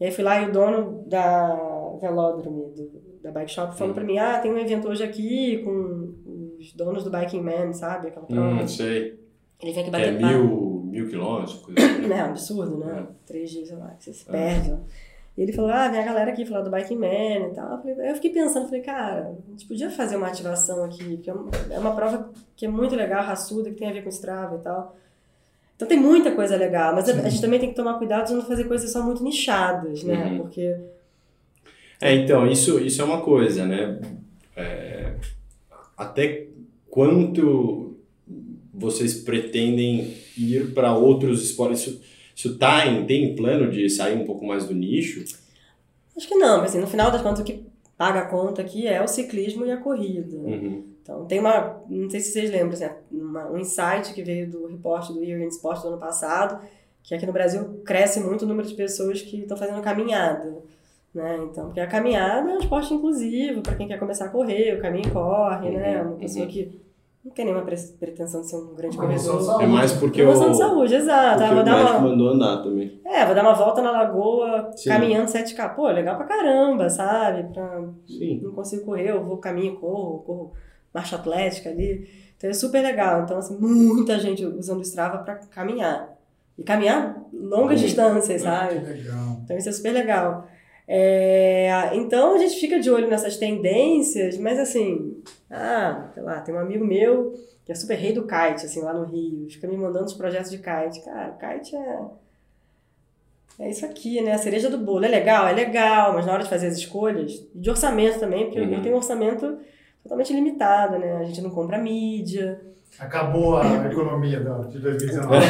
E 0.00 0.04
aí 0.04 0.12
fui 0.12 0.22
lá 0.22 0.40
e 0.40 0.48
o 0.48 0.52
dono 0.52 1.02
da 1.06 1.56
velódromo, 2.00 2.72
do- 2.76 3.02
da 3.20 3.30
bike 3.32 3.50
shop, 3.50 3.76
falou 3.76 3.92
pra 3.94 4.04
mim, 4.04 4.16
ah, 4.18 4.38
tem 4.38 4.52
um 4.52 4.58
evento 4.58 4.88
hoje 4.88 5.02
aqui 5.02 5.58
com 5.64 6.14
os 6.58 6.72
donos 6.72 7.02
do 7.04 7.10
Biking 7.10 7.40
Man, 7.40 7.72
sabe? 7.72 8.08
Aquela 8.08 8.26
prova. 8.26 8.62
Hum, 8.62 8.68
sei. 8.68 9.18
Ele 9.60 9.72
vem 9.72 9.80
aqui 9.82 9.88
é 9.88 9.92
bater 9.92 10.20
papo. 10.20 10.26
mil, 10.26 10.71
mil 10.92 11.08
quilômetros, 11.08 11.54
coisa 11.56 11.80
assim. 11.80 12.02
É 12.12 12.22
um 12.22 12.26
absurdo, 12.26 12.76
né? 12.78 13.06
Três 13.26 13.50
dias, 13.50 13.68
sei 13.68 13.76
lá, 13.76 13.88
que 13.98 14.04
você 14.04 14.12
se 14.12 14.24
perde. 14.26 14.76
Ele 15.36 15.50
falou, 15.50 15.70
ah, 15.70 15.88
vem 15.88 15.98
a 15.98 16.04
galera 16.04 16.30
aqui 16.30 16.44
falar 16.44 16.60
do 16.60 16.70
Biking 16.70 16.96
Man 16.96 17.48
e 17.48 17.54
tal. 17.54 17.82
Eu, 17.86 18.14
fiquei 18.16 18.30
pensando, 18.30 18.66
falei, 18.66 18.82
cara, 18.82 19.34
a 19.48 19.50
gente 19.50 19.66
podia 19.66 19.90
fazer 19.90 20.16
uma 20.16 20.26
ativação 20.26 20.84
aqui, 20.84 21.16
que 21.16 21.30
é 21.30 21.32
uma, 21.32 21.50
é 21.70 21.78
uma 21.78 21.96
prova 21.96 22.30
que 22.54 22.66
é 22.66 22.68
muito 22.68 22.94
legal, 22.94 23.24
raçuda, 23.24 23.70
que 23.70 23.76
tem 23.76 23.88
a 23.88 23.92
ver 23.92 24.02
com 24.02 24.10
Strava 24.10 24.56
e 24.56 24.58
tal. 24.58 24.94
Então 25.74 25.88
tem 25.88 25.98
muita 25.98 26.32
coisa 26.32 26.54
legal, 26.54 26.94
mas 26.94 27.08
a, 27.08 27.12
a 27.12 27.28
gente 27.30 27.40
também 27.40 27.58
tem 27.58 27.70
que 27.70 27.74
tomar 27.74 27.94
cuidado 27.94 28.28
de 28.28 28.34
não 28.34 28.42
fazer 28.42 28.64
coisas 28.64 28.92
só 28.92 29.02
muito 29.02 29.24
nichadas, 29.24 30.04
né? 30.04 30.32
Uhum. 30.32 30.38
Porque 30.40 30.76
É, 31.98 32.14
então, 32.14 32.46
isso, 32.46 32.78
isso 32.78 33.00
é 33.00 33.04
uma 33.04 33.22
coisa, 33.22 33.64
né? 33.64 34.00
É, 34.54 35.14
até 35.96 36.46
quanto 36.90 37.91
vocês 38.72 39.14
pretendem 39.14 40.14
ir 40.36 40.72
para 40.74 40.94
outros 40.96 41.42
esportes? 41.44 41.82
Isso, 41.86 42.00
isso 42.34 42.58
tá 42.58 42.86
em, 42.86 43.04
tem 43.04 43.34
plano 43.36 43.70
de 43.70 43.88
sair 43.90 44.16
um 44.16 44.24
pouco 44.24 44.44
mais 44.44 44.66
do 44.66 44.74
nicho? 44.74 45.24
acho 46.16 46.28
que 46.28 46.34
não, 46.34 46.58
mas 46.58 46.70
assim, 46.70 46.80
no 46.80 46.86
final 46.86 47.10
das 47.10 47.22
contas 47.22 47.40
o 47.40 47.44
que 47.44 47.64
paga 47.96 48.20
a 48.20 48.26
conta 48.26 48.60
aqui 48.62 48.86
é 48.86 49.02
o 49.02 49.08
ciclismo 49.08 49.64
e 49.64 49.70
a 49.70 49.76
corrida. 49.76 50.36
Uhum. 50.36 50.84
Então, 51.02 51.24
tem 51.24 51.40
uma, 51.40 51.82
não 51.88 52.08
sei 52.08 52.20
se 52.20 52.32
vocês 52.32 52.50
lembram, 52.50 52.72
assim, 52.72 52.86
uma- 53.10 53.50
um 53.50 53.58
insight 53.58 54.12
que 54.14 54.22
veio 54.22 54.48
do 54.50 54.66
repórter 54.66 55.14
do 55.14 55.22
Year 55.24 55.40
in 55.40 55.48
Sport 55.48 55.82
do 55.82 55.88
ano 55.88 55.98
passado, 55.98 56.60
que 57.02 57.14
aqui 57.14 57.26
no 57.26 57.32
Brasil 57.32 57.80
cresce 57.84 58.20
muito 58.20 58.44
o 58.44 58.48
número 58.48 58.68
de 58.68 58.74
pessoas 58.74 59.20
que 59.20 59.40
estão 59.40 59.56
fazendo 59.56 59.80
caminhada. 59.82 60.62
Né? 61.12 61.40
Então, 61.50 61.66
porque 61.66 61.80
a 61.80 61.86
caminhada 61.86 62.50
é 62.50 62.54
um 62.54 62.58
esporte 62.58 62.94
inclusivo 62.94 63.60
para 63.62 63.74
quem 63.74 63.86
quer 63.88 63.98
começar 63.98 64.26
a 64.26 64.28
correr, 64.28 64.78
o 64.78 64.80
caminho 64.80 65.10
corre, 65.12 65.70
né? 65.70 66.00
Uhum, 66.02 66.08
Uma 66.10 66.16
pessoa 66.16 66.44
uhum. 66.46 66.50
que 66.50 66.80
não 67.24 67.32
tem 67.32 67.44
nenhuma 67.44 67.64
pre- 67.64 67.76
pretensão 68.00 68.40
de 68.40 68.48
ser 68.50 68.56
um 68.56 68.74
grande 68.74 68.96
Uma 68.98 69.08
de 69.16 69.24
corredor. 69.26 69.62
É 69.62 69.66
mais 69.66 69.92
porque 69.92 70.22
o, 70.22 70.26
Promoção 70.26 70.50
de 70.50 70.58
saúde, 70.58 70.94
exato. 70.94 71.38
porque 71.38 71.44
Ah, 71.44 71.52
vou 71.54 71.62
o 71.62 71.64
dar 71.64 71.76
uma, 72.00 72.00
mandou 72.10 72.28
andar 72.30 72.62
também. 72.62 73.00
é, 73.04 73.24
vou 73.24 73.34
dar 73.34 73.42
uma 73.42 73.54
volta 73.54 73.80
na 73.80 73.90
lagoa 73.92 74.70
Sim. 74.76 74.88
caminhando 74.90 75.28
7K. 75.30 75.74
Pô, 75.74 75.86
legal 75.88 76.16
pra 76.16 76.26
caramba, 76.26 76.88
sabe? 76.90 77.52
Pra, 77.52 77.84
Sim. 78.06 78.40
não 78.42 78.52
consigo 78.52 78.84
correr, 78.84 79.10
eu 79.10 79.22
vou 79.24 79.36
caminho, 79.38 79.76
corro, 79.76 80.18
corro 80.24 80.52
marcha 80.92 81.16
atlética 81.16 81.70
ali. 81.70 82.06
Então 82.36 82.50
é 82.50 82.52
super 82.52 82.82
legal. 82.82 83.22
Então, 83.22 83.38
assim, 83.38 83.56
muita 83.56 84.18
gente 84.18 84.44
usando 84.44 84.78
o 84.78 84.82
Strava 84.82 85.18
para 85.18 85.36
caminhar. 85.36 86.12
E 86.58 86.62
caminhar 86.64 87.22
longas 87.32 87.80
Uhum. 87.80 87.86
distâncias, 87.86 88.42
Que 88.42 88.48
sabe? 88.48 88.74
legal. 88.80 89.38
Então 89.44 89.56
isso 89.56 89.68
é 89.68 89.72
super 89.72 89.92
legal. 89.92 90.46
É, 90.86 91.90
então 91.94 92.34
a 92.34 92.38
gente 92.38 92.56
fica 92.60 92.78
de 92.78 92.90
olho 92.90 93.08
nessas 93.08 93.36
tendências, 93.36 94.36
mas 94.38 94.58
assim, 94.58 95.11
ah, 95.50 96.08
sei 96.14 96.22
lá, 96.22 96.40
tem 96.40 96.54
um 96.54 96.58
amigo 96.58 96.84
meu 96.84 97.32
que 97.64 97.70
é 97.72 97.74
super 97.74 97.94
rei 97.96 98.12
do 98.12 98.22
kite, 98.26 98.66
assim, 98.66 98.80
lá 98.82 98.92
no 98.92 99.04
Rio, 99.04 99.48
fica 99.48 99.68
me 99.68 99.76
mandando 99.76 100.06
os 100.06 100.14
projetos 100.14 100.50
de 100.50 100.58
kite. 100.58 101.04
Cara, 101.04 101.30
kite 101.32 101.76
é. 101.76 102.00
É 103.58 103.70
isso 103.70 103.84
aqui, 103.84 104.20
né? 104.22 104.32
A 104.32 104.38
cereja 104.38 104.70
do 104.70 104.78
bolo. 104.78 105.04
É 105.04 105.08
legal? 105.08 105.46
É 105.46 105.52
legal, 105.52 106.14
mas 106.14 106.26
na 106.26 106.32
hora 106.32 106.42
de 106.42 106.48
fazer 106.48 106.66
as 106.68 106.76
escolhas, 106.76 107.32
de 107.54 107.70
orçamento 107.70 108.18
também, 108.18 108.46
porque 108.46 108.60
Uhum. 108.60 108.72
eu 108.74 108.82
tenho 108.82 108.94
um 108.94 108.98
orçamento 108.98 109.58
totalmente 110.02 110.32
limitado, 110.32 110.98
né? 110.98 111.18
A 111.18 111.24
gente 111.24 111.40
não 111.42 111.50
compra 111.50 111.78
mídia. 111.78 112.60
Acabou 113.00 113.56
a 113.56 113.86
economia 113.90 114.38
da- 114.40 114.58
de 114.68 114.78
2019. 114.78 115.44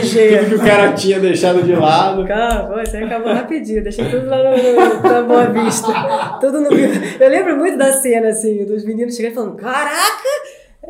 GG. 0.00 0.38
Tudo 0.44 0.48
que 0.50 0.54
o 0.54 0.64
cara 0.64 0.92
tinha 0.92 1.18
deixado 1.18 1.62
de 1.62 1.74
lado. 1.74 2.24
Pô, 2.26 2.80
isso 2.80 2.96
aí 2.96 3.04
acabou 3.04 3.32
rapidinho. 3.32 3.82
Deixei 3.82 4.08
tudo 4.08 4.26
lá 4.26 4.36
no, 4.38 5.02
na 5.02 5.22
Boa 5.22 5.46
Vista. 5.46 5.92
Tudo 6.40 6.60
no 6.60 6.68
Eu 6.72 7.28
lembro 7.30 7.56
muito 7.56 7.76
da 7.78 7.92
cena, 7.94 8.28
assim, 8.28 8.64
dos 8.66 8.84
meninos 8.84 9.16
chegando 9.16 9.32
e 9.32 9.34
falando: 9.34 9.56
Caraca, 9.56 10.28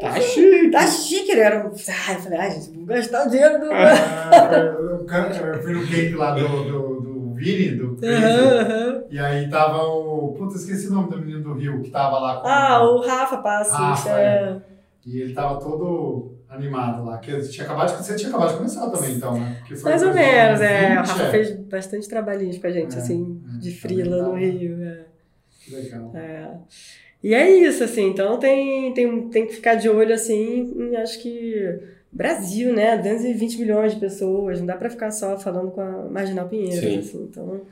Tá 0.00 0.20
chique. 0.20 0.70
tá 0.70 0.86
chique. 0.88 1.30
Ele 1.30 1.40
era 1.40 1.66
um. 1.66 1.70
Ai, 2.08 2.14
eu 2.16 2.20
falei: 2.20 2.38
Ai, 2.40 2.50
gente, 2.50 2.70
vamos 2.70 2.86
gastar 2.88 3.26
o 3.26 3.30
dinheiro 3.30 3.60
do. 3.60 3.70
Ah, 3.72 4.50
eu, 4.58 4.74
fui 5.62 5.72
no 5.72 5.86
camp 5.86 6.18
lá 6.18 6.34
do, 6.34 6.48
do, 6.48 7.00
do 7.00 7.34
Vini, 7.34 7.76
do 7.76 7.96
Crazy, 7.96 8.22
aham. 8.22 9.02
e 9.08 9.18
aí 9.18 9.48
tava 9.48 9.78
o. 9.84 10.34
Puta, 10.36 10.56
esqueci 10.56 10.88
o 10.88 10.92
nome 10.92 11.10
do 11.10 11.18
menino 11.18 11.42
do 11.44 11.54
Rio 11.54 11.80
que 11.80 11.90
tava 11.90 12.18
lá 12.18 12.40
com. 12.40 12.48
Ah, 12.48 12.82
o 12.82 13.00
Rafa 13.00 13.36
Passos. 13.38 13.72
Rafa, 13.72 14.10
é. 14.10 14.56
E 15.06 15.20
ele 15.20 15.34
tava 15.34 15.60
todo 15.60 16.34
animado 16.48 17.04
lá. 17.04 17.18
Que 17.18 17.38
tinha 17.48 17.64
acabado 17.64 17.96
de, 17.96 18.04
você 18.04 18.16
tinha 18.16 18.28
acabado 18.28 18.50
de 18.50 18.56
começar 18.56 18.90
também, 18.90 19.14
então, 19.16 19.38
né? 19.38 19.62
Mais 19.82 20.02
ou 20.02 20.12
2020, 20.12 20.14
menos, 20.14 20.60
é. 20.60 20.92
O 20.92 20.96
Rafa 20.96 21.22
é. 21.22 21.30
fez 21.30 21.56
bastante 21.56 22.08
trabalhinhos 22.08 22.58
com 22.58 22.66
a 22.66 22.70
gente, 22.70 22.94
É, 22.94 22.98
assim, 22.98 23.42
é, 23.54 23.58
de 23.58 23.70
frila 23.72 24.22
no 24.22 24.34
Rio. 24.34 24.82
É. 24.82 25.04
Que 25.64 25.74
legal. 25.74 26.12
É. 26.14 26.50
E 27.22 27.34
é 27.34 27.50
isso, 27.50 27.82
assim, 27.82 28.10
então 28.10 28.38
tem, 28.38 28.92
tem, 28.92 29.28
tem 29.30 29.46
que 29.46 29.54
ficar 29.54 29.76
de 29.76 29.88
olho, 29.88 30.14
assim, 30.14 30.74
em, 30.76 30.96
acho 30.96 31.18
que 31.20 31.80
Brasil, 32.12 32.74
né? 32.74 32.98
220 32.98 33.58
milhões 33.58 33.94
de 33.94 34.00
pessoas, 34.00 34.58
não 34.58 34.66
dá 34.66 34.76
pra 34.76 34.90
ficar 34.90 35.10
só 35.10 35.38
falando 35.38 35.70
com 35.70 35.80
a 35.80 36.02
Marginal 36.10 36.48
Pinheiro, 36.48 36.86
Sim. 36.86 36.98
assim, 36.98 37.28
então... 37.30 37.62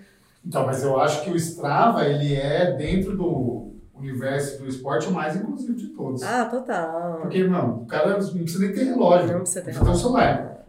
Então, 0.44 0.66
mas 0.66 0.82
eu 0.82 0.98
acho 0.98 1.22
que 1.22 1.30
o 1.30 1.36
Strava, 1.36 2.04
ele 2.08 2.34
é, 2.34 2.72
dentro 2.72 3.16
do 3.16 3.71
universo 3.94 4.62
do 4.62 4.68
esporte, 4.68 5.08
o 5.08 5.12
mais 5.12 5.36
inclusivo 5.36 5.74
de 5.74 5.88
todos. 5.88 6.22
Ah, 6.22 6.44
total. 6.46 7.20
Porque, 7.22 7.44
não, 7.44 7.82
o 7.82 7.86
cara 7.86 8.18
não 8.18 8.28
precisa 8.28 8.64
nem 8.64 8.72
ter 8.72 8.84
relógio. 8.84 9.32
Não 9.32 9.40
precisa 9.40 9.60
ter 9.60 9.66
Precisa 9.66 9.84
ter 9.84 9.90
um 9.90 9.94
celular. 9.94 10.66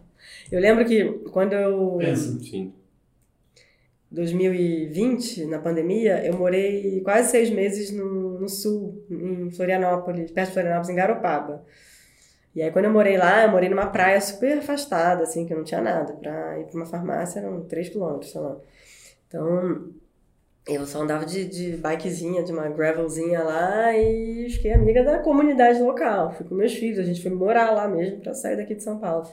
Eu 0.50 0.60
lembro 0.60 0.84
que 0.84 1.04
quando 1.30 1.52
eu... 1.54 1.96
Pensa. 1.98 2.38
Sim. 2.40 2.72
2020, 4.10 5.46
na 5.46 5.58
pandemia, 5.58 6.24
eu 6.24 6.34
morei 6.38 7.00
quase 7.00 7.30
seis 7.30 7.50
meses 7.50 7.90
no, 7.90 8.38
no 8.38 8.48
sul, 8.48 9.04
em 9.10 9.50
Florianópolis, 9.50 10.30
perto 10.30 10.48
de 10.48 10.54
Florianópolis, 10.54 10.90
em 10.90 10.94
Garopaba. 10.94 11.64
E 12.54 12.62
aí, 12.62 12.70
quando 12.70 12.84
eu 12.84 12.92
morei 12.92 13.18
lá, 13.18 13.42
eu 13.42 13.50
morei 13.50 13.68
numa 13.68 13.86
praia 13.86 14.20
super 14.20 14.58
afastada, 14.58 15.24
assim, 15.24 15.44
que 15.44 15.54
não 15.54 15.64
tinha 15.64 15.80
nada. 15.80 16.12
Pra 16.12 16.60
ir 16.60 16.66
pra 16.66 16.76
uma 16.76 16.86
farmácia 16.86 17.40
eram 17.40 17.62
três 17.62 17.88
quilômetros, 17.88 18.30
sei 18.30 18.40
lá. 18.40 18.56
Então, 19.26 19.88
eu 20.66 20.86
só 20.86 21.02
andava 21.02 21.26
de, 21.26 21.44
de 21.44 21.76
bikezinha, 21.76 22.42
de 22.42 22.52
uma 22.52 22.68
gravelzinha 22.68 23.42
lá 23.42 23.94
e 23.96 24.48
fiquei 24.50 24.72
amiga 24.72 25.04
da 25.04 25.18
comunidade 25.18 25.82
local. 25.82 26.32
Fui 26.32 26.46
com 26.46 26.54
meus 26.54 26.72
filhos, 26.74 26.98
a 26.98 27.02
gente 27.04 27.22
foi 27.22 27.30
morar 27.30 27.70
lá 27.72 27.86
mesmo 27.86 28.20
pra 28.20 28.32
sair 28.34 28.56
daqui 28.56 28.74
de 28.74 28.82
São 28.82 28.98
Paulo. 28.98 29.26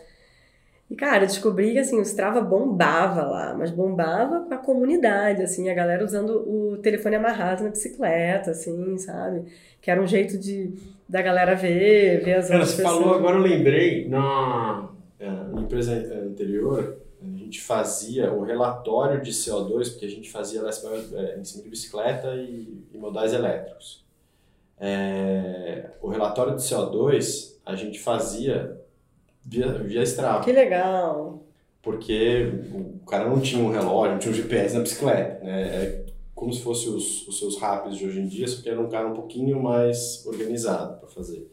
E, 0.90 0.96
cara, 0.96 1.24
eu 1.24 1.28
descobri 1.28 1.72
que, 1.72 1.80
assim, 1.80 1.98
o 1.98 2.02
Strava 2.02 2.42
bombava 2.42 3.24
lá, 3.24 3.56
mas 3.58 3.72
bombava 3.72 4.42
com 4.42 4.54
a 4.54 4.58
comunidade, 4.58 5.42
assim, 5.42 5.70
a 5.70 5.74
galera 5.74 6.04
usando 6.04 6.32
o 6.46 6.78
telefone 6.80 7.16
amarrado 7.16 7.64
na 7.64 7.70
bicicleta, 7.70 8.52
assim, 8.52 8.98
sabe? 8.98 9.46
Que 9.82 9.90
era 9.90 10.02
um 10.02 10.08
jeito 10.08 10.38
de 10.38 10.74
da 11.08 11.22
galera 11.22 11.56
ver, 11.56 12.22
ver 12.26 12.34
as 12.36 12.48
Cara, 12.48 12.60
outras 12.60 12.76
você 12.76 12.84
pessoas. 12.84 13.00
falou, 13.04 13.16
agora 13.16 13.38
eu 13.38 13.42
lembrei, 13.42 14.08
na 14.10 14.90
é, 15.18 15.30
na 15.30 15.62
empresa 15.62 15.94
anterior, 16.26 16.98
a 17.11 17.11
gente 17.52 17.62
fazia 17.62 18.32
o 18.32 18.44
relatório 18.44 19.22
de 19.22 19.32
CO2, 19.32 19.92
porque 19.92 20.06
a 20.06 20.10
gente 20.10 20.32
fazia 20.32 20.62
é, 20.62 21.38
em 21.38 21.44
cima 21.44 21.64
de 21.64 21.70
bicicleta 21.70 22.34
e, 22.36 22.86
e 22.94 22.98
modais 22.98 23.34
elétricos. 23.34 24.06
É, 24.80 25.92
o 26.02 26.08
relatório 26.08 26.56
de 26.56 26.62
CO2 26.62 27.56
a 27.66 27.76
gente 27.76 28.00
fazia 28.00 28.80
via, 29.44 29.68
via 29.74 30.02
Strava, 30.04 30.44
Que 30.44 30.54
legal. 30.54 31.44
porque 31.82 32.50
o 32.74 33.06
cara 33.06 33.30
não 33.30 33.42
tinha 33.42 33.62
um 33.62 33.70
relógio, 33.70 34.14
não 34.14 34.20
tinha 34.20 34.32
um 34.32 34.36
GPS 34.36 34.74
na 34.74 34.82
bicicleta, 34.82 35.44
né? 35.44 35.62
É 35.62 36.06
como 36.34 36.52
se 36.52 36.62
fosse 36.64 36.90
os, 36.90 37.28
os 37.28 37.38
seus 37.38 37.60
rápidos 37.60 38.00
de 38.00 38.08
hoje 38.08 38.20
em 38.20 38.28
dia, 38.28 38.48
só 38.48 38.64
que 38.64 38.70
era 38.70 38.82
um 38.82 38.90
cara 38.90 39.08
um 39.08 39.14
pouquinho 39.14 39.62
mais 39.62 40.26
organizado 40.26 40.98
para 41.00 41.10
fazer. 41.10 41.48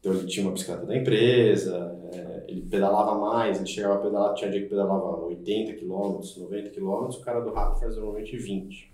Então 0.00 0.14
ele 0.14 0.26
tinha 0.26 0.46
uma 0.46 0.52
bicicleta 0.52 0.86
da 0.86 0.96
empresa, 0.96 1.96
é, 2.12 2.44
ele 2.48 2.62
pedalava 2.62 3.14
mais, 3.14 3.58
ele 3.58 3.68
chegava 3.68 3.96
a 3.96 3.98
pedalar, 3.98 4.34
tinha 4.34 4.50
dia 4.50 4.62
que 4.62 4.68
pedalava 4.68 5.24
80 5.26 5.74
km, 5.74 6.20
90 6.38 6.70
km, 6.70 6.86
o 6.86 7.20
cara 7.20 7.40
do 7.40 7.52
rápido 7.52 7.80
fazia 7.80 8.00
normalmente 8.00 8.36
20. 8.36 8.90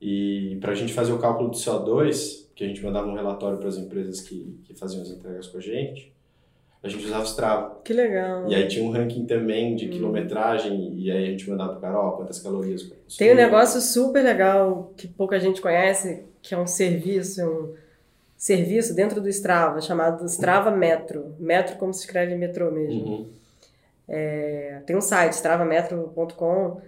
E 0.00 0.56
para 0.60 0.72
a 0.72 0.74
gente 0.76 0.92
fazer 0.92 1.12
o 1.12 1.18
cálculo 1.18 1.50
do 1.50 1.56
CO2, 1.56 2.46
que 2.54 2.62
a 2.62 2.68
gente 2.68 2.82
mandava 2.84 3.08
um 3.08 3.14
relatório 3.14 3.58
para 3.58 3.68
as 3.68 3.76
empresas 3.76 4.20
que, 4.20 4.60
que 4.64 4.72
faziam 4.72 5.02
as 5.02 5.10
entregas 5.10 5.48
com 5.48 5.58
a 5.58 5.60
gente, 5.60 6.14
a 6.80 6.88
gente 6.88 7.04
usava 7.04 7.22
o 7.22 7.26
Strava. 7.26 7.80
Que 7.84 7.92
legal. 7.92 8.48
E 8.48 8.54
aí 8.54 8.68
tinha 8.68 8.84
um 8.84 8.90
ranking 8.92 9.26
também 9.26 9.74
de 9.74 9.88
quilometragem, 9.88 10.94
e 10.96 11.10
aí 11.10 11.24
a 11.24 11.30
gente 11.30 11.50
mandava 11.50 11.72
pro 11.72 11.80
cara, 11.80 12.00
ó, 12.00 12.12
quantas 12.12 12.38
calorias. 12.38 12.88
Tem 13.16 13.32
um 13.32 13.36
negócio 13.36 13.80
super 13.80 14.22
legal 14.22 14.92
que 14.96 15.08
pouca 15.08 15.40
gente 15.40 15.60
conhece, 15.60 16.24
que 16.40 16.54
é 16.54 16.58
um 16.58 16.68
serviço, 16.68 17.42
um 17.42 17.74
serviço 18.38 18.94
dentro 18.94 19.20
do 19.20 19.28
Strava, 19.28 19.80
chamado 19.80 20.24
Strava 20.26 20.70
Metro. 20.70 21.34
Metro 21.40 21.76
como 21.76 21.92
se 21.92 22.00
escreve 22.00 22.36
metrô 22.36 22.70
mesmo. 22.70 23.04
Uhum. 23.04 23.32
É, 24.06 24.80
tem 24.86 24.96
um 24.96 25.00
site, 25.00 25.32
stravametro.com, 25.32 26.80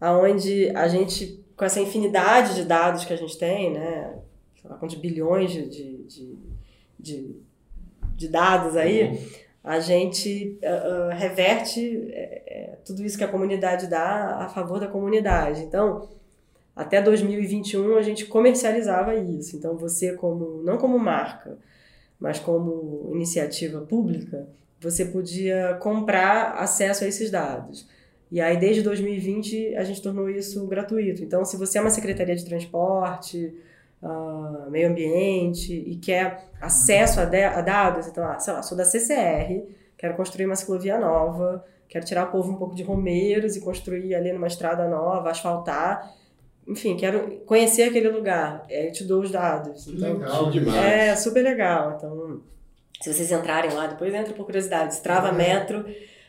aonde 0.00 0.70
a 0.70 0.88
gente, 0.88 1.44
com 1.56 1.64
essa 1.64 1.80
infinidade 1.80 2.54
de 2.54 2.64
dados 2.64 3.04
que 3.04 3.12
a 3.12 3.16
gente 3.16 3.36
tem, 3.36 3.72
né, 3.72 4.14
lá 4.64 4.76
quantos 4.76 4.96
bilhões 4.96 5.50
de, 5.50 5.68
de, 5.68 5.96
de, 6.04 6.38
de, 6.98 7.36
de 8.16 8.28
dados 8.28 8.76
aí, 8.76 9.20
a 9.62 9.80
gente 9.80 10.58
ah, 10.62 11.12
reverte 11.12 12.08
é, 12.12 12.78
tudo 12.84 13.02
isso 13.02 13.18
que 13.18 13.24
a 13.24 13.28
comunidade 13.28 13.86
dá 13.88 14.38
a 14.40 14.48
favor 14.48 14.78
da 14.78 14.86
comunidade. 14.86 15.62
Então, 15.62 16.08
até 16.74 17.00
2021 17.00 17.96
a 17.96 18.02
gente 18.02 18.26
comercializava 18.26 19.14
isso. 19.14 19.56
Então, 19.56 19.76
você 19.76 20.14
como 20.14 20.62
não 20.62 20.76
como 20.76 20.98
marca, 20.98 21.58
mas 22.18 22.38
como 22.38 23.10
iniciativa 23.14 23.80
pública, 23.80 24.48
você 24.80 25.04
podia 25.04 25.74
comprar 25.80 26.54
acesso 26.54 27.04
a 27.04 27.08
esses 27.08 27.30
dados. 27.30 27.88
E 28.30 28.40
aí, 28.40 28.56
desde 28.56 28.82
2020, 28.82 29.76
a 29.76 29.84
gente 29.84 30.02
tornou 30.02 30.28
isso 30.28 30.66
gratuito. 30.66 31.22
Então, 31.22 31.44
se 31.44 31.56
você 31.56 31.78
é 31.78 31.80
uma 31.80 31.90
secretaria 31.90 32.34
de 32.34 32.44
transporte, 32.44 33.54
ah, 34.02 34.66
meio 34.70 34.88
ambiente 34.88 35.72
e 35.72 35.96
quer 35.96 36.48
acesso 36.60 37.20
a, 37.20 37.22
a 37.22 37.60
dados, 37.60 38.08
então, 38.08 38.24
ah, 38.24 38.38
sei 38.38 38.52
lá, 38.52 38.62
sou 38.62 38.76
da 38.76 38.84
CCR, 38.84 39.62
quero 39.96 40.16
construir 40.16 40.46
uma 40.46 40.56
ciclovia 40.56 40.98
nova, 40.98 41.64
quero 41.88 42.04
tirar 42.04 42.24
o 42.24 42.32
povo 42.32 42.50
um 42.50 42.56
pouco 42.56 42.74
de 42.74 42.82
Romeiros 42.82 43.56
e 43.56 43.60
construir 43.60 44.14
ali 44.14 44.32
numa 44.32 44.48
estrada 44.48 44.88
nova, 44.88 45.30
asfaltar. 45.30 46.12
Enfim, 46.66 46.96
quero 46.96 47.40
conhecer 47.46 47.82
aquele 47.84 48.08
lugar. 48.08 48.64
Eu 48.70 48.90
te 48.92 49.04
dou 49.04 49.22
os 49.22 49.30
dados. 49.30 49.86
Então, 49.88 50.14
legal. 50.14 50.50
Demais. 50.50 50.76
é, 50.84 51.16
super 51.16 51.42
legal. 51.42 51.94
Então, 51.96 52.40
se 53.00 53.12
vocês 53.12 53.30
entrarem 53.30 53.72
lá, 53.72 53.86
depois 53.86 54.12
entra 54.14 54.32
por 54.32 54.46
curiosidade. 54.46 54.94
Strava 54.94 55.30
Metro. 55.32 55.84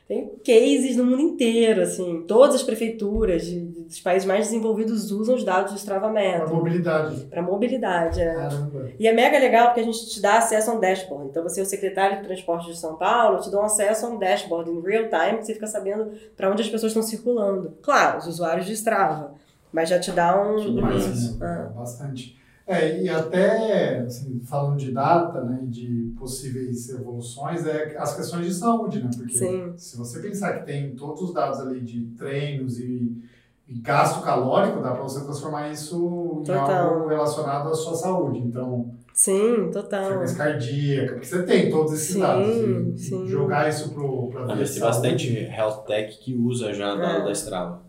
Tem 0.08 0.30
cases 0.46 0.96
no 0.98 1.04
mundo 1.04 1.22
inteiro, 1.22 1.82
assim. 1.82 2.24
Todas 2.28 2.54
as 2.58 2.62
prefeituras 2.62 3.44
de- 3.44 3.60
dos 3.60 4.00
países 4.02 4.28
mais 4.28 4.46
desenvolvidos 4.46 5.10
usam 5.10 5.34
os 5.34 5.44
dados 5.44 5.72
do 5.72 5.78
Strava 5.80 6.12
Metro. 6.12 6.54
mobilidade. 6.54 7.22
Para 7.26 7.42
mobilidade, 7.42 8.22
é. 8.22 8.34
Caramba. 8.36 8.90
E 9.00 9.08
é 9.08 9.14
mega 9.14 9.40
legal 9.40 9.68
porque 9.68 9.80
a 9.80 9.84
gente 9.84 10.08
te 10.08 10.22
dá 10.22 10.38
acesso 10.38 10.70
a 10.70 10.76
um 10.76 10.80
dashboard. 10.80 11.30
Então, 11.30 11.42
você 11.42 11.60
é 11.60 11.64
o 11.64 11.66
secretário 11.66 12.18
de 12.18 12.24
transporte 12.28 12.68
de 12.68 12.78
São 12.78 12.96
Paulo, 12.98 13.40
te 13.42 13.50
dá 13.50 13.60
um 13.60 13.64
acesso 13.66 14.06
a 14.06 14.10
um 14.10 14.20
dashboard 14.20 14.70
em 14.70 14.80
real 14.82 15.06
time, 15.10 15.40
que 15.40 15.46
você 15.46 15.54
fica 15.56 15.66
sabendo 15.66 16.12
para 16.38 16.52
onde 16.52 16.62
as 16.62 16.70
pessoas 16.70 16.92
estão 16.92 17.02
circulando. 17.02 17.74
Claro, 17.82 18.20
os 18.20 18.28
usuários 18.28 18.68
de 18.68 18.74
Strava. 18.74 19.34
Mas 19.76 19.90
já 19.90 20.00
te 20.00 20.12
dá 20.12 20.42
um. 20.42 20.56
Demais. 20.56 21.36
Mas, 21.38 21.42
Ah. 21.42 21.72
Bastante. 21.76 22.38
É, 22.66 23.04
e 23.04 23.10
até, 23.10 24.00
assim, 24.00 24.42
falando 24.44 24.78
de 24.80 24.92
data, 24.92 25.42
né, 25.44 25.60
e 25.64 25.68
de 25.68 26.14
possíveis 26.18 26.90
evoluções, 26.90 27.64
é 27.68 27.96
as 27.98 28.16
questões 28.16 28.48
de 28.48 28.54
saúde, 28.56 29.04
né? 29.04 29.10
Porque 29.16 29.38
Sim. 29.38 29.74
se 29.78 29.96
você 29.98 30.20
pensar 30.20 30.60
que 30.60 30.66
tem 30.66 30.96
todos 30.96 31.22
os 31.22 31.34
dados 31.34 31.60
ali 31.60 31.82
de 31.82 32.06
treinos 32.18 32.80
e, 32.80 33.22
e 33.68 33.74
gasto 33.76 34.24
calórico, 34.24 34.82
dá 34.82 34.92
para 34.92 35.04
você 35.04 35.24
transformar 35.24 35.70
isso 35.72 36.38
em 36.40 36.44
Total. 36.46 36.90
algo 36.96 37.08
relacionado 37.10 37.70
à 37.70 37.74
sua 37.76 37.94
saúde. 37.94 38.40
Então, 38.40 38.90
Sim, 39.14 39.70
total. 39.72 40.06
frequência 40.08 40.38
cardíaca, 40.38 41.12
porque 41.14 41.26
você 41.28 41.44
tem 41.44 41.70
todos 41.70 41.94
esses 41.94 42.14
Sim, 42.16 42.20
dados. 42.22 42.48
E 42.48 42.98
sim. 42.98 43.28
jogar 43.28 43.70
isso 43.70 43.94
para 43.94 44.54
a 44.54 44.56
mas 44.56 44.72
tem 44.72 44.82
bastante 44.82 45.34
health 45.36 45.84
tech 45.86 46.18
que 46.20 46.34
usa 46.34 46.74
já 46.74 46.96
dado 46.96 47.22
É. 47.22 47.26
da 47.26 47.32
Strava. 47.32 47.85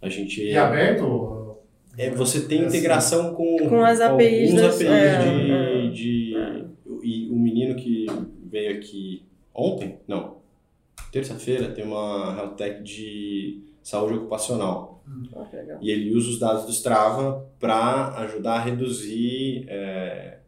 A 0.00 0.08
gente. 0.08 0.42
E 0.42 0.56
aberto? 0.56 1.56
É, 1.96 2.10
você 2.10 2.42
tem 2.46 2.64
Assim. 2.64 2.76
integração 2.78 3.34
com, 3.34 3.56
Com 3.68 3.84
as 3.84 4.00
APIs 4.00 4.50
alguns 4.50 4.62
das- 4.62 4.74
APIs 4.76 4.88
é, 4.88 5.18
de, 5.28 5.52
é. 5.52 5.88
de- 5.90 6.68
E 7.02 7.28
o 7.30 7.36
menino 7.36 7.74
que 7.74 8.06
veio 8.50 8.76
aqui 8.76 9.22
ontem, 9.54 9.98
não, 10.06 10.36
terça-feira, 11.10 11.68
tem 11.70 11.84
uma 11.84 12.36
health 12.38 12.54
tech 12.56 12.82
de 12.82 13.60
saúde 13.82 14.14
ocupacional. 14.18 15.02
Ah, 15.34 15.44
que 15.50 15.56
legal. 15.56 15.78
E 15.80 15.90
ele 15.90 16.14
usa 16.14 16.28
os 16.30 16.38
dados 16.38 16.64
do 16.66 16.70
Strava 16.70 17.44
para 17.58 18.08
ajudar 18.18 18.54
a 18.56 18.60
reduzir, 18.62 19.64
é, 19.68 20.38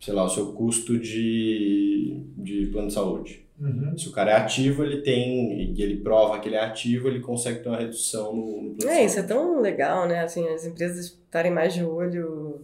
sei 0.00 0.12
lá, 0.12 0.24
o 0.24 0.28
seu 0.28 0.52
custo 0.52 0.98
de, 0.98 2.20
de 2.36 2.66
plano 2.66 2.88
de 2.88 2.94
saúde. 2.94 3.46
Uhum. 3.62 3.96
Se 3.96 4.08
o 4.08 4.12
cara 4.12 4.32
é 4.32 4.34
ativo, 4.34 4.82
ele 4.82 5.02
tem, 5.02 5.72
e 5.72 5.80
ele 5.80 5.98
prova 5.98 6.40
que 6.40 6.48
ele 6.48 6.56
é 6.56 6.64
ativo, 6.64 7.06
ele 7.06 7.20
consegue 7.20 7.60
ter 7.60 7.68
uma 7.68 7.78
redução 7.78 8.34
no, 8.34 8.62
no 8.62 8.74
plano 8.74 8.76
de 8.76 8.88
É, 8.88 9.04
isso 9.04 9.20
é 9.20 9.22
tão 9.22 9.60
legal, 9.60 10.08
né? 10.08 10.20
Assim, 10.20 10.48
as 10.48 10.66
empresas 10.66 11.06
estarem 11.06 11.52
mais 11.52 11.72
de 11.72 11.84
olho. 11.84 12.60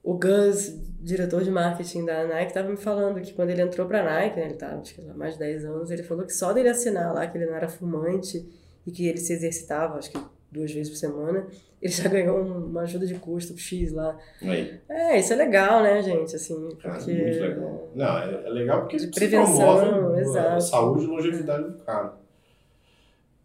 O 0.00 0.14
Gus, 0.14 0.78
diretor 1.00 1.42
de 1.42 1.50
marketing 1.50 2.04
da 2.04 2.24
Nike, 2.24 2.48
estava 2.48 2.68
me 2.68 2.76
falando 2.76 3.20
que 3.20 3.32
quando 3.32 3.50
ele 3.50 3.62
entrou 3.62 3.88
para 3.88 4.00
a 4.00 4.04
Nike, 4.04 4.36
né, 4.36 4.44
ele 4.44 4.54
estava 4.54 4.80
acho 4.80 4.94
que 4.94 5.00
lá 5.00 5.14
mais 5.14 5.32
de 5.32 5.40
10 5.40 5.64
anos, 5.64 5.90
ele 5.90 6.02
falou 6.02 6.24
que 6.24 6.32
só 6.32 6.52
dele 6.52 6.68
assinar 6.68 7.12
lá 7.12 7.26
que 7.26 7.36
ele 7.36 7.46
não 7.46 7.54
era 7.54 7.68
fumante 7.68 8.46
e 8.86 8.92
que 8.92 9.08
ele 9.08 9.18
se 9.18 9.32
exercitava, 9.32 9.98
acho 9.98 10.12
que 10.12 10.18
duas 10.54 10.72
vezes 10.72 10.88
por 10.90 10.96
semana, 10.96 11.46
ele 11.82 11.92
já 11.92 12.08
ganhou 12.08 12.38
um- 12.38 12.66
uma 12.66 12.82
ajuda 12.82 13.06
de 13.06 13.14
custo 13.16 13.56
X 13.58 13.92
lá. 13.92 14.16
Aí. 14.40 14.80
É, 14.88 15.18
isso 15.18 15.32
é 15.32 15.36
legal, 15.36 15.82
né, 15.82 16.00
gente? 16.02 16.34
Assim, 16.36 16.68
Cara, 16.80 16.94
porque. 16.96 17.12
muito 17.12 17.40
legal. 17.40 17.88
Não, 17.94 18.18
é, 18.18 18.42
é 18.46 18.50
legal 18.50 18.80
porque 18.80 18.96
De 18.96 19.04
você 19.06 19.10
prevenção, 19.10 19.76
promove 19.78 20.16
a 20.16 20.20
exato. 20.22 20.60
saúde 20.62 21.04
e 21.04 21.06
longevidade 21.08 21.64
do 21.70 21.78
cara. 21.84 22.14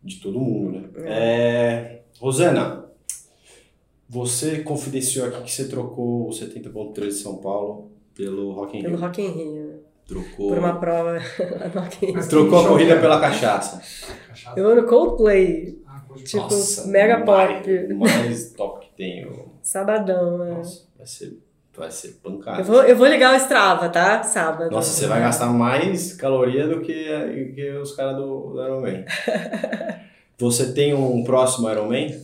De 0.02 0.16
todo 0.22 0.40
mundo, 0.40 0.80
né? 0.80 0.90
É, 1.06 2.02
Rosana, 2.22 2.86
você 4.08 4.60
confidenciou 4.60 5.28
aqui 5.28 5.44
que 5.44 5.52
você 5.52 5.68
trocou 5.68 6.28
o 6.28 6.30
70.3 6.32 7.08
de 7.08 7.14
São 7.14 7.38
Paulo 7.38 7.92
pelo 8.16 8.52
Rock 8.54 8.78
in 8.78 8.82
Pelo 8.84 8.96
Rio. 8.96 9.06
Rock 9.06 9.22
in 9.22 9.28
Rio, 9.32 9.66
né? 9.68 9.76
Trocou, 10.08 10.50
por 10.50 10.58
uma 10.58 10.80
prova 10.80 11.12
lá 11.14 11.68
no 11.74 11.82
Rock 11.82 11.98
in 12.04 12.06
Rio. 12.08 12.16
Mas 12.16 12.28
trocou 12.28 12.60
a 12.60 12.68
corrida 12.68 13.00
pela 13.00 13.20
cara. 13.20 13.32
cachaça. 13.34 13.78
Cachaça. 14.28 14.60
Eu 14.60 14.64
vou 14.66 14.76
no 14.76 14.88
Coldplay, 14.88 15.80
Ah, 15.86 15.89
tipo, 16.16 16.38
Nossa, 16.44 16.88
mega 16.88 17.18
mais- 17.26 17.26
pop. 17.66 17.94
Mais 17.94 18.52
top 18.54 18.86
que 18.88 18.96
tem. 18.96 19.26
o- 19.26 19.50
sabadão, 19.62 20.38
né? 20.40 20.52
Nossa, 20.56 20.84
vai 20.98 21.06
ser, 21.08 21.38
vai 21.78 21.92
ser 21.92 22.20
pancada. 22.24 22.62
Eu 22.62 22.66
vou, 22.66 22.84
eu 22.84 22.96
vou 22.96 23.08
ligar 23.08 23.34
o 23.34 23.38
Strava, 23.38 23.88
tá? 23.90 24.24
Sábado. 24.24 24.72
Nossa, 24.72 24.92
você 24.92 25.08
vai 25.08 25.20
gastar 25.22 25.48
mais 25.48 26.14
caloria 26.14 26.68
do 26.68 26.82
que, 26.82 26.94
que 27.56 27.72
os 27.82 27.96
caras 27.96 28.16
do, 28.18 28.54
do 28.54 28.64
Ironman. 28.64 29.06
Você 30.40 30.72
tem 30.72 30.94
um 30.94 31.22
próximo 31.24 31.70
Ironman? 31.70 32.18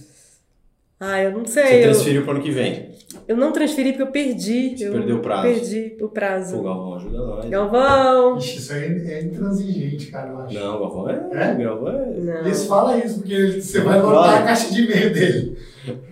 Ah, 1.00 1.22
eu 1.22 1.32
não 1.32 1.46
Você 1.46 1.62
sei. 1.62 1.80
Eu, 1.80 1.92
transferiu 1.92 2.24
para 2.24 2.32
o 2.34 2.36
ano 2.38 2.44
que 2.44 2.52
vem. 2.52 2.96
Eu 3.28 3.36
não 3.38 3.52
transferi 3.52 3.90
porque 3.92 4.04
eu 4.04 4.08
perdi. 4.12 4.78
Você 4.78 4.88
eu 4.88 4.92
perdeu 4.94 5.18
o 5.18 5.20
prazo. 5.20 5.42
Perdi 5.44 5.98
o 6.02 6.10
prazo. 6.10 6.58
Pô, 6.58 6.64
Galvão, 6.64 6.94
ajuda 6.96 7.18
nós. 7.18 7.46
Galvão! 7.46 8.38
Ixi, 8.38 8.58
isso 8.58 8.74
aí 8.74 9.12
é 9.12 9.22
intransigente, 9.24 10.08
cara, 10.08 10.30
eu 10.30 10.38
acho. 10.40 10.54
Não, 10.54 10.80
Galvão 10.80 11.10
é. 11.10 11.28
É? 11.32 11.56
Galvão 11.56 11.90
é. 12.02 12.06
Não. 12.18 12.38
Eles 12.42 12.66
falam 12.66 13.00
isso 13.00 13.20
porque 13.20 13.62
você 13.62 13.82
vai 13.82 14.02
lotar 14.02 14.32
vai. 14.34 14.42
a 14.42 14.46
caixa 14.46 14.74
de 14.74 14.82
e-mail 14.84 15.14
dele. 15.14 15.58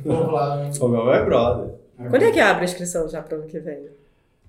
Vamos 0.05 0.33
lá. 0.33 0.69
O 0.79 0.87
Galvão 0.89 1.13
é 1.13 1.25
brother. 1.25 1.69
Quando 2.09 2.23
é 2.23 2.31
que 2.31 2.39
abre 2.39 2.61
a 2.61 2.65
inscrição 2.65 3.07
já 3.07 3.21
para 3.21 3.37
o 3.37 3.39
ano 3.41 3.47
que 3.47 3.59
vem? 3.59 3.87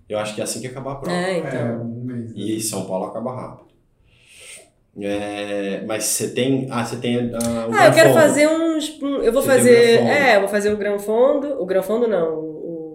Eu 0.09 0.19
acho 0.19 0.35
que 0.35 0.41
é 0.41 0.45
assim 0.45 0.61
que 0.61 0.67
acabar 0.67 0.93
a 0.93 0.97
prova. 0.97 1.17
É, 1.17 1.31
É, 1.35 1.39
então. 1.39 1.83
um 1.83 2.03
mês. 2.05 2.27
né? 2.27 2.33
E 2.37 2.61
São 2.61 2.85
Paulo 2.85 3.07
acaba 3.07 3.35
rápido. 3.35 3.65
É, 5.01 5.83
mas 5.87 6.05
você 6.05 6.29
tem. 6.29 6.69
Ah, 6.71 6.85
você 6.85 6.97
tem. 6.97 7.33
ah, 7.35 7.67
o 7.69 7.75
Ah, 7.75 7.87
eu 7.87 7.93
quero 7.93 8.13
fazer 8.13 8.47
uns. 8.49 9.01
um- 9.03 9.17
eu 9.23 9.33
vou 9.33 9.43
o 9.43 9.45
fazer. 9.45 10.01
É, 10.01 10.37
eu 10.37 10.41
vou 10.41 10.49
fazer 10.49 10.73
o 10.73 10.77
Gran 10.77 10.99
Fondo. 10.99 11.61
O 11.61 11.67
Gran 11.67 11.83
Fondo 11.83 12.07
não. 12.07 12.54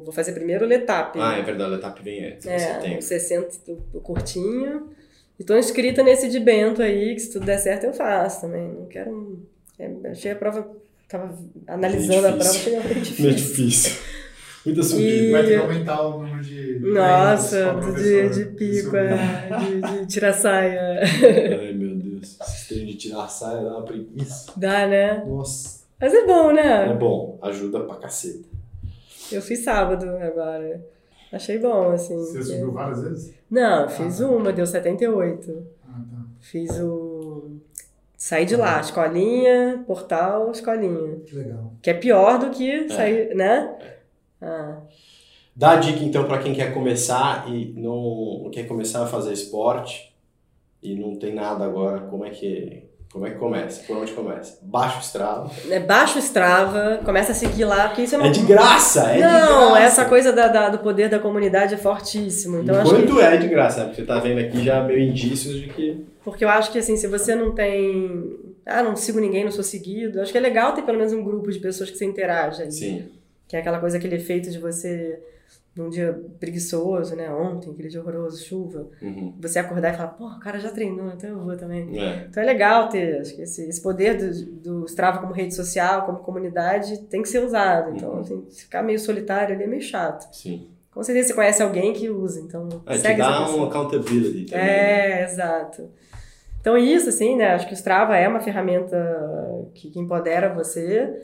O, 0.10 0.12
o- 0.12 0.14
vou 0.14 0.14
fazer 0.14 0.32
primeiro 0.34 0.66
o 0.66 0.68
Letap. 0.68 1.20
Ah, 1.20 1.38
é 1.38 1.41
verdade, 1.41 1.74
a 1.74 1.78
etapa 1.78 2.01
vem 2.01 2.26
antes. 2.34 2.45
É, 2.45 2.74
tem. 2.80 2.97
o 2.97 3.01
60 3.01 3.49
do, 3.66 3.76
do 3.93 3.99
curtinho. 4.01 4.88
E 5.39 5.43
tô 5.43 5.55
inscrita 5.57 6.03
nesse 6.03 6.28
de 6.30 6.39
Bento 6.39 6.82
aí, 6.82 7.14
que 7.14 7.20
se 7.22 7.32
tudo 7.32 7.45
der 7.45 7.57
certo 7.57 7.86
eu 7.86 7.93
faço 7.93 8.41
também. 8.41 8.68
Não 8.74 8.86
quero. 8.88 9.39
é, 9.80 9.89
achei 10.12 10.32
a 10.32 10.36
prova. 10.36 10.68
Tava 11.07 11.36
analisando 11.68 12.28
a 12.28 12.34
prova, 12.34 12.43
difícil. 12.43 12.57
achei 12.60 12.72
meio 12.74 12.84
Meio 12.84 13.36
difícil. 13.36 13.91
difícil. 13.91 14.01
Muita 14.66 14.84
subida. 14.84 15.32
Vai 15.32 15.43
ter 15.43 15.49
que 15.49 15.55
aumentar 15.55 16.01
o 16.05 16.22
número 16.22 16.43
de. 16.43 16.80
Nossa, 16.80 17.76
de, 17.95 18.30
de 18.30 18.45
pico, 18.57 18.95
é, 18.97 19.18
de, 19.57 19.99
de 20.01 20.05
tirar 20.07 20.34
saia. 20.34 20.99
Ai, 21.62 21.72
meu 21.74 21.95
Deus. 21.95 22.38
Esse 22.41 22.68
trem 22.68 22.86
de 22.86 22.95
tirar 22.95 23.28
saia 23.30 23.62
dá 23.64 23.78
uma 23.78 23.84
preguiça. 23.86 24.51
Dá, 24.57 24.86
né? 24.86 25.24
Nossa. 25.26 25.80
Mas 25.99 26.14
é 26.14 26.26
bom, 26.26 26.51
É 26.51 26.88
né? 26.88 26.93
bom, 26.93 27.39
ajuda 27.41 27.80
pra 27.82 27.95
caceta. 27.95 28.47
Eu 29.32 29.41
fiz 29.41 29.63
sábado 29.63 30.05
agora. 30.21 30.84
Achei 31.32 31.59
bom, 31.59 31.91
assim. 31.91 32.17
Você 32.17 32.38
que- 32.39 32.43
subiu 32.43 32.71
várias 32.71 33.03
vezes? 33.03 33.34
Não, 33.49 33.84
eu 33.84 33.89
fiz 33.89 34.19
uma, 34.19 34.51
deu 34.51 34.65
78. 34.65 35.67
Ah, 35.88 35.91
tá. 36.11 36.25
Fiz 36.39 36.80
o. 36.80 37.57
Saí 38.17 38.45
de 38.45 38.55
lá, 38.55 38.80
escolinha, 38.82 39.84
portal, 39.88 40.51
escolinha. 40.51 41.19
Que 41.25 41.36
legal. 41.36 41.71
Que 41.82 41.89
é 41.91 41.93
pior 41.93 42.38
do 42.39 42.49
que 42.49 42.89
sair, 42.89 43.34
né? 43.36 43.77
Ah, 44.41 44.77
Dá 45.55 45.71
a 45.71 45.75
dica 45.75 46.03
então 46.03 46.25
pra 46.25 46.39
quem 46.39 46.53
quer 46.53 46.73
começar 46.73 47.49
e 47.49 47.73
não 47.77 48.49
quer 48.51 48.65
começar 48.67 49.03
a 49.03 49.07
fazer 49.07 49.34
esporte 49.34 50.15
e 50.82 50.95
não 50.95 51.15
tem 51.17 51.34
nada 51.34 51.65
agora, 51.65 52.01
como 52.07 52.23
é 52.25 52.30
que 52.30 52.84
como 53.12 53.26
é 53.26 53.32
que 53.32 53.38
começa? 53.38 53.84
Por 53.88 53.97
onde 53.97 54.12
começa? 54.14 54.60
Baixa 54.62 54.97
o 54.97 55.01
Strava. 55.01 55.51
é 55.70 55.80
baixo 55.80 56.18
o 56.18 56.22
Strava, 56.22 56.99
começa 57.03 57.32
a 57.32 57.36
seguir 57.36 57.66
lá, 57.66 57.88
porque 57.88 58.03
isso 58.03 58.16
é 58.16 58.18
uma. 58.20 58.28
É 58.28 58.32
de 58.32 58.41
graça, 58.41 59.01
é 59.12 59.16
de 59.16 59.20
Não, 59.22 59.72
graça. 59.72 59.80
essa 59.82 60.05
coisa 60.05 60.32
da, 60.32 60.47
da- 60.47 60.70
do 60.70 60.78
poder 60.80 61.10
da 61.10 61.18
comunidade 61.20 61.74
é 61.74 61.78
fortíssimo. 61.78 62.60
Então, 62.62 62.80
acho 62.80 62.95
que 62.95 63.20
é 63.22 63.38
de 63.38 63.47
graça, 63.47 63.80
né? 63.80 63.86
porque 63.88 64.01
você 64.01 64.07
tá 64.07 64.20
vendo 64.20 64.39
aqui 64.39 64.64
já 64.64 64.84
meio 64.84 64.99
indícios 64.99 65.55
de 65.60 65.68
que 65.70 66.05
Porque 66.24 66.45
eu 66.45 66.49
acho 66.49 66.72
que 66.72 66.78
assim, 66.80 66.95
se 66.97 67.07
você 67.07 67.34
não 67.36 67.53
tem. 67.55 68.38
Ah, 68.66 68.84
não 68.84 68.95
sigo 68.95 69.20
ninguém, 69.20 69.43
não 69.43 69.51
sou 69.51 69.64
seguido. 69.64 70.22
Acho 70.22 70.32
que 70.32 70.38
é 70.38 70.41
legal 70.41 70.74
ter 70.74 70.84
pelo 70.84 70.97
menos 70.99 71.12
um 71.12 71.24
grupo 71.24 71.51
de 71.51 71.57
pessoas 71.60 71.89
que 71.89 71.97
você 71.97 72.05
interage 72.05 72.62
ali. 72.62 72.72
sim, 72.72 73.10
Que 73.47 73.55
é 73.55 73.60
aquela 73.60 73.80
coisa, 73.80 73.97
aquele 73.97 74.18
efeito 74.18 74.51
de 74.51 74.60
você, 74.60 75.20
num 75.80 75.89
dia 75.89 76.19
preguiçoso, 76.39 77.15
né? 77.15 77.30
Ontem, 77.32 77.71
aquele 77.71 77.88
dia 77.89 78.01
horroroso, 78.01 78.43
chuva. 78.43 78.88
uhum. 79.01 79.34
Você 79.39 79.59
acordar 79.59 79.93
e 79.93 79.97
falar, 79.97 80.09
pô, 80.09 80.25
o 80.27 80.39
cara 80.39 80.59
já 80.59 80.69
treinou, 80.69 81.09
então 81.11 81.30
eu 81.30 81.39
vou 81.39 81.55
também. 81.55 81.97
é. 81.99 82.25
Então 82.30 82.43
é 82.43 82.45
legal 82.45 82.89
ter, 82.89 83.21
acho 83.21 83.36
que 83.36 83.41
esse, 83.41 83.67
esse 83.67 83.82
poder 83.82 84.17
do, 84.17 84.45
do 84.82 84.86
Strava 84.86 85.19
como 85.19 85.34
rede 85.34 85.55
social, 85.55 86.05
como 86.05 86.19
comunidade, 86.19 86.97
tem 87.03 87.21
que 87.21 87.30
ser 87.30 87.43
usado. 87.43 87.95
Então, 87.95 88.11
Uhum. 88.13 88.19
assim, 88.19 88.45
ficar 88.51 88.84
meio 88.84 88.99
solitário 88.99 89.55
ali 89.55 89.63
é 89.63 89.67
meio 89.67 89.82
chato. 89.82 90.27
sim. 90.36 90.67
Com 90.91 91.03
certeza 91.03 91.30
você 91.30 91.34
conhece 91.36 91.61
alguém 91.63 91.93
que 91.93 92.09
usa, 92.09 92.41
então 92.41 92.67
É, 92.86 92.93
te 92.95 92.99
segue 93.01 93.21
essa 93.21 93.30
dá 93.32 93.49
um 93.51 93.63
accountability 93.63 94.45
também. 94.45 94.65
né? 94.65 95.21
É, 95.21 95.23
exato. 95.23 95.88
Então, 96.59 96.77
isso, 96.77 97.07
assim, 97.09 97.38
né? 97.38 97.51
Acho 97.53 97.67
que 97.67 97.73
o 97.73 97.75
Strava 97.75 98.17
é 98.17 98.27
uma 98.27 98.39
ferramenta 98.41 98.97
que, 99.73 99.89
que 99.91 99.99
empodera 99.99 100.53
você. 100.53 101.21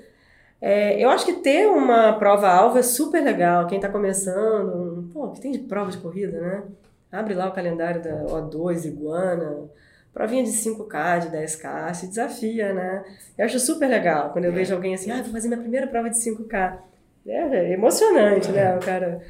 É, 0.62 1.00
eu 1.04 1.10
acho 1.10 1.26
que 1.26 1.34
ter 1.34 1.68
uma 1.68 2.14
prova-alvo 2.14 2.78
é 2.78 2.82
super 2.84 3.22
legal. 3.24 3.68
Quem 3.68 3.78
está 3.78 3.90
começando, 3.90 5.10
pô, 5.14 5.30
que 5.30 5.42
tem 5.42 5.52
de 5.52 5.60
prova 5.60 5.92
de 5.92 5.98
corrida, 5.98 6.40
né? 6.40 6.64
Abre 7.12 7.34
lá 7.34 7.48
o 7.48 7.54
calendário 7.54 8.02
da 8.02 8.26
O2, 8.26 8.86
Iguana, 8.86 9.70
provinha 10.14 10.44
de 10.44 10.50
5K, 10.52 11.20
de 11.20 11.30
10K, 11.30 11.94
se 11.94 12.08
desafia, 12.08 12.74
né? 12.74 13.04
Eu 13.38 13.46
acho 13.46 13.60
super 13.60 13.88
legal 13.88 14.32
quando 14.32 14.46
eu 14.46 14.52
vejo 14.54 14.74
alguém 14.74 14.96
assim, 14.96 15.12
ah, 15.12 15.22
vou 15.22 15.32
fazer 15.32 15.48
minha 15.48 15.60
primeira 15.60 15.88
prova 15.88 16.10
de 16.10 16.18
5K. 16.18 16.78
É, 17.28 17.38
é 17.58 17.74
emocionante, 17.74 18.52
né? 18.52 18.76
O 18.76 18.80
cara. 18.80 19.22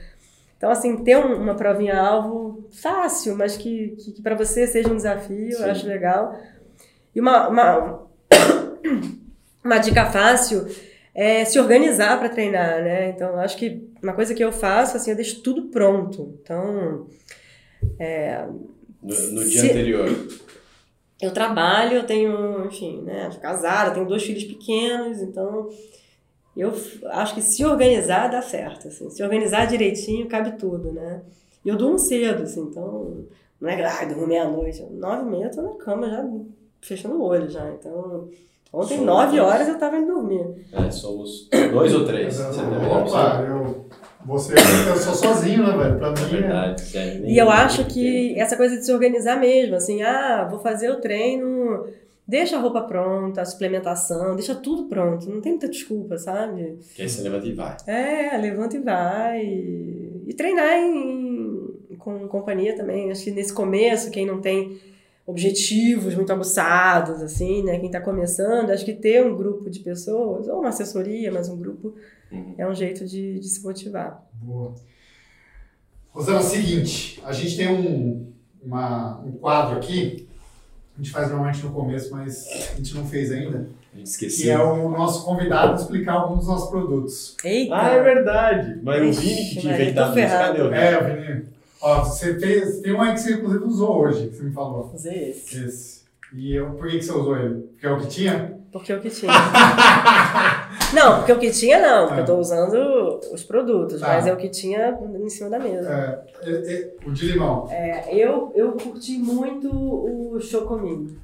Então, 0.57 0.69
assim, 0.69 1.03
ter 1.03 1.17
um- 1.17 1.41
uma 1.41 1.55
provinha 1.55 1.99
alvo 1.99 2.65
fácil, 2.71 3.36
mas 3.36 3.57
que, 3.57 3.95
que, 3.99 4.13
que 4.13 4.21
para 4.21 4.36
você 4.36 4.65
seja 4.67 4.89
um 4.89 4.95
desafio, 4.95 5.51
Sim. 5.57 5.63
eu 5.63 5.71
acho 5.71 5.88
legal. 5.88 6.36
E 7.13 7.19
uma, 7.19 7.47
uma, 7.49 7.99
uma 9.63 9.78
dica 9.78 10.05
fácil 10.05 10.65
é 11.16 11.45
se 11.45 11.57
organizar 11.59 12.20
para 12.20 12.30
treinar, 12.30 12.84
né? 12.84 13.09
Então, 13.09 13.30
eu 13.30 13.39
acho 13.39 13.57
que 13.57 13.89
uma 14.03 14.13
coisa 14.13 14.36
que 14.36 14.43
eu 14.43 14.51
faço, 14.51 14.97
assim, 14.97 15.09
eu 15.11 15.16
deixo 15.16 15.41
tudo 15.41 15.70
pronto. 15.70 16.38
Então, 16.43 17.07
No, 19.01 19.16
no 19.32 19.45
dia 19.45 19.61
Se- 19.61 19.70
anterior. 19.70 20.09
eu 21.22 21.32
trabalho, 21.34 21.97
eu 21.97 22.05
tenho, 22.05 22.66
enfim, 22.66 23.01
né, 23.01 23.30
sou 23.32 23.39
casada, 23.41 23.91
tenho 23.91 24.07
dois 24.07 24.24
filhos 24.24 24.43
pequenos, 24.43 25.22
então 25.22 25.70
eu 26.57 26.74
acho 27.11 27.36
que 27.36 27.41
se 27.41 27.63
organizar 27.66 28.30
dá 28.30 28.41
certo, 28.41 28.88
assim, 28.88 29.09
se 29.09 29.22
organizar 29.24 29.66
direitinho 29.68 30.28
cabe 30.28 30.57
tudo, 30.57 30.91
né? 30.91 31.22
E 31.63 31.70
eu 31.70 31.76
durmo 31.78 31.97
cedo, 31.99 32.43
assim, 32.43 32.61
então 32.61 33.26
não 33.61 33.70
é 33.70 33.76
que, 33.76 33.82
ah, 33.84 34.05
durmo 34.05 34.28
meia-noite, 34.28 34.82
nove 34.91 35.24
e 35.24 35.26
meia 35.32 35.45
eu 35.45 35.51
tô 35.51 35.61
na 35.61 35.74
cama 35.76 36.09
já 36.09 36.28
fechando 36.82 37.16
o 37.16 37.24
olho 37.24 37.49
já, 37.49 37.70
então 37.72 38.30
ontem 38.76 38.95
Somos 38.97 39.05
nove 39.05 39.38
dois. 39.38 39.41
horas 39.53 39.67
eu 39.67 39.78
tava 39.80 39.97
indo 39.97 40.13
dormir. 40.13 40.45
É, 40.73 40.91
somos 40.91 41.49
dois 41.71 41.93
ou 41.93 42.05
três. 42.05 42.36
Você 42.36 42.61
Opa, 42.61 43.43
eu, 43.47 43.86
você, 44.26 44.53
eu 44.53 44.95
sou 44.97 45.13
sozinho, 45.13 45.63
né, 45.65 45.78
velho? 45.78 45.97
Pra 45.97 46.07
É 46.07 46.11
mim, 46.11 46.38
é- 46.38 46.41
verdade. 46.41 46.84
nem- 47.21 47.32
E 47.34 47.38
eu 47.38 47.49
acho 47.49 47.86
que 47.86 48.38
essa 48.39 48.55
coisa 48.57 48.78
de 48.78 48.86
se 48.86 48.91
organizar 48.93 49.39
mesmo, 49.39 49.76
assim, 49.76 50.01
ah, 50.03 50.47
vou 50.49 50.59
fazer 50.59 50.89
o 50.89 50.99
treino, 50.99 51.86
deixa 52.28 52.57
a 52.57 52.59
roupa 52.59 52.82
pronta, 52.82 53.41
a 53.41 53.45
suplementação, 53.45 54.36
deixa 54.36 54.55
tudo 54.55 54.86
pronto, 54.89 55.30
não 55.30 55.41
tem 55.41 55.51
muita 55.53 55.69
desculpa, 55.69 56.17
sabe? 56.17 56.80
Que 56.95 57.03
aí 57.03 57.09
você 57.09 57.21
levanta 57.21 57.47
e 57.47 57.53
vai. 57.53 57.78
É, 57.88 58.38
levanta 58.38 58.76
e 58.78 58.80
vai. 58.80 59.41
E 59.45 60.34
treinar 60.36 60.73
em, 60.80 61.95
com 61.99 62.28
companhia 62.28 62.76
também. 62.76 63.11
Acho 63.11 63.26
que 63.26 63.32
nesse 63.32 63.53
começo, 63.53 64.09
quem 64.09 64.26
não 64.26 64.41
tem 64.41 64.78
objetivos 65.26 66.13
muito 66.15 66.32
aguçados, 66.32 67.21
assim, 67.21 67.63
né? 67.63 67.80
Quem 67.80 67.89
tá 67.89 67.99
começando, 67.99 68.69
acho 68.69 68.86
que 68.86 68.93
ter 68.93 69.26
um 69.26 69.36
grupo 69.36 69.69
de 69.69 69.80
pessoas, 69.80 70.47
ou 70.47 70.59
uma 70.59 70.69
assessoria, 70.69 71.32
mas 71.32 71.49
um 71.49 71.57
grupo, 71.57 71.95
Uhum. 72.32 72.55
é 72.57 72.67
um 72.67 72.73
jeito 72.76 73.05
de, 73.05 73.39
de 73.39 73.47
se 73.47 73.63
motivar. 73.63 74.23
Boa. 74.34 74.73
Rosana, 76.11 76.38
é 76.38 76.41
o 76.41 76.43
seguinte, 76.43 77.21
a 77.26 77.32
gente 77.34 77.57
tem 77.57 77.67
um, 77.67 78.32
uma- 78.63 79.19
um 79.21 79.32
quadro 79.34 79.78
aqui, 79.78 80.28
a 80.95 80.97
gente 81.01 81.11
faz 81.11 81.28
normalmente 81.30 81.63
no 81.63 81.71
começo, 81.71 82.09
mas 82.11 82.45
a 82.71 82.76
gente 82.78 82.95
não 82.95 83.05
fez 83.05 83.32
ainda, 83.32 83.67
A 83.93 83.97
gente 83.97 84.17
que 84.17 84.26
esqueceu. 84.28 84.51
é 84.59 84.63
o 84.63 84.89
nosso 84.89 85.26
convidado 85.26 85.80
explicar 85.80 86.13
alguns 86.13 86.39
dos 86.39 86.47
nossos 86.47 86.69
produtos. 86.69 87.36
Eita! 87.43 87.76
Ah, 87.76 87.89
é 87.89 88.01
verdade. 88.01 88.80
Mas 88.82 89.01
o 89.01 89.05
Ixi, 89.05 89.21
Vini 89.21 89.49
que 89.49 89.59
tinha 89.61 89.73
inventado 89.73 90.19
isso, 90.19 90.30
cadê 90.30 90.61
o 90.61 90.69
Vini? 90.69 90.78
É, 90.82 91.03
Vini, 91.15 91.45
ó, 91.86 92.03
você 92.03 92.38
fez, 92.39 92.79
tem 92.81 92.93
um 92.93 93.01
aí 93.01 93.13
que 93.13 93.19
você 93.19 93.33
inclusive 93.33 93.63
usou 93.63 93.97
hoje, 94.01 94.27
que 94.29 94.36
você 94.36 94.43
me 94.43 94.51
falou. 94.51 94.89
Fazer 94.89 95.29
esse. 95.29 95.63
Esse. 95.65 96.05
E 96.33 96.53
eu, 96.55 96.71
por 96.71 96.88
que, 96.89 96.97
que 96.97 97.05
você 97.05 97.11
usou 97.11 97.38
ele? 97.38 97.61
Porque 97.61 97.86
é 97.86 97.91
o 97.91 97.99
que 97.99 98.07
tinha? 98.07 98.59
Porque 98.71 98.91
é 98.91 98.97
o 98.97 98.99
que 99.01 99.09
tinha. 99.09 99.31
não, 100.93 101.17
porque 101.17 101.31
o 101.31 101.39
que 101.39 101.49
tinha 101.51 101.79
não, 101.79 102.07
porque 102.07 102.19
Ah. 102.19 102.23
eu 102.23 102.25
tô 102.25 102.38
usando 102.38 103.19
os 103.31 103.43
produtos, 103.43 104.01
Tá. 104.01 104.07
mas 104.07 104.27
é 104.27 104.33
o 104.33 104.38
que 104.38 104.49
tinha 104.49 104.97
em 105.17 105.29
cima 105.29 105.49
da 105.49 105.59
mesa. 105.59 105.89
É, 106.43 106.49
é, 106.49 106.73
é, 106.73 106.95
o 107.05 107.11
de 107.11 107.27
limão. 107.31 107.67
É, 107.69 108.13
eu, 108.13 108.51
eu 108.55 108.73
curti 108.73 109.17
muito 109.17 109.69
o 109.71 110.38
Chocomin. 110.41 111.15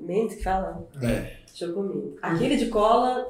Mint 0.00 0.34
que 0.36 0.42
fala? 0.42 0.84
É. 1.00 1.34
Chocomin. 1.54 2.14
Aquele 2.20 2.56
de 2.56 2.66
cola, 2.66 3.28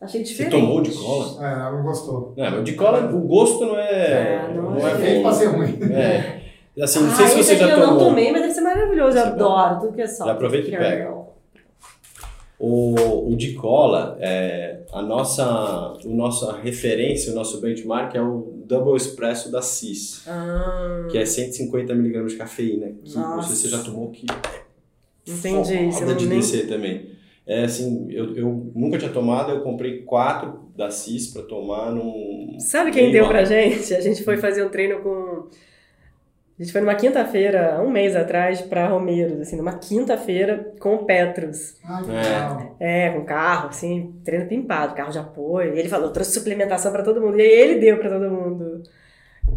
achei 0.00 0.24
Você 0.24 0.30
diferente. 0.30 0.52
tomou 0.52 0.80
de 0.80 0.92
cola? 0.92 1.44
É, 1.46 1.52
ela 1.52 1.72
não 1.72 1.82
gostou. 1.82 2.34
Não, 2.36 2.50
mas 2.50 2.64
de 2.64 2.72
cola, 2.74 3.10
o 3.14 3.20
gosto 3.20 3.64
não 3.66 3.78
é. 3.78 3.90
É, 3.90 4.52
não 4.54 4.70
não 4.72 4.86
é 4.88 4.92
é 4.92 4.94
Feito 4.96 5.16
bom. 5.16 5.22
pra 5.22 5.32
ser 5.32 5.46
ruim. 5.46 5.78
É. 5.92 6.42
Assim, 6.82 7.00
não 7.00 7.10
ah, 7.10 7.14
sei 7.14 7.26
se 7.28 7.36
você 7.36 7.56
já 7.56 7.68
eu 7.70 7.78
não 7.78 7.86
tomou. 7.96 8.08
tomei, 8.10 8.30
mas 8.32 8.42
deve 8.42 8.54
ser 8.54 8.60
maravilhoso. 8.60 9.16
Eu 9.16 9.22
Você 9.22 9.28
adoro 9.28 9.80
tudo 9.80 9.92
que 9.94 10.02
é 10.02 10.06
só. 10.06 10.26
Já 10.26 10.32
aproveita 10.32 10.68
e 10.68 10.76
pega. 10.76 11.16
O, 12.58 13.30
o 13.32 13.36
de 13.36 13.52
cola, 13.52 14.16
é, 14.18 14.80
a 14.90 15.02
nossa, 15.02 15.44
a 15.44 15.98
nossa 16.06 16.56
referência, 16.56 17.30
o 17.32 17.34
nosso 17.34 17.60
benchmark 17.60 18.14
é 18.14 18.20
o 18.22 18.62
Double 18.64 18.96
Espresso 18.96 19.52
da 19.52 19.60
CIS, 19.60 20.22
Ah, 20.26 21.06
que 21.10 21.18
é 21.18 21.22
150mg 21.24 22.26
de 22.28 22.36
cafeína. 22.36 22.92
Que 23.04 23.14
Nossa. 23.14 23.54
você 23.54 23.68
já 23.68 23.78
tomou 23.82 24.10
que 24.10 24.26
entendi. 25.26 25.86
Você 25.86 25.92
foda 25.92 26.06
não 26.12 26.16
de 26.16 26.26
nem... 26.26 26.38
descer 26.40 26.66
também. 26.66 27.10
É 27.46 27.62
assim, 27.64 28.08
eu, 28.10 28.34
eu 28.36 28.72
nunca 28.74 28.98
tinha 28.98 29.12
tomado, 29.12 29.52
eu 29.52 29.60
comprei 29.60 30.02
quatro 30.02 30.68
da 30.76 30.90
CIS 30.90 31.28
pra 31.32 31.42
tomar 31.42 31.92
num. 31.92 32.56
Sabe 32.58 32.90
quem 32.90 33.12
deu 33.12 33.28
pra 33.28 33.44
gente? 33.44 33.94
A 33.94 34.00
gente 34.00 34.24
foi 34.24 34.36
fazer 34.36 34.64
um 34.64 34.68
treino 34.68 35.00
com. 35.00 35.48
A 36.58 36.62
gente 36.62 36.72
foi 36.72 36.80
numa 36.80 36.94
quinta-feira, 36.94 37.80
um 37.82 37.90
mês 37.90 38.16
atrás, 38.16 38.62
pra 38.62 38.88
Romeiros, 38.88 39.38
assim, 39.42 39.56
numa 39.56 39.74
quinta-feira 39.78 40.72
com 40.80 40.94
o 40.94 41.04
Petros. 41.04 41.76
Ah, 41.84 42.00
que 42.02 42.10
É. 42.10 42.14
legal. 42.14 42.76
É, 42.80 43.10
com 43.10 43.24
carro, 43.26 43.68
assim, 43.68 44.14
treino 44.24 44.46
pimpado, 44.48 44.94
carro 44.94 45.12
de 45.12 45.18
apoio. 45.18 45.74
E 45.76 45.78
ele 45.78 45.88
falou, 45.88 46.10
trouxe 46.10 46.32
suplementação 46.32 46.90
pra 46.90 47.02
todo 47.02 47.20
mundo. 47.20 47.38
E 47.38 47.42
aí 47.42 47.60
ele 47.60 47.78
deu 47.78 47.98
pra 47.98 48.08
todo 48.08 48.30
mundo. 48.30 48.65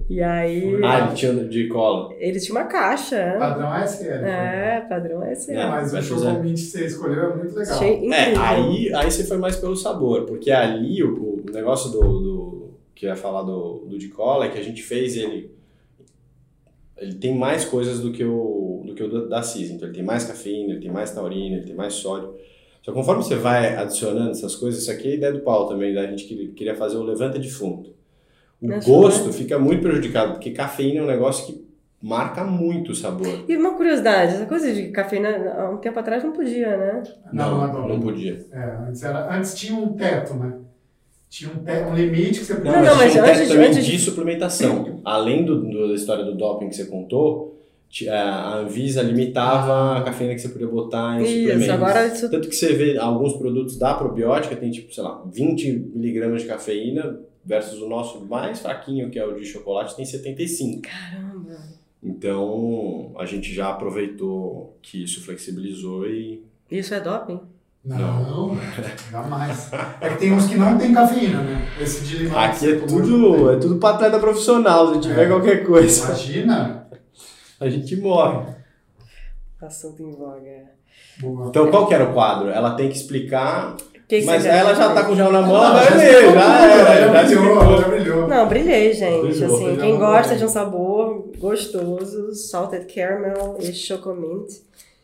E 0.09 0.21
aí 0.23 0.79
Ah, 0.83 1.05
ele 1.07 1.15
tinha 1.15 1.33
de 1.35 1.67
cola. 1.67 2.13
ele 2.17 2.39
tinha 2.39 2.57
uma 2.59 2.65
caixa. 2.67 3.15
é. 3.15 3.37
Padrão 3.37 3.71
SL. 3.83 4.05
É, 4.25 4.81
padrão 4.89 5.23
é 5.23 5.33
esse. 5.33 5.51
É, 5.51 5.67
Mas 5.67 5.89
o 5.89 5.91
vai 5.93 6.01
show 6.01 6.17
fazer. 6.19 6.39
mint 6.43 6.55
que 6.55 6.61
você 6.61 6.85
escolheu 6.85 7.31
é 7.31 7.35
muito 7.35 7.55
legal. 7.55 7.75
Achei. 7.75 8.09
É, 8.11 8.35
aí, 8.37 8.93
aí 8.93 9.11
você 9.11 9.23
foi 9.23 9.37
mais 9.37 9.55
pelo 9.57 9.75
sabor, 9.75 10.25
porque 10.25 10.49
ali 10.51 11.03
o, 11.03 11.43
o 11.47 11.51
negócio 11.51 11.91
do, 11.91 11.99
do- 11.99 12.69
que 12.95 13.05
eu 13.05 13.09
ia 13.09 13.15
falar 13.15 13.43
do, 13.43 13.85
do 13.87 13.97
de 13.99 14.07
cola 14.09 14.45
é 14.45 14.49
que 14.49 14.57
a 14.57 14.63
gente 14.63 14.81
fez 14.81 15.15
ele. 15.15 15.51
Ele 16.97 17.13
tem 17.15 17.33
mais 17.37 17.63
coisas 17.63 17.99
do 17.99 18.11
que 18.11 18.23
o, 18.25 18.83
do 18.85 18.93
que 18.93 19.03
o 19.03 19.27
da- 19.29 19.41
CIS. 19.43 19.69
Então 19.71 19.87
ele 19.87 19.95
tem 19.95 20.03
mais 20.03 20.25
cafeína, 20.25 20.71
ele 20.73 20.81
tem 20.81 20.91
mais 20.91 21.11
taurina, 21.11 21.57
ele 21.57 21.65
tem 21.65 21.75
mais 21.75 21.93
sódio. 21.93 22.33
Só 22.81 22.91
que 22.91 22.97
conforme 22.97 23.23
você 23.23 23.35
vai 23.35 23.75
adicionando 23.75 24.31
essas 24.31 24.55
coisas, 24.55 24.81
isso 24.81 24.91
aqui 24.91 25.09
é 25.09 25.15
ideia 25.15 25.31
do 25.33 25.39
Paulo 25.41 25.69
também, 25.69 25.93
da 25.93 26.05
gente 26.07 26.25
que 26.25 26.47
queria 26.49 26.75
fazer 26.75 26.97
o 26.97 27.03
levanta 27.03 27.37
defunto. 27.39 27.93
O 28.62 28.74
Acho 28.74 28.88
gosto 28.89 29.32
fica 29.34 29.57
muito 29.57 29.82
prejudicado, 29.82 30.34
porque 30.34 30.51
cafeína 30.51 30.99
é 30.99 31.03
um 31.03 31.07
negócio 31.07 31.45
que 31.47 31.66
marca 32.01 32.43
muito 32.43 32.91
o 32.91 32.95
sabor. 32.95 33.45
E 33.47 33.55
uma 33.55 33.74
curiosidade, 33.76 34.34
essa 34.36 34.45
coisa 34.45 34.72
de 34.74 34.89
cafeína, 34.89 35.30
há 35.57 35.70
um 35.70 35.78
tempo 35.78 35.97
atrás 35.99 36.24
não 36.24 36.32
podia, 36.34 36.76
né? 36.78 37.03
Não, 37.32 37.57
não, 37.57 37.74
não, 37.74 37.88
não. 37.89 37.99
podia. 37.99 38.45
É, 38.51 38.89
antes, 38.89 39.03
era, 39.03 39.34
antes 39.36 39.53
tinha 39.55 39.78
um 39.78 39.93
teto, 39.93 40.34
né? 40.34 40.53
Tinha 41.30 41.51
um, 41.51 41.64
teto, 41.64 41.89
um 41.89 41.95
limite 41.95 42.39
que 42.39 42.45
você 42.45 42.55
podia. 42.55 42.72
Não, 42.72 42.84
não, 42.86 42.95
mas 42.97 43.12
tinha 43.12 43.24
um 43.24 43.26
teto 43.28 43.38
antes- 43.39 43.49
também 43.49 43.68
antes- 43.70 43.86
de 43.86 43.99
suplementação. 43.99 45.02
Além 45.06 45.45
do, 45.45 45.61
do- 45.61 45.88
da 45.90 45.94
história 45.94 46.26
do 46.26 46.36
doping 46.36 46.69
que 46.69 46.76
você 46.76 46.86
contou, 46.86 47.57
a 48.10 48.57
Anvisa 48.57 49.02
limitava 49.02 49.98
a 49.98 50.03
cafeína 50.03 50.36
que 50.36 50.41
você 50.41 50.49
podia 50.49 50.68
botar 50.68 51.22
em 51.22 51.26
suplementos. 51.26 51.64
Isso, 51.64 51.72
agora 51.72 52.07
isso 52.07 52.30
Tanto 52.30 52.49
que 52.49 52.56
você 52.56 52.73
vê 52.73 52.98
alguns 52.98 53.34
produtos 53.34 53.77
da 53.77 53.94
probiótica, 53.94 54.56
tem 54.56 54.69
tipo, 54.72 54.94
sei 54.94 55.03
lá, 55.03 55.23
20 55.31 55.72
miligramas 55.95 56.41
de 56.44 56.48
cafeína 56.48 57.19
versus 57.49 57.81
o 57.81 57.89
nosso 57.89 58.23
mais 58.27 58.59
fraquinho, 58.59 59.09
que 59.09 59.17
é 59.17 59.26
o 59.26 59.34
de 59.34 59.43
chocolate, 59.43 59.95
tem 59.95 60.05
75. 60.05 60.84
Caramba. 60.84 61.57
Então, 62.01 63.11
a 63.17 63.26
gente 63.26 63.51
já 63.53 63.71
aproveitou 63.71 64.77
que 64.84 65.03
isso 65.03 65.26
flexibilizou 65.26 66.05
e... 66.07 66.45
Isso 66.69 66.93
é 66.93 66.99
doping? 67.01 67.41
Não, 67.84 68.55
jamais. 69.09 69.71
É 69.99 70.09
que 70.09 70.17
tem 70.19 70.31
uns 70.31 70.45
que 70.47 70.55
não 70.57 70.77
tem 70.77 70.93
cafeína, 70.93 71.41
né? 71.41 71.67
Esse 71.81 72.05
de 72.05 72.17
limão. 72.23 72.38
Aqui 72.39 72.71
é 72.71 72.76
tudo, 72.81 73.51
é 73.51 73.55
tudo 73.57 73.77
pra 73.77 73.89
atleta 73.91 74.19
profissional, 74.19 74.93
se 74.93 75.01
tiver 75.01 75.23
É. 75.26 75.27
qualquer 75.27 75.65
coisa, 75.65 76.05
Imagina. 76.05 76.88
a 77.59 77.67
gente 77.69 77.95
morre. 77.95 78.53
Assunto 79.59 80.03
em 80.03 80.11
voga. 80.11 80.69
Boa. 81.19 81.47
Então, 81.47 81.69
qual 81.71 81.88
que 81.88 81.93
era 81.93 82.09
o 82.09 82.13
quadro? 82.13 82.49
Ela 82.49 82.76
tem 82.76 82.89
que 82.89 82.95
explicar, 82.95 83.76
que 84.10 84.19
que 84.22 84.26
mas 84.26 84.45
ela 84.45 84.73
já 84.73 84.94
tá 84.94 85.03
com 85.06 85.11
o 85.14 85.15
gel 85.15 85.31
na 85.31 85.41
mão, 85.41 85.56
Ah, 85.56 85.72
vai 85.73 85.86
já 85.86 85.95
ver, 85.95 86.34
já 86.34 86.65
era, 86.65 86.86
já 86.86 87.14
já 87.14 87.23
brilhou, 87.23 87.77
já 87.81 87.88
brilhou. 87.88 88.27
Não, 88.27 88.48
brilhei, 88.49 88.91
gente. 88.94 89.22
Brilhou, 89.27 89.56
assim, 89.56 89.65
brilhou 89.65 89.77
quem 89.80 89.98
gosta 89.98 90.30
bem. 90.30 90.38
de 90.40 90.45
um 90.45 90.49
sabor 90.49 91.30
gostoso, 91.38 92.34
salted 92.34 92.91
caramel 92.94 93.57
e 93.61 93.72
chocomint. 93.73 94.49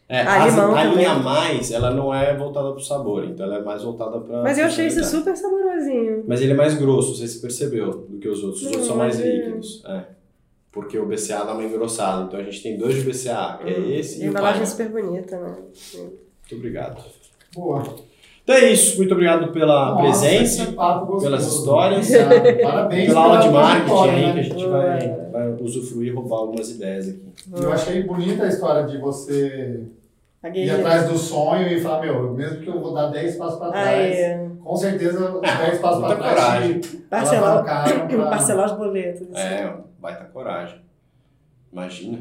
É, 0.10 0.22
Ah, 0.22 0.44
as- 0.46 0.54
limão 0.54 0.76
a 0.76 0.84
linha 0.84 1.12
a 1.12 1.20
mais, 1.20 1.72
ela 1.72 1.90
não 1.92 2.14
é 2.14 2.36
voltada 2.36 2.72
pro 2.72 2.80
sabor, 2.82 3.24
então 3.26 3.46
ela 3.46 3.58
é 3.58 3.62
mais 3.64 3.82
voltada 3.84 4.20
pra... 4.20 4.44
Mas 4.44 4.58
eu 4.60 4.66
achei 4.66 4.86
isso 4.88 5.00
funcionalidade. 5.00 5.40
super 5.40 5.50
saborosinho. 5.50 6.24
Mas 6.28 6.42
ele 6.42 6.52
é 6.52 6.56
mais 6.56 6.76
grosso, 6.76 7.16
você 7.16 7.28
se 7.28 7.40
percebeu, 7.42 8.06
do 8.10 8.20
que 8.20 8.28
os 8.28 8.44
outros. 8.44 8.62
Os 8.62 8.66
Não, 8.66 8.72
outros 8.72 8.88
são 8.88 8.98
mais 8.98 9.20
é- 9.20 9.24
líquidos. 9.28 9.84
É. 9.88 10.02
porque 10.72 11.00
o 11.00 11.06
BCA 11.08 11.44
dá 11.46 11.54
uma 11.54 11.64
engrossada. 11.64 12.24
Então 12.26 12.40
a 12.40 12.44
gente 12.44 12.62
tem 12.62 12.78
dois 12.78 12.96
de 12.96 13.02
BCA, 13.02 13.60
que 13.64 13.70
é 13.70 13.80
esse 14.00 14.20
E 14.20 14.22
e 14.22 14.24
a 14.24 14.28
o 14.28 14.30
embalagem 14.32 14.62
é 14.62 14.66
super 14.66 14.90
bonita, 14.90 15.40
né? 15.40 15.56
Muito 15.96 16.56
obrigado. 16.56 17.02
Boa. 17.56 17.82
Então 18.46 18.56
é 18.58 18.72
isso. 18.72 18.98
Muito 18.98 19.12
obrigado 19.12 19.52
pela 19.52 19.90
Nossa, 19.96 20.02
presença, 20.04 20.72
papo 20.74 21.20
pelas 21.20 21.48
histórias. 21.48 22.08
Obrigado. 22.14 22.62
Parabéns 22.62 23.08
pela 23.08 23.22
aula 23.24 23.40
de 23.40 23.50
marketing 23.50 23.86
trajetória, 23.88 24.14
aí, 24.14 24.22
né? 24.28 24.34
que 24.34 24.40
a 24.40 24.44
gente 24.44 24.66
vai, 24.68 25.16
vai 25.32 25.52
usufruir 25.64 26.12
e 26.12 26.16
roubar 26.16 26.36
algumas 26.38 26.70
ideias 26.70 27.10
aqui. 27.10 27.24
Eu 27.60 27.74
achei 27.74 28.04
bonita 28.04 28.44
a 28.44 28.48
história 28.48 28.84
de 28.86 29.00
você 29.00 29.82
ir 30.54 30.70
atrás 30.70 31.10
do 31.10 31.18
sonho 31.18 31.68
e 31.70 31.82
falar, 31.82 32.02
meu, 32.02 32.34
mesmo 32.34 32.60
que 32.62 32.68
eu 32.68 32.80
vou 32.80 32.94
dar 32.94 33.08
10 33.08 33.36
passos 33.36 33.58
para 33.58 33.72
trás, 33.72 34.16
Aí, 34.16 34.50
com 34.64 34.76
certeza 34.76 35.32
os 35.38 35.42
10 35.42 35.80
passos 35.80 36.02
para 36.06 36.16
trás 36.16 36.82
parcelar, 37.10 37.64
pra- 37.64 37.84
parcelar 38.30 38.66
os 38.68 38.78
boletos. 38.78 39.22
assim. 39.34 39.42
É, 39.42 39.74
baita 40.00 40.26
coragem. 40.26 40.82
Imagina. 41.74 42.20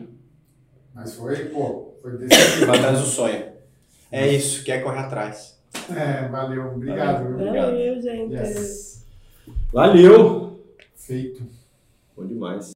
Mas 0.95 1.15
foi, 1.17 1.37
pô, 1.47 1.93
foi 2.01 2.17
decisivo. 2.17 2.67
Vai 2.67 2.79
atrás 2.79 2.99
do 2.99 3.05
sonho. 3.05 3.45
É 4.11 4.27
isso, 4.29 4.65
quer 4.65 4.83
correr 4.83 5.01
atrás. 5.01 5.54
É, 5.91 6.29
valeu. 6.29 6.75
Obrigado. 6.75 7.25
viu? 7.27 7.35
Obrigado. 7.35 7.71
Valeu, 7.71 8.01
gente. 8.01 8.33
Yes. 8.35 9.07
Valeu! 9.73 10.65
Feito. 10.95 11.43
Bom 12.17 12.27
demais. 12.27 12.74